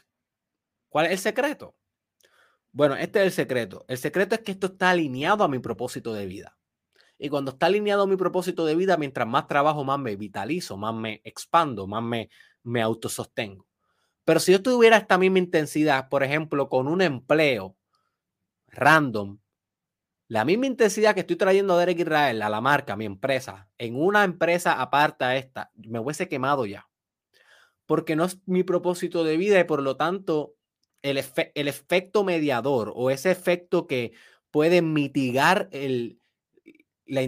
¿Cuál 0.87 1.07
es 1.07 1.11
el 1.11 1.19
secreto? 1.19 1.75
Bueno, 2.71 2.95
este 2.95 3.19
es 3.19 3.25
el 3.25 3.31
secreto. 3.31 3.85
El 3.87 3.97
secreto 3.97 4.35
es 4.35 4.41
que 4.41 4.51
esto 4.51 4.67
está 4.67 4.91
alineado 4.91 5.43
a 5.43 5.47
mi 5.47 5.59
propósito 5.59 6.13
de 6.13 6.25
vida. 6.25 6.57
Y 7.17 7.29
cuando 7.29 7.51
está 7.51 7.65
alineado 7.65 8.03
a 8.03 8.07
mi 8.07 8.15
propósito 8.15 8.65
de 8.65 8.75
vida, 8.75 8.95
mientras 8.95 9.27
más 9.27 9.47
trabajo, 9.47 9.83
más 9.83 9.99
me 9.99 10.15
vitalizo, 10.15 10.77
más 10.77 10.95
me 10.95 11.21
expando, 11.23 11.85
más 11.87 12.01
me, 12.01 12.29
me 12.63 12.81
autosostengo. 12.81 13.67
Pero 14.23 14.39
si 14.39 14.51
yo 14.51 14.61
tuviera 14.61 14.97
esta 14.97 15.17
misma 15.17 15.39
intensidad, 15.39 16.07
por 16.07 16.23
ejemplo, 16.23 16.69
con 16.69 16.87
un 16.87 17.01
empleo 17.01 17.75
random, 18.67 19.39
la 20.27 20.45
misma 20.45 20.67
intensidad 20.67 21.15
que 21.15 21.21
estoy 21.21 21.35
trayendo 21.35 21.73
a 21.73 21.79
Derek 21.79 21.99
Israel, 21.99 22.43
a 22.43 22.49
la 22.49 22.61
marca, 22.61 22.93
a 22.93 22.97
mi 22.97 23.05
empresa, 23.05 23.67
en 23.79 23.95
una 23.99 24.23
empresa 24.23 24.79
aparte 24.79 25.25
a 25.25 25.35
esta, 25.35 25.71
me 25.75 25.99
hubiese 25.99 26.29
quemado 26.29 26.67
ya. 26.67 26.87
Porque 27.87 28.15
no 28.15 28.25
es 28.25 28.39
mi 28.45 28.63
propósito 28.63 29.23
de 29.23 29.37
vida 29.37 29.59
y 29.59 29.63
por 29.63 29.81
lo 29.81 29.97
tanto 29.97 30.53
el, 31.01 31.17
efecto 31.17 32.23
mediador 32.23 32.91
o 32.95 33.09
ese 33.09 33.31
efecto 33.31 33.87
que 33.87 34.13
puede 34.51 34.81
mitigar 34.81 35.69
el, 35.71 36.19
la 37.05 37.21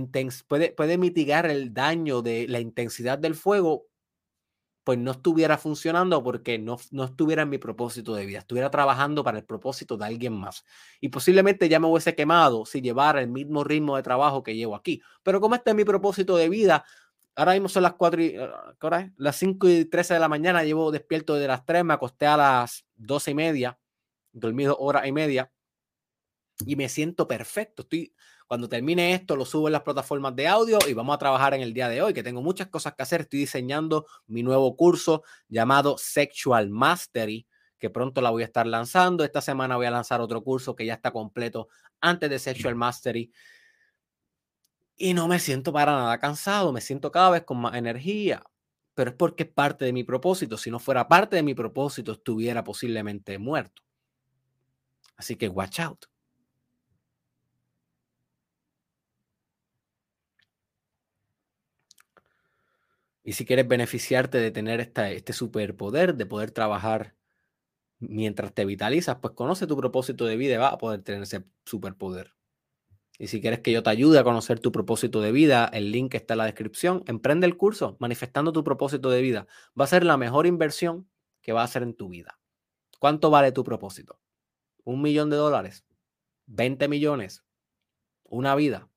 puede, 0.48 0.72
puede 0.72 0.98
mitigar 0.98 1.46
el 1.46 1.74
daño 1.74 2.22
de 2.22 2.48
la 2.48 2.60
intensidad 2.60 3.18
del 3.18 3.36
fuego, 3.36 3.88
pues 4.84 4.98
no 4.98 5.12
estuviera 5.12 5.58
funcionando 5.58 6.24
porque 6.24 6.58
no, 6.58 6.78
no 6.92 7.04
estuviera 7.06 7.44
en 7.44 7.50
mi 7.50 7.58
propósito 7.58 8.16
de 8.16 8.26
vida, 8.26 8.40
estuviera 8.40 8.72
trabajando 8.72 9.24
para 9.24 9.38
el 9.38 9.46
propósito 9.46 9.98
de 9.98 10.06
alguien 10.06 10.34
más. 10.34 10.64
Y 11.00 11.10
posiblemente 11.10 11.70
ya 11.70 11.80
me 11.80 11.88
hubiese 11.88 12.16
quemado 12.16 12.66
si 12.66 12.82
llevara 12.82 13.22
el 13.22 13.28
mismo 13.28 13.64
ritmo 13.64 13.96
de 13.96 14.04
trabajo 14.04 14.44
que 14.44 14.56
llevo 14.56 14.76
aquí. 14.76 15.02
Pero 15.24 15.40
como 15.40 15.56
este 15.56 15.72
es 15.72 15.76
mi 15.76 15.84
propósito 15.84 16.36
de 16.36 16.50
vida, 16.50 16.84
ahora 17.36 17.54
mismo 17.54 17.70
son 17.70 17.84
las 17.84 17.94
4 17.94 18.22
y, 18.22 18.36
ah, 18.38 19.10
Las 19.18 19.36
5 19.36 19.70
y 19.70 19.86
13 19.86 20.16
de 20.16 20.20
la 20.20 20.28
mañana, 20.28 20.64
llevo 20.64 20.92
despierto 20.92 21.36
desde 21.36 21.48
las 21.48 21.66
3, 21.66 21.84
me 21.84 21.94
acosté 21.94 22.26
a 22.26 22.38
las 22.38 22.86
12 23.02 23.32
y 23.32 23.34
media, 23.34 23.80
dormido 24.32 24.78
hora 24.78 25.08
y 25.08 25.12
media 25.12 25.52
y 26.66 26.76
me 26.76 26.90
siento 26.90 27.28
perfecto. 27.28 27.84
Estoy, 27.84 28.14
cuando 28.48 28.70
termine 28.70 29.14
esto, 29.14 29.36
lo 29.36 29.46
subo 29.46 29.68
en 29.68 29.74
las 29.74 29.82
plataformas 29.82 30.36
de 30.36 30.48
audio 30.48 30.80
y 30.88 30.94
vamos 30.94 31.16
a 31.16 31.20
trabajar 31.20 31.54
en 31.54 31.62
el 31.62 31.74
día 31.74 31.90
de 31.90 32.02
hoy, 32.02 32.14
que 32.14 32.24
tengo 32.24 32.42
muchas 32.42 32.68
cosas 32.68 32.94
que 32.96 33.04
hacer. 33.04 33.22
Estoy 33.22 33.40
diseñando 33.40 34.06
mi 34.28 34.44
nuevo 34.44 34.76
curso 34.76 35.24
llamado 35.48 35.98
Sexual 35.98 36.70
Mastery, 36.70 37.48
que 37.80 37.90
pronto 37.90 38.22
la 38.22 38.30
voy 38.30 38.44
a 38.44 38.46
estar 38.46 38.68
lanzando. 38.68 39.24
Esta 39.24 39.42
semana 39.42 39.76
voy 39.76 39.88
a 39.88 39.92
lanzar 39.92 40.22
otro 40.22 40.44
curso 40.44 40.76
que 40.76 40.86
ya 40.86 40.94
está 40.94 41.12
completo 41.12 41.68
antes 42.00 42.30
de 42.30 42.40
Sexual 42.40 42.76
Mastery 42.76 43.32
y 45.02 45.16
no 45.16 45.28
me 45.28 45.40
siento 45.40 45.74
para 45.74 45.94
nada 45.94 46.20
cansado, 46.20 46.72
me 46.72 46.80
siento 46.80 47.12
cada 47.12 47.32
vez 47.32 47.44
con 47.44 47.58
más 47.60 47.74
energía, 47.74 48.44
pero 48.94 49.12
es 49.12 49.16
porque 49.16 49.44
es 49.44 49.50
parte 49.50 49.86
de 49.86 49.94
mi 49.94 50.04
propósito. 50.04 50.58
Si 50.58 50.72
no 50.72 50.80
fuera 50.80 51.08
parte 51.08 51.36
de 51.38 51.44
mi 51.44 51.54
propósito, 51.56 52.14
estuviera 52.14 52.64
posiblemente 52.64 53.38
muerto. 53.40 53.82
Así 55.16 55.38
que 55.38 55.48
watch 55.48 55.80
out. 55.80 56.06
Y 63.24 63.34
si 63.34 63.46
quieres 63.46 63.68
beneficiarte 63.68 64.38
de 64.40 64.52
tener 64.52 64.80
este 64.96 65.34
superpoder, 65.34 66.16
de 66.16 66.26
poder 66.26 66.52
trabajar 66.52 67.16
mientras 68.00 68.54
te 68.54 68.66
vitalizas, 68.66 69.18
pues 69.22 69.36
conoce 69.36 69.68
tu 69.68 69.78
propósito 69.78 70.26
de 70.26 70.38
vida 70.38 70.56
y 70.56 70.58
vas 70.58 70.74
a 70.74 70.80
poder 70.80 71.04
tener 71.04 71.24
ese 71.24 71.46
superpoder. 71.66 72.34
Y 73.22 73.28
si 73.28 73.40
quieres 73.40 73.60
que 73.60 73.72
yo 73.72 73.84
te 73.84 73.92
ayude 73.92 74.18
a 74.18 74.24
conocer 74.24 74.60
tu 74.60 74.72
propósito 74.72 75.22
de 75.22 75.32
vida, 75.32 75.70
el 75.74 75.92
link 75.92 76.16
está 76.16 76.34
en 76.34 76.40
la 76.40 76.46
descripción. 76.46 77.04
Emprende 77.06 77.46
el 77.46 77.56
curso 77.56 77.96
manifestando 78.00 78.52
tu 78.52 78.64
propósito 78.64 79.12
de 79.12 79.22
vida. 79.22 79.46
Va 79.80 79.84
a 79.84 79.88
ser 79.88 80.04
la 80.04 80.18
mejor 80.18 80.48
inversión 80.48 81.08
que 81.40 81.54
va 81.54 81.62
a 81.62 81.66
hacer 81.66 81.84
en 81.84 81.94
tu 81.94 82.10
vida. 82.10 82.40
¿Cuánto 82.98 83.30
vale 83.30 83.52
tu 83.52 83.64
propósito? 83.64 84.20
¿Un 84.84 85.04
millón 85.04 85.30
de 85.30 85.36
dólares? 85.36 85.86
¿20 86.48 86.90
millones? 86.90 87.46
¿Una 88.24 88.56
vida? 88.56 88.90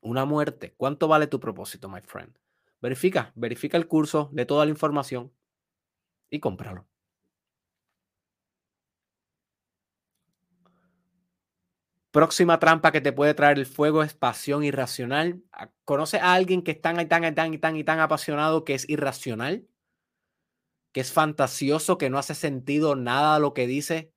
¿Una 0.00 0.26
muerte? 0.26 0.74
¿Cuánto 0.76 1.08
vale 1.08 1.26
tu 1.26 1.40
propósito, 1.40 1.88
my 1.88 2.02
friend? 2.02 2.38
Verifica, 2.80 3.32
verifica 3.34 3.78
el 3.78 3.88
curso, 3.88 4.30
de 4.32 4.46
toda 4.46 4.64
la 4.64 4.70
información 4.70 5.32
y 6.30 6.38
cómpralo. 6.38 6.86
Próxima 12.12 12.58
trampa 12.58 12.92
que 12.92 13.00
te 13.00 13.10
puede 13.10 13.32
traer 13.32 13.58
el 13.58 13.64
fuego 13.64 14.02
es 14.02 14.12
pasión 14.12 14.64
irracional. 14.64 15.42
Ah, 15.50 15.70
¿Conoce 15.86 16.18
a 16.18 16.34
alguien 16.34 16.62
que 16.62 16.72
es 16.72 16.80
tan 16.80 17.00
y 17.00 17.06
tan 17.06 17.24
y 17.24 17.32
tan 17.32 17.54
y 17.54 17.58
tan 17.58 17.74
y 17.74 17.84
tan 17.84 18.00
apasionado 18.00 18.64
que 18.64 18.74
es 18.74 18.86
irracional? 18.86 19.66
Que 20.92 21.00
es 21.00 21.10
fantasioso, 21.10 21.96
que 21.96 22.10
no 22.10 22.18
hace 22.18 22.34
sentido 22.34 22.96
nada 22.96 23.38
lo 23.38 23.54
que 23.54 23.66
dice, 23.66 24.12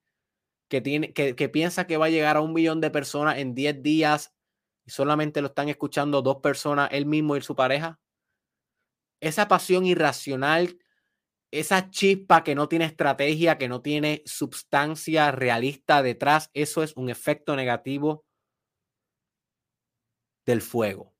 que, 0.68 0.82
tiene, 0.82 1.14
que, 1.14 1.34
que 1.34 1.48
piensa 1.48 1.86
que 1.86 1.96
va 1.96 2.06
a 2.06 2.10
llegar 2.10 2.36
a 2.36 2.42
un 2.42 2.52
millón 2.52 2.82
de 2.82 2.90
personas 2.90 3.38
en 3.38 3.54
10 3.54 3.82
días 3.82 4.34
y 4.84 4.90
solamente 4.90 5.40
lo 5.40 5.48
están 5.48 5.70
escuchando 5.70 6.20
dos 6.20 6.42
personas, 6.42 6.90
él 6.92 7.06
mismo 7.06 7.34
y 7.36 7.40
su 7.40 7.56
pareja. 7.56 7.98
Esa 9.20 9.48
pasión 9.48 9.86
irracional 9.86 10.78
esa 11.60 11.90
chispa 11.90 12.44
que 12.44 12.54
no 12.54 12.68
tiene 12.68 12.84
estrategia, 12.84 13.58
que 13.58 13.68
no 13.68 13.82
tiene 13.82 14.22
sustancia 14.26 15.30
realista 15.32 16.02
detrás, 16.02 16.50
eso 16.54 16.82
es 16.82 16.96
un 16.96 17.10
efecto 17.10 17.56
negativo 17.56 18.24
del 20.44 20.62
fuego. 20.62 21.14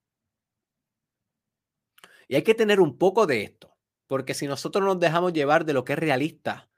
Y 2.29 2.37
hay 2.37 2.43
que 2.43 2.55
tener 2.55 2.81
un 2.81 2.99
poco 2.99 3.27
de 3.27 3.43
esto, 3.43 3.77
porque 4.07 4.35
si 4.35 4.47
nosotros 4.47 4.85
nos 4.85 4.99
dejamos 4.99 5.33
llevar 5.33 5.65
de 5.65 5.73
lo 5.73 5.85
que 5.85 5.93
es 5.95 5.99
realista, 5.99 6.69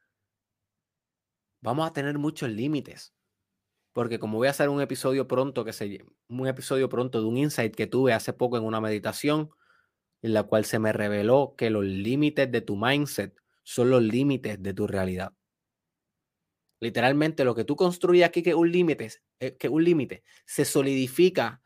vamos 1.60 1.89
a 1.89 1.93
tener 1.93 2.18
muchos 2.18 2.51
límites. 2.51 3.14
Porque 3.93 4.18
como 4.18 4.39
voy 4.39 4.48
a 4.48 4.52
hacer 4.52 4.68
un 4.68 4.80
episodio 4.80 5.26
pronto, 5.26 5.64
que 5.64 5.72
se, 5.72 6.05
un 6.28 6.47
episodio 6.47 6.89
pronto 6.89 7.20
de 7.20 7.26
un 7.26 7.36
insight 7.36 7.74
que 7.74 7.86
tuve 7.86 8.12
hace 8.12 8.32
poco 8.32 8.56
en 8.56 8.64
una 8.64 8.80
meditación, 8.80 9.51
en 10.22 10.35
la 10.35 10.44
cual 10.44 10.64
se 10.64 10.78
me 10.78 10.93
reveló 10.93 11.55
que 11.56 11.70
los 11.70 11.85
límites 11.85 12.51
de 12.51 12.60
tu 12.60 12.76
mindset 12.76 13.35
son 13.68 13.90
los 13.90 14.02
límites 14.02 14.62
de 14.62 14.72
tu 14.72 14.86
realidad. 14.86 15.34
Literalmente 16.80 17.44
lo 17.44 17.54
que 17.54 17.64
tú 17.64 17.76
construyes 17.76 18.24
aquí 18.26 18.42
que 18.42 18.54
un 18.54 18.72
límite, 18.72 19.10
eh, 19.40 19.58
que 19.58 19.68
un 19.68 19.84
límite 19.84 20.24
se 20.46 20.64
solidifica 20.64 21.60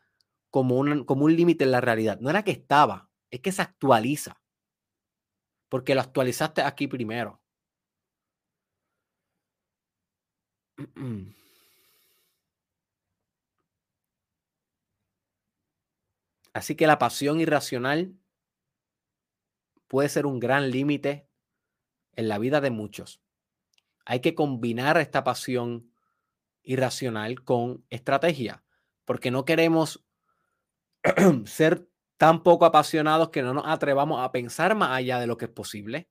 como 0.51 0.79
un, 0.79 1.05
como 1.05 1.27
un 1.27 1.37
límite 1.37 1.63
en 1.63 1.71
la 1.71 1.81
realidad. 1.81 2.19
No 2.19 2.29
era 2.29 2.43
que 2.43 2.51
estaba, 2.51 3.09
es 3.31 3.39
que 3.41 3.53
se 3.53 3.63
actualiza. 3.63 4.43
Porque 5.69 5.95
lo 5.95 6.01
actualizaste 6.01 6.63
aquí 6.63 6.89
primero. 6.89 7.41
Así 16.53 16.75
que 16.75 16.89
la 16.89 16.99
pasión 16.99 17.41
irracional 17.41 18.19
puede 19.87 20.09
ser 20.09 20.27
un 20.27 20.41
gran 20.41 20.69
límite 20.73 21.29
en 22.17 22.29
la 22.29 22.39
vida 22.39 22.61
de 22.61 22.71
muchos. 22.71 23.21
Hay 24.05 24.21
que 24.21 24.35
combinar 24.35 24.97
esta 24.99 25.25
pasión 25.25 25.93
irracional 26.63 27.43
con 27.43 27.85
estrategia, 27.91 28.65
porque 29.05 29.31
no 29.31 29.45
queremos 29.45 30.05
ser 31.47 31.89
tan 32.17 32.43
poco 32.43 32.65
apasionados 32.65 33.31
que 33.31 33.43
no 33.43 33.55
nos 33.55 33.67
atrevamos 33.67 34.23
a 34.23 34.31
pensar 34.31 34.75
más 34.77 34.91
allá 34.91 35.19
de 35.19 35.27
lo 35.27 35.37
que 35.37 35.47
es 35.47 35.51
posible, 35.51 36.09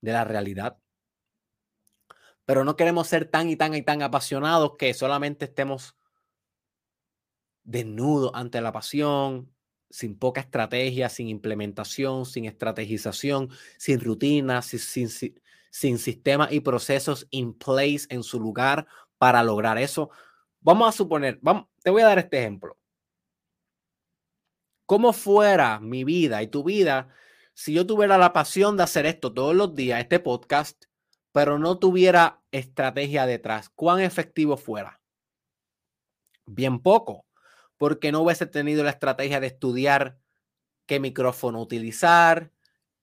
de 0.00 0.12
la 0.12 0.24
realidad. 0.24 0.78
Pero 2.46 2.64
no 2.64 2.76
queremos 2.76 3.08
ser 3.08 3.26
tan 3.26 3.48
y 3.50 3.56
tan 3.56 3.74
y 3.74 3.82
tan 3.82 4.02
apasionados 4.02 4.76
que 4.78 4.94
solamente 4.94 5.44
estemos 5.44 5.96
desnudos 7.62 8.32
ante 8.34 8.60
la 8.60 8.72
pasión, 8.72 9.54
sin 9.90 10.16
poca 10.16 10.40
estrategia, 10.40 11.08
sin 11.08 11.28
implementación, 11.28 12.24
sin 12.24 12.44
estrategización, 12.44 13.50
sin 13.76 14.00
rutinas, 14.00 14.66
sin, 14.66 15.08
sin, 15.08 15.98
sistemas 15.98 16.52
y 16.52 16.60
procesos 16.60 17.26
in 17.30 17.52
place 17.52 18.06
en 18.08 18.22
su 18.22 18.40
lugar 18.40 18.86
para 19.18 19.42
lograr 19.42 19.78
eso. 19.78 20.10
Vamos 20.60 20.88
a 20.88 20.96
suponer, 20.96 21.38
vamos, 21.42 21.66
te 21.82 21.90
voy 21.90 22.02
a 22.02 22.06
dar 22.06 22.18
este 22.18 22.38
ejemplo. 22.38 22.78
¿Cómo 24.86 25.12
fuera 25.12 25.80
mi 25.80 26.04
vida 26.04 26.42
y 26.42 26.48
tu 26.48 26.64
vida 26.64 27.08
si 27.54 27.74
yo 27.74 27.86
tuviera 27.86 28.16
la 28.16 28.32
pasión 28.32 28.76
de 28.76 28.84
hacer 28.84 29.06
esto 29.06 29.32
todos 29.32 29.54
los 29.54 29.74
días, 29.74 30.00
este 30.00 30.18
podcast, 30.20 30.84
pero 31.32 31.58
no 31.58 31.78
tuviera 31.78 32.42
estrategia 32.50 33.26
detrás? 33.26 33.68
¿Cuán 33.70 34.00
efectivo 34.00 34.56
fuera? 34.56 35.00
Bien 36.46 36.80
poco 36.80 37.24
porque 37.80 38.12
no 38.12 38.20
hubiese 38.20 38.44
tenido 38.44 38.84
la 38.84 38.90
estrategia 38.90 39.40
de 39.40 39.46
estudiar 39.46 40.18
qué 40.84 41.00
micrófono 41.00 41.62
utilizar, 41.62 42.52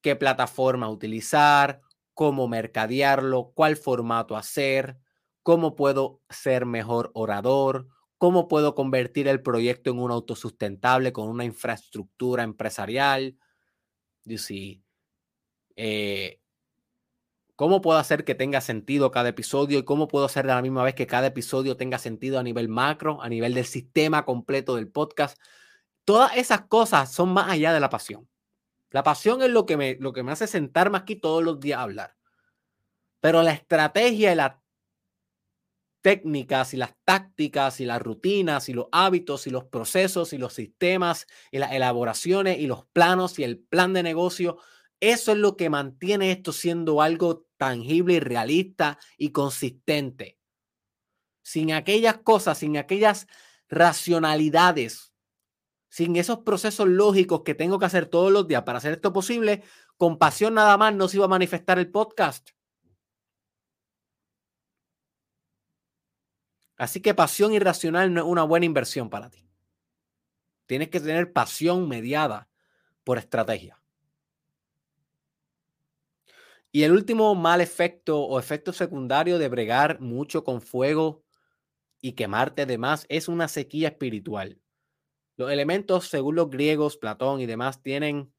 qué 0.02 0.16
plataforma 0.16 0.88
utilizar, 0.88 1.82
cómo 2.14 2.48
mercadearlo, 2.48 3.54
cuál 3.56 3.76
formato 3.76 4.38
hacer, 4.38 5.00
cómo 5.42 5.76
puedo 5.76 6.22
ser 6.30 6.68
mejor 6.68 7.10
orador, 7.16 7.88
cómo 8.20 8.48
puedo 8.48 8.76
convertir 8.76 9.28
el 9.28 9.42
proyecto 9.42 9.90
en 9.90 9.98
un 9.98 10.12
autosustentable 10.12 11.12
con 11.12 11.28
una 11.28 11.44
infraestructura 11.44 12.44
empresarial. 12.44 13.36
You 14.26 14.38
see, 14.38 14.84
eh, 15.76 16.40
¿Cómo 17.58 17.82
puedo 17.82 17.98
hacer 17.98 18.24
que 18.24 18.36
tenga 18.36 18.62
sentido 18.62 19.10
cada 19.10 19.30
episodio 19.30 19.80
y 19.80 19.84
cómo 19.84 20.08
puedo 20.08 20.26
hacer 20.26 20.46
de 20.46 20.54
la 20.54 20.62
misma 20.62 20.84
vez 20.84 20.94
que 20.94 21.08
cada 21.08 21.26
episodio 21.26 21.76
tenga 21.76 21.98
sentido 21.98 22.38
a 22.38 22.44
nivel 22.44 22.70
macro, 22.70 23.20
a 23.20 23.30
nivel 23.30 23.56
del 23.56 23.66
sistema 23.66 24.26
completo 24.26 24.76
del 24.76 24.90
podcast? 24.90 25.42
Todas 26.06 26.38
esas 26.38 26.68
cosas 26.68 27.12
son 27.12 27.30
más 27.30 27.50
allá 27.50 27.74
de 27.74 27.80
la 27.80 27.90
pasión. 27.90 28.30
La 28.92 29.02
pasión 29.02 29.42
es 29.42 29.50
lo 29.50 29.66
que 29.66 29.76
me, 29.76 29.98
lo 30.00 30.14
que 30.14 30.22
me 30.22 30.34
hace 30.34 30.46
sentarme 30.46 31.00
aquí 31.00 31.16
todos 31.16 31.44
los 31.44 31.60
días 31.60 31.80
a 31.80 31.82
hablar. 31.82 32.16
Pero 33.22 33.42
la 33.42 33.54
estrategia 33.54 34.34
y 34.34 34.36
las 34.36 34.58
técnicas 36.02 36.76
y 36.76 36.78
las 36.78 36.94
tácticas 37.06 37.82
y 37.82 37.86
las 37.86 38.00
rutinas 38.04 38.70
y 38.70 38.74
los 38.74 38.86
hábitos 38.92 39.48
y 39.48 39.50
los 39.50 39.66
procesos 39.66 40.32
y 40.32 40.38
los 40.38 40.54
sistemas 40.54 41.26
y 41.50 41.58
las 41.58 41.72
elaboraciones 41.72 42.60
y 42.60 42.68
los 42.68 42.86
planos 42.86 43.40
y 43.40 43.44
el 43.44 43.58
plan 43.58 43.94
de 43.94 44.04
negocio 44.04 44.60
eso 45.00 45.32
es 45.32 45.38
lo 45.38 45.56
que 45.56 45.70
mantiene 45.70 46.32
esto 46.32 46.52
siendo 46.52 47.02
algo 47.02 47.46
tangible 47.58 48.16
y 48.16 48.20
realista 48.20 48.98
y 49.18 49.32
consistente. 49.32 50.38
Sin 51.42 51.72
aquellas 51.72 52.18
cosas, 52.20 52.58
sin 52.58 52.78
aquellas 52.78 53.28
racionalidades, 53.70 55.14
sin 55.90 56.16
esos 56.16 56.40
procesos 56.40 56.88
lógicos 56.88 57.44
que 57.44 57.56
tengo 57.56 57.80
que 57.80 57.86
hacer 57.86 58.08
todos 58.08 58.32
los 58.32 58.48
días 58.48 58.64
para 58.64 58.80
hacer 58.80 58.94
esto 58.94 59.14
posible, 59.14 59.64
con 59.98 60.18
pasión 60.18 60.54
nada 60.54 60.78
más 60.78 60.94
no 60.94 61.08
se 61.08 61.18
iba 61.18 61.26
a 61.26 61.30
manifestar 61.30 61.80
el 61.80 61.90
podcast. 61.90 62.50
Así 66.78 67.02
que 67.02 67.16
pasión 67.16 67.54
irracional 67.54 68.14
no 68.14 68.22
es 68.22 68.28
una 68.28 68.44
buena 68.44 68.66
inversión 68.66 69.10
para 69.10 69.30
ti. 69.30 69.48
Tienes 70.68 70.90
que 70.90 71.00
tener 71.00 71.34
pasión 71.34 71.88
mediada 71.88 72.50
por 73.04 73.18
estrategia. 73.18 73.82
Y 76.78 76.84
el 76.84 76.92
último 76.92 77.34
mal 77.34 77.60
efecto 77.60 78.22
o 78.22 78.38
efecto 78.38 78.72
secundario 78.72 79.40
de 79.40 79.50
bregar 79.50 80.00
mucho 80.00 80.44
con 80.44 80.62
fuego 80.62 81.26
y 82.02 82.12
quemarte 82.12 82.68
de 82.68 82.78
más 82.78 83.08
es 83.10 83.28
una 83.28 83.48
sequía 83.48 83.88
espiritual. 83.88 84.62
Los 85.38 85.50
elementos, 85.50 86.08
según 86.08 86.36
los 86.36 86.52
griegos, 86.52 86.98
Platón 86.98 87.42
y 87.42 87.48
demás, 87.48 87.82
tienen 87.82 88.32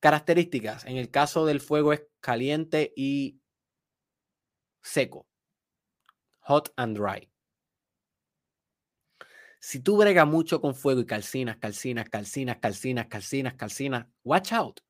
características. 0.00 0.86
En 0.86 0.96
el 0.96 1.08
caso 1.08 1.46
del 1.46 1.60
fuego 1.60 1.92
es 1.92 2.02
caliente 2.18 2.92
y 2.96 3.40
seco. 4.82 5.28
Hot 6.40 6.72
and 6.74 6.98
dry. 6.98 7.30
Si 9.60 9.78
tú 9.78 9.98
bregas 9.98 10.26
mucho 10.26 10.60
con 10.60 10.74
fuego 10.74 11.00
y 11.00 11.06
calcinas, 11.06 11.58
calcinas, 11.58 12.08
calcinas, 12.10 12.56
calcinas, 12.56 13.06
calcinas, 13.06 13.54
calcinas, 13.54 14.06
watch 14.24 14.52
out 14.52 14.80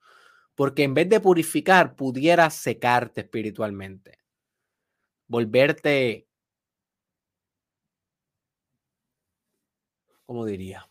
porque 0.54 0.84
en 0.84 0.94
vez 0.94 1.08
de 1.08 1.20
purificar, 1.20 1.96
pudieras 1.96 2.54
secarte 2.54 3.22
espiritualmente, 3.22 4.18
volverte, 5.26 6.28
¿cómo 10.26 10.44
diría? 10.44 10.88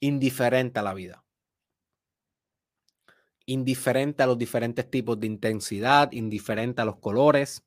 Indiferente 0.00 0.80
a 0.80 0.82
la 0.82 0.94
vida. 0.94 1.24
Indiferente 3.46 4.22
a 4.22 4.26
los 4.26 4.38
diferentes 4.38 4.88
tipos 4.90 5.18
de 5.18 5.26
intensidad, 5.26 6.12
indiferente 6.12 6.80
a 6.80 6.84
los 6.84 6.98
colores, 6.98 7.64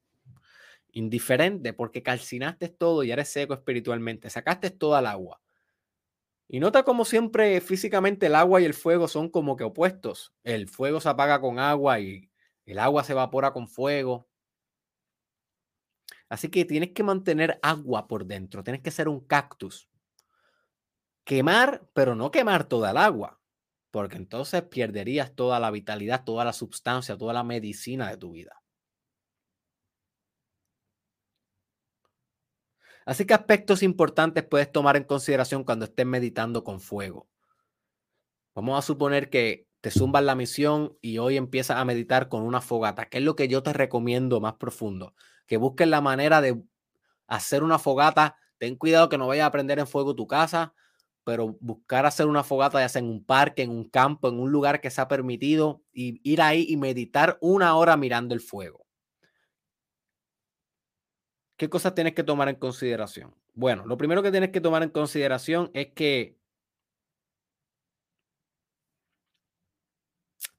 indiferente 0.93 1.73
porque 1.73 2.01
calcinaste 2.01 2.69
todo 2.69 3.03
y 3.03 3.11
eres 3.11 3.29
seco 3.29 3.53
espiritualmente, 3.53 4.29
sacaste 4.29 4.71
todo 4.71 4.95
al 4.95 5.05
agua. 5.05 5.41
Y 6.47 6.59
nota 6.59 6.83
como 6.83 7.05
siempre 7.05 7.59
físicamente 7.59 8.27
el 8.27 8.35
agua 8.35 8.61
y 8.61 8.65
el 8.65 8.73
fuego 8.73 9.07
son 9.07 9.29
como 9.29 9.55
que 9.55 9.63
opuestos. 9.63 10.33
El 10.43 10.67
fuego 10.67 11.01
se 11.01 11.09
apaga 11.09 11.41
con 11.41 11.59
agua 11.59 11.99
y 11.99 12.29
el 12.65 12.79
agua 12.79 13.03
se 13.03 13.13
evapora 13.13 13.51
con 13.51 13.67
fuego. 13.67 14.27
Así 16.29 16.49
que 16.49 16.65
tienes 16.65 16.91
que 16.91 17.03
mantener 17.03 17.59
agua 17.61 18.07
por 18.07 18.25
dentro, 18.25 18.63
tienes 18.63 18.81
que 18.81 18.91
ser 18.91 19.07
un 19.07 19.21
cactus. 19.21 19.89
Quemar, 21.23 21.87
pero 21.93 22.15
no 22.15 22.31
quemar 22.31 22.67
toda 22.67 22.91
el 22.91 22.97
agua, 22.97 23.39
porque 23.91 24.17
entonces 24.17 24.61
perderías 24.63 25.35
toda 25.35 25.59
la 25.59 25.71
vitalidad, 25.71 26.23
toda 26.23 26.45
la 26.45 26.53
sustancia, 26.53 27.17
toda 27.17 27.33
la 27.33 27.43
medicina 27.43 28.09
de 28.09 28.17
tu 28.17 28.31
vida. 28.31 28.61
Así 33.05 33.25
que 33.25 33.35
aspectos 33.35 33.83
importantes 33.83 34.43
puedes 34.43 34.71
tomar 34.71 34.97
en 34.97 35.03
consideración 35.03 35.63
cuando 35.63 35.85
estés 35.85 36.05
meditando 36.07 36.63
con 36.63 36.79
fuego. 36.79 37.27
Vamos 38.55 38.79
a 38.79 38.81
suponer 38.81 39.29
que 39.29 39.67
te 39.81 39.91
zumbas 39.91 40.23
la 40.23 40.33
misión 40.33 40.97
y 41.01 41.19
hoy 41.19 41.37
empiezas 41.37 41.77
a 41.77 41.85
meditar 41.85 42.29
con 42.29 42.41
una 42.41 42.61
fogata, 42.61 43.05
que 43.05 43.19
es 43.19 43.23
lo 43.23 43.35
que 43.35 43.47
yo 43.47 43.61
te 43.61 43.73
recomiendo 43.73 44.41
más 44.41 44.53
profundo. 44.55 45.13
Que 45.45 45.57
busques 45.57 45.87
la 45.87 46.01
manera 46.01 46.41
de 46.41 46.63
hacer 47.27 47.63
una 47.63 47.77
fogata. 47.77 48.37
Ten 48.57 48.75
cuidado 48.75 49.09
que 49.09 49.19
no 49.19 49.27
vayas 49.27 49.45
a 49.45 49.51
prender 49.51 49.77
en 49.77 49.85
fuego 49.85 50.15
tu 50.15 50.25
casa, 50.25 50.73
pero 51.23 51.57
buscar 51.59 52.07
hacer 52.07 52.25
una 52.25 52.43
fogata 52.43 52.79
ya 52.79 52.89
sea 52.89 53.01
en 53.01 53.09
un 53.09 53.23
parque, 53.23 53.61
en 53.61 53.69
un 53.69 53.87
campo, 53.89 54.29
en 54.29 54.39
un 54.39 54.51
lugar 54.51 54.81
que 54.81 54.89
sea 54.89 55.07
permitido 55.07 55.83
y 55.93 56.19
ir 56.23 56.41
ahí 56.41 56.65
y 56.67 56.77
meditar 56.77 57.37
una 57.41 57.75
hora 57.75 57.97
mirando 57.97 58.33
el 58.33 58.41
fuego. 58.41 58.84
¿Qué 61.57 61.69
cosas 61.69 61.95
tienes 61.95 62.13
que 62.13 62.23
tomar 62.23 62.49
en 62.49 62.55
consideración? 62.55 63.33
Bueno, 63.53 63.85
lo 63.85 63.97
primero 63.97 64.21
que 64.21 64.31
tienes 64.31 64.51
que 64.51 64.61
tomar 64.61 64.83
en 64.83 64.89
consideración 64.89 65.71
es 65.73 65.93
que 65.93 66.37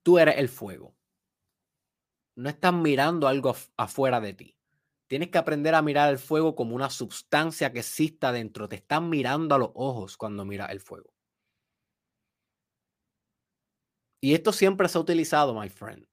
tú 0.02 0.18
eres 0.18 0.38
el 0.38 0.48
fuego. 0.48 0.94
No 2.36 2.48
estás 2.48 2.72
mirando 2.72 3.28
algo 3.28 3.54
afuera 3.76 4.20
de 4.20 4.34
ti. 4.34 4.56
Tienes 5.06 5.30
que 5.30 5.38
aprender 5.38 5.74
a 5.74 5.82
mirar 5.82 6.10
el 6.10 6.18
fuego 6.18 6.54
como 6.54 6.74
una 6.74 6.90
sustancia 6.90 7.72
que 7.72 7.80
exista 7.80 8.32
dentro. 8.32 8.68
Te 8.68 8.76
están 8.76 9.08
mirando 9.08 9.54
a 9.54 9.58
los 9.58 9.70
ojos 9.74 10.16
cuando 10.16 10.44
miras 10.44 10.70
el 10.70 10.80
fuego. 10.80 11.12
Y 14.20 14.34
esto 14.34 14.52
siempre 14.52 14.88
se 14.88 14.98
ha 14.98 15.00
utilizado, 15.00 15.58
my 15.58 15.68
friend. 15.68 16.08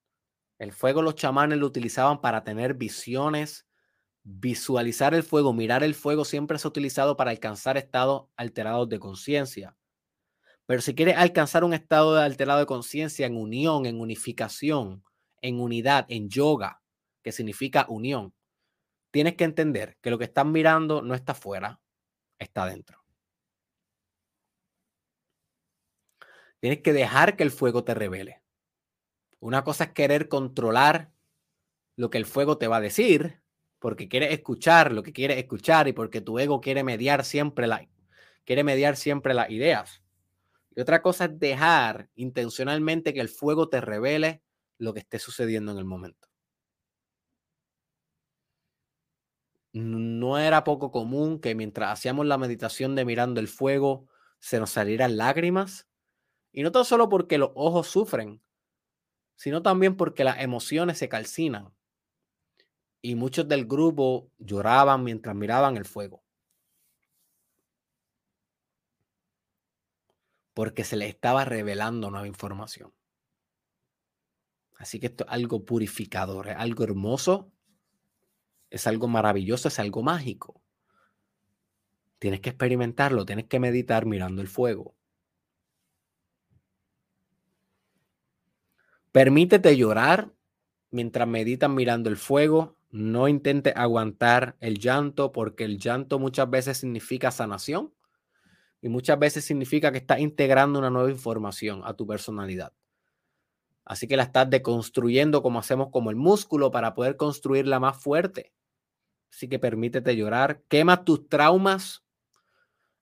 El 0.60 0.72
fuego 0.72 1.02
los 1.02 1.16
chamanes 1.16 1.58
lo 1.58 1.66
utilizaban 1.66 2.22
para 2.22 2.44
tener 2.44 2.76
visiones, 2.76 3.68
visualizar 4.24 5.14
el 5.14 5.24
fuego, 5.24 5.54
mirar 5.54 5.84
el 5.84 5.96
fuego 5.96 6.26
siempre 6.26 6.58
se 6.58 6.68
ha 6.68 6.70
utilizado 6.70 7.18
para 7.18 7.32
alcanzar 7.32 7.78
estados 7.78 8.28
alterados 8.38 8.88
de 8.90 9.00
conciencia. 9.00 9.76
Pero 10.66 10.82
si 10.82 10.96
quieres 10.96 11.18
alcanzar 11.18 11.64
un 11.64 11.74
estado 11.74 12.18
alterado 12.18 12.60
de 12.60 12.66
conciencia 12.66 13.28
en 13.28 13.36
unión, 13.36 13.86
en 13.86 14.00
unificación, 14.00 15.04
en 15.42 15.60
unidad, 15.60 16.06
en 16.08 16.30
yoga, 16.30 16.82
que 17.22 17.34
significa 17.34 17.86
unión, 17.90 18.34
tienes 19.12 19.36
que 19.36 19.44
entender 19.44 19.98
que 20.02 20.10
lo 20.10 20.18
que 20.18 20.24
estás 20.26 20.46
mirando 20.46 21.02
no 21.02 21.16
está 21.16 21.34
afuera, 21.34 21.82
está 22.40 22.66
dentro. 22.66 23.04
Tienes 26.62 26.82
que 26.82 26.94
dejar 26.94 27.36
que 27.36 27.44
el 27.44 27.52
fuego 27.52 27.84
te 27.84 27.94
revele. 27.94 28.42
Una 29.42 29.66
cosa 29.66 29.84
es 29.84 29.92
querer 29.92 30.30
controlar 30.30 31.12
lo 31.98 32.10
que 32.10 32.18
el 32.18 32.26
fuego 32.26 32.58
te 32.58 32.70
va 32.70 32.78
a 32.78 32.82
decir, 32.82 33.43
porque 33.84 34.08
quieres 34.08 34.32
escuchar 34.32 34.94
lo 34.94 35.04
que 35.04 35.12
quieres 35.12 35.38
escuchar 35.38 35.90
y 35.90 35.92
porque 35.92 36.22
tu 36.22 36.40
ego 36.40 36.62
quiere 36.62 36.86
mediar 36.86 37.26
siempre 37.26 37.68
la, 37.68 37.86
quiere 38.46 38.64
mediar 38.64 38.96
siempre 38.96 39.34
las 39.34 39.50
ideas. 39.50 40.02
Y 40.74 40.80
otra 40.80 41.02
cosa 41.02 41.26
es 41.26 41.38
dejar 41.38 42.10
intencionalmente 42.16 43.14
que 43.14 43.20
el 43.20 43.28
fuego 43.28 43.68
te 43.68 43.82
revele 43.82 44.42
lo 44.78 44.94
que 44.94 45.02
esté 45.02 45.20
sucediendo 45.20 45.74
en 45.74 45.80
el 45.80 45.84
momento. 45.84 46.30
No 49.74 50.38
era 50.38 50.64
poco 50.64 50.90
común 50.90 51.42
que 51.42 51.54
mientras 51.54 51.92
hacíamos 51.92 52.26
la 52.26 52.38
meditación 52.38 52.96
de 52.96 53.04
mirando 53.04 53.42
el 53.42 53.50
fuego 53.50 54.08
se 54.40 54.62
nos 54.62 54.70
salieran 54.70 55.18
lágrimas. 55.18 55.90
Y 56.54 56.64
no 56.64 56.72
tan 56.72 56.86
solo 56.86 57.10
porque 57.10 57.38
los 57.38 57.52
ojos 57.54 57.88
sufren, 57.88 58.42
sino 59.36 59.62
también 59.62 59.98
porque 59.98 60.24
las 60.24 60.40
emociones 60.40 60.98
se 61.00 61.10
calcinan 61.10 61.74
y 63.06 63.16
muchos 63.16 63.48
del 63.50 63.66
grupo 63.66 64.32
lloraban 64.40 65.04
mientras 65.04 65.36
miraban 65.36 65.76
el 65.76 65.84
fuego. 65.84 66.24
Porque 70.54 70.86
se 70.86 70.96
les 70.96 71.10
estaba 71.10 71.44
revelando 71.44 72.10
nueva 72.10 72.28
información. 72.28 72.94
Así 74.78 75.02
que 75.02 75.08
esto 75.08 75.26
es 75.26 75.32
algo 75.32 75.66
purificador, 75.66 76.48
es 76.48 76.56
algo 76.56 76.86
hermoso, 76.86 77.52
es 78.70 78.88
algo 78.88 79.10
maravilloso, 79.10 79.68
es 79.68 79.80
algo 79.80 80.02
mágico. 80.02 80.62
Tienes 82.20 82.40
que 82.40 82.52
experimentarlo, 82.52 83.26
tienes 83.26 83.48
que 83.48 83.60
meditar 83.60 84.06
mirando 84.06 84.42
el 84.42 84.48
fuego. 84.48 84.96
Permítete 89.12 89.76
llorar 89.76 90.34
mientras 90.90 91.28
meditas 91.28 91.70
mirando 91.70 92.10
el 92.10 92.16
fuego 92.16 92.78
no 92.94 93.28
intente 93.28 93.74
aguantar 93.76 94.56
el 94.60 94.78
llanto 94.78 95.32
porque 95.32 95.64
el 95.64 95.80
llanto 95.80 96.20
muchas 96.20 96.48
veces 96.48 96.78
significa 96.78 97.32
sanación 97.32 97.92
y 98.82 98.90
muchas 98.90 99.18
veces 99.18 99.44
significa 99.44 99.92
que 99.92 99.98
estás 99.98 100.20
integrando 100.20 100.78
una 100.78 100.92
nueva 100.92 101.10
información 101.10 101.82
a 101.86 101.96
tu 101.96 102.06
personalidad. 102.06 102.72
Así 103.84 104.08
que 104.08 104.16
la 104.16 104.24
estás 104.24 104.48
deconstruyendo 104.48 105.42
como 105.42 105.58
hacemos 105.58 105.90
como 105.90 106.12
el 106.12 106.16
músculo 106.18 106.70
para 106.70 106.94
poder 106.94 107.18
construirla 107.18 107.80
más 107.80 107.98
fuerte. 107.98 108.54
Así 109.32 109.50
que 109.50 109.58
permítete 109.58 110.16
llorar, 110.16 110.62
quema 110.68 111.04
tus 111.04 111.28
traumas. 111.28 112.04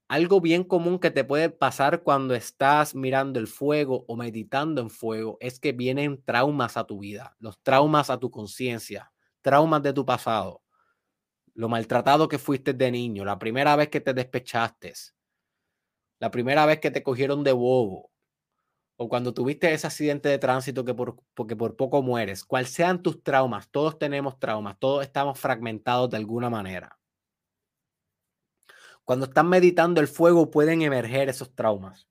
Algo 0.07 0.39
bien 0.39 0.63
común 0.63 0.99
que 0.99 1.11
te 1.11 1.25
puede 1.25 1.49
pasar 1.49 2.03
cuando 2.03 2.33
estás 2.33 2.95
mirando 2.95 3.41
el 3.41 3.47
fuego 3.47 4.05
o 4.07 4.15
meditando 4.15 4.79
en 4.79 4.89
fuego 4.89 5.37
es 5.41 5.59
que 5.59 5.73
vienen 5.73 6.23
traumas 6.23 6.77
a 6.77 6.85
tu 6.85 6.99
vida, 6.99 7.35
los 7.39 7.61
traumas 7.61 8.09
a 8.09 8.19
tu 8.19 8.31
conciencia 8.31 9.10
traumas 9.41 9.83
de 9.83 9.93
tu 9.93 10.05
pasado, 10.05 10.63
lo 11.53 11.69
maltratado 11.69 12.27
que 12.27 12.39
fuiste 12.39 12.73
de 12.73 12.91
niño, 12.91 13.25
la 13.25 13.37
primera 13.39 13.75
vez 13.75 13.89
que 13.89 14.01
te 14.01 14.13
despechaste, 14.13 14.93
la 16.19 16.31
primera 16.31 16.65
vez 16.65 16.79
que 16.79 16.91
te 16.91 17.03
cogieron 17.03 17.43
de 17.43 17.51
bobo, 17.51 18.11
o 18.97 19.09
cuando 19.09 19.33
tuviste 19.33 19.73
ese 19.73 19.87
accidente 19.87 20.29
de 20.29 20.37
tránsito 20.37 20.85
que 20.85 20.93
por, 20.93 21.15
por 21.33 21.75
poco 21.75 22.03
mueres, 22.03 22.45
cual 22.45 22.67
sean 22.67 23.01
tus 23.01 23.23
traumas, 23.23 23.69
todos 23.71 23.97
tenemos 23.97 24.37
traumas, 24.37 24.77
todos 24.77 25.03
estamos 25.03 25.39
fragmentados 25.39 26.11
de 26.11 26.17
alguna 26.17 26.51
manera. 26.51 26.99
Cuando 29.03 29.25
estás 29.25 29.43
meditando 29.43 29.99
el 29.99 30.07
fuego 30.07 30.51
pueden 30.51 30.83
emerger 30.83 31.29
esos 31.29 31.55
traumas. 31.55 32.07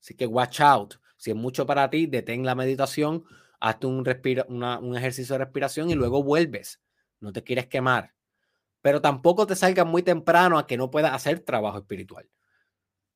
Así 0.00 0.14
que 0.14 0.26
watch 0.26 0.60
out. 0.60 0.94
Si 1.16 1.30
es 1.30 1.36
mucho 1.36 1.66
para 1.66 1.88
ti, 1.88 2.06
detén 2.06 2.44
la 2.44 2.54
meditación, 2.54 3.24
hazte 3.60 3.86
un, 3.86 4.04
un 4.48 4.96
ejercicio 4.96 5.34
de 5.34 5.44
respiración 5.44 5.90
y 5.90 5.94
luego 5.94 6.22
vuelves. 6.22 6.80
No 7.20 7.32
te 7.32 7.42
quieres 7.42 7.66
quemar. 7.66 8.14
Pero 8.80 9.00
tampoco 9.00 9.46
te 9.46 9.56
salgas 9.56 9.86
muy 9.86 10.02
temprano 10.02 10.58
a 10.58 10.66
que 10.66 10.76
no 10.76 10.90
puedas 10.90 11.12
hacer 11.12 11.40
trabajo 11.40 11.78
espiritual. 11.78 12.28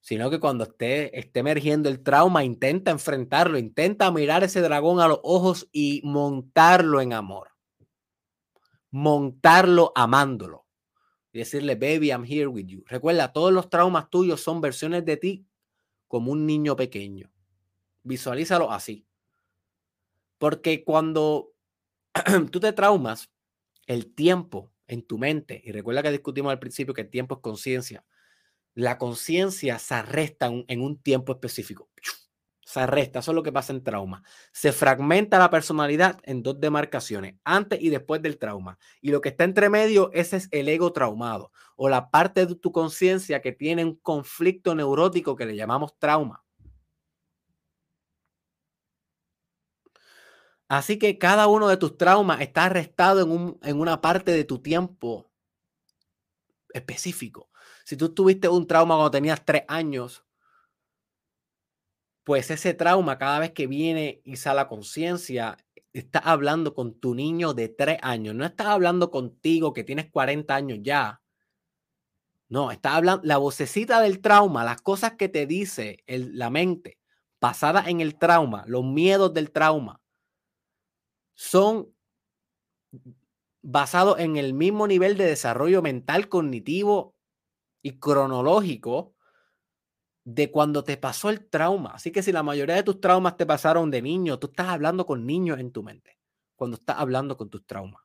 Sino 0.00 0.30
que 0.30 0.40
cuando 0.40 0.64
esté, 0.64 1.16
esté 1.18 1.40
emergiendo 1.40 1.88
el 1.88 2.02
trauma, 2.02 2.42
intenta 2.42 2.90
enfrentarlo, 2.90 3.56
intenta 3.56 4.10
mirar 4.10 4.42
ese 4.42 4.60
dragón 4.60 4.98
a 4.98 5.06
los 5.06 5.20
ojos 5.22 5.68
y 5.70 6.00
montarlo 6.04 7.00
en 7.00 7.12
amor. 7.12 7.50
Montarlo 8.90 9.92
amándolo. 9.94 10.66
Y 11.32 11.38
decirle, 11.38 11.76
baby, 11.76 12.08
I'm 12.08 12.24
here 12.24 12.48
with 12.48 12.66
you. 12.66 12.82
Recuerda, 12.86 13.32
todos 13.32 13.52
los 13.52 13.70
traumas 13.70 14.10
tuyos 14.10 14.40
son 14.40 14.60
versiones 14.60 15.04
de 15.04 15.16
ti 15.16 15.46
como 16.08 16.32
un 16.32 16.44
niño 16.44 16.74
pequeño. 16.74 17.32
Visualízalo 18.02 18.70
así. 18.72 19.06
Porque 20.42 20.82
cuando 20.82 21.52
tú 22.50 22.58
te 22.58 22.72
traumas, 22.72 23.30
el 23.86 24.12
tiempo 24.12 24.72
en 24.88 25.06
tu 25.06 25.16
mente, 25.16 25.62
y 25.64 25.70
recuerda 25.70 26.02
que 26.02 26.10
discutimos 26.10 26.50
al 26.50 26.58
principio 26.58 26.94
que 26.94 27.02
el 27.02 27.10
tiempo 27.10 27.36
es 27.36 27.40
conciencia, 27.42 28.04
la 28.74 28.98
conciencia 28.98 29.78
se 29.78 29.94
arresta 29.94 30.50
en 30.66 30.82
un 30.82 31.00
tiempo 31.00 31.30
específico. 31.30 31.90
Se 32.64 32.80
arresta, 32.80 33.20
eso 33.20 33.30
es 33.30 33.36
lo 33.36 33.44
que 33.44 33.52
pasa 33.52 33.72
en 33.72 33.84
trauma. 33.84 34.24
Se 34.52 34.72
fragmenta 34.72 35.38
la 35.38 35.50
personalidad 35.50 36.18
en 36.24 36.42
dos 36.42 36.58
demarcaciones, 36.58 37.36
antes 37.44 37.80
y 37.80 37.90
después 37.90 38.20
del 38.20 38.38
trauma. 38.38 38.78
Y 39.00 39.12
lo 39.12 39.20
que 39.20 39.28
está 39.28 39.44
entre 39.44 39.68
medio, 39.68 40.10
ese 40.12 40.38
es 40.38 40.48
el 40.50 40.68
ego 40.68 40.92
traumado 40.92 41.52
o 41.76 41.88
la 41.88 42.10
parte 42.10 42.46
de 42.46 42.56
tu 42.56 42.72
conciencia 42.72 43.42
que 43.42 43.52
tiene 43.52 43.84
un 43.84 43.94
conflicto 43.96 44.74
neurótico 44.74 45.36
que 45.36 45.46
le 45.46 45.54
llamamos 45.54 45.96
trauma. 46.00 46.41
Así 50.72 50.98
que 50.98 51.18
cada 51.18 51.48
uno 51.48 51.68
de 51.68 51.76
tus 51.76 51.98
traumas 51.98 52.40
está 52.40 52.64
arrestado 52.64 53.20
en, 53.62 53.78
una 53.78 54.00
parte 54.00 54.32
de 54.32 54.44
tu 54.44 54.60
tiempo 54.60 55.30
específico. 56.72 57.50
Si 57.84 57.94
tú 57.94 58.14
tuviste 58.14 58.48
un 58.48 58.66
trauma 58.66 58.94
cuando 58.94 59.10
tenías 59.10 59.44
tres 59.44 59.64
años, 59.68 60.24
pues 62.24 62.50
ese 62.50 62.72
trauma 62.72 63.18
cada 63.18 63.38
vez 63.38 63.50
que 63.50 63.66
viene 63.66 64.22
y 64.24 64.36
sale 64.36 64.60
a 64.60 64.68
conciencia, 64.68 65.58
estás 65.92 66.22
hablando 66.24 66.72
con 66.72 66.98
tu 66.98 67.14
niño 67.14 67.52
de 67.52 67.68
tres 67.68 67.98
años. 68.00 68.34
No 68.34 68.46
estás 68.46 68.68
hablando 68.68 69.10
contigo 69.10 69.74
que 69.74 69.84
tienes 69.84 70.10
40 70.10 70.54
años 70.54 70.78
ya. 70.80 71.20
No, 72.48 72.70
estás 72.70 72.94
hablando, 72.94 73.22
la 73.26 73.36
vocecita 73.36 74.00
del 74.00 74.22
trauma, 74.22 74.64
las 74.64 74.80
cosas 74.80 75.16
que 75.18 75.28
te 75.28 75.46
dice 75.46 76.02
la 76.06 76.48
mente, 76.48 76.98
basadas 77.42 77.88
en 77.88 78.00
el 78.00 78.18
trauma, 78.18 78.64
los 78.66 78.84
miedos 78.84 79.34
del 79.34 79.50
trauma, 79.50 80.01
son 81.42 81.92
basados 83.62 84.20
en 84.20 84.36
el 84.36 84.54
mismo 84.54 84.86
nivel 84.86 85.16
de 85.16 85.24
desarrollo 85.24 85.82
mental, 85.82 86.28
cognitivo 86.28 87.16
y 87.82 87.98
cronológico 87.98 89.16
de 90.24 90.52
cuando 90.52 90.84
te 90.84 90.96
pasó 90.96 91.30
el 91.30 91.48
trauma. 91.48 91.90
Así 91.94 92.12
que 92.12 92.22
si 92.22 92.30
la 92.30 92.44
mayoría 92.44 92.76
de 92.76 92.84
tus 92.84 93.00
traumas 93.00 93.36
te 93.36 93.44
pasaron 93.44 93.90
de 93.90 94.02
niño, 94.02 94.38
tú 94.38 94.46
estás 94.46 94.68
hablando 94.68 95.04
con 95.04 95.26
niños 95.26 95.58
en 95.58 95.72
tu 95.72 95.82
mente, 95.82 96.16
cuando 96.54 96.76
estás 96.76 96.98
hablando 96.98 97.36
con 97.36 97.50
tus 97.50 97.66
traumas. 97.66 98.04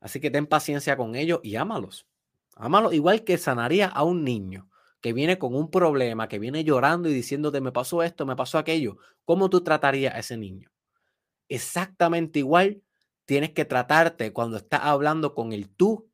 Así 0.00 0.18
que 0.18 0.30
ten 0.30 0.46
paciencia 0.46 0.96
con 0.96 1.14
ellos 1.14 1.40
y 1.42 1.56
ámalos. 1.56 2.06
Ámalos 2.54 2.94
igual 2.94 3.22
que 3.22 3.36
sanaría 3.36 3.88
a 3.88 4.02
un 4.02 4.24
niño 4.24 4.70
que 5.06 5.12
viene 5.12 5.38
con 5.38 5.54
un 5.54 5.70
problema, 5.70 6.26
que 6.26 6.40
viene 6.40 6.64
llorando 6.64 7.08
y 7.08 7.14
diciéndote, 7.14 7.60
me 7.60 7.70
pasó 7.70 8.02
esto, 8.02 8.26
me 8.26 8.34
pasó 8.34 8.58
aquello, 8.58 8.96
¿cómo 9.24 9.48
tú 9.48 9.62
tratarías 9.62 10.12
a 10.12 10.18
ese 10.18 10.36
niño? 10.36 10.68
Exactamente 11.48 12.40
igual 12.40 12.82
tienes 13.24 13.52
que 13.52 13.64
tratarte 13.64 14.32
cuando 14.32 14.56
estás 14.56 14.80
hablando 14.82 15.32
con 15.32 15.52
el 15.52 15.68
tú 15.68 16.10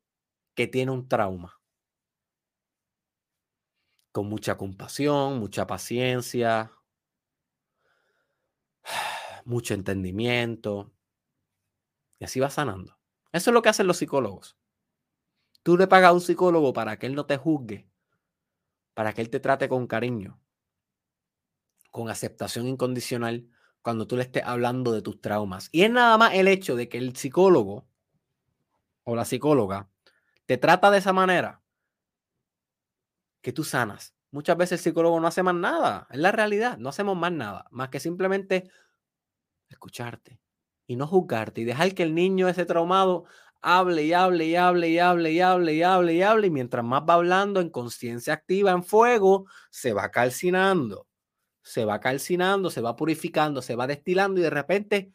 que 0.53 0.67
tiene 0.67 0.91
un 0.91 1.07
trauma. 1.07 1.59
Con 4.11 4.27
mucha 4.27 4.57
compasión, 4.57 5.39
mucha 5.39 5.65
paciencia, 5.65 6.71
mucho 9.43 9.73
entendimiento. 9.73 10.93
Y 12.19 12.25
así 12.25 12.39
va 12.39 12.51
sanando. 12.51 12.99
Eso 13.31 13.49
es 13.49 13.53
lo 13.55 13.63
que 13.63 13.69
hacen 13.69 13.87
los 13.87 13.97
psicólogos. 13.97 14.55
Tú 15.63 15.77
le 15.77 15.87
pagas 15.87 16.11
a 16.11 16.13
un 16.13 16.21
psicólogo 16.21 16.73
para 16.73 16.99
que 16.99 17.07
él 17.07 17.15
no 17.15 17.25
te 17.25 17.37
juzgue 17.37 17.91
para 18.93 19.13
que 19.13 19.21
Él 19.21 19.29
te 19.29 19.39
trate 19.39 19.69
con 19.69 19.87
cariño. 19.87 20.39
con 21.91 22.09
aceptación 22.09 22.67
incondicional 22.67 23.47
cuando 23.83 24.07
tú 24.07 24.15
le 24.17 24.23
estés 24.23 24.43
hablando 24.45 24.91
de 24.91 25.01
tus 25.01 25.21
traumas. 25.21 25.69
Y 25.71 25.83
es 25.83 25.91
nada 25.91 26.17
más 26.17 26.33
el 26.33 26.47
hecho 26.47 26.75
de 26.75 26.89
que 26.89 26.97
el 26.97 27.15
psicólogo 27.15 27.87
o 29.03 29.15
la 29.15 29.25
psicóloga 29.25 29.89
te 30.45 30.57
trata 30.57 30.89
de 30.91 30.97
esa 30.99 31.13
manera 31.13 31.61
que 33.41 33.53
tú 33.53 33.63
sanas. 33.63 34.15
Muchas 34.31 34.57
veces 34.57 34.79
el 34.79 34.83
psicólogo 34.83 35.19
no 35.19 35.27
hace 35.27 35.43
más 35.43 35.55
nada. 35.55 36.07
Es 36.09 36.17
la 36.19 36.31
realidad. 36.31 36.77
No 36.77 36.89
hacemos 36.89 37.15
más 37.17 37.31
nada. 37.31 37.67
Más 37.71 37.89
que 37.89 37.99
simplemente 37.99 38.69
escucharte 39.69 40.39
y 40.87 40.95
no 40.95 41.07
juzgarte 41.07 41.61
y 41.61 41.63
dejar 41.65 41.93
que 41.93 42.03
el 42.03 42.15
niño 42.15 42.47
ese 42.47 42.65
traumado 42.65 43.25
hable 43.63 44.03
y 44.03 44.13
hable 44.13 44.45
y 44.45 44.55
hable 44.55 44.89
y 44.89 44.99
hable 44.99 45.31
y 45.31 45.39
hable 45.39 45.73
y 45.73 45.81
hable 45.83 46.13
y 46.13 46.21
hable. 46.21 46.47
Y 46.47 46.51
mientras 46.51 46.83
más 46.85 47.03
va 47.09 47.15
hablando 47.15 47.61
en 47.61 47.69
conciencia 47.69 48.33
activa, 48.33 48.71
en 48.71 48.83
fuego, 48.83 49.47
se 49.71 49.93
va 49.93 50.11
calcinando. 50.11 51.07
Se 51.63 51.85
va 51.85 51.99
calcinando, 51.99 52.69
se 52.69 52.81
va 52.81 52.95
purificando, 52.95 53.61
se 53.61 53.75
va 53.75 53.87
destilando 53.87 54.39
y 54.39 54.43
de 54.43 54.49
repente 54.49 55.13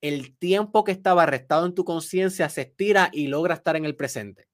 el 0.00 0.36
tiempo 0.36 0.84
que 0.84 0.92
estaba 0.92 1.22
arrestado 1.22 1.66
en 1.66 1.74
tu 1.74 1.84
conciencia 1.84 2.48
se 2.48 2.62
estira 2.62 3.10
y 3.12 3.28
logra 3.28 3.54
estar 3.54 3.76
en 3.76 3.84
el 3.84 3.96
presente. 3.96 4.48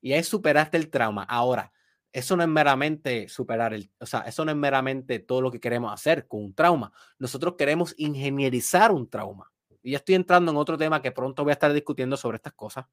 Y 0.00 0.12
ahí 0.12 0.22
superaste 0.22 0.76
el 0.76 0.90
trauma. 0.90 1.24
Ahora, 1.24 1.72
eso 2.12 2.36
no 2.36 2.42
es 2.42 2.48
meramente 2.48 3.28
superar 3.28 3.74
el, 3.74 3.90
o 3.98 4.06
sea, 4.06 4.20
eso 4.20 4.44
no 4.44 4.50
es 4.50 4.56
meramente 4.56 5.18
todo 5.18 5.40
lo 5.40 5.50
que 5.50 5.60
queremos 5.60 5.92
hacer 5.92 6.26
con 6.28 6.44
un 6.44 6.54
trauma. 6.54 6.92
Nosotros 7.18 7.54
queremos 7.56 7.94
ingenierizar 7.96 8.92
un 8.92 9.08
trauma. 9.08 9.51
Y 9.82 9.92
ya 9.92 9.98
estoy 9.98 10.14
entrando 10.14 10.52
en 10.52 10.56
otro 10.56 10.78
tema 10.78 11.02
que 11.02 11.12
pronto 11.12 11.42
voy 11.42 11.50
a 11.50 11.54
estar 11.54 11.72
discutiendo 11.72 12.16
sobre 12.16 12.36
estas 12.36 12.52
cosas. 12.52 12.86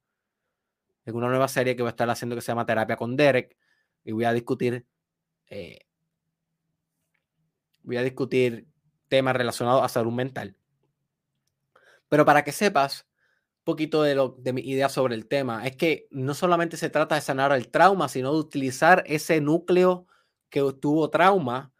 En 1.04 1.14
una 1.14 1.28
nueva 1.28 1.48
serie 1.48 1.76
que 1.76 1.82
voy 1.82 1.88
a 1.88 1.90
estar 1.90 2.10
haciendo 2.10 2.34
que 2.34 2.42
se 2.42 2.48
llama 2.48 2.66
Terapia 2.66 2.96
con 2.96 3.16
Derek. 3.16 3.56
Y 4.04 4.12
voy 4.12 4.24
a 4.24 4.32
discutir, 4.32 4.86
eh, 5.48 5.86
voy 7.82 7.96
a 7.96 8.02
discutir 8.02 8.66
temas 9.08 9.36
relacionados 9.36 9.82
a 9.82 9.88
salud 9.88 10.12
mental. 10.12 10.56
Pero 12.08 12.24
para 12.24 12.42
que 12.42 12.52
sepas, 12.52 13.06
poquito 13.64 14.02
de, 14.02 14.14
lo, 14.14 14.36
de 14.38 14.52
mi 14.52 14.62
idea 14.62 14.88
sobre 14.88 15.14
el 15.14 15.28
tema 15.28 15.66
es 15.66 15.76
que 15.76 16.08
no 16.10 16.34
solamente 16.34 16.76
se 16.76 16.90
trata 16.90 17.14
de 17.14 17.20
sanar 17.20 17.52
el 17.52 17.68
trauma, 17.68 18.08
sino 18.08 18.32
de 18.32 18.40
utilizar 18.40 19.04
ese 19.06 19.40
núcleo 19.40 20.06
que 20.48 20.60
tuvo 20.80 21.10
trauma 21.10 21.72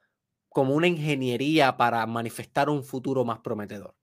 como 0.48 0.74
una 0.74 0.86
ingeniería 0.86 1.76
para 1.76 2.06
manifestar 2.06 2.68
un 2.68 2.84
futuro 2.84 3.24
más 3.24 3.40
prometedor. 3.40 3.94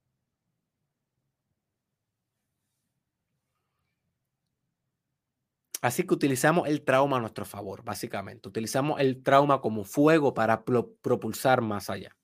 Así 5.81 6.03
que 6.05 6.13
utilizamos 6.13 6.67
el 6.67 6.83
trauma 6.83 7.17
a 7.17 7.19
nuestro 7.19 7.45
favor, 7.45 7.83
básicamente. 7.83 8.47
Utilizamos 8.49 8.99
el 8.99 9.23
trauma 9.23 9.59
como 9.61 9.83
fuego 9.83 10.33
para 10.33 10.63
propulsar 10.65 11.61
más 11.61 11.89
allá. 11.89 12.15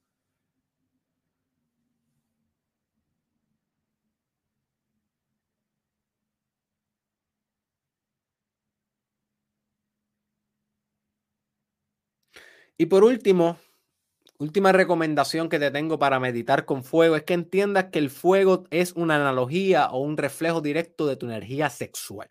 Y 12.78 12.86
por 12.88 13.04
último, 13.04 13.58
última 14.40 14.72
recomendación 14.72 15.50
que 15.50 15.60
te 15.60 15.72
tengo 15.72 16.00
para 16.00 16.20
meditar 16.20 16.66
con 16.66 16.84
fuego 16.84 17.16
es 17.18 17.24
que 17.24 17.34
entiendas 17.36 17.86
que 17.92 18.00
el 18.00 18.10
fuego 18.10 18.66
es 18.72 18.94
una 18.94 19.16
analogía 19.18 19.88
o 19.92 20.00
un 20.02 20.18
reflejo 20.18 20.62
directo 20.62 21.08
de 21.08 21.18
tu 21.18 21.28
energía 21.28 21.70
sexual. 21.70 22.30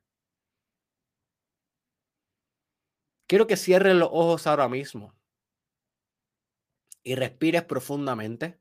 Quiero 3.33 3.47
que 3.47 3.57
cierres 3.57 3.95
los 3.95 4.11
ojos 4.13 4.47
ahora 4.47 4.69
mismo 4.69 5.15
y 7.03 7.15
respires 7.15 7.63
profundamente 7.63 8.61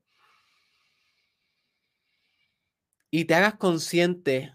y 3.10 3.26
te 3.26 3.35
hagas 3.35 3.56
consciente 3.56 4.53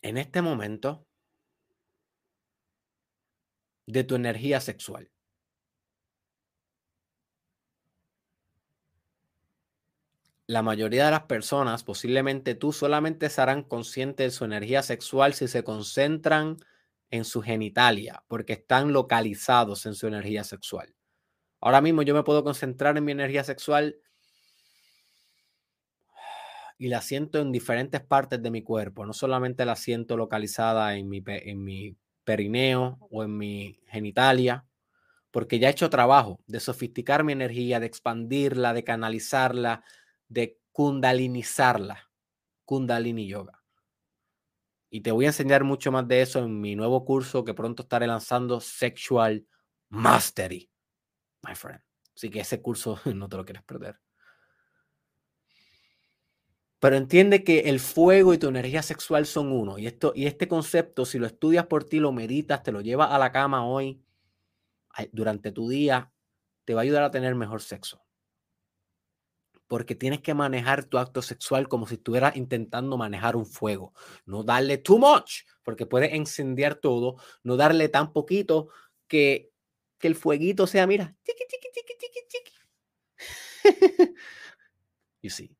en 0.00 0.16
este 0.16 0.42
momento 0.42 1.08
de 3.86 4.04
tu 4.04 4.14
energía 4.14 4.60
sexual. 4.60 5.10
La 10.46 10.62
mayoría 10.62 11.06
de 11.06 11.10
las 11.10 11.24
personas, 11.24 11.82
posiblemente 11.82 12.54
tú, 12.54 12.72
solamente 12.72 13.28
serán 13.28 13.64
conscientes 13.64 14.24
de 14.24 14.36
su 14.38 14.44
energía 14.44 14.84
sexual 14.84 15.34
si 15.34 15.48
se 15.48 15.64
concentran 15.64 16.58
en 17.14 17.24
su 17.24 17.42
genitalia, 17.42 18.24
porque 18.26 18.54
están 18.54 18.92
localizados 18.92 19.86
en 19.86 19.94
su 19.94 20.08
energía 20.08 20.42
sexual. 20.42 20.96
Ahora 21.60 21.80
mismo 21.80 22.02
yo 22.02 22.12
me 22.12 22.24
puedo 22.24 22.42
concentrar 22.42 22.98
en 22.98 23.04
mi 23.04 23.12
energía 23.12 23.44
sexual 23.44 23.96
y 26.76 26.88
la 26.88 27.00
siento 27.02 27.38
en 27.38 27.52
diferentes 27.52 28.00
partes 28.00 28.42
de 28.42 28.50
mi 28.50 28.62
cuerpo, 28.62 29.06
no 29.06 29.12
solamente 29.12 29.64
la 29.64 29.76
siento 29.76 30.16
localizada 30.16 30.96
en 30.96 31.08
mi, 31.08 31.22
en 31.24 31.62
mi 31.62 31.96
perineo 32.24 32.98
o 33.12 33.22
en 33.22 33.38
mi 33.38 33.78
genitalia, 33.86 34.66
porque 35.30 35.60
ya 35.60 35.68
he 35.68 35.70
hecho 35.70 35.90
trabajo 35.90 36.40
de 36.48 36.58
sofisticar 36.58 37.22
mi 37.22 37.32
energía, 37.32 37.78
de 37.78 37.86
expandirla, 37.86 38.74
de 38.74 38.82
canalizarla, 38.82 39.84
de 40.28 40.58
kundalinizarla, 40.72 42.10
kundalini 42.64 43.28
yoga. 43.28 43.63
Y 44.94 45.00
te 45.00 45.10
voy 45.10 45.24
a 45.24 45.30
enseñar 45.30 45.64
mucho 45.64 45.90
más 45.90 46.06
de 46.06 46.22
eso 46.22 46.38
en 46.38 46.60
mi 46.60 46.76
nuevo 46.76 47.04
curso 47.04 47.42
que 47.42 47.52
pronto 47.52 47.82
estaré 47.82 48.06
lanzando, 48.06 48.60
Sexual 48.60 49.44
Mastery, 49.88 50.70
my 51.42 51.56
friend. 51.56 51.80
Así 52.14 52.30
que 52.30 52.38
ese 52.38 52.62
curso 52.62 53.00
no 53.12 53.28
te 53.28 53.36
lo 53.36 53.44
quieres 53.44 53.64
perder. 53.64 53.98
Pero 56.78 56.94
entiende 56.94 57.42
que 57.42 57.62
el 57.62 57.80
fuego 57.80 58.34
y 58.34 58.38
tu 58.38 58.46
energía 58.46 58.84
sexual 58.84 59.26
son 59.26 59.50
uno. 59.50 59.78
Y, 59.78 59.88
esto, 59.88 60.12
y 60.14 60.26
este 60.26 60.46
concepto, 60.46 61.04
si 61.04 61.18
lo 61.18 61.26
estudias 61.26 61.66
por 61.66 61.82
ti, 61.82 61.98
lo 61.98 62.12
meditas, 62.12 62.62
te 62.62 62.70
lo 62.70 62.80
llevas 62.80 63.10
a 63.10 63.18
la 63.18 63.32
cama 63.32 63.66
hoy, 63.66 64.00
durante 65.10 65.50
tu 65.50 65.68
día, 65.68 66.12
te 66.64 66.72
va 66.72 66.82
a 66.82 66.84
ayudar 66.84 67.02
a 67.02 67.10
tener 67.10 67.34
mejor 67.34 67.62
sexo. 67.62 68.03
Porque 69.66 69.94
tienes 69.94 70.20
que 70.20 70.34
manejar 70.34 70.84
tu 70.84 70.98
acto 70.98 71.22
sexual 71.22 71.68
como 71.68 71.86
si 71.86 71.94
estuvieras 71.94 72.36
intentando 72.36 72.96
manejar 72.96 73.36
un 73.36 73.46
fuego. 73.46 73.92
No 74.26 74.42
darle 74.42 74.78
too 74.78 74.98
much, 74.98 75.44
porque 75.62 75.86
puede 75.86 76.14
incendiar 76.14 76.76
todo. 76.76 77.16
No 77.42 77.56
darle 77.56 77.88
tan 77.88 78.12
poquito 78.12 78.68
que, 79.08 79.50
que 79.98 80.08
el 80.08 80.16
fueguito 80.16 80.66
sea, 80.66 80.86
mira, 80.86 81.16
chiqui, 81.24 81.44
chiqui, 81.48 81.68
chiqui, 81.72 81.94
chiqui, 81.98 82.20
chiqui. 82.28 82.52
you 85.22 85.30
see. 85.30 85.56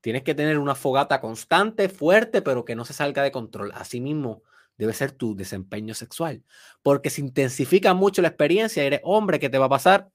Tienes 0.00 0.24
que 0.24 0.34
tener 0.34 0.58
una 0.58 0.74
fogata 0.74 1.20
constante, 1.20 1.88
fuerte, 1.88 2.42
pero 2.42 2.64
que 2.64 2.74
no 2.74 2.84
se 2.84 2.92
salga 2.92 3.22
de 3.22 3.30
control. 3.30 3.70
Asimismo, 3.72 4.42
debe 4.76 4.92
ser 4.94 5.12
tu 5.12 5.36
desempeño 5.36 5.94
sexual. 5.94 6.42
Porque 6.82 7.08
si 7.08 7.20
intensifica 7.20 7.94
mucho 7.94 8.20
la 8.20 8.28
experiencia, 8.28 8.82
eres 8.82 9.00
hombre, 9.04 9.38
¿qué 9.38 9.48
te 9.48 9.58
va 9.58 9.66
a 9.66 9.70
pasar? 9.70 10.10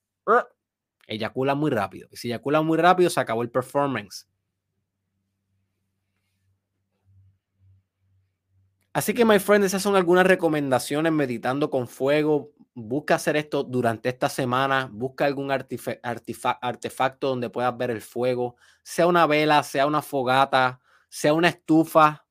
Eyacula 1.08 1.56
muy 1.56 1.72
rápido. 1.72 2.10
Y 2.12 2.18
si 2.18 2.28
eyacula 2.28 2.62
muy 2.62 2.78
rápido, 2.78 3.10
se 3.10 3.20
acabó 3.20 3.42
el 3.42 3.50
performance. 3.50 4.28
Así 8.94 9.14
que, 9.14 9.26
my 9.26 9.40
friend, 9.40 9.64
esas 9.64 9.82
son 9.82 9.96
algunas 9.96 10.26
recomendaciones 10.26 11.12
meditando 11.12 11.70
con 11.70 11.88
fuego. 11.88 12.52
Busca 12.74 13.16
hacer 13.16 13.38
esto 13.38 13.64
durante 13.64 14.10
esta 14.10 14.28
semana. 14.28 14.90
Busca 14.92 15.26
algún 15.26 15.52
artefacto 15.52 17.28
donde 17.28 17.50
puedas 17.50 17.78
ver 17.78 17.92
el 17.92 18.02
fuego, 18.02 18.56
sea 18.84 19.08
una 19.08 19.26
vela, 19.28 19.64
sea 19.64 19.86
una 19.86 20.02
fogata, 20.02 20.82
sea 21.10 21.34
una 21.34 21.50
estufa, 21.50 22.26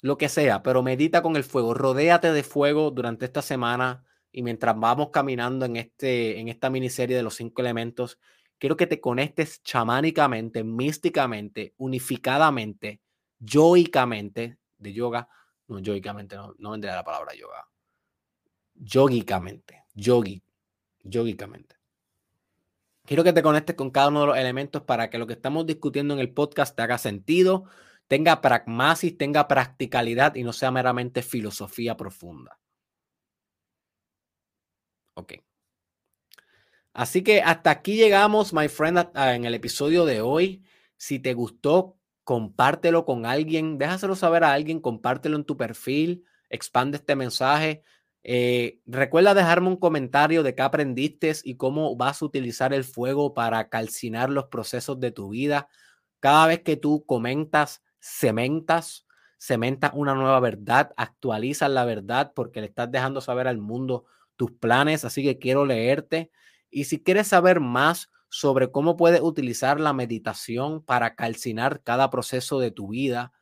lo 0.00 0.18
que 0.18 0.28
sea, 0.28 0.64
pero 0.64 0.82
medita 0.82 1.22
con 1.22 1.36
el 1.36 1.44
fuego. 1.44 1.74
Rodéate 1.74 2.32
de 2.32 2.42
fuego 2.42 2.90
durante 2.90 3.24
esta 3.24 3.40
semana 3.40 4.04
y 4.32 4.42
mientras 4.42 4.78
vamos 4.78 5.10
caminando 5.10 5.66
en, 5.66 5.76
este, 5.76 6.40
en 6.40 6.48
esta 6.48 6.70
miniserie 6.70 7.16
de 7.16 7.22
los 7.22 7.34
cinco 7.34 7.60
elementos, 7.60 8.18
quiero 8.58 8.76
que 8.76 8.86
te 8.86 9.00
conectes 9.00 9.62
chamánicamente, 9.62 10.64
místicamente, 10.64 11.74
unificadamente, 11.76 13.00
yoicamente 13.38 14.56
de 14.78 14.92
yoga, 14.92 15.28
no, 15.68 15.78
yogicamente, 15.80 16.34
no, 16.36 16.54
no 16.58 16.70
vendría 16.70 16.94
la 16.94 17.04
palabra 17.04 17.34
yoga, 17.34 17.68
yogicamente, 18.74 19.84
yogi, 19.94 20.42
yogicamente. 21.02 21.76
Quiero 23.04 23.24
que 23.24 23.32
te 23.32 23.42
conectes 23.42 23.76
con 23.76 23.90
cada 23.90 24.08
uno 24.08 24.20
de 24.22 24.26
los 24.28 24.36
elementos 24.38 24.82
para 24.82 25.10
que 25.10 25.18
lo 25.18 25.26
que 25.26 25.32
estamos 25.34 25.66
discutiendo 25.66 26.14
en 26.14 26.20
el 26.20 26.32
podcast 26.32 26.74
te 26.74 26.82
haga 26.82 26.98
sentido, 26.98 27.64
tenga 28.06 28.40
pragmasis, 28.40 29.18
tenga 29.18 29.48
practicalidad 29.48 30.36
y 30.36 30.44
no 30.44 30.52
sea 30.52 30.70
meramente 30.70 31.22
filosofía 31.22 31.96
profunda. 31.96 32.61
Ok. 35.14 35.34
Así 36.94 37.22
que 37.22 37.40
hasta 37.42 37.70
aquí 37.70 37.96
llegamos, 37.96 38.52
my 38.52 38.68
friend, 38.68 39.08
en 39.14 39.44
el 39.44 39.54
episodio 39.54 40.04
de 40.04 40.20
hoy. 40.20 40.62
Si 40.96 41.18
te 41.18 41.32
gustó, 41.34 41.96
compártelo 42.24 43.04
con 43.04 43.26
alguien, 43.26 43.78
déjaselo 43.78 44.14
saber 44.14 44.44
a 44.44 44.52
alguien, 44.52 44.80
compártelo 44.80 45.36
en 45.36 45.44
tu 45.44 45.56
perfil, 45.56 46.24
expande 46.50 46.98
este 46.98 47.16
mensaje. 47.16 47.82
Eh, 48.24 48.80
recuerda 48.86 49.34
dejarme 49.34 49.68
un 49.68 49.76
comentario 49.76 50.42
de 50.42 50.54
qué 50.54 50.62
aprendiste 50.62 51.32
y 51.44 51.56
cómo 51.56 51.96
vas 51.96 52.22
a 52.22 52.26
utilizar 52.26 52.72
el 52.72 52.84
fuego 52.84 53.34
para 53.34 53.68
calcinar 53.68 54.30
los 54.30 54.46
procesos 54.46 55.00
de 55.00 55.10
tu 55.10 55.30
vida. 55.30 55.68
Cada 56.20 56.46
vez 56.46 56.60
que 56.60 56.76
tú 56.76 57.04
comentas, 57.06 57.82
cementas, 58.00 59.06
cementas 59.38 59.92
una 59.94 60.14
nueva 60.14 60.38
verdad, 60.40 60.92
actualizas 60.96 61.70
la 61.70 61.84
verdad 61.84 62.32
porque 62.34 62.60
le 62.60 62.68
estás 62.68 62.92
dejando 62.92 63.20
saber 63.20 63.48
al 63.48 63.58
mundo 63.58 64.04
tus 64.36 64.52
planes. 64.52 65.04
Así 65.04 65.22
que 65.22 65.38
quiero 65.38 65.66
leerte. 65.66 66.30
Y 66.70 66.84
si 66.84 67.02
quieres 67.02 67.28
saber 67.28 67.60
más 67.60 68.10
sobre 68.28 68.70
cómo 68.70 68.96
puedes 68.96 69.20
utilizar 69.20 69.78
la 69.80 69.92
meditación 69.92 70.82
para 70.82 71.14
calcinar 71.14 71.82
cada 71.82 72.10
proceso 72.10 72.58
de 72.60 72.70
tu 72.70 72.88
vida, 72.88 73.32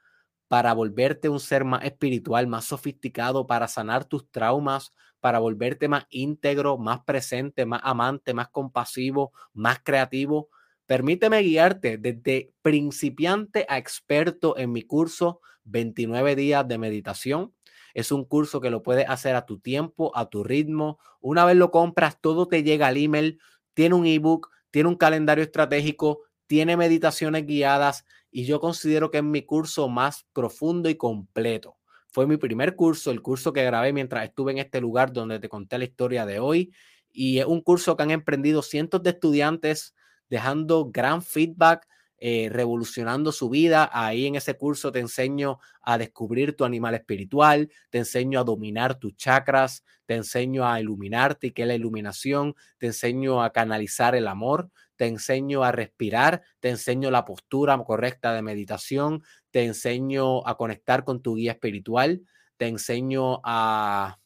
para 0.48 0.72
volverte 0.74 1.28
un 1.28 1.38
ser 1.38 1.64
más 1.64 1.84
espiritual, 1.84 2.48
más 2.48 2.64
sofisticado, 2.64 3.46
para 3.46 3.68
sanar 3.68 4.04
tus 4.04 4.28
traumas, 4.32 4.92
para 5.20 5.38
volverte 5.38 5.86
más 5.86 6.06
íntegro, 6.10 6.76
más 6.76 7.04
presente, 7.04 7.66
más 7.66 7.80
amante, 7.84 8.34
más 8.34 8.48
compasivo, 8.48 9.32
más 9.52 9.78
creativo. 9.84 10.48
Permíteme 10.86 11.40
guiarte 11.42 11.98
desde 11.98 12.52
principiante 12.62 13.64
a 13.68 13.78
experto 13.78 14.56
en 14.58 14.72
mi 14.72 14.82
curso 14.82 15.40
29 15.64 16.34
días 16.34 16.66
de 16.66 16.78
meditación. 16.78 17.54
Es 17.94 18.12
un 18.12 18.24
curso 18.24 18.60
que 18.60 18.70
lo 18.70 18.82
puedes 18.82 19.08
hacer 19.08 19.34
a 19.36 19.46
tu 19.46 19.58
tiempo, 19.58 20.16
a 20.16 20.28
tu 20.28 20.44
ritmo. 20.44 20.98
Una 21.20 21.44
vez 21.44 21.56
lo 21.56 21.70
compras, 21.70 22.20
todo 22.20 22.48
te 22.48 22.62
llega 22.62 22.86
al 22.86 22.96
email. 22.96 23.40
Tiene 23.74 23.94
un 23.94 24.06
ebook, 24.06 24.50
tiene 24.70 24.88
un 24.88 24.96
calendario 24.96 25.44
estratégico, 25.44 26.20
tiene 26.46 26.76
meditaciones 26.76 27.46
guiadas 27.46 28.04
y 28.30 28.44
yo 28.44 28.60
considero 28.60 29.10
que 29.10 29.18
es 29.18 29.24
mi 29.24 29.42
curso 29.42 29.88
más 29.88 30.26
profundo 30.32 30.88
y 30.88 30.96
completo. 30.96 31.76
Fue 32.08 32.26
mi 32.26 32.36
primer 32.36 32.74
curso, 32.74 33.10
el 33.10 33.22
curso 33.22 33.52
que 33.52 33.64
grabé 33.64 33.92
mientras 33.92 34.24
estuve 34.24 34.52
en 34.52 34.58
este 34.58 34.80
lugar 34.80 35.12
donde 35.12 35.38
te 35.38 35.48
conté 35.48 35.78
la 35.78 35.84
historia 35.84 36.26
de 36.26 36.40
hoy. 36.40 36.72
Y 37.12 37.38
es 37.38 37.46
un 37.46 37.60
curso 37.60 37.96
que 37.96 38.02
han 38.02 38.10
emprendido 38.10 38.62
cientos 38.62 39.02
de 39.02 39.10
estudiantes 39.10 39.94
dejando 40.28 40.90
gran 40.90 41.22
feedback, 41.22 41.86
eh, 42.22 42.50
revolucionando 42.50 43.32
su 43.32 43.48
vida. 43.48 43.88
Ahí 43.92 44.26
en 44.26 44.34
ese 44.34 44.54
curso 44.54 44.92
te 44.92 44.98
enseño 44.98 45.58
a 45.80 45.96
descubrir 45.96 46.54
tu 46.54 46.66
animal 46.66 46.94
espiritual, 46.94 47.70
te 47.88 47.96
enseño 47.96 48.38
a 48.38 48.44
dominar 48.44 48.96
tus 48.96 49.16
chakras, 49.16 49.84
te 50.04 50.16
enseño 50.16 50.66
a 50.66 50.78
iluminarte 50.80 51.46
y 51.46 51.52
es 51.56 51.66
la 51.66 51.74
iluminación, 51.74 52.54
te 52.76 52.88
enseño 52.88 53.42
a 53.42 53.52
canalizar 53.52 54.14
el 54.14 54.28
amor, 54.28 54.70
te 54.96 55.06
enseño 55.06 55.64
a 55.64 55.72
respirar, 55.72 56.42
te 56.60 56.68
enseño 56.68 57.10
la 57.10 57.24
postura 57.24 57.78
correcta 57.78 58.34
de 58.34 58.42
meditación, 58.42 59.22
te 59.50 59.64
enseño 59.64 60.46
a 60.46 60.58
conectar 60.58 61.04
con 61.04 61.22
tu 61.22 61.36
guía 61.36 61.52
espiritual, 61.52 62.20
te 62.58 62.66
enseño 62.66 63.40
a 63.44 64.18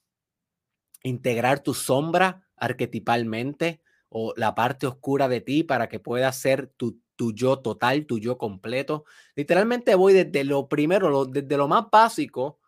integrar 1.04 1.60
tu 1.60 1.74
sombra 1.74 2.42
arquetipalmente 2.56 3.80
o 4.08 4.34
la 4.36 4.56
parte 4.56 4.88
oscura 4.88 5.28
de 5.28 5.40
ti 5.40 5.62
para 5.62 5.88
que 5.88 6.00
puedas 6.00 6.36
ser 6.36 6.66
tu, 6.76 7.00
tu 7.16 7.32
yo 7.32 7.58
total, 7.58 8.06
tu 8.06 8.18
yo 8.18 8.38
completo. 8.38 9.04
Literalmente 9.34 9.94
voy 9.94 10.12
desde 10.12 10.44
lo 10.44 10.68
primero, 10.68 11.24
desde 11.24 11.56
lo 11.56 11.68
más 11.68 11.84
básico 11.90 12.58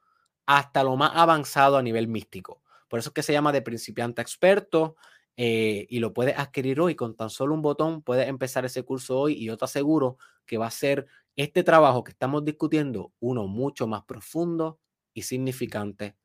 hasta 0.46 0.84
lo 0.84 0.96
más 0.96 1.12
avanzado 1.14 1.76
a 1.76 1.82
nivel 1.82 2.08
místico. 2.08 2.62
Por 2.88 3.00
eso 3.00 3.10
es 3.10 3.14
que 3.14 3.22
se 3.22 3.32
llama 3.32 3.52
de 3.52 3.62
principiante 3.62 4.22
experto. 4.22 4.96
Eh, 5.38 5.86
y 5.90 5.98
lo 5.98 6.14
puedes 6.14 6.38
adquirir 6.38 6.80
hoy 6.80 6.94
con 6.94 7.14
tan 7.14 7.28
solo 7.30 7.54
un 7.54 7.62
botón. 7.62 8.02
Puedes 8.02 8.28
empezar 8.28 8.64
ese 8.64 8.84
curso 8.84 9.18
hoy 9.18 9.34
y 9.34 9.46
yo 9.46 9.56
te 9.56 9.66
aseguro 9.66 10.16
que 10.46 10.56
va 10.56 10.66
a 10.66 10.70
ser 10.70 11.06
este 11.34 11.62
trabajo 11.62 12.04
que 12.04 12.12
estamos 12.12 12.44
discutiendo 12.44 13.12
uno 13.20 13.46
mucho 13.46 13.86
más 13.86 14.04
profundo 14.04 14.78
y 15.12 15.22
significante 15.22 16.16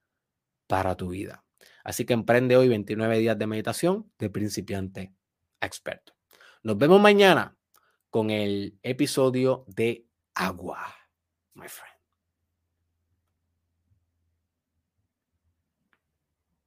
para 0.68 0.96
tu 0.96 1.10
vida. 1.10 1.44
Así 1.84 2.06
que 2.06 2.14
emprende 2.14 2.56
hoy 2.56 2.70
29 2.70 3.20
días 3.20 3.38
de 3.38 3.48
meditación 3.48 4.12
de 4.18 4.30
principiante 4.30 5.14
experto. 5.60 6.14
Nos 6.64 6.78
vemos 6.78 7.02
mañana 7.02 7.58
con 8.12 8.30
el 8.30 8.78
episodio 8.84 9.66
de 9.68 10.06
agua, 10.36 10.96
my 11.56 11.68
friend. 11.68 11.91